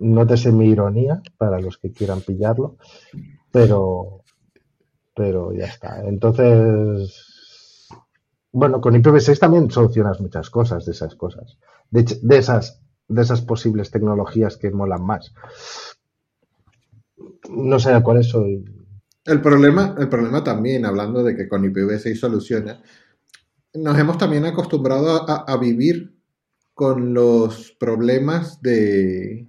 Nótese 0.00 0.50
mi 0.52 0.70
ironía 0.70 1.20
para 1.36 1.60
los 1.60 1.76
que 1.76 1.92
quieran 1.92 2.22
pillarlo, 2.22 2.76
pero, 3.50 4.22
pero 5.14 5.52
ya 5.52 5.66
está. 5.66 6.00
Entonces, 6.06 7.88
bueno, 8.52 8.80
con 8.80 8.94
IPv6 8.94 9.38
también 9.38 9.70
solucionas 9.70 10.18
muchas 10.20 10.48
cosas 10.48 10.86
de 10.86 10.92
esas 10.92 11.14
cosas, 11.14 11.58
de, 11.90 12.00
hecho, 12.00 12.14
de 12.22 12.38
esas, 12.38 12.82
de 13.06 13.20
esas 13.20 13.42
posibles 13.42 13.90
tecnologías 13.90 14.56
que 14.56 14.70
molan 14.70 15.04
más. 15.04 15.34
No 17.50 17.78
sé 17.78 17.92
a 17.92 18.02
cuál 18.02 18.24
soy. 18.24 18.64
El 19.24 19.40
problema, 19.42 19.94
el 19.98 20.08
problema 20.08 20.42
también, 20.42 20.86
hablando 20.86 21.22
de 21.22 21.36
que 21.36 21.48
con 21.48 21.62
IPv6 21.64 22.14
soluciona, 22.16 22.80
nos 23.74 23.98
hemos 23.98 24.18
también 24.18 24.44
acostumbrado 24.44 25.28
a, 25.30 25.44
a 25.46 25.56
vivir 25.58 26.14
con 26.74 27.14
los 27.14 27.72
problemas 27.78 28.60
de, 28.62 29.48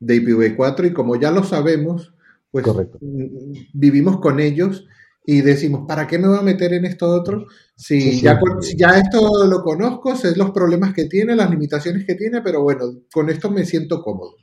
de 0.00 0.16
IPv4 0.22 0.86
y 0.88 0.92
como 0.92 1.16
ya 1.16 1.30
lo 1.30 1.44
sabemos, 1.44 2.14
pues 2.50 2.64
Correcto. 2.64 2.98
mm, 3.00 3.52
vivimos 3.74 4.20
con 4.20 4.40
ellos 4.40 4.86
y 5.24 5.40
decimos, 5.42 5.84
¿para 5.86 6.06
qué 6.06 6.18
me 6.18 6.28
voy 6.28 6.38
a 6.38 6.42
meter 6.42 6.72
en 6.74 6.84
esto 6.84 7.08
otro? 7.08 7.46
Si, 7.76 8.00
Sí, 8.00 8.20
ya, 8.22 8.38
ya 8.76 8.98
esto 8.98 9.46
lo 9.46 9.62
conozco, 9.62 10.16
sé 10.16 10.36
los 10.36 10.50
problemas 10.50 10.92
que 10.92 11.04
tiene, 11.06 11.36
las 11.36 11.50
limitaciones 11.50 12.04
que 12.06 12.16
tiene, 12.16 12.42
pero 12.42 12.62
bueno, 12.62 12.84
con 13.12 13.30
esto 13.30 13.50
me 13.50 13.64
siento 13.64 14.02
cómodo. 14.02 14.34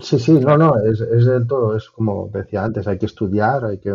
Sí, 0.00 0.18
sí, 0.18 0.32
no, 0.32 0.56
no, 0.56 0.74
es, 0.84 1.00
es 1.00 1.26
del 1.26 1.46
todo, 1.46 1.76
es 1.76 1.88
como 1.90 2.30
decía 2.32 2.64
antes, 2.64 2.86
hay 2.86 2.98
que 2.98 3.06
estudiar, 3.06 3.64
hay 3.64 3.78
que 3.78 3.92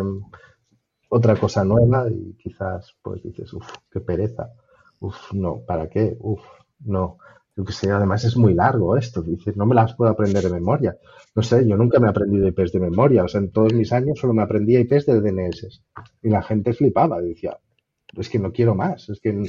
otra 1.08 1.36
cosa 1.36 1.64
nueva 1.64 2.08
y 2.10 2.34
quizás 2.34 2.96
pues 3.02 3.22
dices, 3.22 3.52
uff, 3.52 3.68
qué 3.90 4.00
pereza, 4.00 4.50
uff, 5.00 5.32
no, 5.32 5.60
¿para 5.66 5.88
qué? 5.88 6.16
Uff, 6.20 6.42
no, 6.80 7.18
yo 7.56 7.64
que 7.64 7.72
sé, 7.72 7.90
además 7.90 8.24
es 8.24 8.36
muy 8.36 8.54
largo 8.54 8.96
esto, 8.96 9.22
dices, 9.22 9.56
no 9.56 9.66
me 9.66 9.74
las 9.74 9.94
puedo 9.94 10.10
aprender 10.10 10.42
de 10.44 10.50
memoria, 10.50 10.96
no 11.34 11.42
sé, 11.42 11.66
yo 11.66 11.76
nunca 11.76 11.98
me 11.98 12.06
he 12.06 12.10
aprendido 12.10 12.48
IPs 12.48 12.72
de 12.72 12.80
memoria, 12.80 13.24
o 13.24 13.28
sea, 13.28 13.40
en 13.40 13.50
todos 13.50 13.72
mis 13.72 13.92
años 13.92 14.18
solo 14.18 14.34
me 14.34 14.42
aprendía 14.42 14.80
IPs 14.80 15.06
de 15.06 15.20
DNS 15.20 15.82
y 16.22 16.28
la 16.28 16.42
gente 16.42 16.72
flipaba, 16.72 17.20
decía, 17.20 17.58
es 18.16 18.28
que 18.28 18.38
no 18.38 18.52
quiero 18.52 18.74
más, 18.74 19.08
es 19.08 19.20
que 19.20 19.42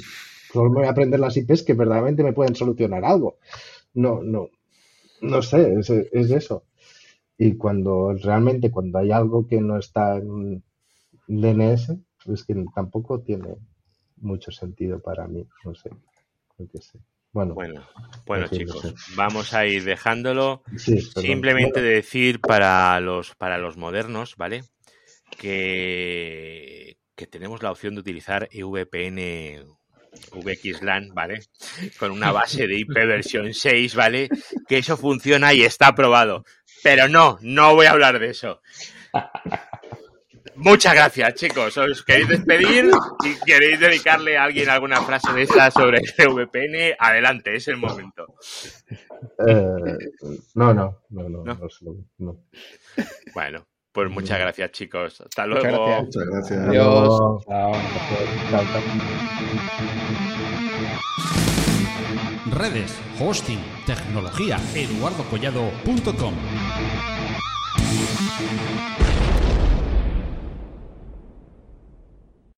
solo 0.54 0.70
me 0.70 0.78
voy 0.78 0.88
a 0.88 0.92
aprender 0.92 1.20
las 1.20 1.36
IPs 1.38 1.64
que 1.64 1.74
verdaderamente 1.74 2.24
me 2.24 2.34
pueden 2.34 2.56
solucionar 2.56 3.04
algo, 3.04 3.38
no, 3.94 4.22
no, 4.22 4.50
no 5.22 5.42
sé, 5.42 5.74
es, 5.80 5.90
es 5.90 6.32
eso. 6.32 6.64
Y 7.38 7.56
cuando 7.56 8.14
realmente, 8.14 8.72
cuando 8.72 8.98
hay 9.00 9.12
algo 9.12 9.46
que 9.46 9.62
no 9.62 9.78
está 9.78 10.18
en 10.18 10.64
DNS, 11.28 11.94
es 12.34 12.44
que 12.45 12.56
tampoco 12.74 13.22
tiene 13.22 13.56
mucho 14.18 14.52
sentido 14.52 14.99
para 15.02 15.28
mí, 15.28 15.48
no 15.64 15.76
sé. 15.76 15.90
Bueno, 17.32 17.54
Bueno, 17.54 17.88
bueno 18.26 18.48
chicos, 18.48 18.84
no 18.84 18.90
sé. 18.91 18.95
vamos 19.16 19.54
a 19.54 19.66
ir 19.68 19.84
dejándolo. 19.84 20.64
sí. 20.78 20.99
Simplemente 21.02 21.82
Bueno, 21.82 21.95
decir 21.95 22.40
para 22.41 22.99
los, 22.99 23.36
para 23.36 23.58
los 23.60 23.78
modernos, 23.78 24.36
¿vale? 24.38 24.64
Que, 25.38 26.98
que 27.16 27.28
tenemos 27.28 27.62
la 27.62 27.72
opción 27.72 27.94
de 27.94 28.02
utilizar 28.02 28.48
EVPN 28.52 29.68
VXLAN, 30.34 31.10
¿vale? 31.14 31.41
Con 31.99 32.12
una 32.12 32.32
base 32.32 32.66
de 32.66 32.80
IP 32.80 32.94
versión 32.94 33.54
6, 33.54 33.94
¿vale? 33.95 34.30
Que 34.68 34.80
eso 34.80 34.98
funciona 34.98 35.54
y 35.54 35.62
está 35.62 35.88
aprobado. 35.88 36.44
Pero 36.82 37.08
no, 37.08 37.38
no 37.41 37.76
voy 37.76 37.86
a 37.86 37.91
hablar 37.91 38.18
de 38.20 38.30
eso. 38.32 38.62
Muchas 40.58 40.94
gracias, 40.96 41.34
chicos. 41.36 41.78
¿Os 41.78 42.04
queréis 42.04 42.28
despedir? 42.30 42.90
Si 43.22 43.36
queréis 43.46 43.80
dedicarle 43.80 44.38
a 44.38 44.46
alguien 44.46 44.70
alguna 44.70 45.02
frase 45.02 45.32
de 45.34 45.44
esta 45.44 45.70
sobre 45.72 46.00
el 46.18 46.30
VPN, 46.30 46.96
adelante, 47.00 47.56
es 47.56 47.68
el 47.68 47.78
momento. 47.78 48.26
eh, 49.48 49.98
no, 50.56 50.74
no, 50.74 51.02
no, 51.10 51.30
no, 51.30 51.44
¿No? 51.44 51.54
no, 51.54 51.70
sé, 51.70 51.86
no. 52.18 52.44
Bueno, 53.34 53.68
pues 53.92 54.10
muchas 54.10 54.40
gracias, 54.40 54.72
chicos. 54.72 55.22
Hasta 55.22 55.46
luego. 55.46 55.86
gracias. 55.86 56.04
Muchas 56.04 56.26
gracias. 56.26 56.60
Adiós. 56.68 57.46
Redes, 62.52 62.98
hosting, 63.20 63.60
tecnología, 63.86 64.58
eduardocollado.com. 64.74 66.34